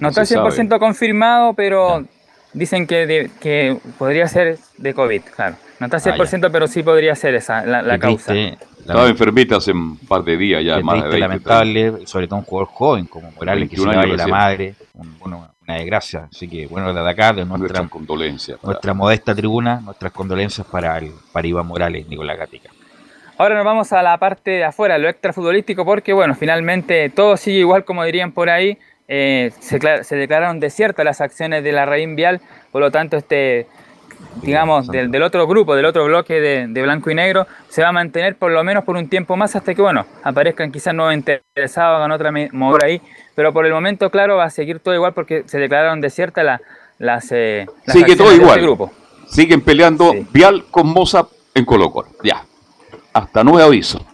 No, 0.00 0.08
está 0.08 0.22
100% 0.22 0.78
confirmado, 0.78 1.54
pero 1.54 2.04
dicen 2.52 2.86
que, 2.86 3.30
que 3.40 3.78
podría 3.98 4.28
ser 4.28 4.58
de 4.78 4.94
COVID, 4.94 5.22
claro. 5.34 5.56
No 5.78 5.86
está 5.86 5.98
100%, 5.98 6.46
ah, 6.46 6.50
pero 6.52 6.66
sí 6.66 6.82
podría 6.82 7.14
ser 7.14 7.34
esa 7.34 7.64
la, 7.64 7.98
causa. 7.98 8.34
Estaba 8.34 9.08
enfermita 9.08 9.56
hace 9.56 9.72
un 9.72 9.96
par 9.96 10.22
de 10.24 10.36
días 10.36 10.64
ya, 10.64 10.80
más 10.80 11.08
de 11.08 11.18
lamentable, 11.18 12.06
sobre 12.06 12.26
todo 12.26 12.38
un 12.40 12.44
jugador 12.44 12.68
joven 12.68 13.06
como 13.06 13.30
Morales, 13.32 13.70
que 13.70 13.76
se 13.76 13.86
le 13.86 14.16
la 14.16 14.26
madre. 14.26 14.74
Un, 14.94 15.16
una 15.70 15.78
desgracia. 15.78 16.28
Así 16.30 16.48
que 16.48 16.66
bueno, 16.66 16.92
de 16.92 17.10
acá, 17.10 17.32
de 17.32 17.44
nuestra, 17.44 17.86
condolencia, 17.88 18.56
nuestra 18.62 18.94
modesta 18.94 19.34
tribuna, 19.34 19.80
nuestras 19.80 20.12
condolencias 20.12 20.66
para, 20.66 20.98
el, 20.98 21.12
para 21.32 21.46
Iván 21.46 21.66
Morales, 21.66 22.08
Nicolás 22.08 22.38
Gatica. 22.38 22.70
Ahora 23.38 23.54
nos 23.54 23.64
vamos 23.64 23.90
a 23.92 24.02
la 24.02 24.18
parte 24.18 24.50
de 24.50 24.64
afuera, 24.64 24.98
lo 24.98 25.08
extrafutbolístico, 25.08 25.84
porque 25.84 26.12
bueno, 26.12 26.34
finalmente 26.34 27.08
todo 27.08 27.36
sigue 27.36 27.60
igual 27.60 27.84
como 27.84 28.04
dirían 28.04 28.32
por 28.32 28.50
ahí. 28.50 28.76
Eh, 29.12 29.50
se, 29.58 29.80
se, 30.04 30.14
declararon 30.14 30.60
desiertas 30.60 31.04
las 31.04 31.20
acciones 31.20 31.64
de 31.64 31.72
la 31.72 31.84
Rein 31.84 32.14
Vial, 32.14 32.40
por 32.70 32.80
lo 32.80 32.92
tanto 32.92 33.16
este 33.16 33.66
digamos, 34.42 34.86
del, 34.86 35.10
del, 35.10 35.22
otro 35.24 35.48
grupo, 35.48 35.74
del 35.74 35.84
otro 35.84 36.04
bloque 36.04 36.40
de, 36.40 36.66
de, 36.68 36.82
blanco 36.82 37.10
y 37.10 37.16
negro, 37.16 37.46
se 37.68 37.82
va 37.82 37.88
a 37.88 37.92
mantener 37.92 38.36
por 38.36 38.52
lo 38.52 38.62
menos 38.62 38.84
por 38.84 38.96
un 38.96 39.08
tiempo 39.08 39.36
más 39.36 39.56
hasta 39.56 39.74
que, 39.74 39.82
bueno, 39.82 40.06
aparezcan 40.22 40.70
quizás 40.70 40.94
nuevos 40.94 41.14
interesados, 41.14 41.96
hagan 41.96 42.12
otra 42.12 42.30
movida 42.52 42.86
ahí, 42.86 43.02
pero 43.34 43.52
por 43.52 43.66
el 43.66 43.72
momento, 43.72 44.10
claro, 44.10 44.36
va 44.36 44.44
a 44.44 44.50
seguir 44.50 44.78
todo 44.78 44.94
igual 44.94 45.12
porque 45.12 45.42
se 45.46 45.58
declararon 45.58 46.00
desiertas 46.00 46.44
la, 46.44 46.60
las, 46.98 47.32
eh, 47.32 47.66
Sigue 47.88 48.14
todo 48.14 48.32
igual. 48.32 48.50
Este 48.50 48.62
grupo. 48.62 48.92
Siguen 49.26 49.60
peleando 49.60 50.12
Vial 50.30 50.66
con 50.70 50.86
Moza 50.86 51.26
en 51.52 51.64
Colo 51.64 51.90
Colo, 51.90 52.10
ya, 52.22 52.44
hasta 53.12 53.42
nuevo 53.42 53.66
aviso. 53.66 54.06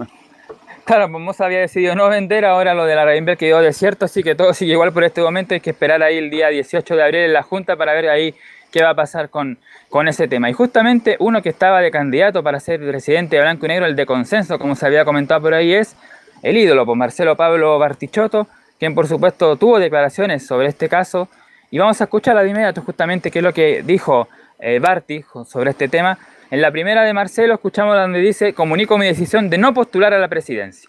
Claro, 0.87 1.09
Moza 1.09 1.47
había 1.47 1.59
decidido 1.59 1.97
no 1.97 2.09
vender, 2.09 2.45
ahora 2.45 2.73
lo 2.73 2.85
de 2.85 2.95
la 2.95 3.05
Rainbel 3.05 3.37
quedó 3.37 3.61
desierto, 3.61 4.05
así 4.05 4.23
que 4.23 4.37
todo 4.37 4.55
sigue 4.55 4.75
igual 4.75 4.93
por 4.93 5.03
este 5.03 5.21
momento. 5.21 5.53
Hay 5.55 5.59
que 5.59 5.71
esperar 5.71 6.01
ahí 6.01 6.17
el 6.17 6.31
día 6.31 6.47
18 6.47 6.95
de 6.95 7.03
abril 7.03 7.21
en 7.23 7.33
la 7.33 7.43
Junta 7.43 7.75
para 7.75 7.93
ver 7.93 8.09
ahí 8.09 8.37
qué 8.71 8.85
va 8.85 8.91
a 8.91 8.95
pasar 8.95 9.29
con, 9.29 9.59
con 9.89 10.07
ese 10.07 10.29
tema. 10.29 10.49
Y 10.49 10.53
justamente 10.53 11.17
uno 11.19 11.43
que 11.43 11.49
estaba 11.49 11.81
de 11.81 11.91
candidato 11.91 12.41
para 12.45 12.61
ser 12.61 12.79
presidente 12.87 13.35
de 13.35 13.43
Blanco 13.43 13.67
y 13.67 13.71
Negro, 13.71 13.87
el 13.87 13.97
de 13.97 14.07
consenso, 14.07 14.61
como 14.61 14.77
se 14.77 14.87
había 14.87 15.05
comentado 15.05 15.41
por 15.41 15.55
ahí, 15.55 15.75
es 15.75 15.97
el 16.45 16.57
ídolo, 16.57 16.87
pues 16.87 16.97
Marcelo 16.97 17.37
Pablo 17.37 17.81
Bartichotto, 17.81 18.47
quien 18.79 18.95
por 18.95 19.09
supuesto 19.09 19.57
tuvo 19.57 19.81
declaraciones 19.81 20.47
sobre 20.47 20.69
este 20.69 20.89
caso. 20.89 21.29
Y 21.73 21.79
vamos 21.79 22.01
a 22.01 22.05
escuchar 22.05 22.41
de 22.41 22.49
inmediato 22.49 22.81
justamente 22.83 23.33
qué 23.33 23.41
es 23.41 23.45
lo 23.45 23.53
que 23.53 23.83
dijo 23.83 24.29
eh, 24.61 24.79
Barti 24.79 25.25
sobre 25.49 25.71
este 25.71 25.89
tema. 25.89 26.17
En 26.51 26.61
la 26.61 26.71
primera 26.71 27.03
de 27.03 27.13
Marcelo 27.13 27.55
escuchamos 27.55 27.97
donde 27.97 28.21
dice, 28.21 28.53
comunico 28.53 28.99
mi 28.99 29.07
decisión 29.07 29.51
de 29.51 29.59
no 29.59 29.75
postular 29.75 30.15
a 30.15 30.19
la 30.19 30.29
presidencia. 30.29 30.89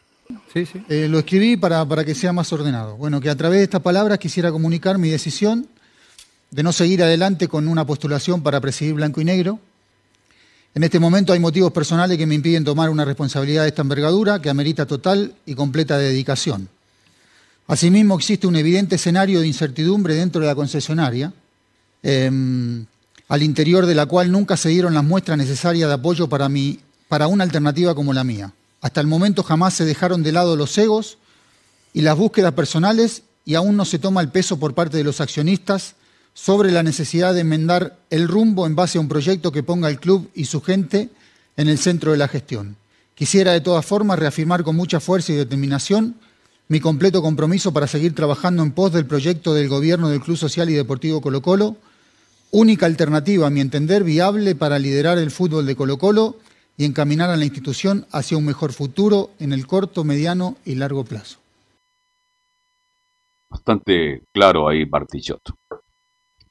Sí, 0.54 0.66
sí. 0.66 0.84
Eh, 0.90 1.08
lo 1.10 1.20
escribí 1.20 1.58
para, 1.58 1.86
para 1.86 2.04
que 2.04 2.14
sea 2.14 2.34
más 2.34 2.52
ordenado. 2.54 2.98
Bueno, 2.98 3.22
que 3.22 3.30
a 3.30 3.36
través 3.36 3.60
de 3.60 3.64
estas 3.64 3.82
palabras 3.82 4.20
quisiera 4.20 4.52
comunicar 4.52 4.98
mi 4.98 5.10
decisión 5.10 5.68
de 6.52 6.64
no 6.64 6.72
seguir 6.72 7.04
adelante 7.04 7.48
con 7.48 7.68
una 7.68 7.86
postulación 7.86 8.42
para 8.42 8.62
presidir 8.62 8.94
Blanco 8.94 9.22
y 9.22 9.26
Negro. 9.26 9.60
En 10.76 10.84
este 10.84 11.00
momento 11.00 11.34
hay 11.34 11.40
motivos 11.40 11.72
personales 11.72 12.18
que 12.18 12.28
me 12.28 12.36
impiden 12.36 12.64
tomar 12.64 12.90
una 12.90 13.04
responsabilidad 13.04 13.64
de 13.64 13.70
esta 13.70 13.82
envergadura 13.82 14.42
que 14.42 14.50
amerita 14.50 14.86
total 14.86 15.34
y 15.46 15.56
completa 15.56 15.98
dedicación. 15.98 16.70
Asimismo, 17.68 18.16
existe 18.16 18.48
un 18.48 18.56
evidente 18.56 18.96
escenario 18.96 19.42
de 19.42 19.48
incertidumbre 19.48 20.14
dentro 20.14 20.40
de 20.40 20.48
la 20.48 20.56
concesionaria, 20.56 21.34
em, 22.04 22.86
al 23.28 23.44
interior 23.44 23.86
de 23.86 23.96
la 23.96 24.06
cual 24.06 24.32
nunca 24.32 24.58
se 24.58 24.70
dieron 24.70 24.94
las 24.94 25.04
muestras 25.04 25.38
necesarias 25.38 25.90
de 25.90 25.96
apoyo 25.96 26.28
para, 26.28 26.50
para 27.08 27.28
una 27.28 27.44
alternativa 27.44 27.96
como 27.96 28.14
la 28.14 28.24
mía. 28.24 28.54
Hasta 28.82 29.02
el 29.02 29.08
momento 29.08 29.44
jamás 29.44 29.74
se 29.74 29.86
dejaron 29.86 30.24
de 30.24 30.32
lado 30.32 30.56
los 30.56 30.78
egos 30.78 31.18
y 31.94 32.02
las 32.02 32.18
búsquedas 32.18 32.54
personales 32.54 33.24
y 33.44 33.56
aún 33.56 33.76
no 33.76 33.86
se 33.86 34.00
toma 34.00 34.22
el 34.22 34.30
peso 34.30 34.60
por 34.60 34.74
parte 34.74 34.98
de 34.98 35.04
los 35.04 35.22
accionistas 35.22 35.96
sobre 36.34 36.72
la 36.72 36.84
necesidad 36.84 37.34
de 37.34 37.42
enmendar 37.42 37.98
el 38.10 38.28
rumbo 38.28 38.68
en 38.68 38.76
base 38.76 38.98
a 38.98 39.02
un 39.02 39.08
proyecto 39.08 39.52
que 39.52 39.64
ponga 39.64 39.88
al 39.88 40.00
club 40.00 40.30
y 40.36 40.46
su 40.46 40.62
gente 40.62 41.10
en 41.58 41.68
el 41.68 41.80
centro 41.80 42.12
de 42.12 42.18
la 42.18 42.28
gestión. 42.28 42.78
Quisiera 43.16 43.54
de 43.54 43.62
todas 43.62 43.86
formas 43.86 44.20
reafirmar 44.20 44.64
con 44.64 44.76
mucha 44.76 45.00
fuerza 45.00 45.34
y 45.34 45.36
determinación 45.36 46.16
mi 46.68 46.80
completo 46.80 47.22
compromiso 47.22 47.74
para 47.74 47.88
seguir 47.88 48.14
trabajando 48.14 48.62
en 48.62 48.72
pos 48.72 48.94
del 48.94 49.06
proyecto 49.06 49.54
del 49.54 49.70
gobierno 49.70 50.10
del 50.10 50.22
Club 50.22 50.38
Social 50.38 50.70
y 50.70 50.74
Deportivo 50.74 51.22
Colo 51.22 51.42
Colo, 51.42 51.78
única 52.52 52.86
alternativa, 52.86 53.48
a 53.48 53.50
mi 53.50 53.62
entender, 53.62 54.04
viable 54.04 54.56
para 54.56 54.80
liderar 54.80 55.18
el 55.18 55.32
fútbol 55.32 55.66
de 55.66 55.76
Colo 55.76 55.98
Colo 55.98 56.38
y 56.78 56.86
encaminar 56.86 57.30
a 57.30 57.36
la 57.36 57.46
institución 57.46 58.06
hacia 58.12 58.38
un 58.38 58.46
mejor 58.46 58.74
futuro 58.74 59.32
en 59.40 59.52
el 59.54 59.66
corto, 59.66 60.04
mediano 60.04 60.58
y 60.66 60.76
largo 60.76 61.04
plazo. 61.04 61.40
Bastante 63.50 64.24
claro 64.34 64.68
ahí, 64.68 64.86
Bartichotto. 64.86 65.56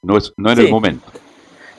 No, 0.01 0.17
es, 0.17 0.33
no 0.37 0.51
era 0.51 0.61
el 0.61 0.69
momento. 0.69 1.05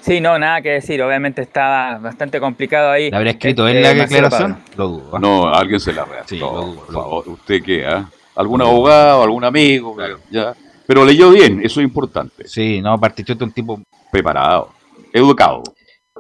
Sí, 0.01 0.21
no, 0.21 0.39
nada 0.39 0.63
que 0.63 0.71
decir. 0.71 1.03
Obviamente 1.03 1.43
estaba 1.43 1.99
bastante 1.99 2.41
complicado 2.41 2.91
ahí. 2.91 3.11
¿La 3.11 3.19
habría 3.19 3.33
escrito 3.33 3.69
en 3.69 3.83
la 3.83 3.95
declaración? 3.95 4.59
Lo 4.77 4.89
dudo. 4.89 5.11
¿ah? 5.17 5.19
No, 5.19 5.49
alguien 5.53 5.81
se 5.81 5.93
la 5.93 6.05
redactó. 6.05 7.23
¿Usted 7.27 7.63
qué? 7.63 7.85
Ah? 7.85 8.09
¿Algún 8.37 8.63
abogado, 8.63 9.23
algún 9.23 9.45
amigo? 9.45 9.97
Ya. 10.31 10.55
Pero 10.89 11.05
leyó 11.05 11.31
bien, 11.31 11.61
eso 11.63 11.81
es 11.81 11.85
importante. 11.85 12.49
Sí, 12.49 12.81
no, 12.81 12.99
partió 12.99 13.35
de 13.35 13.45
un 13.45 13.53
tipo 13.53 13.79
preparado, 14.11 14.71
educado. 15.13 15.63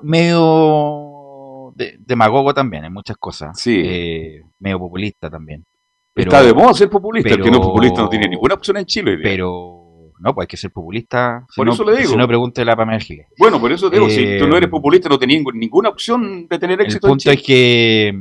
Medio 0.03 1.73
demagogo 2.01 2.53
también 2.53 2.85
en 2.85 2.93
muchas 2.93 3.17
cosas. 3.17 3.59
Sí. 3.59 3.81
Eh, 3.83 4.43
medio 4.59 4.79
populista 4.79 5.31
también. 5.31 5.65
Pero, 6.13 6.31
Está 6.31 6.43
de 6.43 6.53
moda 6.53 6.75
ser 6.75 6.91
populista. 6.91 7.31
el 7.31 7.43
que 7.43 7.51
no 7.51 7.57
es 7.57 7.63
populista 7.63 8.03
no 8.03 8.11
tiene 8.11 8.29
ninguna 8.29 8.55
opción 8.57 8.77
en 8.77 8.85
Chile. 8.85 9.19
Pero 9.23 10.13
no, 10.19 10.35
pues 10.35 10.45
hay 10.45 10.49
que 10.49 10.59
ser 10.59 10.71
populista. 10.71 11.47
por 11.57 11.67
eso 11.67 11.83
le 11.83 11.97
digo. 11.97 12.11
Si 12.11 12.17
no, 12.17 12.29
pregúntele 12.29 12.71
a 12.71 12.77
Pamela. 12.77 13.03
Bueno, 13.39 13.59
por 13.59 13.73
eso 13.73 13.89
te 13.89 13.97
digo, 13.97 14.11
si 14.11 14.37
tú 14.39 14.47
no 14.47 14.59
eres 14.59 14.67
eh, 14.67 14.71
populista, 14.71 15.09
no 15.09 15.19
tenías 15.19 15.43
ninguna 15.55 15.89
opción 15.89 16.47
de 16.47 16.59
tener 16.59 16.79
éxito. 16.83 17.07
El 17.07 17.13
punto 17.13 17.31
es 17.31 17.43
que, 17.43 18.13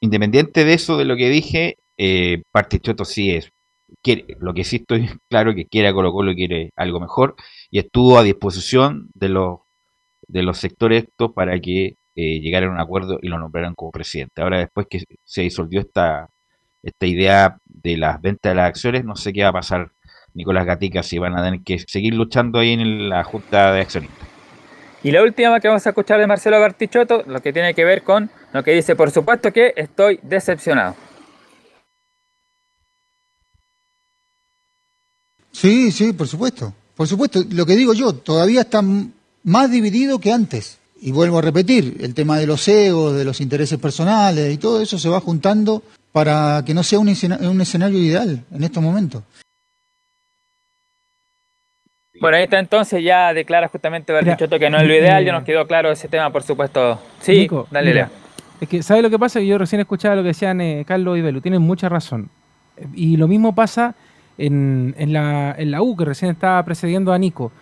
independiente 0.00 0.64
de 0.64 0.72
eso, 0.72 0.96
de 0.96 1.04
lo 1.04 1.16
que 1.16 1.28
dije, 1.28 1.76
eh, 1.98 2.40
Partichoto 2.50 3.04
sí 3.04 3.32
es. 3.32 3.52
Quiere, 4.02 4.26
lo 4.40 4.54
que 4.54 4.64
sí 4.64 4.76
estoy 4.76 5.08
claro 5.28 5.54
que 5.54 5.66
quiere 5.66 5.88
a 5.88 5.92
Colo 5.92 6.12
Colo, 6.12 6.34
quiere 6.34 6.72
algo 6.76 7.00
mejor, 7.00 7.36
y 7.70 7.78
estuvo 7.78 8.18
a 8.18 8.22
disposición 8.22 9.08
de 9.14 9.28
los, 9.28 9.60
de 10.26 10.42
los 10.42 10.58
sectores 10.58 11.04
estos 11.04 11.32
para 11.32 11.58
que 11.60 11.96
eh, 12.16 12.40
llegaran 12.40 12.70
a 12.70 12.72
un 12.74 12.80
acuerdo 12.80 13.18
y 13.22 13.28
lo 13.28 13.38
nombraran 13.38 13.74
como 13.74 13.92
presidente. 13.92 14.42
Ahora, 14.42 14.58
después 14.58 14.86
que 14.88 15.04
se 15.24 15.42
disolvió 15.42 15.80
esta, 15.80 16.28
esta 16.82 17.06
idea 17.06 17.58
de 17.64 17.96
las 17.96 18.20
ventas 18.20 18.50
de 18.50 18.56
las 18.56 18.68
acciones, 18.68 19.04
no 19.04 19.16
sé 19.16 19.32
qué 19.32 19.42
va 19.42 19.50
a 19.50 19.52
pasar 19.52 19.92
Nicolás 20.34 20.66
Gatica 20.66 21.02
si 21.02 21.18
van 21.18 21.36
a 21.36 21.44
tener 21.44 21.60
que 21.62 21.78
seguir 21.78 22.14
luchando 22.14 22.58
ahí 22.58 22.72
en 22.72 23.08
la 23.08 23.24
Junta 23.24 23.72
de 23.72 23.80
Accionistas. 23.80 24.28
Y 25.02 25.12
la 25.12 25.22
última 25.22 25.60
que 25.60 25.68
vamos 25.68 25.86
a 25.86 25.90
escuchar 25.90 26.20
de 26.20 26.26
Marcelo 26.26 26.60
Gartichotto, 26.60 27.24
lo 27.26 27.40
que 27.40 27.52
tiene 27.52 27.72
que 27.74 27.84
ver 27.84 28.02
con 28.02 28.30
lo 28.52 28.62
que 28.62 28.72
dice, 28.72 28.96
por 28.96 29.10
supuesto 29.10 29.52
que 29.52 29.72
estoy 29.76 30.20
decepcionado. 30.22 30.94
Sí, 35.52 35.90
sí, 35.90 36.12
por 36.12 36.28
supuesto. 36.28 36.72
Por 36.96 37.08
supuesto, 37.08 37.42
lo 37.50 37.64
que 37.66 37.76
digo 37.76 37.94
yo, 37.94 38.12
todavía 38.12 38.62
está 38.62 38.82
más 39.42 39.70
dividido 39.70 40.18
que 40.18 40.32
antes. 40.32 40.78
Y 41.00 41.12
vuelvo 41.12 41.38
a 41.38 41.42
repetir, 41.42 41.96
el 42.00 42.14
tema 42.14 42.38
de 42.38 42.46
los 42.46 42.68
egos, 42.68 43.16
de 43.16 43.24
los 43.24 43.40
intereses 43.40 43.78
personales 43.78 44.52
y 44.52 44.58
todo 44.58 44.82
eso 44.82 44.98
se 44.98 45.08
va 45.08 45.20
juntando 45.20 45.82
para 46.12 46.62
que 46.66 46.74
no 46.74 46.82
sea 46.82 46.98
un, 46.98 47.08
escenario 47.08 47.98
ideal 47.98 48.44
en 48.52 48.64
estos 48.64 48.82
momentos. 48.82 49.22
Bueno, 52.20 52.36
ahí 52.36 52.42
está 52.42 52.58
entonces, 52.58 53.02
ya 53.02 53.32
declara 53.32 53.68
justamente 53.68 54.12
Bertichotto 54.12 54.58
que 54.58 54.68
no 54.68 54.76
es 54.76 54.86
lo 54.86 54.94
ideal, 54.94 55.24
ya 55.24 55.32
nos 55.32 55.44
quedó 55.44 55.66
claro 55.66 55.90
ese 55.90 56.06
tema, 56.06 56.30
por 56.30 56.42
supuesto. 56.42 57.00
Sí, 57.22 57.48
dale, 57.70 57.94
Lea. 57.94 58.10
Es 58.60 58.68
que, 58.68 58.82
¿sabes 58.82 59.02
lo 59.02 59.08
que 59.08 59.18
pasa? 59.18 59.40
Yo 59.40 59.56
recién 59.56 59.80
escuchaba 59.80 60.16
lo 60.16 60.22
que 60.22 60.28
decían 60.28 60.60
eh, 60.60 60.84
Carlos 60.86 61.16
y 61.16 61.22
Belu, 61.22 61.40
tienen 61.40 61.62
mucha 61.62 61.88
razón. 61.88 62.28
Y 62.92 63.16
lo 63.16 63.26
mismo 63.26 63.54
pasa 63.54 63.94
en, 64.46 65.12
la, 65.12 65.54
en 65.56 65.70
la 65.70 65.82
U, 65.82 65.96
que 65.96 66.04
recién 66.04 66.30
estaba 66.30 66.64
precediendo 66.64 67.12
a 67.12 67.18
Nico. 67.18 67.52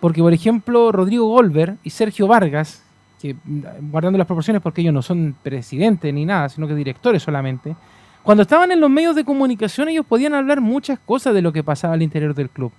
Porque, 0.00 0.20
por 0.20 0.32
ejemplo, 0.32 0.92
Rodrigo 0.92 1.28
Golver 1.28 1.76
y 1.82 1.90
Sergio 1.90 2.26
Vargas, 2.26 2.84
que 3.20 3.34
mm, 3.34 3.90
guardando 3.90 4.18
las 4.18 4.26
proporciones 4.26 4.60
porque 4.60 4.80
ellos 4.80 4.92
no 4.92 5.02
son 5.02 5.36
presidentes 5.42 6.12
ni 6.12 6.24
nada, 6.24 6.48
sino 6.48 6.66
que 6.66 6.74
directores 6.74 7.22
solamente, 7.22 7.74
cuando 8.22 8.42
estaban 8.42 8.70
en 8.72 8.80
los 8.80 8.90
medios 8.90 9.14
de 9.14 9.24
comunicación 9.24 9.88
ellos 9.88 10.06
podían 10.06 10.34
hablar 10.34 10.60
muchas 10.60 10.98
cosas 10.98 11.34
de 11.34 11.42
lo 11.42 11.52
que 11.52 11.62
pasaba 11.62 11.94
al 11.94 12.02
interior 12.02 12.34
del 12.34 12.50
club. 12.50 12.72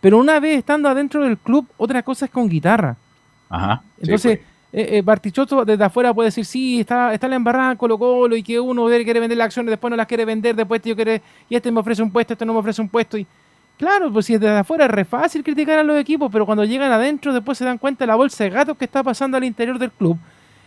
Pero 0.00 0.18
una 0.18 0.38
vez 0.40 0.58
estando 0.58 0.88
adentro 0.88 1.24
del 1.24 1.36
club, 1.36 1.66
otra 1.76 2.02
cosa 2.02 2.26
es 2.26 2.30
con 2.30 2.48
guitarra. 2.48 2.96
Ajá. 3.48 3.82
Entonces, 4.00 4.40
eh, 4.72 4.88
eh, 4.98 5.02
Bartichotto 5.02 5.64
desde 5.64 5.84
afuera 5.84 6.12
puede 6.12 6.28
decir, 6.28 6.44
sí, 6.44 6.80
está, 6.80 7.12
está 7.14 7.26
la 7.28 7.36
embarrada 7.36 7.76
Colo 7.76 7.98
Colo 7.98 8.36
y 8.36 8.42
que 8.42 8.60
uno 8.60 8.86
quiere 8.86 9.20
vender 9.20 9.38
las 9.38 9.46
acciones, 9.46 9.70
después 9.70 9.90
no 9.90 9.96
las 9.96 10.06
quiere 10.06 10.24
vender, 10.24 10.54
después 10.54 10.78
este 10.80 10.90
yo 10.90 10.96
quiere, 10.96 11.22
y 11.48 11.56
este 11.56 11.72
me 11.72 11.80
ofrece 11.80 12.02
un 12.02 12.10
puesto, 12.10 12.34
este 12.34 12.44
no 12.44 12.52
me 12.52 12.58
ofrece 12.58 12.82
un 12.82 12.88
puesto. 12.88 13.16
Y 13.16 13.26
claro, 13.78 14.12
pues 14.12 14.26
si 14.26 14.34
desde 14.34 14.58
afuera 14.58 14.84
es 14.84 14.90
re 14.90 15.04
fácil 15.04 15.42
criticar 15.42 15.78
a 15.78 15.82
los 15.82 15.98
equipos, 15.98 16.28
pero 16.30 16.44
cuando 16.44 16.64
llegan 16.64 16.92
adentro 16.92 17.32
después 17.32 17.56
se 17.56 17.64
dan 17.64 17.78
cuenta 17.78 18.04
de 18.04 18.08
la 18.08 18.16
bolsa 18.16 18.44
de 18.44 18.50
gatos 18.50 18.76
que 18.76 18.84
está 18.84 19.02
pasando 19.02 19.36
al 19.36 19.44
interior 19.44 19.78
del 19.78 19.90
club. 19.90 20.18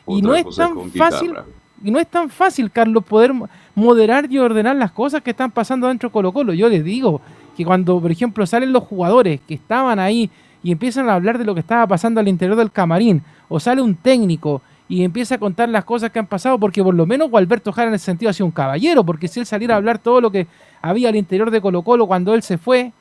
y 0.07 0.21
no 0.21 0.33
es 0.35 0.43
tan 0.55 0.75
fácil, 0.97 1.29
guitarra. 1.29 1.45
y 1.83 1.91
no 1.91 1.99
es 1.99 2.07
tan 2.07 2.29
fácil, 2.29 2.71
Carlos, 2.71 3.03
poder 3.03 3.33
mo- 3.33 3.49
moderar 3.75 4.25
y 4.31 4.37
ordenar 4.39 4.75
las 4.75 4.91
cosas 4.91 5.21
que 5.21 5.29
están 5.31 5.51
pasando 5.51 5.87
dentro 5.87 6.09
de 6.09 6.13
Colo 6.13 6.31
Colo. 6.33 6.53
Yo 6.53 6.67
les 6.69 6.83
digo 6.83 7.21
que 7.55 7.63
cuando, 7.65 7.99
por 8.01 8.11
ejemplo, 8.11 8.45
salen 8.47 8.71
los 8.73 8.83
jugadores 8.83 9.39
que 9.47 9.53
estaban 9.53 9.99
ahí 9.99 10.29
y 10.63 10.71
empiezan 10.71 11.09
a 11.09 11.13
hablar 11.15 11.37
de 11.37 11.45
lo 11.45 11.53
que 11.53 11.59
estaba 11.59 11.85
pasando 11.87 12.19
al 12.19 12.27
interior 12.27 12.55
del 12.57 12.71
camarín, 12.71 13.21
o 13.53 13.59
sale 13.59 13.81
un 13.81 13.95
técnico 13.95 14.61
y 14.87 15.03
empieza 15.03 15.35
a 15.35 15.37
contar 15.37 15.67
las 15.67 15.83
cosas 15.83 16.09
que 16.09 16.19
han 16.19 16.25
pasado, 16.25 16.57
porque 16.57 16.81
por 16.81 16.95
lo 16.95 17.05
menos 17.05 17.29
Gualberto 17.29 17.73
Jara 17.73 17.89
en 17.89 17.95
ese 17.95 18.05
sentido 18.05 18.29
ha 18.29 18.33
sido 18.33 18.45
un 18.45 18.53
caballero, 18.53 19.03
porque 19.03 19.27
si 19.27 19.41
él 19.41 19.45
saliera 19.45 19.73
a 19.73 19.77
hablar 19.77 19.99
todo 19.99 20.21
lo 20.21 20.31
que 20.31 20.47
había 20.81 21.09
al 21.09 21.17
interior 21.17 21.51
de 21.51 21.59
Colo 21.59 21.81
Colo 21.81 22.07
cuando 22.07 22.33
él 22.33 22.43
se 22.43 22.57
fue, 22.57 22.93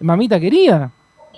mamita 0.00 0.40
querida. 0.40 0.90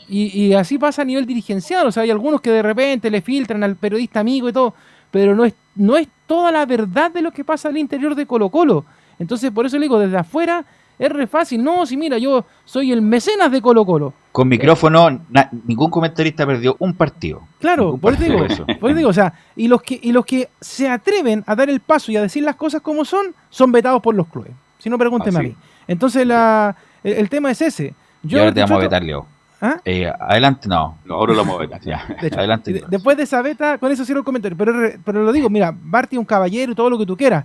Y, 0.09 0.41
y 0.41 0.55
así 0.55 0.79
pasa 0.79 1.03
a 1.03 1.05
nivel 1.05 1.27
dirigencial, 1.27 1.87
o 1.87 1.93
sea, 1.93 2.05
hay 2.05 2.11
algunos 2.11 2.41
que 2.41 2.51
de 2.51 2.63
repente 2.63 3.11
le 3.11 3.23
filtran 3.23 3.65
al 3.65 3.75
periodista 3.75 4.21
amigo 4.21 4.49
y 4.49 4.53
todo, 4.53 4.75
pero 5.11 5.35
no 5.35 5.45
es, 5.45 5.55
no 5.75 5.97
es 5.97 6.07
toda 6.29 6.53
la 6.53 6.65
verdad 6.65 7.11
de 7.11 7.23
lo 7.23 7.33
que 7.33 7.45
pasa 7.45 7.69
al 7.69 7.77
interior 7.77 8.15
de 8.15 8.25
Colo 8.25 8.51
Colo. 8.51 8.85
Entonces, 9.19 9.51
por 9.51 9.67
eso 9.67 9.79
le 9.79 9.87
digo, 9.87 9.99
desde 9.99 10.17
afuera 10.17 10.65
es 10.99 11.11
re 11.11 11.27
fácil. 11.27 11.63
No, 11.63 11.85
si 11.87 11.97
mira, 11.97 12.19
yo 12.19 12.45
soy 12.65 12.93
el 12.93 13.03
mecenas 13.03 13.51
de 13.51 13.61
Colo 13.61 13.85
Colo. 13.85 14.13
Con 14.33 14.49
micrófono, 14.49 15.11
na- 15.31 15.49
ningún 15.67 15.91
comentarista 15.91 16.45
perdió 16.47 16.77
un 16.81 16.95
partido. 16.95 17.43
Claro, 17.61 17.85
Ningún 17.85 18.01
por 18.01 18.13
eso 18.15 18.23
digo, 18.25 18.39
partido 18.39 18.65
eso. 18.69 18.79
por 18.81 18.91
eso 18.91 18.97
digo, 18.99 19.11
o 19.11 19.13
sea, 19.13 19.33
y 19.57 19.69
los 19.69 19.83
que 19.83 19.99
y 20.03 20.13
los 20.13 20.25
que 20.27 20.49
se 20.61 20.89
atreven 20.89 21.45
a 21.47 21.55
dar 21.55 21.71
el 21.71 21.81
paso 21.81 22.11
y 22.13 22.17
a 22.17 22.23
decir 22.23 22.43
las 22.43 22.57
cosas 22.57 22.81
como 22.83 23.05
son, 23.05 23.27
son 23.51 23.71
vetados 23.73 24.03
por 24.03 24.15
los 24.15 24.27
clubes. 24.29 24.53
Si 24.79 24.91
no, 24.91 24.99
pregúnteme 24.99 25.39
Así. 25.39 25.47
a 25.47 25.49
mí. 25.51 25.57
Entonces, 25.87 26.27
la, 26.27 26.75
el, 27.03 27.13
el 27.15 27.29
tema 27.29 27.51
es 27.51 27.61
ese. 27.63 27.95
y 28.23 28.37
ahora 28.39 28.53
te 28.53 28.61
vamos 28.61 28.79
a 28.79 28.81
vetar, 28.83 29.03
Leo. 29.03 29.27
¿Ah? 29.61 29.77
Eh, 29.85 30.13
adelante, 30.21 30.69
no. 30.69 30.99
No, 31.07 31.15
ahora 31.15 31.33
lo 31.33 31.39
vamos 31.39 31.57
a 31.57 31.59
vetar. 31.61 31.81
Ya, 31.85 32.05
De 32.21 32.27
hecho, 32.27 32.39
adelante. 32.39 32.73
de- 32.73 32.85
después 32.89 33.17
de 33.17 33.23
esa 33.23 33.41
beta, 33.41 33.79
con 33.79 33.91
eso 33.93 34.05
cierro 34.05 34.21
el 34.21 34.25
comentario. 34.25 34.59
Pero, 34.59 34.73
pero 35.05 35.23
lo 35.23 35.33
digo, 35.33 35.49
mira, 35.49 35.73
Barty 35.75 36.17
es 36.17 36.21
un 36.21 36.25
caballero 36.27 36.73
y 36.73 36.75
todo 36.75 36.91
lo 36.91 36.99
que 36.99 37.07
tú 37.07 37.17
quieras. 37.17 37.45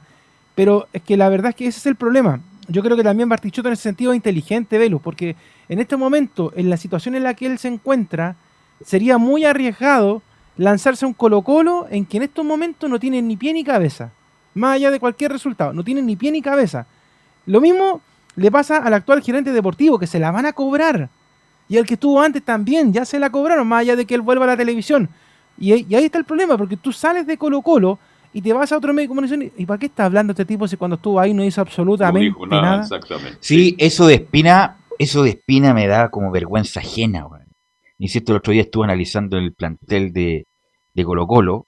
Pero 0.55 0.87
es 0.91 1.01
que 1.03 1.15
la 1.15 1.29
verdad 1.29 1.49
es 1.49 1.55
que 1.55 1.67
ese 1.67 1.77
es 1.79 1.85
el 1.85 1.95
problema. 1.95 2.41
Yo 2.69 2.83
creo 2.83 2.95
que 2.95 3.03
también 3.03 3.27
Bartichotto 3.27 3.67
en 3.67 3.73
ese 3.73 3.83
sentido 3.83 4.11
es 4.11 4.17
inteligente, 4.17 4.77
Velus, 4.77 5.01
porque 5.01 5.35
en 5.67 5.79
este 5.79 5.97
momento, 5.97 6.53
en 6.55 6.69
la 6.69 6.77
situación 6.77 7.15
en 7.15 7.23
la 7.23 7.33
que 7.33 7.47
él 7.47 7.57
se 7.57 7.67
encuentra, 7.67 8.35
sería 8.85 9.17
muy 9.17 9.43
arriesgado 9.43 10.21
lanzarse 10.55 11.05
a 11.05 11.07
un 11.07 11.15
Colo-Colo 11.15 11.87
en 11.89 12.05
que 12.05 12.17
en 12.17 12.23
estos 12.23 12.45
momentos 12.45 12.89
no 12.89 12.99
tiene 12.99 13.21
ni 13.23 13.37
pie 13.37 13.53
ni 13.53 13.63
cabeza. 13.63 14.11
Más 14.53 14.75
allá 14.75 14.91
de 14.91 14.99
cualquier 14.99 15.31
resultado, 15.31 15.73
no 15.73 15.83
tiene 15.83 16.01
ni 16.03 16.15
pie 16.15 16.31
ni 16.31 16.41
cabeza. 16.41 16.85
Lo 17.47 17.59
mismo 17.59 18.01
le 18.35 18.51
pasa 18.51 18.77
al 18.77 18.93
actual 18.93 19.23
gerente 19.23 19.51
deportivo, 19.51 19.97
que 19.97 20.05
se 20.05 20.19
la 20.19 20.29
van 20.29 20.45
a 20.45 20.53
cobrar. 20.53 21.09
Y 21.67 21.77
el 21.77 21.87
que 21.87 21.95
estuvo 21.95 22.21
antes 22.21 22.43
también, 22.43 22.93
ya 22.93 23.03
se 23.03 23.17
la 23.17 23.31
cobraron, 23.31 23.67
más 23.67 23.81
allá 23.81 23.95
de 23.95 24.05
que 24.05 24.13
él 24.13 24.21
vuelva 24.21 24.45
a 24.45 24.49
la 24.49 24.57
televisión. 24.57 25.09
Y, 25.57 25.73
y 25.91 25.95
ahí 25.95 26.05
está 26.05 26.19
el 26.19 26.25
problema, 26.25 26.57
porque 26.57 26.77
tú 26.77 26.91
sales 26.91 27.25
de 27.25 27.37
Colo 27.37 27.61
Colo 27.61 27.97
y 28.33 28.41
te 28.41 28.53
vas 28.53 28.71
a 28.71 28.77
otro 28.77 28.93
medio 28.93 29.05
de 29.05 29.09
comunicación. 29.09 29.41
¿Y, 29.43 29.63
¿y 29.63 29.65
para 29.65 29.79
qué 29.79 29.87
está 29.87 30.05
hablando 30.05 30.31
este 30.31 30.45
tipo 30.45 30.67
si 30.67 30.77
cuando 30.77 30.95
estuvo 30.95 31.19
ahí 31.19 31.33
no 31.33 31.43
hizo 31.43 31.61
No 31.61 31.67
absolutamente 31.67 32.19
dijo 32.25 32.45
nada, 32.45 32.61
nada? 32.61 32.81
exactamente. 32.83 33.37
Sí, 33.41 33.75
eso 33.79 34.05
de 34.07 34.15
Espina, 34.15 34.77
eso 34.97 35.23
de 35.23 35.31
Espina 35.31 35.73
me 35.73 35.87
da 35.87 36.09
como 36.09 36.31
vergüenza 36.31 36.79
ajena, 36.79 37.25
weón. 37.27 37.45
Insisto, 37.97 38.31
el 38.31 38.37
otro 38.37 38.53
día 38.53 38.61
estuve 38.61 38.85
analizando 38.85 39.37
el 39.37 39.53
plantel 39.53 40.13
de, 40.13 40.45
de 40.93 41.03
Colo 41.03 41.27
Colo. 41.27 41.65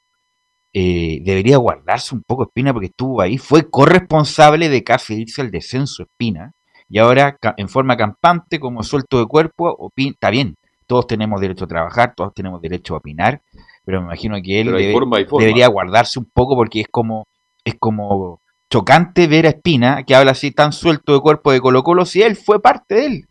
Eh, 0.73 1.19
debería 1.25 1.57
guardarse 1.57 2.15
un 2.15 2.23
poco 2.23 2.43
Espina 2.43 2.71
porque 2.73 2.87
estuvo 2.87 3.21
ahí. 3.21 3.37
Fue 3.37 3.69
corresponsable 3.69 4.69
de 4.69 4.83
casi 4.83 5.15
irse 5.15 5.41
al 5.41 5.51
descenso 5.51 6.03
Espina. 6.03 6.53
Y 6.87 6.99
ahora, 6.99 7.37
en 7.57 7.67
forma 7.69 7.97
campante, 7.97 8.59
como 8.59 8.83
suelto 8.83 9.19
de 9.19 9.25
cuerpo, 9.25 9.75
opin- 9.77 10.13
está 10.13 10.29
bien. 10.29 10.55
Todos 10.87 11.07
tenemos 11.07 11.39
derecho 11.39 11.65
a 11.65 11.67
trabajar, 11.67 12.13
todos 12.15 12.33
tenemos 12.33 12.61
derecho 12.61 12.95
a 12.95 12.97
opinar. 12.97 13.41
Pero 13.85 14.01
me 14.01 14.07
imagino 14.07 14.35
que 14.43 14.61
él 14.61 14.67
debe- 14.77 14.93
forma, 14.93 15.17
forma. 15.27 15.39
debería 15.45 15.67
guardarse 15.67 16.19
un 16.19 16.29
poco 16.33 16.55
porque 16.55 16.81
es 16.81 16.87
como, 16.89 17.25
es 17.63 17.75
como 17.79 18.41
chocante 18.69 19.27
ver 19.27 19.45
a 19.45 19.49
Espina 19.49 20.03
que 20.03 20.15
habla 20.15 20.31
así 20.31 20.51
tan 20.51 20.71
suelto 20.71 21.13
de 21.13 21.19
cuerpo 21.19 21.51
de 21.51 21.59
Colo 21.61 21.83
Colo 21.83 22.05
si 22.05 22.21
él 22.21 22.35
fue 22.35 22.61
parte 22.61 22.95
de 22.95 23.05
él. 23.05 23.25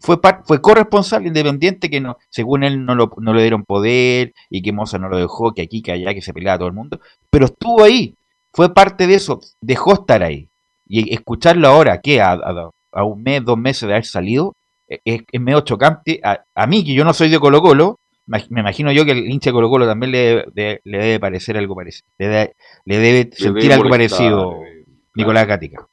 Fue, 0.00 0.20
par- 0.20 0.42
fue 0.44 0.60
corresponsable 0.60 1.28
independiente 1.28 1.88
que 1.88 2.00
no, 2.02 2.18
según 2.28 2.64
él 2.64 2.84
no, 2.84 2.94
lo, 2.94 3.10
no 3.18 3.32
le 3.32 3.40
dieron 3.40 3.64
poder 3.64 4.34
y 4.50 4.60
que 4.60 4.70
Moza 4.72 4.98
no 4.98 5.08
lo 5.08 5.16
dejó, 5.16 5.52
que 5.54 5.62
aquí, 5.62 5.80
que 5.80 5.92
allá, 5.92 6.12
que 6.12 6.20
se 6.20 6.34
peleaba 6.34 6.58
todo 6.58 6.68
el 6.68 6.74
mundo. 6.74 7.00
Pero 7.30 7.46
estuvo 7.46 7.82
ahí, 7.82 8.14
fue 8.52 8.74
parte 8.74 9.06
de 9.06 9.14
eso, 9.14 9.40
dejó 9.60 9.94
estar 9.94 10.22
ahí. 10.22 10.50
Y 10.86 11.12
escucharlo 11.14 11.66
ahora, 11.68 12.00
que 12.02 12.20
a, 12.20 12.32
a- 12.32 12.70
a 12.92 13.04
un 13.04 13.22
mes, 13.22 13.42
dos 13.44 13.56
meses 13.58 13.86
de 13.88 13.94
haber 13.94 14.04
salido, 14.04 14.54
eh, 14.88 15.00
es, 15.04 15.22
es 15.32 15.40
medio 15.40 15.62
chocante. 15.62 16.20
A, 16.22 16.44
a 16.54 16.66
mí, 16.66 16.84
que 16.84 16.92
yo 16.94 17.02
no 17.04 17.14
soy 17.14 17.30
de 17.30 17.40
Colo 17.40 17.60
Colo, 17.62 17.98
me 18.26 18.60
imagino 18.60 18.90
yo 18.92 19.04
que 19.04 19.12
el 19.12 19.30
hincha 19.30 19.50
de 19.50 19.54
Colo 19.54 19.68
Colo 19.70 19.86
también 19.86 20.12
le, 20.12 20.44
de- 20.52 20.80
le 20.84 20.98
debe 20.98 21.20
parecer 21.20 21.56
algo 21.56 21.74
parecido. 21.74 22.08
Le, 22.18 22.28
de- 22.28 22.56
le 22.84 22.98
debe 22.98 23.30
sentir 23.32 23.62
debe 23.62 23.74
algo 23.74 23.88
molestar, 23.88 24.18
parecido, 24.18 24.60
Nicolás 25.14 25.46
Gatica. 25.46 25.86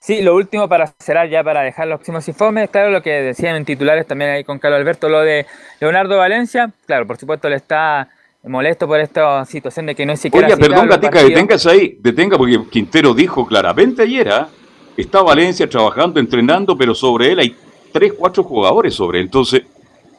Sí, 0.00 0.20
lo 0.20 0.34
último 0.34 0.68
para 0.68 0.92
cerrar 0.98 1.28
ya, 1.30 1.42
para 1.42 1.62
dejar 1.62 1.86
los 1.86 1.96
próximos 1.98 2.28
informes, 2.28 2.68
claro, 2.68 2.90
lo 2.90 3.02
que 3.02 3.10
decían 3.10 3.56
en 3.56 3.64
titulares 3.64 4.06
también 4.06 4.30
ahí 4.32 4.44
con 4.44 4.58
Carlos 4.58 4.78
Alberto, 4.80 5.08
lo 5.08 5.20
de 5.20 5.46
Leonardo 5.80 6.18
Valencia, 6.18 6.70
claro, 6.86 7.06
por 7.06 7.16
supuesto 7.16 7.48
le 7.48 7.56
está 7.56 8.08
molesto 8.42 8.86
por 8.86 9.00
esta 9.00 9.44
situación 9.46 9.86
de 9.86 9.94
que 9.94 10.04
no 10.04 10.12
es 10.12 10.20
siquiera 10.20 10.46
Oiga, 10.46 10.58
perdón, 10.58 10.88
Gatica, 10.88 11.22
deténgase 11.22 11.70
ahí, 11.70 11.98
detenga, 12.00 12.36
porque 12.36 12.58
Quintero 12.70 13.14
dijo 13.14 13.46
claramente 13.46 14.02
ayer, 14.02 14.28
¿ah? 14.30 14.48
está 14.94 15.22
Valencia 15.22 15.66
trabajando, 15.66 16.20
entrenando, 16.20 16.76
pero 16.76 16.94
sobre 16.94 17.32
él 17.32 17.38
hay 17.38 17.56
tres, 17.90 18.12
cuatro 18.12 18.44
jugadores 18.44 18.92
sobre 18.92 19.20
él. 19.20 19.24
Entonces, 19.24 19.62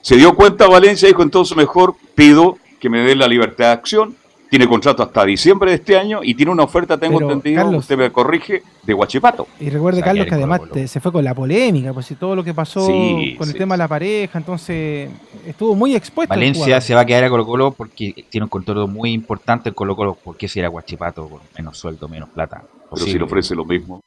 se 0.06 0.18
dio 0.18 0.36
cuenta 0.36 0.68
Valencia, 0.68 1.08
dijo, 1.08 1.24
entonces 1.24 1.58
mejor 1.58 1.96
pido 2.14 2.60
que 2.80 2.92
me 2.92 3.00
den 3.00 3.18
la 3.18 3.28
libertad 3.28 3.66
de 3.66 3.72
acción. 3.72 4.16
Tiene 4.52 4.68
contrato 4.68 5.02
hasta 5.02 5.26
diciembre 5.26 5.72
de 5.72 5.78
este 5.78 5.98
año 5.98 6.20
y 6.22 6.36
tiene 6.36 6.52
una 6.52 6.62
oferta, 6.64 6.96
tengo 6.96 7.18
Pero, 7.18 7.32
entendido, 7.32 7.64
Carlos- 7.64 7.80
usted 7.82 7.98
me 7.98 8.12
corrige, 8.12 8.62
de 8.84 8.94
Guachipato. 8.94 9.48
Y 9.60 9.72
recuerde, 9.72 10.04
Carlos, 10.04 10.28
que 10.28 10.36
además 10.36 10.62
te- 10.72 10.88
se 10.88 11.00
fue 11.00 11.12
con 11.12 11.24
la 11.26 11.34
polémica, 11.34 11.92
pues 11.92 12.06
si 12.06 12.14
todo 12.14 12.36
lo 12.36 12.44
que 12.44 12.54
pasó 12.54 12.86
Sí, 12.86 13.34
con 13.40 13.48
el 13.48 13.54
sí, 13.54 13.58
tema 13.58 13.74
de 13.74 13.80
la 13.80 13.88
pareja, 13.88 14.38
entonces 14.38 15.10
estuvo 15.48 15.74
muy 15.74 15.96
expuesto. 15.96 16.32
el 16.36 16.40
Valencia 16.40 16.80
se 16.80 16.94
va 16.94 17.02
a 17.02 17.06
quedar 17.08 17.24
a 17.24 17.30
Colo 17.32 17.46
Colo 17.48 17.72
porque 17.72 18.26
tiene 18.30 18.44
un 18.46 18.50
contrato 18.50 18.88
muy 18.88 19.12
importante 19.14 19.70
en 19.70 19.76
Colo 19.76 19.96
Colo. 19.96 20.14
¿Por 20.14 20.38
qué 20.38 20.48
si 20.48 20.60
era 20.60 20.68
Guachipato 20.68 21.28
con 21.28 21.40
menos 21.58 21.76
sueldo, 21.80 22.08
menos 22.08 22.30
plata? 22.30 22.62
Pero 22.94 23.06
si 23.06 23.18
le 23.18 23.24
ofrece 23.24 23.56
lo 23.56 23.66
mismo. 23.66 24.02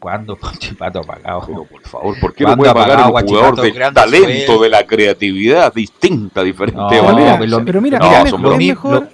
¿Cuándo 0.00 0.36
Guachipato 0.40 1.00
ha 1.00 1.02
pagado? 1.02 1.42
Pero 1.46 1.64
por 1.64 1.82
favor, 1.82 2.20
¿por 2.20 2.34
qué 2.34 2.44
no 2.44 2.48
¿Cuándo 2.48 2.62
puede 2.62 2.74
pagar 2.74 2.96
pagado 2.98 3.14
un 3.14 3.26
jugador 3.28 3.60
del 3.60 3.92
talento, 3.94 4.62
de 4.62 4.68
la 4.68 4.86
creatividad 4.86 5.72
distinta, 5.74 6.42
diferente 6.42 6.78
No, 6.78 6.86
a 6.86 6.90
Pero 6.90 7.04
Valencia? 7.04 7.36
mira, 7.38 7.58
lo- 7.58 7.64
pero 7.64 7.80
mira, 7.80 7.98
no, 7.98 8.06
es, 8.10 8.32
mejor, 8.32 8.52
es 8.52 8.58
mejor- 8.68 9.08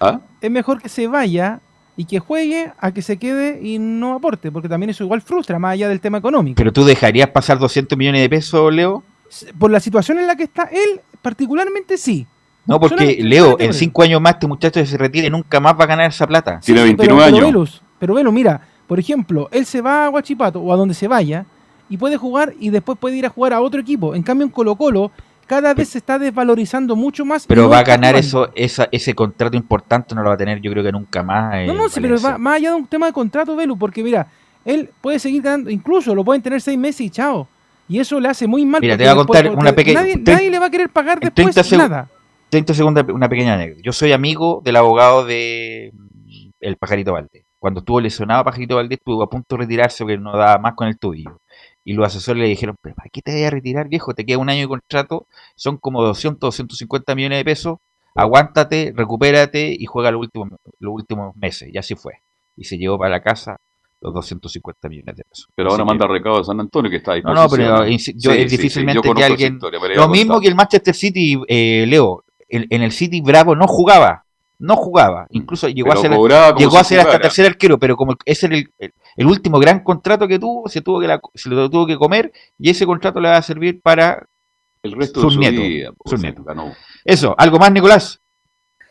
¿Ah? 0.00 0.20
es 0.40 0.50
mejor 0.50 0.82
que 0.82 0.88
se 0.88 1.06
vaya 1.06 1.60
y 1.96 2.06
que 2.06 2.18
juegue 2.18 2.72
a 2.78 2.90
que 2.92 3.02
se 3.02 3.18
quede 3.18 3.60
y 3.62 3.78
no 3.78 4.14
aporte, 4.14 4.50
porque 4.50 4.68
también 4.68 4.90
eso 4.90 5.04
igual 5.04 5.20
frustra, 5.20 5.58
más 5.58 5.72
allá 5.74 5.88
del 5.88 6.00
tema 6.00 6.18
económico. 6.18 6.56
¿Pero 6.56 6.72
tú 6.72 6.84
dejarías 6.84 7.28
pasar 7.28 7.58
200 7.58 7.96
millones 7.98 8.22
de 8.22 8.30
pesos, 8.30 8.72
Leo? 8.72 9.04
Por 9.58 9.70
la 9.70 9.78
situación 9.80 10.18
en 10.18 10.26
la 10.26 10.34
que 10.34 10.44
está 10.44 10.64
él, 10.72 11.00
particularmente 11.20 11.96
sí. 11.98 12.26
No, 12.66 12.78
porque 12.80 13.18
Leo, 13.22 13.56
en 13.58 13.74
cinco 13.74 14.02
años 14.02 14.20
más 14.20 14.34
este 14.34 14.46
muchacho 14.46 14.84
se 14.86 14.96
retira 14.96 15.26
y 15.26 15.30
nunca 15.30 15.58
más 15.60 15.78
va 15.78 15.84
a 15.84 15.86
ganar 15.86 16.08
esa 16.08 16.26
plata. 16.26 16.60
Sí, 16.62 16.72
pero- 16.72 16.96
pero 16.96 17.16
Velus, 17.16 17.82
pero 18.02 18.14
Velus, 18.14 18.32
mira, 18.32 18.60
por 18.88 18.98
ejemplo, 18.98 19.48
él 19.52 19.64
se 19.64 19.80
va 19.80 20.06
a 20.06 20.08
Guachipato 20.08 20.58
o 20.60 20.72
a 20.72 20.76
donde 20.76 20.92
se 20.92 21.06
vaya 21.06 21.46
y 21.88 21.96
puede 21.96 22.16
jugar 22.16 22.52
y 22.58 22.70
después 22.70 22.98
puede 22.98 23.16
ir 23.16 23.26
a 23.26 23.28
jugar 23.28 23.52
a 23.52 23.60
otro 23.60 23.80
equipo. 23.80 24.16
En 24.16 24.24
cambio, 24.24 24.44
en 24.44 24.50
Colo 24.50 24.74
Colo 24.74 25.12
cada 25.46 25.72
vez 25.72 25.90
se 25.90 25.98
está 25.98 26.18
desvalorizando 26.18 26.96
mucho 26.96 27.24
más. 27.24 27.46
Pero 27.46 27.68
va 27.68 27.78
a 27.78 27.84
ganar 27.84 28.16
eso, 28.16 28.50
esa, 28.56 28.88
ese 28.90 29.14
contrato 29.14 29.56
importante, 29.56 30.16
no 30.16 30.22
lo 30.22 30.30
va 30.30 30.34
a 30.34 30.36
tener 30.36 30.60
yo 30.60 30.72
creo 30.72 30.82
que 30.82 30.90
nunca 30.90 31.22
más. 31.22 31.54
eh, 31.54 31.66
No, 31.68 31.74
no, 31.74 31.88
sí, 31.88 32.00
pero 32.00 32.20
va 32.20 32.38
más 32.38 32.56
allá 32.56 32.70
de 32.70 32.76
un 32.76 32.86
tema 32.88 33.06
de 33.06 33.12
contrato, 33.12 33.54
Velu, 33.54 33.78
porque 33.78 34.02
mira, 34.02 34.26
él 34.64 34.90
puede 35.00 35.20
seguir 35.20 35.42
ganando, 35.42 35.70
incluso 35.70 36.12
lo 36.12 36.24
pueden 36.24 36.42
tener 36.42 36.60
seis 36.60 36.76
meses 36.76 37.02
y 37.02 37.10
chao. 37.10 37.46
Y 37.88 38.00
eso 38.00 38.18
le 38.18 38.28
hace 38.28 38.48
muy 38.48 38.64
mal. 38.66 38.80
Mira, 38.80 38.96
te 38.96 39.04
voy 39.04 39.12
a 39.12 39.16
contar 39.16 39.42
después- 39.44 39.60
una 39.62 39.72
pequeña- 39.72 40.00
Nadie, 40.24 40.50
le 40.50 40.58
va 40.58 40.66
a 40.66 40.70
querer 40.70 40.88
pagar 40.88 41.20
después 41.20 41.54
30 41.54 41.62
seg- 41.62 41.78
nada. 41.78 42.08
30 42.48 42.74
segundos, 42.74 43.04
una 43.12 43.28
pequeña 43.28 43.54
anécdota. 43.54 43.80
Yo 43.84 43.92
soy 43.92 44.12
amigo 44.12 44.60
del 44.64 44.76
abogado 44.76 45.24
de 45.24 45.92
mm, 45.94 46.48
el 46.60 46.76
Pajarito 46.76 47.12
Valdés. 47.12 47.44
Cuando 47.62 47.78
estuvo 47.78 48.00
lesionado 48.00 48.42
Pajarito 48.42 48.74
Valdés, 48.74 48.98
estuvo 48.98 49.22
a 49.22 49.30
punto 49.30 49.54
de 49.54 49.62
retirarse 49.62 50.02
porque 50.02 50.18
no 50.18 50.36
daba 50.36 50.58
más 50.58 50.74
con 50.74 50.88
el 50.88 50.98
tubillo. 50.98 51.38
Y 51.84 51.92
los 51.92 52.04
asesores 52.04 52.42
le 52.42 52.48
dijeron, 52.48 52.74
pero 52.82 52.96
¿para 52.96 53.08
qué 53.08 53.22
te 53.22 53.32
vas 53.32 53.44
a 53.46 53.50
retirar, 53.50 53.88
viejo? 53.88 54.14
Te 54.14 54.26
queda 54.26 54.38
un 54.38 54.48
año 54.50 54.62
de 54.62 54.66
contrato, 54.66 55.28
son 55.54 55.76
como 55.76 56.02
200, 56.02 56.40
250 56.40 57.14
millones 57.14 57.38
de 57.38 57.44
pesos. 57.44 57.78
aguántate, 58.16 58.92
recupérate 58.96 59.76
y 59.78 59.86
juega 59.86 60.10
los 60.10 60.22
últimos, 60.22 60.48
los 60.80 60.92
últimos 60.92 61.36
meses. 61.36 61.70
Y 61.72 61.78
así 61.78 61.94
fue. 61.94 62.14
Y 62.56 62.64
se 62.64 62.78
llevó 62.78 62.98
para 62.98 63.10
la 63.10 63.22
casa 63.22 63.56
los 64.00 64.12
250 64.12 64.88
millones 64.88 65.14
de 65.14 65.22
pesos. 65.22 65.48
Pero 65.54 65.70
ahora 65.70 65.84
Así 65.84 65.88
manda 65.88 66.06
que- 66.08 66.12
recado 66.14 66.38
de 66.38 66.44
San 66.44 66.58
Antonio 66.58 66.90
que 66.90 66.96
está 66.96 67.12
ahí. 67.12 67.22
No, 67.22 67.32
no, 67.32 67.48
pero 67.48 67.86
yo, 67.86 68.32
es 68.32 68.50
difícilmente 68.50 69.08
que 69.14 69.24
alguien. 69.24 69.60
Lo 69.94 70.08
mismo 70.08 70.40
que 70.40 70.48
el 70.48 70.56
Manchester 70.56 70.96
City, 70.96 71.40
eh, 71.46 71.84
Leo. 71.86 72.24
En 72.48 72.82
el 72.82 72.90
City 72.90 73.20
Bravo 73.20 73.54
no 73.54 73.68
jugaba. 73.68 74.24
No 74.62 74.76
jugaba. 74.76 75.26
Incluso 75.30 75.68
llegó 75.68 75.88
Pero 75.88 75.98
a 75.98 76.02
ser, 76.02 76.10
cobraba 76.12 76.54
llegó 76.56 76.78
a 76.78 76.84
ser 76.84 77.00
hasta 77.00 77.18
tercer 77.18 77.46
arquero, 77.46 77.78
pero 77.78 77.96
como 77.96 78.14
ese 78.24 78.46
era 78.46 78.56
el, 78.56 78.72
el- 78.78 78.94
el 79.16 79.26
último 79.26 79.58
gran 79.58 79.82
contrato 79.82 80.28
que 80.28 80.38
tuvo, 80.38 80.68
se, 80.68 80.80
tuvo 80.80 81.00
que 81.00 81.08
la- 81.08 81.20
se 81.34 81.50
lo 81.50 81.68
tuvo 81.68 81.84
que 81.86 81.96
comer 81.96 82.32
y 82.58 82.70
ese 82.70 82.86
contrato 82.86 83.20
le 83.20 83.28
va 83.28 83.36
a 83.38 83.42
servir 83.42 83.80
para 83.82 84.24
el 84.82 84.92
resto 84.92 85.20
de 85.20 85.24
sus 85.26 85.34
su 85.34 85.40
nietos. 85.40 85.64
vida, 85.64 85.90
sus 86.04 86.20
nietos. 86.22 86.46
Eso, 87.04 87.34
¿algo 87.36 87.58
más, 87.58 87.72
Nicolás? 87.72 88.21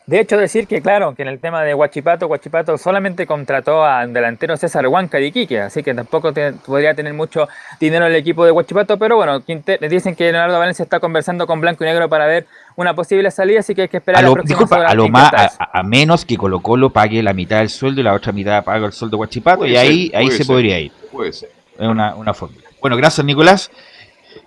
De 0.07 0.19
hecho, 0.19 0.35
decir 0.37 0.67
que, 0.67 0.81
claro, 0.81 1.13
que 1.15 1.21
en 1.21 1.27
el 1.27 1.39
tema 1.39 1.61
de 1.63 1.73
Guachipato, 1.73 2.27
Guachipato 2.27 2.77
solamente 2.77 3.25
contrató 3.27 3.85
al 3.85 4.11
delantero 4.11 4.57
César 4.57 4.85
Huanca 4.87 5.19
de 5.19 5.27
Iquique, 5.27 5.61
así 5.61 5.83
que 5.83 5.93
tampoco 5.93 6.33
te- 6.33 6.53
podría 6.53 6.93
tener 6.95 7.13
mucho 7.13 7.47
dinero 7.79 8.07
el 8.07 8.15
equipo 8.15 8.43
de 8.43 8.51
Guachipato, 8.51 8.97
pero 8.97 9.15
bueno, 9.15 9.39
Quinte- 9.41 9.77
dicen 9.87 10.15
que 10.15 10.23
Leonardo 10.25 10.57
Valencia 10.59 10.83
está 10.83 10.99
conversando 10.99 11.45
con 11.47 11.61
Blanco 11.61 11.83
y 11.83 11.87
Negro 11.87 12.09
para 12.09 12.25
ver 12.25 12.47
una 12.75 12.93
posible 12.95 13.29
salida, 13.31 13.59
así 13.59 13.75
que 13.75 13.83
hay 13.83 13.87
que 13.87 13.97
esperar 13.97 14.23
A 14.25 14.27
lo, 14.27 14.35
disculpa, 14.43 14.85
a 14.85 14.93
lo 14.95 15.07
más, 15.07 15.57
a 15.59 15.83
menos 15.83 16.25
que 16.25 16.35
Colo 16.35 16.59
Colo 16.61 16.89
pague 16.89 17.21
la 17.23 17.33
mitad 17.33 17.59
del 17.59 17.69
sueldo 17.69 18.01
y 18.01 18.03
la 18.03 18.13
otra 18.13 18.31
mitad 18.33 18.63
paga 18.63 18.87
el 18.87 18.91
sueldo 18.93 19.15
de 19.15 19.17
Guachipato, 19.17 19.59
Puede 19.59 19.71
y 19.71 19.77
ahí, 19.77 20.07
ser, 20.07 20.17
ahí 20.17 20.31
se 20.31 20.45
podría 20.45 20.79
ir. 20.79 20.91
Puede 21.11 21.31
ser. 21.31 21.51
Es 21.77 21.87
una, 21.87 22.15
una 22.15 22.33
fórmula. 22.33 22.63
Bueno, 22.81 22.97
gracias, 22.97 23.23
Nicolás. 23.25 23.71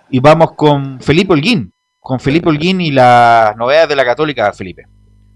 Y 0.09 0.19
vamos 0.19 0.51
con 0.53 0.99
Felipe 0.99 1.33
Holguín. 1.33 1.71
Con 1.99 2.19
Felipe 2.19 2.49
Holguín 2.49 2.81
y 2.81 2.91
las 2.91 3.55
novedades 3.55 3.89
de 3.89 3.95
la 3.95 4.05
Católica, 4.05 4.51
Felipe. 4.53 4.83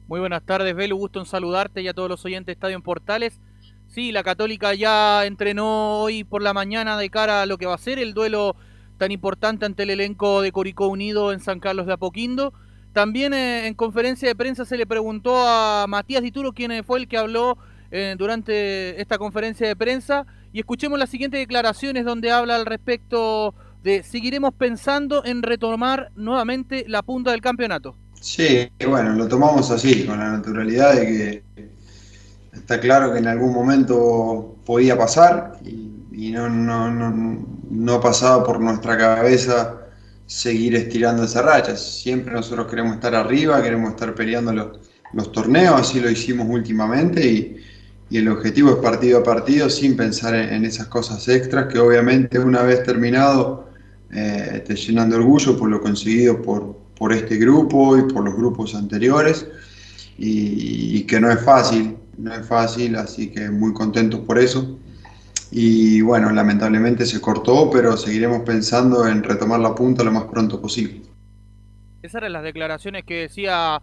Muy 0.09 0.19
buenas 0.19 0.41
tardes, 0.41 0.75
Belu. 0.75 0.97
Gusto 0.97 1.19
en 1.19 1.27
saludarte 1.27 1.83
y 1.83 1.87
a 1.87 1.93
todos 1.93 2.09
los 2.09 2.25
oyentes 2.25 2.47
de 2.47 2.53
Estadio 2.53 2.75
en 2.75 2.81
Portales. 2.81 3.39
Sí, 3.85 4.11
la 4.11 4.23
Católica 4.23 4.73
ya 4.73 5.23
entrenó 5.27 5.99
hoy 5.99 6.23
por 6.23 6.41
la 6.41 6.51
mañana 6.51 6.97
de 6.97 7.11
cara 7.11 7.43
a 7.43 7.45
lo 7.45 7.59
que 7.59 7.67
va 7.67 7.75
a 7.75 7.77
ser 7.77 7.99
el 7.99 8.15
duelo 8.15 8.55
tan 8.97 9.11
importante 9.11 9.67
ante 9.67 9.83
el 9.83 9.91
elenco 9.91 10.41
de 10.41 10.51
Curicó 10.51 10.87
Unido 10.87 11.31
en 11.31 11.39
San 11.39 11.59
Carlos 11.59 11.85
de 11.85 11.93
Apoquindo. 11.93 12.53
También 12.91 13.35
eh, 13.35 13.67
en 13.67 13.75
conferencia 13.75 14.27
de 14.27 14.33
prensa 14.33 14.65
se 14.65 14.77
le 14.77 14.87
preguntó 14.87 15.47
a 15.47 15.85
Matías 15.87 16.23
Dituro, 16.23 16.53
quien 16.53 16.83
fue 16.83 16.97
el 16.97 17.07
que 17.07 17.17
habló 17.19 17.59
eh, 17.91 18.15
durante 18.17 18.99
esta 18.99 19.19
conferencia 19.19 19.67
de 19.67 19.75
prensa. 19.75 20.25
Y 20.51 20.57
escuchemos 20.57 20.97
las 20.97 21.11
siguientes 21.11 21.39
declaraciones 21.39 22.03
donde 22.03 22.31
habla 22.31 22.55
al 22.55 22.65
respecto 22.65 23.53
de 23.83 24.01
seguiremos 24.01 24.55
pensando 24.55 25.23
en 25.23 25.43
retomar 25.43 26.09
nuevamente 26.15 26.85
la 26.87 27.03
punta 27.03 27.29
del 27.29 27.41
campeonato. 27.41 27.95
Sí, 28.21 28.69
bueno, 28.85 29.13
lo 29.13 29.27
tomamos 29.27 29.71
así, 29.71 30.05
con 30.05 30.19
la 30.19 30.31
naturalidad 30.31 30.95
de 30.95 31.05
que 31.05 31.43
está 32.53 32.79
claro 32.79 33.13
que 33.13 33.19
en 33.19 33.27
algún 33.27 33.53
momento 33.53 34.57
podía 34.65 34.97
pasar 34.97 35.59
y, 35.63 35.89
y 36.11 36.31
no, 36.31 36.49
no, 36.49 36.91
no, 36.91 37.47
no 37.69 37.93
ha 37.93 38.01
pasado 38.01 38.43
por 38.43 38.59
nuestra 38.59 38.97
cabeza 38.97 39.77
seguir 40.25 40.75
estirando 40.75 41.23
esa 41.23 41.41
racha. 41.41 41.75
Siempre 41.77 42.33
nosotros 42.33 42.67
queremos 42.67 42.95
estar 42.95 43.15
arriba, 43.15 43.61
queremos 43.63 43.91
estar 43.91 44.13
peleando 44.13 44.53
los, 44.53 45.31
torneos, 45.31 45.79
así 45.79 45.99
lo 46.01 46.09
hicimos 46.09 46.47
últimamente 46.49 47.25
y, 47.25 47.57
y 48.09 48.17
el 48.17 48.27
objetivo 48.27 48.71
es 48.71 48.77
partido 48.77 49.19
a 49.19 49.23
partido 49.23 49.69
sin 49.69 49.95
pensar 49.95 50.35
en, 50.35 50.53
en 50.53 50.65
esas 50.65 50.87
cosas 50.87 51.27
extras 51.29 51.67
que 51.71 51.79
obviamente 51.79 52.37
una 52.37 52.63
vez 52.63 52.83
terminado 52.83 53.69
eh, 54.11 54.63
te 54.67 54.75
llenan 54.75 55.09
de 55.09 55.15
orgullo 55.15 55.57
por 55.57 55.69
lo 55.69 55.81
conseguido 55.81 56.41
por, 56.41 56.78
por 56.99 57.13
este 57.13 57.37
grupo 57.37 57.97
y 57.97 58.03
por 58.03 58.23
los 58.23 58.35
grupos 58.35 58.75
anteriores 58.75 59.47
y, 60.17 61.03
que 61.03 61.19
no 61.19 61.31
es 61.31 61.41
fácil, 61.43 61.97
no 62.17 62.33
es 62.33 62.45
fácil, 62.45 62.97
así 62.97 63.31
que 63.31 63.49
muy 63.49 63.73
contentos 63.73 64.19
por 64.19 64.37
eso. 64.37 64.77
Y 65.49 66.01
bueno, 66.01 66.29
lamentablemente 66.29 67.05
se 67.05 67.21
cortó, 67.21 67.71
pero 67.71 67.95
seguiremos 67.97 68.41
pensando 68.41 69.07
en 69.07 69.23
retomar 69.23 69.61
la 69.61 69.73
punta 69.73 70.03
lo 70.03 70.11
más 70.11 70.25
pronto 70.25 70.61
posible. 70.61 71.01
Esas 72.03 72.15
eran 72.15 72.33
las 72.33 72.43
declaraciones 72.43 73.05
que 73.05 73.21
decía 73.21 73.81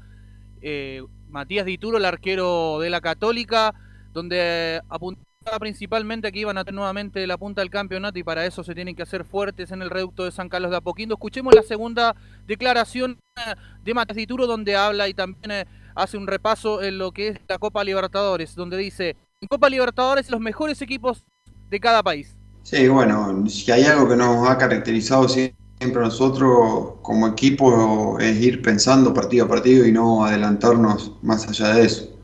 eh, 0.60 1.02
Matías 1.28 1.66
Dituro, 1.66 1.96
el 1.96 2.04
arquero 2.04 2.78
de 2.78 2.90
la 2.90 3.00
Católica, 3.00 3.74
donde 4.12 4.80
apuntaba 4.88 5.25
principalmente 5.58 6.32
que 6.32 6.40
iban 6.40 6.58
a 6.58 6.64
tener 6.64 6.76
nuevamente 6.76 7.26
la 7.26 7.38
punta 7.38 7.60
del 7.60 7.70
campeonato 7.70 8.18
y 8.18 8.24
para 8.24 8.44
eso 8.44 8.64
se 8.64 8.74
tienen 8.74 8.94
que 8.94 9.02
hacer 9.02 9.24
fuertes 9.24 9.70
en 9.70 9.82
el 9.82 9.90
reducto 9.90 10.24
de 10.24 10.32
San 10.32 10.48
Carlos 10.48 10.70
de 10.70 10.78
Apoquindo. 10.78 11.14
Escuchemos 11.14 11.54
la 11.54 11.62
segunda 11.62 12.14
declaración 12.46 13.18
eh, 13.36 13.54
de 13.82 13.94
Matías 13.94 14.16
Dituro, 14.16 14.46
donde 14.46 14.76
habla 14.76 15.08
y 15.08 15.14
también 15.14 15.50
eh, 15.50 15.66
hace 15.94 16.16
un 16.16 16.26
repaso 16.26 16.82
en 16.82 16.98
lo 16.98 17.12
que 17.12 17.28
es 17.28 17.38
la 17.48 17.58
Copa 17.58 17.84
Libertadores, 17.84 18.54
donde 18.54 18.76
dice, 18.76 19.16
en 19.40 19.48
Copa 19.48 19.70
Libertadores 19.70 20.30
los 20.30 20.40
mejores 20.40 20.82
equipos 20.82 21.24
de 21.70 21.80
cada 21.80 22.02
país. 22.02 22.36
Sí, 22.62 22.88
bueno, 22.88 23.48
si 23.48 23.70
hay 23.70 23.84
algo 23.84 24.08
que 24.08 24.16
nos 24.16 24.48
ha 24.48 24.58
caracterizado 24.58 25.28
siempre 25.28 25.54
a 25.80 26.06
nosotros 26.06 26.94
como 27.02 27.28
equipo 27.28 28.18
es 28.18 28.40
ir 28.40 28.60
pensando 28.62 29.14
partido 29.14 29.44
a 29.44 29.48
partido 29.48 29.86
y 29.86 29.92
no 29.92 30.24
adelantarnos 30.24 31.12
más 31.22 31.48
allá 31.48 31.74
de 31.74 31.86
eso. 31.86 32.15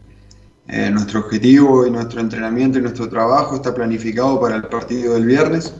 Eh, 0.75 0.91
nuestro 0.91 1.21
objetivo 1.21 1.87
y 1.87 1.91
nuestro 1.91 2.23
entrenamiento 2.23 2.79
y 2.79 2.81
nuestro 2.81 3.07
trabajo 3.07 3.57
está 3.57 3.75
planificado 3.75 4.41
para 4.41 4.57
el 4.57 4.63
partido 4.63 5.13
del 5.13 5.27
viernes 5.27 5.75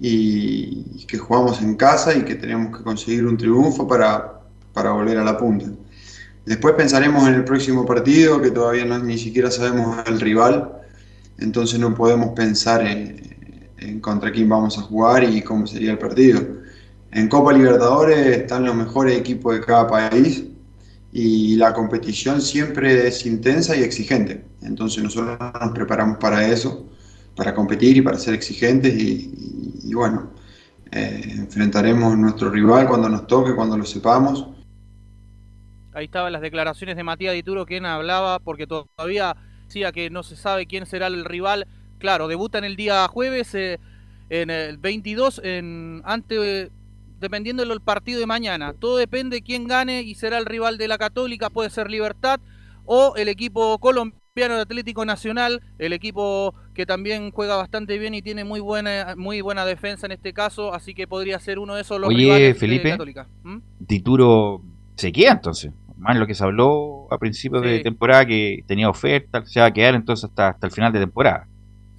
y, 0.00 1.04
que 1.06 1.18
jugamos 1.18 1.60
en 1.60 1.76
casa 1.76 2.14
y 2.14 2.22
que 2.22 2.34
tenemos 2.34 2.78
que 2.78 2.82
conseguir 2.82 3.26
un 3.26 3.36
triunfo 3.36 3.86
para, 3.86 4.40
para 4.72 4.92
volver 4.92 5.18
a 5.18 5.24
la 5.24 5.36
punta. 5.36 5.66
Después 6.46 6.74
pensaremos 6.76 7.28
en 7.28 7.34
el 7.34 7.44
próximo 7.44 7.84
partido, 7.84 8.40
que 8.40 8.50
todavía 8.50 8.86
no, 8.86 8.98
ni 9.00 9.18
siquiera 9.18 9.50
sabemos 9.50 9.98
el 10.06 10.18
rival, 10.18 10.72
entonces 11.36 11.78
no 11.78 11.94
podemos 11.94 12.30
pensar 12.30 12.86
en, 12.86 13.20
en 13.76 14.00
contra 14.00 14.32
quién 14.32 14.48
vamos 14.48 14.78
a 14.78 14.80
jugar 14.80 15.24
y 15.24 15.42
cómo 15.42 15.66
sería 15.66 15.92
el 15.92 15.98
partido. 15.98 16.40
En 17.12 17.28
Copa 17.28 17.52
Libertadores 17.52 18.34
están 18.34 18.64
los 18.64 18.74
mejores 18.74 19.18
equipos 19.18 19.56
de 19.56 19.60
cada 19.60 19.86
país 19.86 20.46
y 21.18 21.56
la 21.56 21.72
competición 21.72 22.42
siempre 22.42 23.08
es 23.08 23.24
intensa 23.24 23.74
y 23.74 23.82
exigente. 23.82 24.44
Entonces 24.60 25.02
nosotros 25.02 25.38
nos 25.40 25.72
preparamos 25.72 26.18
para 26.18 26.46
eso, 26.46 26.90
para 27.34 27.54
competir 27.54 27.96
y 27.96 28.02
para 28.02 28.18
ser 28.18 28.34
exigentes 28.34 28.94
y, 28.94 29.94
bueno, 29.94 30.34
eh, 30.92 31.22
enfrentaremos 31.38 32.12
a 32.12 32.16
nuestro 32.16 32.50
rival 32.50 32.86
cuando 32.86 33.08
nos 33.08 33.26
toque, 33.26 33.54
cuando 33.54 33.78
lo 33.78 33.86
sepamos. 33.86 34.46
Ahí 35.94 36.04
estaban 36.04 36.34
las 36.34 36.42
declaraciones 36.42 36.96
de 36.96 37.02
Matías 37.02 37.32
Dituro, 37.32 37.64
quien 37.64 37.86
hablaba, 37.86 38.38
porque 38.38 38.66
todavía 38.66 39.34
decía 39.64 39.92
que 39.92 40.10
no 40.10 40.22
se 40.22 40.36
sabe 40.36 40.66
quién 40.66 40.84
será 40.84 41.06
el 41.06 41.24
rival. 41.24 41.66
Claro, 41.98 42.28
debutan 42.28 42.62
el 42.64 42.76
día 42.76 43.08
jueves 43.08 43.54
eh, 43.54 43.80
en 44.28 44.50
el 44.50 44.76
22 44.76 45.40
en, 45.42 46.02
ante, 46.04 46.70
dependiendo 47.20 47.64
del 47.64 47.80
partido 47.80 48.20
de 48.20 48.26
mañana. 48.26 48.74
Todo 48.74 48.96
depende 48.96 49.36
de 49.36 49.42
quién 49.42 49.66
gane 49.66 50.02
y 50.02 50.14
será 50.14 50.38
el 50.38 50.46
rival 50.46 50.78
de 50.78 50.88
la 50.88 50.98
Católica, 50.98 51.50
puede 51.50 51.70
ser 51.70 51.90
Libertad 51.90 52.40
o 52.84 53.14
el 53.16 53.28
equipo 53.28 53.78
colombiano 53.78 54.56
de 54.56 54.60
Atlético 54.60 55.04
Nacional, 55.04 55.62
el 55.78 55.92
equipo 55.92 56.54
que 56.74 56.86
también 56.86 57.30
juega 57.30 57.56
bastante 57.56 57.98
bien 57.98 58.14
y 58.14 58.22
tiene 58.22 58.44
muy 58.44 58.60
buena 58.60 59.14
muy 59.16 59.40
buena 59.40 59.64
defensa 59.64 60.06
en 60.06 60.12
este 60.12 60.32
caso, 60.32 60.74
así 60.74 60.94
que 60.94 61.06
podría 61.06 61.38
ser 61.40 61.58
uno 61.58 61.74
de 61.74 61.80
esos 61.82 61.98
los 62.00 62.08
Oye, 62.08 62.18
rivales 62.18 62.54
de 62.54 62.54
Felipe. 62.54 62.90
Católica. 62.90 63.26
¿Mm? 63.42 63.58
Tituro 63.86 64.62
se 64.96 65.12
queda 65.12 65.32
entonces. 65.32 65.72
Más 65.96 66.16
lo 66.18 66.26
que 66.26 66.34
se 66.34 66.44
habló 66.44 67.08
a 67.10 67.16
principios 67.16 67.62
de 67.62 67.80
temporada 67.80 68.26
que 68.26 68.62
tenía 68.66 68.90
oferta, 68.90 69.44
se 69.46 69.60
va 69.60 69.66
a 69.66 69.72
quedar 69.72 69.94
entonces 69.94 70.28
hasta, 70.28 70.50
hasta 70.50 70.66
el 70.66 70.72
final 70.72 70.92
de 70.92 71.00
temporada. 71.00 71.48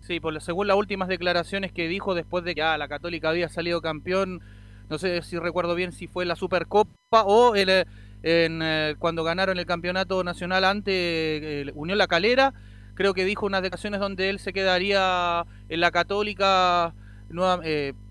Sí, 0.02 0.20
por, 0.20 0.40
según 0.40 0.68
las 0.68 0.78
últimas 0.78 1.10
declaraciones 1.10 1.72
que 1.72 1.88
dijo 1.88 2.14
después 2.14 2.46
de 2.46 2.54
que 2.54 2.62
ah, 2.62 2.78
la 2.78 2.88
Católica 2.88 3.30
había 3.30 3.50
salido 3.50 3.82
campeón, 3.82 4.42
no 4.90 4.98
sé 4.98 5.22
si 5.22 5.38
recuerdo 5.38 5.76
bien 5.76 5.92
si 5.92 6.08
fue 6.08 6.26
la 6.26 6.36
Supercopa 6.36 7.24
o 7.24 7.56
el, 7.56 7.70
eh, 7.70 7.86
en, 8.24 8.62
eh, 8.64 8.96
cuando 9.00 9.24
ganaron 9.24 9.58
el 9.60 9.66
campeonato 9.66 10.24
nacional 10.24 10.64
ante 10.66 11.62
eh, 11.62 11.72
Unión 11.76 11.98
La 11.98 12.08
Calera, 12.08 12.54
creo 12.96 13.14
que 13.14 13.26
dijo 13.26 13.46
unas 13.46 13.62
declaraciones 13.62 14.00
donde 14.00 14.30
él 14.30 14.40
se 14.40 14.54
quedaría 14.54 15.46
en 15.70 15.80
la 15.80 15.92
Católica 15.92 16.94
nueva- 17.30 17.62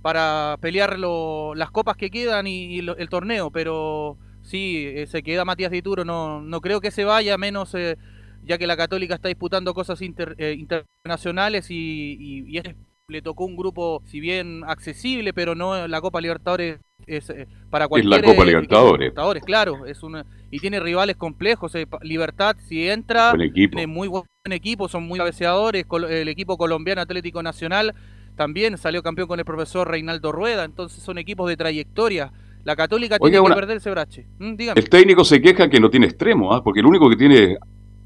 para 0.03 0.57
pelear 0.61 0.99
lo- 0.99 1.55
las 1.55 1.71
copas 1.71 1.97
que 1.97 2.11
quedan 2.11 2.47
y, 2.47 2.81
lo- 2.83 2.97
el 2.97 3.09
torneo, 3.09 3.51
pero 3.51 4.17
sí, 4.43 4.95
se 5.07 5.23
queda 5.23 5.45
Matías 5.45 5.71
Dituro, 5.73 6.05
no, 6.05 6.41
no 6.41 6.61
creo 6.61 6.81
que 6.81 6.91
se 6.91 7.05
vaya, 7.05 7.37
menos... 7.39 7.75
eh, 7.75 7.97
ya 8.45 8.59
que 8.59 8.69
la 8.69 8.77
Católica 8.77 9.17
está 9.17 9.27
disputando 9.27 9.75
cosas 9.75 10.01
inter- 10.03 10.37
internacionales 10.39 11.69
y, 11.71 12.17
y- 12.21 12.61
le 13.09 13.23
tocó 13.23 13.45
un 13.45 13.57
grupo, 13.57 14.03
si 14.07 14.19
bien 14.19 14.63
accesible, 14.67 15.33
pero 15.33 15.55
no 15.55 15.87
la 15.87 16.01
Copa 16.01 16.21
Libertadores 16.21 16.81
es 17.07 17.31
eh, 17.31 17.47
para 17.71 17.87
cualquier 17.87 18.25
Copa 18.25 18.43
eh, 18.43 18.47
Libertadores. 18.47 18.99
Libertadores, 19.01 19.45
claro, 19.45 19.87
es 19.87 20.03
una 20.03 20.27
y 20.51 20.59
tiene 20.59 20.81
rivales 20.81 21.17
complejos. 21.17 21.73
eh, 21.77 21.87
Libertad 22.03 22.57
si 22.67 22.89
entra, 22.89 23.33
Buen 23.35 23.53
tiene 23.53 23.87
muy 23.87 24.09
buen 24.09 24.25
equipo, 24.51 24.89
son 24.89 25.07
muy 25.07 25.19
cabeceadores. 25.21 25.87
El 26.11 26.27
equipo 26.29 26.57
colombiano 26.59 27.01
Atlético 27.01 27.45
Nacional 27.45 27.95
también 28.35 28.77
salió 28.77 29.05
campeón 29.05 29.29
con 29.29 29.39
el 29.39 29.45
profesor 29.45 29.89
Reinaldo 29.89 30.33
Rueda, 30.33 30.65
entonces 30.65 31.01
son 31.01 31.19
equipos 31.19 31.49
de 31.49 31.57
trayectoria. 31.57 32.33
La 32.65 32.75
Católica 32.75 33.19
Oiga, 33.21 33.35
tiene 33.35 33.41
una- 33.41 33.55
que 33.55 33.61
perder 33.61 33.77
ese 33.77 33.91
brache. 33.93 34.27
Mm. 34.41 34.57
El 34.75 34.89
técnico 34.91 35.23
se 35.25 35.41
queja 35.41 35.71
que 35.71 35.79
no 35.79 35.89
tiene 35.91 36.07
extremo, 36.07 36.53
¿ah? 36.53 36.65
porque 36.65 36.81
el 36.81 36.87
único 36.87 37.09
que 37.09 37.15
tiene 37.15 37.57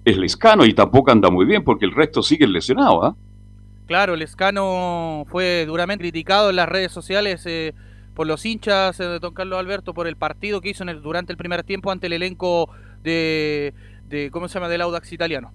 es 0.04 0.18
Lescano 0.18 0.66
y 0.66 0.74
tampoco 0.74 1.10
anda 1.10 1.30
muy 1.30 1.46
bien 1.46 1.64
porque 1.64 1.86
el 1.86 1.92
resto 1.92 2.22
sigue 2.22 2.46
lesionado. 2.46 3.02
¿ah? 3.02 3.16
Claro, 3.90 4.14
el 4.14 4.22
escano 4.22 5.24
fue 5.26 5.64
duramente 5.66 6.02
criticado 6.04 6.48
en 6.50 6.54
las 6.54 6.68
redes 6.68 6.92
sociales 6.92 7.44
eh, 7.46 7.74
por 8.14 8.24
los 8.28 8.46
hinchas 8.46 9.00
eh, 9.00 9.04
de 9.04 9.18
Don 9.18 9.34
Carlos 9.34 9.58
Alberto 9.58 9.92
por 9.94 10.06
el 10.06 10.14
partido 10.14 10.60
que 10.60 10.68
hizo 10.68 10.84
en 10.84 10.90
el- 10.90 11.02
durante 11.02 11.32
el 11.32 11.36
primer 11.36 11.64
tiempo 11.64 11.90
ante 11.90 12.06
el 12.06 12.12
elenco 12.12 12.70
de, 13.02 13.74
de 14.08 14.30
¿cómo 14.30 14.46
se 14.46 14.54
llama? 14.54 14.68
del 14.68 14.82
Audax 14.82 15.12
italiano. 15.12 15.52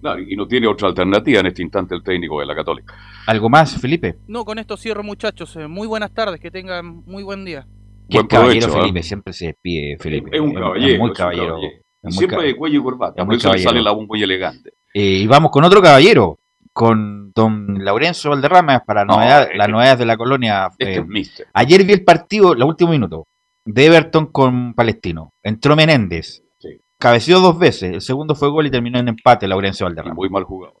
Claro, 0.00 0.20
y 0.20 0.36
no 0.36 0.46
tiene 0.46 0.68
otra 0.68 0.86
alternativa 0.86 1.40
en 1.40 1.46
este 1.46 1.62
instante 1.62 1.96
el 1.96 2.04
técnico 2.04 2.38
de 2.38 2.46
la 2.46 2.54
Católica. 2.54 2.94
¿Algo 3.26 3.48
más, 3.50 3.80
Felipe? 3.80 4.14
No, 4.28 4.44
con 4.44 4.60
esto 4.60 4.76
cierro 4.76 5.02
muchachos. 5.02 5.56
Eh, 5.56 5.66
muy 5.66 5.88
buenas 5.88 6.12
tardes, 6.12 6.38
que 6.38 6.52
tengan 6.52 7.02
muy 7.04 7.24
buen 7.24 7.44
día. 7.44 7.66
Qué 8.08 8.18
Buen 8.18 8.28
caballero 8.28 8.66
provecho. 8.68 8.80
Felipe, 8.80 9.02
siempre 9.02 9.32
se 9.32 9.46
despide 9.46 9.96
Felipe. 9.98 10.30
Es 10.36 10.40
un 10.40 10.54
caballero. 10.54 10.78
muy 10.86 10.92
es 10.94 11.00
un 11.00 11.12
caballero. 11.16 11.56
es 11.58 11.72
muy 12.04 12.12
siempre 12.12 12.42
de 12.46 12.54
cuello 12.54 12.78
y 12.78 12.82
corbata. 12.84 13.14
es 13.14 13.16
Por 13.16 13.26
muy 13.26 13.36
eso 13.38 13.48
le 13.48 13.54
sale 13.54 13.64
caballero. 13.64 13.84
la 13.84 13.90
voz 13.90 14.06
muy 14.06 14.22
elegante. 14.22 14.70
Eh, 14.94 15.18
y 15.22 15.26
vamos 15.26 15.50
con 15.50 15.64
otro 15.64 15.82
caballero, 15.82 16.38
con 16.72 17.32
don 17.34 17.84
Laurencio 17.84 18.30
Valderrama, 18.30 18.80
para 18.84 19.04
No, 19.04 19.14
novedad- 19.16 19.48
las 19.54 19.68
novedades 19.68 19.98
de 19.98 20.06
la 20.06 20.16
colonia. 20.16 20.68
Este 20.78 20.94
Eh, 21.00 21.04
es 21.20 21.44
ayer 21.52 21.84
vi 21.84 21.92
el 21.92 22.04
partido, 22.04 22.52
el 22.54 22.62
último 22.62 22.90
minuto, 22.92 23.24
de 23.64 23.86
Everton 23.86 24.26
con 24.26 24.74
Palestino. 24.74 25.30
Entró 25.42 25.76
Menéndez, 25.76 26.42
Sí. 26.58 26.80
cabeceó 26.98 27.40
dos 27.40 27.58
veces, 27.58 27.94
el 27.94 28.00
segundo 28.00 28.34
fue 28.34 28.48
gol 28.50 28.66
y 28.66 28.70
terminó 28.70 28.98
en 28.98 29.08
empate 29.08 29.46
Laurencio 29.46 29.84
Y 29.84 29.88
Valderrama. 29.88 30.14
muy 30.14 30.30
mal 30.30 30.44
jugado. 30.44 30.74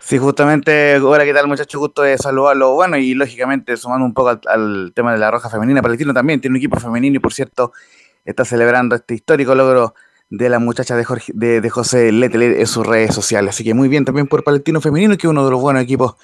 Sí, 0.00 0.18
justamente, 0.18 0.98
hola, 1.00 1.24
¿qué 1.24 1.34
tal 1.34 1.48
muchachos? 1.48 1.78
Gusto 1.80 2.02
de 2.02 2.16
saludarlo. 2.18 2.74
Bueno, 2.74 2.96
y 2.98 3.14
lógicamente 3.14 3.76
sumando 3.76 4.04
un 4.06 4.14
poco 4.14 4.28
al, 4.28 4.40
al 4.46 4.92
tema 4.94 5.12
de 5.12 5.18
la 5.18 5.30
Roja 5.30 5.48
Femenina, 5.50 5.82
Palestino 5.82 6.14
también 6.14 6.40
tiene 6.40 6.52
un 6.52 6.58
equipo 6.58 6.78
femenino 6.78 7.16
y 7.16 7.18
por 7.18 7.32
cierto 7.32 7.72
está 8.24 8.44
celebrando 8.44 8.94
este 8.94 9.14
histórico 9.14 9.54
logro 9.54 9.94
de 10.30 10.48
la 10.48 10.58
muchacha 10.58 10.96
de, 10.96 11.04
Jorge, 11.04 11.32
de, 11.34 11.60
de 11.60 11.70
José 11.70 12.12
Letelier 12.12 12.60
en 12.60 12.66
sus 12.66 12.86
redes 12.86 13.14
sociales. 13.14 13.54
Así 13.54 13.64
que 13.64 13.74
muy 13.74 13.88
bien 13.88 14.04
también 14.04 14.26
por 14.26 14.44
Palestino 14.44 14.80
Femenino, 14.80 15.16
que 15.16 15.26
es 15.26 15.30
uno 15.30 15.44
de 15.44 15.50
los 15.50 15.60
buenos 15.60 15.82
equipos 15.82 16.16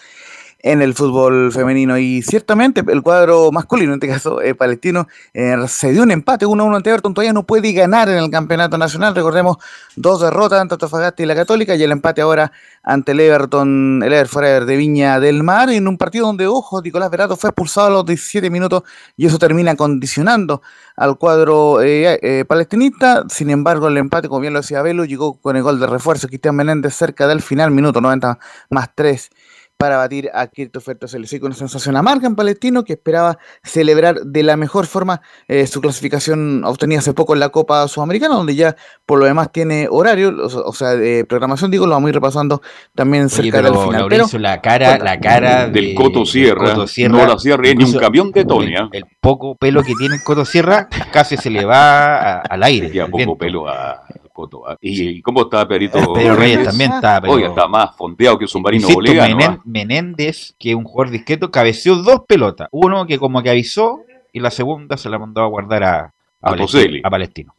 en 0.64 0.80
el 0.80 0.94
fútbol 0.94 1.52
femenino. 1.52 1.98
Y 1.98 2.22
ciertamente 2.22 2.82
el 2.88 3.02
cuadro 3.02 3.52
masculino, 3.52 3.92
en 3.92 3.98
este 3.98 4.08
caso 4.08 4.40
eh, 4.40 4.54
palestino, 4.54 5.06
eh, 5.34 5.54
se 5.68 5.92
dio 5.92 6.02
un 6.02 6.10
empate 6.10 6.46
1-1 6.46 6.74
ante 6.74 6.88
Everton. 6.88 7.12
Todavía 7.12 7.34
no 7.34 7.44
puede 7.44 7.72
ganar 7.72 8.08
en 8.08 8.16
el 8.16 8.30
campeonato 8.30 8.78
nacional. 8.78 9.14
Recordemos 9.14 9.58
dos 9.94 10.22
derrotas 10.22 10.62
ante 10.62 10.74
Antofagasta 10.74 11.22
y 11.22 11.26
la 11.26 11.34
Católica 11.34 11.76
y 11.76 11.82
el 11.82 11.92
empate 11.92 12.22
ahora 12.22 12.50
ante 12.82 13.12
el 13.12 13.20
Everton, 13.20 14.02
el 14.02 14.12
Ever 14.12 14.26
Forever 14.26 14.64
de 14.64 14.76
Viña 14.76 15.20
del 15.20 15.42
Mar, 15.42 15.68
en 15.68 15.86
un 15.86 15.98
partido 15.98 16.26
donde, 16.26 16.46
ojo, 16.46 16.80
Nicolás 16.80 17.10
Verato 17.10 17.36
fue 17.36 17.50
expulsado 17.50 17.88
a 17.88 17.90
los 17.90 18.06
17 18.06 18.48
minutos 18.48 18.84
y 19.18 19.26
eso 19.26 19.38
termina 19.38 19.76
condicionando 19.76 20.62
al 20.96 21.18
cuadro 21.18 21.82
eh, 21.82 22.18
eh, 22.22 22.44
palestinista. 22.46 23.24
Sin 23.28 23.50
embargo, 23.50 23.88
el 23.88 23.98
empate, 23.98 24.28
como 24.28 24.40
bien 24.40 24.54
lo 24.54 24.60
decía 24.60 24.80
Velo, 24.80 25.04
llegó 25.04 25.38
con 25.42 25.56
el 25.56 25.62
gol 25.62 25.78
de 25.78 25.86
refuerzo 25.86 26.26
Cristian 26.26 26.56
Menéndez 26.56 26.94
cerca 26.94 27.26
del 27.26 27.42
final, 27.42 27.70
minuto 27.70 28.00
90 28.00 28.38
más 28.70 28.88
3 28.94 29.30
para 29.76 29.96
batir 29.98 30.30
a 30.32 30.46
Christopher 30.46 30.96
Tosel. 30.96 31.26
Sí, 31.26 31.38
con 31.40 31.48
una 31.48 31.56
sensación 31.56 31.96
amarga 31.96 32.26
en 32.26 32.36
Palestino 32.36 32.84
que 32.84 32.94
esperaba 32.94 33.38
celebrar 33.62 34.20
de 34.24 34.42
la 34.42 34.56
mejor 34.56 34.86
forma 34.86 35.20
eh, 35.48 35.66
su 35.66 35.80
clasificación 35.80 36.64
obtenida 36.64 37.00
hace 37.00 37.12
poco 37.12 37.34
en 37.34 37.40
la 37.40 37.50
Copa 37.50 37.86
Sudamericana, 37.88 38.34
donde 38.36 38.54
ya 38.54 38.76
por 39.04 39.18
lo 39.18 39.26
demás 39.26 39.50
tiene 39.52 39.88
horario, 39.90 40.28
o, 40.30 40.68
o 40.68 40.72
sea, 40.72 40.90
de 40.94 41.24
programación, 41.24 41.70
digo, 41.70 41.86
lo 41.86 41.92
vamos 41.92 42.06
a 42.06 42.10
ir 42.10 42.14
repasando 42.14 42.62
también 42.94 43.24
Oye, 43.24 43.34
cerca 43.34 43.62
del 43.62 43.74
final. 43.74 44.00
Laurencio, 44.02 44.38
Pero, 44.38 44.42
la 44.42 44.60
cara, 44.62 44.88
bueno, 44.90 45.04
la 45.04 45.20
cara 45.20 45.68
Del 45.68 45.88
de- 45.88 45.94
Coto 45.94 46.24
Sierra, 46.24 46.74
Coto 46.74 46.86
no 47.08 47.26
la 47.26 47.38
cierra 47.38 47.62
ni 47.74 47.84
un 47.84 47.92
camión 47.94 48.30
de 48.30 48.44
Tony. 48.44 48.74
¿ah? 48.76 48.88
El, 48.92 48.98
el 49.02 49.04
poco 49.20 49.54
pelo 49.56 49.82
que 49.82 49.94
tiene 49.98 50.14
el 50.16 50.22
Coto 50.22 50.44
Sierra 50.44 50.88
casi 51.12 51.36
se 51.36 51.50
le 51.50 51.64
va 51.64 52.16
a- 52.16 52.40
al 52.40 52.62
aire. 52.62 52.90
Ya 52.90 53.06
poco 53.06 53.16
viento. 53.18 53.36
pelo 53.38 53.68
a 53.68 54.04
Coto. 54.34 54.68
¿ah? 54.68 54.76
¿Y, 54.80 55.02
y 55.08 55.22
cómo 55.22 55.42
está 55.42 55.66
Perito? 55.66 56.12
Pedro 56.12 56.36
Reyes 56.36 56.64
también 56.64 56.92
está, 56.92 57.20
pero- 57.22 57.32
Oiga, 57.32 57.48
está 57.48 57.66
más 57.68 57.96
fondeado 57.96 58.36
que 58.36 58.44
un 58.44 58.48
submarino 58.48 58.82
Insisto, 58.82 58.98
boliviano. 58.98 59.36
Menen- 59.38 59.50
¿ah? 59.58 59.62
Menéndez, 59.64 60.54
que 60.58 60.70
es 60.70 60.76
un 60.76 60.84
jugador 60.84 61.10
discreto, 61.12 61.50
cabeceó 61.50 61.94
dos 61.96 62.22
pelotas. 62.28 62.68
Uno 62.72 63.06
que 63.06 63.18
como 63.18 63.42
que 63.42 63.48
avisó 63.50 64.00
y 64.32 64.40
la 64.40 64.50
segunda 64.50 64.96
se 64.98 65.08
la 65.08 65.18
mandó 65.18 65.40
a 65.42 65.46
guardar 65.46 65.84
a, 65.84 66.12
A 66.42 66.50
Palestino- 66.50 67.00
a 67.04 67.08
Palestino. 67.10 67.54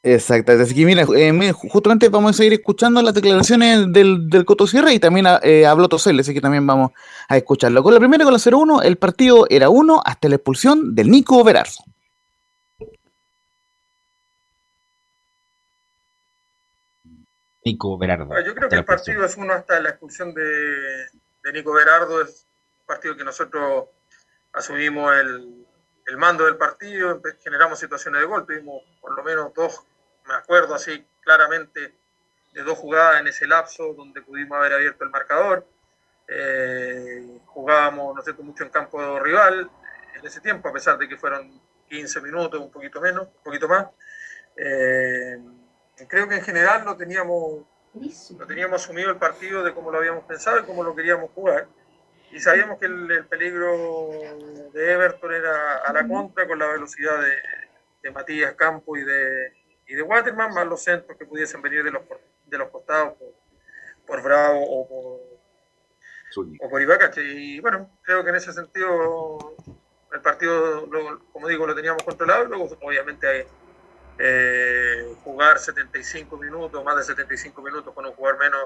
Exacto, 0.00 0.52
así 0.52 0.74
que 0.76 0.86
mira, 0.86 1.04
eh, 1.16 1.52
justamente 1.52 2.08
vamos 2.08 2.30
a 2.30 2.32
seguir 2.32 2.52
escuchando 2.52 3.02
las 3.02 3.12
declaraciones 3.14 3.92
del, 3.92 4.30
del 4.30 4.44
Coto 4.44 4.64
Sierra 4.68 4.92
y 4.92 5.00
también 5.00 5.26
eh, 5.42 5.66
habló 5.66 5.88
Tosel, 5.88 6.20
así 6.20 6.32
que 6.32 6.40
también 6.40 6.64
vamos 6.64 6.92
a 7.28 7.36
escucharlo. 7.36 7.82
Con 7.82 7.92
la 7.92 7.98
primera, 8.00 8.22
con 8.22 8.32
la 8.32 8.38
0-1, 8.38 8.82
el 8.84 8.96
partido 8.96 9.46
era 9.50 9.68
1 9.68 10.00
hasta 10.04 10.28
la 10.28 10.36
expulsión 10.36 10.94
del 10.94 11.10
Nico 11.10 11.42
Verarzo. 11.42 11.82
Nico 17.68 17.98
Berardo. 17.98 18.40
Yo 18.40 18.54
creo 18.54 18.68
que 18.68 18.76
el 18.76 18.84
partido 18.84 19.24
es 19.24 19.36
uno 19.36 19.52
hasta 19.52 19.78
la 19.80 19.90
expulsión 19.90 20.32
de, 20.32 20.42
de 21.42 21.52
Nico 21.52 21.72
Berardo. 21.72 22.22
Es 22.22 22.46
un 22.80 22.86
partido 22.86 23.16
que 23.16 23.24
nosotros 23.24 23.88
asumimos 24.52 25.14
el, 25.14 25.66
el 26.06 26.16
mando 26.16 26.46
del 26.46 26.56
partido, 26.56 27.20
generamos 27.44 27.78
situaciones 27.78 28.22
de 28.22 28.26
gol, 28.26 28.46
tuvimos 28.46 28.82
por 29.00 29.14
lo 29.14 29.22
menos 29.22 29.52
dos, 29.54 29.84
me 30.26 30.34
acuerdo 30.34 30.74
así 30.74 31.06
claramente, 31.20 31.94
de 32.52 32.62
dos 32.62 32.78
jugadas 32.78 33.20
en 33.20 33.28
ese 33.28 33.46
lapso 33.46 33.92
donde 33.92 34.22
pudimos 34.22 34.56
haber 34.56 34.72
abierto 34.72 35.04
el 35.04 35.10
marcador. 35.10 35.66
Eh, 36.26 37.40
jugábamos, 37.46 38.16
no 38.16 38.22
sé, 38.22 38.32
mucho 38.32 38.64
en 38.64 38.70
campo 38.70 39.20
rival 39.20 39.70
en 40.14 40.26
ese 40.26 40.40
tiempo, 40.40 40.68
a 40.68 40.72
pesar 40.72 40.96
de 40.96 41.06
que 41.06 41.18
fueron 41.18 41.60
15 41.88 42.20
minutos, 42.22 42.58
un 42.58 42.70
poquito 42.70 43.00
menos, 43.00 43.28
un 43.28 43.42
poquito 43.44 43.68
más. 43.68 43.88
Eh, 44.56 45.38
creo 46.06 46.28
que 46.28 46.36
en 46.36 46.42
general 46.42 46.84
lo 46.84 46.96
teníamos, 46.96 47.64
lo 48.38 48.46
teníamos 48.46 48.82
asumido 48.82 49.10
el 49.10 49.16
partido 49.16 49.62
de 49.64 49.74
cómo 49.74 49.90
lo 49.90 49.98
habíamos 49.98 50.24
pensado 50.24 50.60
y 50.60 50.64
cómo 50.64 50.82
lo 50.84 50.94
queríamos 50.94 51.30
jugar. 51.32 51.66
Y 52.30 52.40
sabíamos 52.40 52.78
que 52.78 52.86
el, 52.86 53.10
el 53.10 53.26
peligro 53.26 54.10
de 54.72 54.92
Everton 54.92 55.32
era 55.34 55.76
a 55.78 55.92
la 55.92 56.06
contra 56.06 56.46
con 56.46 56.58
la 56.58 56.66
velocidad 56.66 57.20
de, 57.22 57.36
de 58.02 58.10
Matías 58.10 58.54
Campo 58.54 58.96
y 58.98 59.04
de, 59.04 59.52
y 59.86 59.94
de 59.94 60.02
Waterman, 60.02 60.52
más 60.52 60.66
los 60.66 60.82
centros 60.84 61.16
que 61.16 61.24
pudiesen 61.24 61.62
venir 61.62 61.82
de 61.82 61.90
los, 61.90 62.02
por- 62.04 62.20
de 62.44 62.58
los 62.58 62.68
costados 62.68 63.14
por, 63.16 63.34
por 64.06 64.22
Bravo 64.22 64.60
o 64.62 64.88
por, 64.88 65.38
o 66.60 66.68
por 66.68 66.82
Ibacache. 66.82 67.22
Y 67.22 67.60
bueno, 67.60 67.98
creo 68.02 68.22
que 68.22 68.30
en 68.30 68.36
ese 68.36 68.52
sentido 68.52 69.56
el 70.12 70.20
partido, 70.20 70.86
lo- 70.86 71.24
como 71.32 71.48
digo, 71.48 71.66
lo 71.66 71.74
teníamos 71.74 72.02
controlado. 72.02 72.44
y 72.44 72.48
Luego, 72.48 72.68
obviamente, 72.82 73.46
eh, 74.18 75.14
jugar 75.22 75.58
75 75.58 76.36
minutos, 76.36 76.84
más 76.84 76.96
de 76.96 77.04
75 77.04 77.62
minutos 77.62 77.94
con 77.94 78.04
un 78.06 78.12
jugador 78.12 78.40
menos, 78.40 78.62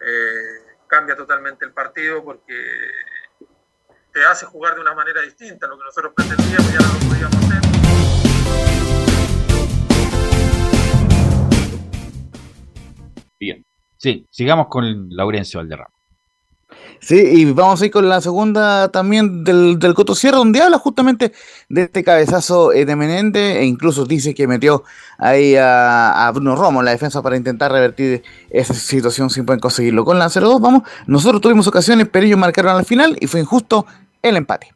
eh, 0.00 0.76
cambia 0.86 1.16
totalmente 1.16 1.64
el 1.64 1.72
partido 1.72 2.22
porque 2.22 2.54
te 4.12 4.24
hace 4.24 4.46
jugar 4.46 4.74
de 4.74 4.80
una 4.80 4.94
manera 4.94 5.20
distinta. 5.22 5.66
Lo 5.66 5.78
que 5.78 5.84
nosotros 5.84 6.12
pretendíamos 6.14 6.72
ya 6.72 6.78
no 6.78 6.92
lo 6.92 7.00
podíamos 7.08 7.36
hacer. 7.36 7.60
Bien. 13.40 13.64
Sí, 13.96 14.26
sigamos 14.30 14.68
con 14.68 15.08
Laurencio 15.10 15.60
Valderrama. 15.60 15.93
Sí, 17.04 17.16
y 17.16 17.52
vamos 17.52 17.82
a 17.82 17.84
ir 17.84 17.92
con 17.92 18.08
la 18.08 18.22
segunda 18.22 18.88
también 18.88 19.44
del, 19.44 19.78
del 19.78 19.92
Coto 19.92 20.14
Sierra, 20.14 20.38
donde 20.38 20.62
habla 20.62 20.78
justamente 20.78 21.34
de 21.68 21.82
este 21.82 22.02
cabezazo 22.02 22.72
eh, 22.72 22.86
de 22.86 22.96
Menéndez 22.96 23.56
e 23.58 23.64
incluso 23.64 24.06
dice 24.06 24.34
que 24.34 24.46
metió 24.46 24.84
ahí 25.18 25.54
a, 25.54 26.30
Bruno 26.32 26.56
Romo 26.56 26.80
en 26.80 26.86
la 26.86 26.92
defensa 26.92 27.20
para 27.20 27.36
intentar 27.36 27.70
revertir 27.70 28.22
esa 28.48 28.72
situación 28.72 29.28
sin 29.28 29.44
poder 29.44 29.60
conseguirlo. 29.60 30.02
Con 30.02 30.18
la 30.18 30.28
0-2, 30.28 30.62
vamos, 30.62 30.88
nosotros 31.06 31.42
tuvimos 31.42 31.66
ocasiones, 31.66 32.08
pero 32.10 32.24
ellos 32.24 32.38
marcaron 32.38 32.74
al 32.74 32.86
final 32.86 33.18
y 33.20 33.26
fue 33.26 33.40
injusto 33.40 33.84
el 34.22 34.38
empate. 34.38 34.74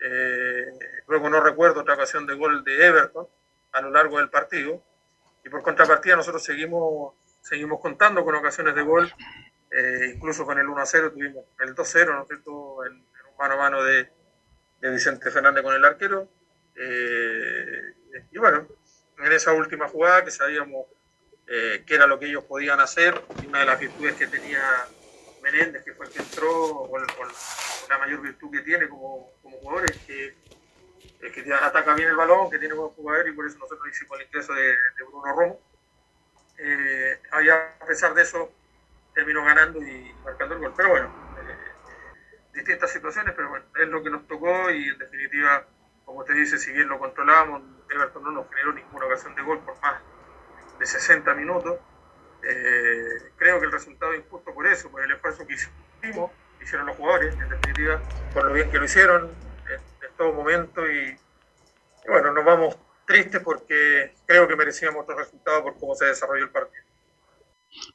Eh, 0.00 0.64
luego 1.06 1.30
no 1.30 1.40
recuerdo 1.40 1.82
otra 1.82 1.94
ocasión 1.94 2.26
de 2.26 2.34
gol 2.34 2.64
de 2.64 2.86
Everton 2.86 3.28
a 3.74 3.82
lo 3.82 3.92
largo 3.92 4.18
del 4.18 4.30
partido. 4.30 4.82
Y 5.46 5.48
por 5.48 5.62
contrapartida 5.62 6.16
nosotros 6.16 6.42
seguimos, 6.42 7.14
seguimos 7.40 7.78
contando 7.80 8.24
con 8.24 8.34
ocasiones 8.34 8.74
de 8.74 8.82
gol. 8.82 9.12
Eh, 9.70 10.12
incluso 10.14 10.46
con 10.46 10.58
el 10.58 10.66
1-0 10.66 11.12
tuvimos 11.12 11.44
el 11.60 11.74
2-0, 11.74 12.14
¿no 12.14 12.22
es 12.22 12.28
cierto? 12.28 12.84
En, 12.86 13.06
mano 13.38 13.54
a 13.54 13.56
mano 13.56 13.82
de, 13.84 14.10
Vicente 14.80 15.30
Fernández 15.30 15.62
con 15.62 15.74
el 15.74 15.84
arquero. 15.84 16.28
Eh, 16.74 17.94
y 18.30 18.38
bueno, 18.38 18.66
en 19.18 19.32
esa 19.32 19.52
última 19.52 19.88
jugada 19.88 20.24
que 20.24 20.30
sabíamos 20.30 20.86
eh, 21.46 21.84
era 21.88 22.06
lo 22.06 22.18
que 22.18 22.26
ellos 22.26 22.44
podían 22.44 22.80
hacer, 22.80 23.20
y 23.42 23.46
una 23.46 23.60
de 23.60 23.66
las 23.66 23.80
virtudes 23.80 24.14
que 24.16 24.26
tenía 24.26 24.62
Menéndez, 25.42 25.82
que 25.82 25.94
fue 25.94 26.06
el 26.06 26.12
que 26.12 26.18
entró, 26.18 26.50
o, 26.50 26.98
el- 26.98 27.04
o 27.04 27.24
la- 27.88 27.98
mayor 27.98 28.20
virtud 28.20 28.50
que 28.50 28.60
tiene 28.60 28.88
como, 28.88 29.32
como 29.42 29.56
jugador, 29.58 29.90
es 29.90 29.96
que, 30.06 30.34
es 31.20 31.52
ataca 31.52 31.94
bien 31.94 32.10
el 32.10 32.16
balón, 32.16 32.50
que 32.50 32.58
tiene 32.58 32.74
buen 32.74 32.90
jugador, 32.90 33.28
y 33.28 33.32
por 33.32 33.46
eso 33.46 33.58
nosotros 33.58 33.88
hicimos 33.88 34.20
el 34.20 34.26
ingreso 34.26 34.52
de, 34.52 34.76
Bruno 35.08 35.34
Romo. 35.34 35.60
Eh, 36.58 37.18
allá, 37.30 37.76
a 37.80 37.86
pesar 37.86 38.14
de 38.14 38.22
eso, 38.22 38.52
terminó 39.18 39.44
ganando 39.44 39.82
y 39.82 40.14
marcando 40.24 40.54
el 40.54 40.60
gol. 40.60 40.72
Pero 40.76 40.90
bueno, 40.90 41.06
eh, 41.40 42.54
distintas 42.54 42.92
situaciones, 42.92 43.34
pero 43.34 43.48
bueno, 43.48 43.64
es 43.76 43.88
lo 43.88 44.00
que 44.00 44.10
nos 44.10 44.28
tocó 44.28 44.70
y 44.70 44.90
en 44.90 44.98
definitiva 44.98 45.66
como 46.04 46.24
te 46.24 46.34
dice, 46.34 46.56
si 46.56 46.72
bien 46.72 46.88
lo 46.88 47.00
controlamos, 47.00 47.62
Everton 47.90 48.22
no 48.22 48.30
nos 48.30 48.48
generó 48.48 48.72
ninguna 48.72 49.06
ocasión 49.06 49.34
de 49.34 49.42
gol 49.42 49.58
por 49.58 49.78
más 49.82 50.00
de 50.78 50.86
60 50.86 51.34
minutos. 51.34 51.80
Eh, 52.44 53.32
creo 53.36 53.58
que 53.58 53.66
el 53.66 53.72
resultado 53.72 54.12
es 54.12 54.20
injusto 54.20 54.54
por 54.54 54.66
eso, 54.68 54.88
por 54.88 55.02
el 55.02 55.10
esfuerzo 55.10 55.44
que 55.46 55.54
hicimos, 55.54 56.30
hicieron 56.62 56.86
los 56.86 56.96
jugadores, 56.96 57.34
en 57.34 57.48
definitiva, 57.48 58.00
por 58.32 58.44
lo 58.44 58.52
bien 58.52 58.70
que 58.70 58.78
lo 58.78 58.84
hicieron 58.84 59.24
en, 59.66 60.08
en 60.08 60.16
todo 60.16 60.32
momento 60.32 60.88
y, 60.88 61.08
y 61.08 62.08
bueno, 62.08 62.32
nos 62.32 62.44
vamos 62.44 62.78
tristes 63.04 63.42
porque 63.42 64.14
creo 64.26 64.46
que 64.46 64.54
merecíamos 64.54 65.02
otro 65.02 65.16
resultado 65.16 65.64
por 65.64 65.76
cómo 65.76 65.96
se 65.96 66.06
desarrolló 66.06 66.44
el 66.44 66.50
partido. 66.50 66.87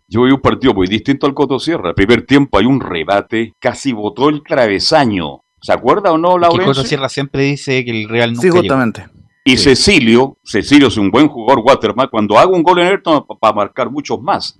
Yo 0.08 0.24
vi 0.24 0.32
un 0.32 0.40
partido 0.42 0.74
muy 0.74 0.88
distinto 0.88 1.26
al 1.28 1.34
Coto 1.34 1.60
Sierra. 1.60 1.90
El 1.90 1.96
primer 1.96 2.26
tiempo 2.26 2.58
hay 2.58 2.66
un 2.66 2.80
rebate, 2.80 3.54
casi 3.60 3.92
botó 3.94 4.30
el 4.30 4.44
travesaño. 4.44 5.42
¿Se 5.62 5.72
acuerda 5.74 6.12
o 6.12 6.18
no, 6.18 6.38
Laurencio? 6.38 6.74
Coto 6.74 6.84
Sierra 6.88 7.10
siempre 7.10 7.44
dice 7.44 7.84
que 7.86 7.92
el 7.92 8.10
Real 8.10 8.32
nunca 8.32 8.42
Sí, 8.42 8.48
llegó. 8.48 8.60
justamente. 8.60 9.06
Y 9.46 9.58
Cecilio, 9.58 10.38
Cecilio 10.44 10.88
es 10.88 10.98
un 10.98 11.12
buen 11.12 11.28
jugador, 11.28 11.64
Waterman, 11.66 12.08
cuando 12.10 12.38
haga 12.38 12.52
un 12.52 12.64
gol 12.64 12.80
en 12.80 12.88
Everton 12.88 13.26
va 13.44 13.50
a 13.50 13.54
marcar 13.54 13.90
muchos 13.90 14.22
más. 14.22 14.58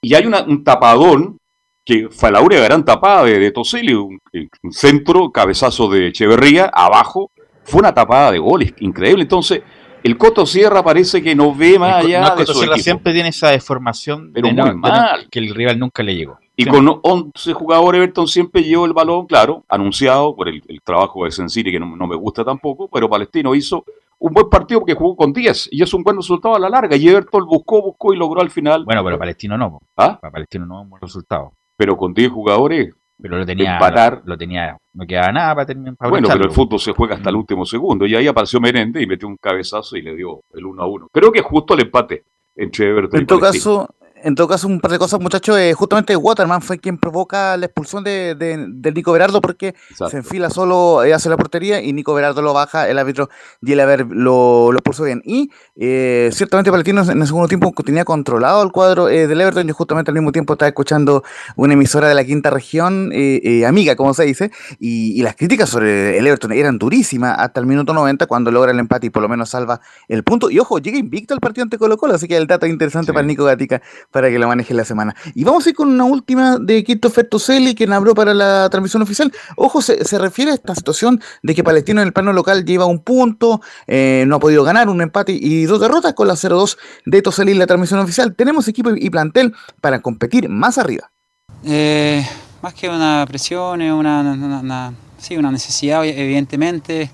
Y 0.00 0.14
hay 0.14 0.24
una- 0.26 0.42
un 0.42 0.62
tapadón 0.62 1.38
que 1.84 2.08
fue 2.10 2.30
la 2.30 2.40
única 2.40 2.62
gran 2.62 2.84
tapada 2.84 3.24
de, 3.24 3.38
de 3.38 3.50
Tosilio, 3.50 4.04
un, 4.04 4.20
un 4.62 4.72
centro, 4.72 5.30
cabezazo 5.32 5.88
de 5.88 6.08
Echeverría, 6.08 6.66
abajo, 6.72 7.30
fue 7.64 7.80
una 7.80 7.92
tapada 7.92 8.30
de 8.30 8.38
goles, 8.38 8.72
increíble. 8.80 9.22
Entonces, 9.22 9.62
el 10.02 10.16
Coto 10.18 10.46
Sierra 10.46 10.82
parece 10.82 11.22
que 11.22 11.34
no 11.34 11.54
ve 11.54 11.78
más 11.78 12.00
El 12.04 12.06
allá 12.06 12.20
no, 12.20 12.26
el 12.26 12.32
de 12.32 12.36
Coto 12.42 12.52
su 12.52 12.58
Sierra 12.60 12.74
equipo. 12.74 12.84
siempre 12.84 13.12
tiene 13.12 13.28
esa 13.30 13.50
deformación 13.50 14.30
Pero 14.32 14.48
de 14.48 14.54
muy 14.54 14.74
mal. 14.76 15.28
que 15.30 15.38
el 15.38 15.54
rival 15.54 15.78
nunca 15.78 16.02
le 16.02 16.14
llegó. 16.16 16.38
Y 16.56 16.66
con 16.66 17.00
11 17.02 17.52
jugadores, 17.54 17.98
Everton 18.00 18.28
siempre 18.28 18.62
llevó 18.62 18.84
el 18.84 18.92
balón, 18.92 19.26
claro, 19.26 19.64
anunciado 19.68 20.36
por 20.36 20.48
el, 20.48 20.62
el 20.68 20.82
trabajo 20.82 21.24
de 21.24 21.30
Sensiri, 21.30 21.72
que 21.72 21.80
no, 21.80 21.96
no 21.96 22.06
me 22.06 22.16
gusta 22.16 22.44
tampoco, 22.44 22.86
pero 22.88 23.08
Palestino 23.08 23.54
hizo 23.54 23.82
un 24.18 24.34
buen 24.34 24.50
partido 24.50 24.80
porque 24.80 24.94
jugó 24.94 25.16
con 25.16 25.32
10 25.32 25.70
y 25.72 25.82
es 25.82 25.94
un 25.94 26.02
buen 26.02 26.16
resultado 26.16 26.54
a 26.54 26.58
la 26.58 26.68
larga. 26.68 26.96
Y 26.96 27.08
Everton 27.08 27.46
buscó, 27.46 27.80
buscó 27.80 28.12
y 28.12 28.18
logró 28.18 28.42
al 28.42 28.50
final. 28.50 28.84
Bueno, 28.84 29.02
pero 29.02 29.18
Palestino 29.18 29.56
no. 29.56 29.80
¿Ah? 29.96 30.18
Para 30.20 30.32
Palestino 30.32 30.66
no 30.66 30.80
es 30.80 30.84
un 30.84 30.90
buen 30.90 31.00
resultado. 31.00 31.54
Pero 31.78 31.96
con 31.96 32.12
10 32.12 32.30
jugadores, 32.30 32.94
Pero 33.20 33.38
lo 33.38 33.46
tenía, 33.46 33.74
empatar. 33.74 34.22
lo 34.24 34.36
tenía, 34.38 34.76
no 34.94 35.06
quedaba 35.06 35.32
nada 35.32 35.54
para 35.54 35.66
terminar. 35.66 35.96
para 35.96 36.10
bueno, 36.10 36.28
pero 36.28 36.44
el 36.44 36.50
fútbol 36.50 36.80
se 36.80 36.92
juega 36.92 37.16
hasta 37.16 37.30
el 37.30 37.36
último 37.36 37.66
segundo. 37.66 38.06
Y 38.06 38.14
ahí 38.14 38.26
apareció 38.26 38.60
Merende 38.60 39.02
y 39.02 39.06
metió 39.06 39.28
un 39.28 39.36
cabezazo 39.36 39.96
y 39.96 40.02
le 40.02 40.16
dio 40.16 40.40
el 40.52 40.64
1 40.64 40.82
a 40.82 40.86
1. 40.86 41.08
Creo 41.12 41.30
que 41.30 41.40
es 41.40 41.44
justo 41.44 41.74
el 41.74 41.80
empate 41.80 42.24
entre 42.56 42.88
Everton 42.88 43.18
y 43.18 43.20
En 43.20 43.26
todo 43.26 43.40
Palestino. 43.40 43.76
caso, 43.86 43.94
en 44.22 44.34
todo 44.34 44.48
caso, 44.48 44.66
un 44.66 44.80
par 44.80 44.90
de 44.90 44.98
cosas, 44.98 45.20
muchachos. 45.20 45.56
eh, 45.58 45.72
justamente 45.74 46.16
Waterman 46.16 46.62
fue 46.62 46.78
quien 46.78 46.98
provoca 46.98 47.56
la 47.56 47.66
expulsión 47.66 48.04
de, 48.04 48.34
de, 48.34 48.66
de 48.68 48.92
Nico 48.92 49.12
Berardo 49.12 49.40
porque 49.40 49.68
Exacto. 49.90 50.10
se 50.10 50.16
enfila 50.18 50.50
solo 50.50 51.04
eh, 51.04 51.14
hacia 51.14 51.30
la 51.30 51.36
portería 51.36 51.82
y 51.82 51.92
Nico 51.92 52.14
Berardo 52.14 52.42
lo 52.42 52.52
baja, 52.52 52.88
el 52.88 52.98
árbitro 52.98 53.28
y 53.62 53.72
el 53.72 53.80
haber 53.80 54.06
lo, 54.06 54.72
lo 54.72 54.78
expulsó 54.78 55.04
bien. 55.04 55.22
Y 55.24 55.50
eh, 55.76 56.30
ciertamente 56.32 56.70
Palestino 56.70 57.02
en 57.02 57.20
el 57.20 57.26
segundo 57.26 57.48
tiempo 57.48 57.72
tenía 57.84 58.04
controlado 58.04 58.62
el 58.62 58.72
cuadro 58.72 59.08
eh, 59.08 59.26
del 59.26 59.40
Everton 59.40 59.68
y 59.68 59.72
justamente 59.72 60.10
al 60.10 60.14
mismo 60.14 60.32
tiempo 60.32 60.52
estaba 60.54 60.68
escuchando 60.68 61.22
una 61.56 61.74
emisora 61.74 62.08
de 62.08 62.14
la 62.14 62.24
quinta 62.24 62.50
región, 62.50 63.12
amiga, 63.66 63.96
como 63.96 64.14
se 64.14 64.24
dice, 64.24 64.50
y, 64.78 65.18
y 65.18 65.22
las 65.22 65.36
críticas 65.36 65.68
sobre 65.68 66.18
el 66.18 66.26
Everton 66.26 66.52
eran 66.52 66.78
durísimas 66.78 67.36
hasta 67.38 67.60
el 67.60 67.66
minuto 67.66 67.92
90 67.94 68.26
cuando 68.26 68.50
logra 68.50 68.72
el 68.72 68.78
empate 68.78 69.06
y 69.06 69.10
por 69.10 69.22
lo 69.22 69.28
menos 69.28 69.50
salva 69.50 69.80
el 70.08 70.24
punto. 70.24 70.50
Y 70.50 70.58
ojo, 70.58 70.78
llega 70.78 70.98
invicto 70.98 71.34
al 71.34 71.40
partido 71.40 71.62
ante 71.64 71.78
Colo 71.78 71.96
Colo, 71.96 72.14
así 72.14 72.28
que 72.28 72.36
el 72.36 72.46
dato 72.46 72.66
es 72.66 72.72
interesante 72.72 73.12
para 73.12 73.26
Nico 73.26 73.44
Gatica 73.44 73.80
para 74.10 74.28
que 74.28 74.38
lo 74.38 74.48
maneje 74.48 74.74
la 74.74 74.84
semana. 74.84 75.14
Y 75.34 75.44
vamos 75.44 75.66
a 75.66 75.70
ir 75.70 75.74
con 75.76 75.88
una 75.88 76.04
última 76.04 76.58
de 76.58 76.82
Christopher 76.84 77.28
Toselli, 77.28 77.74
quien 77.74 77.92
habló 77.92 78.14
para 78.14 78.34
la 78.34 78.68
transmisión 78.70 79.02
oficial. 79.02 79.32
Ojo, 79.56 79.82
se, 79.82 80.04
se 80.04 80.18
refiere 80.18 80.50
a 80.50 80.54
esta 80.54 80.74
situación 80.74 81.20
de 81.42 81.54
que 81.54 81.62
Palestino 81.64 82.00
en 82.00 82.08
el 82.08 82.12
plano 82.12 82.32
local 82.32 82.64
lleva 82.64 82.86
un 82.86 83.02
punto, 83.02 83.60
eh, 83.86 84.24
no 84.26 84.36
ha 84.36 84.40
podido 84.40 84.64
ganar, 84.64 84.88
un 84.88 85.00
empate 85.00 85.32
y 85.32 85.64
dos 85.64 85.80
derrotas 85.80 86.14
con 86.14 86.28
la 86.28 86.34
0-2 86.34 86.76
de 87.06 87.22
Toselli 87.22 87.52
en 87.52 87.58
la 87.58 87.66
transmisión 87.66 88.00
oficial. 88.00 88.34
Tenemos 88.34 88.66
equipo 88.68 88.90
y 88.94 89.10
plantel 89.10 89.54
para 89.80 90.00
competir 90.00 90.48
más 90.48 90.78
arriba. 90.78 91.10
Eh, 91.64 92.26
más 92.62 92.74
que 92.74 92.88
una 92.88 93.24
presión, 93.28 93.82
es 93.82 93.92
una- 93.92 94.92
sí, 95.18 95.36
una 95.36 95.50
necesidad, 95.50 96.04
evidentemente. 96.04 97.10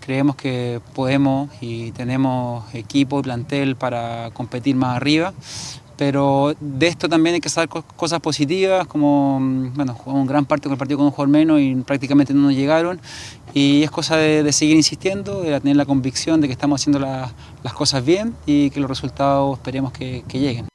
Creemos 0.00 0.36
que 0.36 0.80
podemos 0.94 1.48
y 1.62 1.90
tenemos 1.92 2.64
equipo 2.74 3.20
y 3.20 3.22
plantel 3.22 3.76
para 3.76 4.30
competir 4.34 4.76
más 4.76 4.96
arriba. 4.96 5.32
Pero 5.96 6.54
de 6.60 6.86
esto 6.88 7.08
también 7.08 7.34
hay 7.36 7.40
que 7.40 7.48
sacar 7.48 7.68
co- 7.68 7.84
cosas 7.96 8.20
positivas, 8.20 8.86
como 8.86 9.38
mm, 9.40 9.74
bueno, 9.74 9.94
jugamos 9.94 10.26
gran 10.28 10.44
parte 10.44 10.64
con 10.64 10.72
el 10.72 10.78
partido 10.78 10.98
con 10.98 11.06
un 11.06 11.12
jugador 11.12 11.28
menos 11.28 11.60
y 11.60 11.74
prácticamente 11.76 12.34
no 12.34 12.40
nos 12.42 12.54
llegaron. 12.54 13.00
Y 13.54 13.82
es 13.84 13.90
cosa 13.90 14.16
de, 14.16 14.52
seguir 14.52 14.76
insistiendo, 14.76 15.42
de 15.42 15.60
tener 15.60 15.76
la 15.76 15.84
convicción 15.86 16.40
de 16.40 16.48
que 16.48 16.52
estamos 16.52 16.80
haciendo 16.80 16.98
la- 16.98 17.32
las 17.62 17.72
cosas 17.74 18.04
bien 18.04 18.34
y 18.46 18.70
que 18.70 18.80
los 18.80 18.88
resultados 18.90 19.58
esperemos 19.58 19.92
que 19.92 20.24
lleguen. 20.32 20.66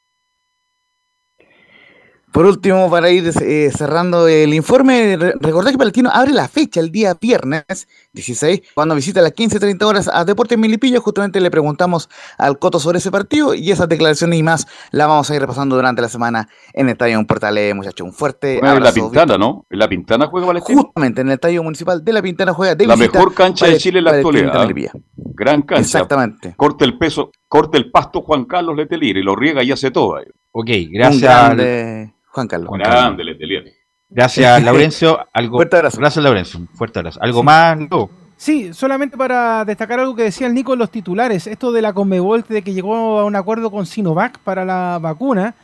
Por 2.32 2.46
último, 2.46 2.90
para 2.92 3.10
ir 3.10 3.32
eh, 3.42 3.72
cerrando 3.76 4.28
el 4.28 4.54
informe, 4.54 5.18
re- 5.18 5.34
recordad 5.40 5.72
que 5.72 5.78
Palestino 5.80 6.10
abre 6.14 6.32
la 6.32 6.48
fecha 6.48 6.80
el 6.80 6.92
día 6.92 7.16
viernes 7.20 7.88
16, 8.14 8.62
cuando 8.76 8.94
visita 8.94 9.20
a 9.20 9.24
las 9.24 9.34
15.30 9.34 9.84
horas 9.84 10.10
a 10.14 10.24
Deportes 10.26 10.58
Milipillo. 10.58 11.02
Justamente 11.02 11.40
le 11.42 11.50
preguntamos 11.50 12.08
al 12.38 12.60
Coto 12.60 12.80
sobre 12.80 13.00
ese 13.00 13.10
partido 13.10 13.56
y 13.56 13.72
esas 13.72 13.90
declaraciones 13.90 14.38
y 14.40 14.44
más 14.44 14.68
las 14.92 15.08
vamos 15.08 15.30
a 15.32 15.36
ir 15.36 15.42
repasando 15.42 15.76
durante 15.76 16.02
la 16.04 16.10
semana 16.10 16.48
en 16.74 16.86
el 16.88 16.92
Estadio 16.94 17.26
Portales, 17.26 17.74
muchachos. 17.76 18.06
Un 18.06 18.14
fuerte 18.14 18.60
en 18.60 18.84
la. 18.84 18.92
Pintana, 18.94 19.38
¿no? 19.38 19.66
En 19.70 19.80
la 19.80 19.90
Pintana 19.90 20.28
juega 20.28 20.48
Palestino. 20.48 20.84
Justamente 20.84 21.22
en 21.22 21.28
el 21.28 21.34
Estadio 21.34 21.64
Municipal 21.64 22.04
de 22.06 22.14
la 22.14 22.22
Pintana 22.22 22.54
juega 22.54 22.76
de 22.76 22.86
La 22.86 22.96
mejor 22.96 23.34
cancha 23.34 23.66
de 23.66 23.78
Chile 23.78 24.00
en 24.00 24.06
la 24.06 24.12
actualidad. 24.12 24.46
¿eh? 24.96 25.02
Gran 25.16 25.64
cancha. 25.64 25.82
Exactamente. 25.82 26.54
Corta 26.56 26.86
el 26.86 26.98
peso, 26.98 27.32
corta 27.48 27.78
el 27.78 27.90
pasto 27.90 28.22
Juan 28.22 28.46
Carlos 28.46 28.76
Letelier 28.78 29.18
y 29.18 29.24
lo 29.24 29.36
riega 29.36 29.64
y 29.64 29.72
hace 29.72 29.90
todo. 29.90 30.18
ahí. 30.18 30.26
Ok, 30.52 30.70
Un 30.70 30.92
gracias. 30.92 32.12
Juan 32.40 32.48
Carlos. 32.48 32.72
Grande 32.78 33.24
Letelier. 33.24 33.66
Gracias, 34.10 34.64
Laurencio. 34.64 35.20
Algo, 35.34 35.58
Fuerte 35.58 35.78
abrazo. 35.78 36.00
Gracias, 36.00 36.24
Laurencio. 36.24 36.62
Fuerte 36.74 37.00
abrazo. 37.00 37.20
¿Algo 37.22 37.44
más? 37.44 37.78
No. 37.78 38.10
Sí, 38.38 38.74
solamente 38.74 39.18
para 39.18 39.66
destacar 39.66 40.00
algo 40.00 40.16
que 40.16 40.24
decía 40.24 40.48
el 40.48 40.54
Nico 40.54 40.72
en 40.72 40.80
los 40.80 40.90
titulares, 40.90 41.46
esto 41.46 41.74
de 41.74 41.82
la 41.82 41.92
Conmebol, 41.92 42.46
de 42.48 42.62
que 42.62 42.74
llegó 42.74 43.20
a 43.20 43.26
un 43.26 43.36
acuerdo 43.36 43.70
con 43.70 43.86
Sinovac 43.86 44.40
para 44.40 44.64
la 44.64 44.98
vacuna, 45.02 45.56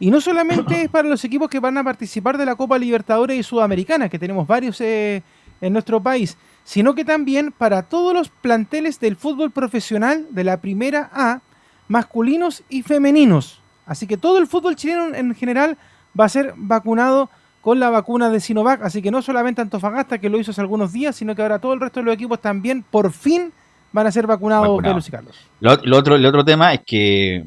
y 0.00 0.10
no 0.10 0.20
solamente 0.20 0.82
es 0.82 0.88
para 0.88 1.08
los 1.08 1.22
equipos 1.24 1.50
que 1.50 1.60
van 1.60 1.76
a 1.76 1.84
participar 1.84 2.38
de 2.38 2.46
la 2.46 2.56
Copa 2.56 2.78
Libertadores 2.78 3.38
y 3.38 3.42
Sudamericana, 3.42 4.08
que 4.08 4.18
tenemos 4.18 4.46
varios 4.46 4.80
eh, 4.80 5.22
en 5.60 5.72
nuestro 5.74 6.02
país, 6.02 6.38
sino 6.64 6.94
que 6.94 7.04
también 7.04 7.52
para 7.52 7.82
todos 7.82 8.14
los 8.14 8.30
planteles 8.30 8.98
del 8.98 9.16
fútbol 9.16 9.50
profesional 9.50 10.26
de 10.30 10.44
la 10.44 10.56
primera 10.56 11.10
A, 11.12 11.40
masculinos 11.86 12.62
y 12.70 12.82
femeninos. 12.82 13.60
Así 13.84 14.06
que 14.06 14.16
todo 14.16 14.38
el 14.38 14.46
fútbol 14.46 14.74
chileno 14.74 15.14
en 15.14 15.34
general 15.34 15.76
va 16.18 16.24
a 16.26 16.28
ser 16.28 16.54
vacunado 16.56 17.30
con 17.60 17.78
la 17.80 17.90
vacuna 17.90 18.28
de 18.30 18.40
Sinovac. 18.40 18.82
Así 18.82 19.02
que 19.02 19.10
no 19.10 19.22
solamente 19.22 19.60
Antofagasta, 19.62 20.18
que 20.18 20.28
lo 20.28 20.38
hizo 20.38 20.50
hace 20.50 20.60
algunos 20.60 20.92
días, 20.92 21.14
sino 21.16 21.34
que 21.34 21.42
ahora 21.42 21.58
todo 21.58 21.72
el 21.74 21.80
resto 21.80 22.00
de 22.00 22.04
los 22.06 22.14
equipos 22.14 22.40
también 22.40 22.82
por 22.82 23.12
fin 23.12 23.52
van 23.92 24.06
a 24.06 24.12
ser 24.12 24.26
vacunados, 24.26 24.68
Vacunado. 24.68 24.98
Y 25.06 25.10
Carlos. 25.10 25.36
Lo, 25.60 25.76
lo 25.84 25.96
otro, 25.98 26.16
el 26.16 26.26
otro 26.26 26.44
tema 26.44 26.72
es 26.74 26.80
que, 26.86 27.44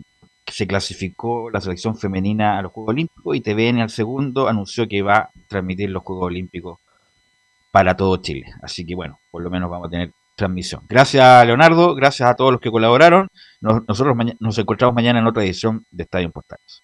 se 0.47 0.67
clasificó 0.67 1.49
la 1.49 1.59
selección 1.59 1.97
femenina 1.97 2.59
a 2.59 2.61
los 2.61 2.71
Juegos 2.71 2.91
Olímpicos 2.91 3.35
y 3.35 3.41
TVN 3.41 3.81
al 3.81 3.89
segundo 3.89 4.47
anunció 4.47 4.87
que 4.87 5.01
va 5.01 5.15
a 5.17 5.29
transmitir 5.47 5.89
los 5.89 6.03
Juegos 6.03 6.27
Olímpicos 6.27 6.77
para 7.71 7.95
todo 7.97 8.17
Chile. 8.17 8.45
Así 8.61 8.85
que 8.85 8.93
bueno, 8.95 9.19
por 9.31 9.41
lo 9.41 9.49
menos 9.49 9.69
vamos 9.71 9.87
a 9.87 9.89
tener 9.89 10.11
transmisión. 10.35 10.83
Gracias 10.87 11.45
Leonardo, 11.47 11.95
gracias 11.95 12.29
a 12.29 12.35
todos 12.35 12.51
los 12.51 12.61
que 12.61 12.69
colaboraron. 12.69 13.27
Nos- 13.59 13.87
nosotros 13.87 14.15
nos 14.39 14.57
encontramos 14.59 14.93
mañana 14.93 15.17
en 15.19 15.25
otra 15.27 15.43
edición 15.43 15.83
de 15.89 16.03
Estadio 16.03 16.29
Portales. 16.31 16.83